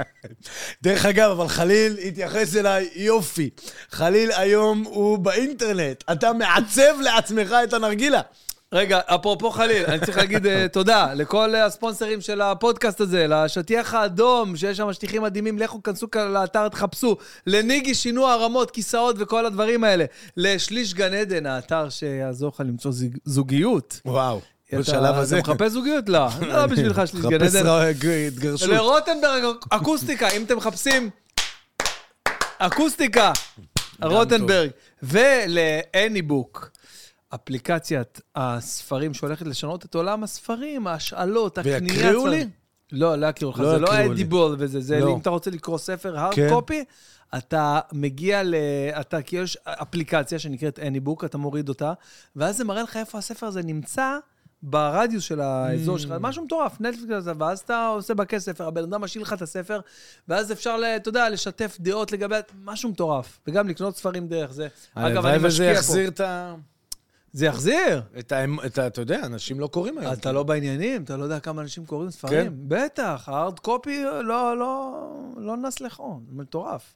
דרך 0.83 1.05
אגב, 1.05 1.31
אבל 1.31 1.47
חליל 1.47 1.97
התייחס 2.07 2.55
אליי 2.55 2.89
יופי. 2.95 3.49
חליל 3.91 4.31
היום 4.31 4.83
הוא 4.83 5.17
באינטרנט. 5.19 6.03
אתה 6.11 6.33
מעצב 6.33 7.01
לעצמך 7.03 7.55
את 7.63 7.73
הנרגילה. 7.73 8.21
רגע, 8.73 8.99
אפרופו 9.05 9.51
חליל, 9.51 9.85
אני 9.85 9.99
צריך 10.05 10.17
להגיד 10.17 10.45
אה, 10.47 10.67
תודה 10.73 11.13
לכל 11.13 11.55
אה, 11.55 11.65
הספונסרים 11.65 12.21
של 12.21 12.41
הפודקאסט 12.41 13.01
הזה, 13.01 13.25
לשטיח 13.27 13.93
האדום, 13.93 14.55
שיש 14.57 14.77
שם 14.77 14.93
שטיחים 14.93 15.21
מדהימים, 15.21 15.59
לכו, 15.59 15.83
כנסו 15.83 16.11
כאן 16.11 16.31
לאתר, 16.31 16.67
תחפשו. 16.69 17.17
לניגי, 17.47 17.95
שינוע 17.95 18.33
הרמות, 18.33 18.71
כיסאות 18.71 19.15
וכל 19.19 19.45
הדברים 19.45 19.83
האלה. 19.83 20.05
לשליש 20.37 20.93
גן 20.93 21.13
עדן, 21.13 21.45
האתר 21.45 21.89
שיעזור 21.89 22.51
לך 22.55 22.59
למצוא 22.59 22.91
זיג- 22.91 23.17
זוגיות. 23.25 23.99
וואו, 24.05 24.41
בשלב 24.73 25.15
הזה. 25.15 25.39
אתה 25.39 25.51
מחפש 25.53 25.71
זוגיות? 25.71 26.09
לא, 26.09 26.27
לא 26.47 26.65
בשבילך 26.65 27.01
שליש 27.07 27.25
גן 27.25 27.35
מחפש 27.37 27.55
עדן. 27.55 27.91
ג- 27.99 28.27
התגרשות. 28.27 28.69
לרוטנברג 28.69 29.43
אקוסטיקה, 29.69 30.29
אם 30.29 30.43
אתם 30.43 30.57
מחפשים 30.57 31.09
אקוסטיקה, 32.57 33.31
רוטנברג. 34.03 34.69
ולאניבוק, 35.03 36.69
אפליקציית 37.35 38.21
הספרים 38.35 39.13
שהולכת 39.13 39.45
לשנות 39.45 39.85
את 39.85 39.95
עולם 39.95 40.23
הספרים, 40.23 40.87
ההשאלות, 40.87 41.57
הקנייה. 41.57 41.79
ויקריאו. 41.81 42.27
לי? 42.27 42.49
לא, 42.91 43.15
לא 43.15 43.27
יקריאו 43.27 43.51
לך, 43.51 43.59
לא 43.59 43.71
זה 43.71 43.77
לא. 43.77 44.05
אדיבול 44.05 44.55
וזה, 44.59 44.81
זה 44.81 44.99
לא. 44.99 45.13
אם 45.13 45.19
אתה 45.19 45.29
רוצה 45.29 45.51
לקרוא 45.51 45.77
ספר 45.77 46.19
הארד 46.19 46.33
כן. 46.33 46.49
קופי, 46.49 46.83
אתה 47.37 47.79
מגיע 47.93 48.43
ל... 48.43 48.55
אתה, 48.99 49.21
כי 49.21 49.35
יש 49.35 49.57
אפליקציה 49.65 50.39
שנקראת 50.39 50.79
Anybook, 50.79 51.25
אתה 51.25 51.37
מוריד 51.37 51.69
אותה, 51.69 51.93
ואז 52.35 52.57
זה 52.57 52.63
מראה 52.63 52.83
לך 52.83 52.97
איפה 52.97 53.17
הספר 53.17 53.45
הזה 53.45 53.63
נמצא 53.63 54.17
ברדיוס 54.61 55.23
של 55.23 55.41
האזור 55.41 55.95
Mm. 55.95 55.99
שלך, 55.99 56.13
משהו 56.19 56.45
מטורף, 56.45 56.81
נטפליקס 56.81 57.11
הזה, 57.13 57.31
ואז 57.37 57.59
אתה 57.59 57.87
עושה 57.87 58.13
בכסף, 58.13 58.61
הבן 58.61 58.83
אדם 58.83 59.01
משאיר 59.01 59.23
לך 59.23 59.33
את 59.33 59.41
הספר, 59.41 59.79
ואז 60.27 60.51
אפשר, 60.51 60.77
אתה 60.95 61.09
יודע, 61.09 61.29
לשתף 61.29 61.77
דעות 61.79 62.11
לגבי... 62.11 62.35
משהו 62.63 62.89
מטורף, 62.89 63.39
וגם 63.47 63.67
לקנות 63.67 63.97
ספרים 63.97 64.27
דרך 64.27 64.51
זה. 64.51 64.67
אגב, 64.95 65.07
הלוואי 65.07 65.31
אני 65.31 65.37
וזה 65.37 65.47
משקיע 65.47 65.73
פה. 65.73 65.79
יחזיר 65.79 66.07
את 66.07 66.19
ה... 66.19 66.55
זה 67.37 67.45
יחזיר. 67.45 68.01
את 68.19 68.31
ה... 68.31 68.45
את 68.65 68.77
ה... 68.77 68.87
אתה 68.87 69.01
יודע, 69.01 69.25
אנשים 69.25 69.59
לא 69.59 69.67
קוראים 69.67 69.97
היום. 69.97 70.13
אתה 70.13 70.31
לא 70.31 70.43
בעניינים, 70.43 71.03
אתה 71.03 71.17
לא 71.17 71.23
יודע 71.23 71.39
כמה 71.39 71.61
אנשים 71.61 71.85
קוראים 71.85 72.11
ספרים. 72.11 72.47
כן. 72.47 72.53
בטח, 72.67 73.23
הארד 73.27 73.59
קופי 73.59 74.03
לא, 74.03 74.57
לא, 74.57 74.93
לא 75.37 75.57
נס 75.57 75.81
לחון, 75.81 76.25
מטורף. 76.29 76.93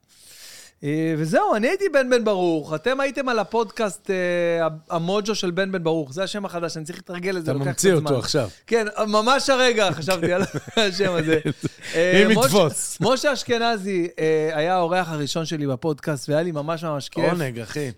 אה, 0.83 1.13
וזהו, 1.17 1.55
אני 1.55 1.67
הייתי 1.67 1.89
בן 1.89 2.09
בן 2.09 2.23
ברוך, 2.23 2.73
אתם 2.73 2.99
הייתם 2.99 3.29
על 3.29 3.39
הפודקאסט 3.39 4.09
אה, 4.09 4.67
המוג'ו 4.89 5.35
של 5.35 5.51
בן 5.51 5.71
בן 5.71 5.83
ברוך, 5.83 6.13
זה 6.13 6.23
השם 6.23 6.45
החדש, 6.45 6.77
אני 6.77 6.85
צריך 6.85 6.97
להתרגל 6.97 7.31
לזה, 7.31 7.51
אתה 7.51 7.53
לוקח 7.53 7.67
ממציא 7.67 7.91
קצת 7.91 7.99
זמן. 7.99 8.09
אותו 8.11 8.19
עכשיו. 8.19 8.49
כן, 8.67 8.87
ממש 9.07 9.49
הרגע 9.49 9.89
חשבתי 9.97 10.33
על 10.33 10.41
השם 10.77 11.13
הזה. 11.13 11.39
אה, 11.95 12.23
אם 12.25 12.31
יתפוס. 12.31 12.97
משה 13.01 13.33
אשכנזי 13.33 14.07
היה 14.53 14.75
האורח 14.75 15.09
הראשון 15.09 15.45
שלי 15.45 15.67
בפודקאסט, 15.67 16.29
והיה 16.29 16.41
לי 16.41 16.51
ממש 16.51 16.83
ממש 16.83 17.09
כיף. 17.09 17.23
עונג, 17.31 17.59
אחי. 17.59 17.91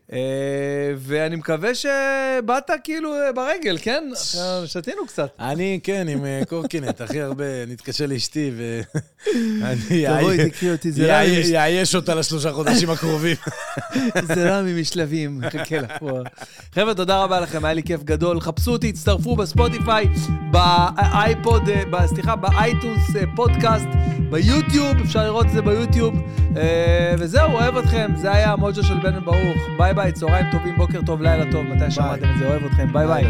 ואני 0.97 1.35
מקווה 1.35 1.75
שבאת 1.75 2.71
כאילו 2.83 3.13
ברגל, 3.35 3.77
כן? 3.81 4.09
שתינו 4.65 5.07
קצת. 5.07 5.29
אני, 5.39 5.79
כן, 5.83 6.07
עם 6.07 6.25
קורקינט, 6.49 7.01
הכי 7.01 7.21
הרבה, 7.21 7.65
נתקשר 7.67 8.05
לאשתי 8.05 8.51
ואני 8.55 10.05
תבואי, 10.07 10.49
תקחי 10.49 10.71
אותי, 10.71 10.91
זה 10.91 11.03
יאייש 11.43 11.95
אותה 11.95 12.15
לשלושה 12.15 12.53
חודשים 12.53 12.72
הקרובים. 12.89 13.35
זה 14.35 14.51
רע 14.51 14.61
ממשלבים, 14.61 15.41
לך 15.81 15.91
פה. 15.99 16.19
חבר'ה, 16.75 16.93
תודה 16.93 17.23
רבה 17.23 17.39
לכם, 17.39 17.65
היה 17.65 17.73
לי 17.73 17.83
כיף 17.83 18.03
גדול. 18.03 18.39
חפשו 18.39 18.71
אותי, 18.71 18.89
הצטרפו 18.89 19.35
בספוטיפיי, 19.35 20.07
באייפוד, 20.51 21.69
אה, 21.69 22.07
סליחה, 22.07 22.35
באייטונס 22.35 23.15
אה, 23.15 23.23
פודקאסט, 23.35 23.87
ביוטיוב, 24.29 24.97
אפשר 25.01 25.23
לראות 25.23 25.45
את 25.45 25.51
זה 25.51 25.61
ביוטיוב. 25.61 26.15
אה, 26.57 27.15
וזהו, 27.19 27.51
אוהב 27.51 27.77
אתכם, 27.77 28.11
זה 28.15 28.31
היה 28.31 28.51
המוג'ו 28.51 28.83
של 28.83 28.99
בן 28.99 29.19
ברוך. 29.25 29.57
ביי 29.77 29.93
ביי, 29.93 30.11
צהריים 30.11 30.45
טובים, 30.51 30.75
בוקר 30.77 30.99
טוב, 31.05 31.21
לילה 31.21 31.51
טוב, 31.51 31.63
מתי 31.65 31.91
שמעתם 31.91 32.31
את 32.33 32.37
זה, 32.39 32.47
אוהב 32.47 32.65
אתכם, 32.65 32.93
ביי 32.93 33.07
ביי. 33.07 33.23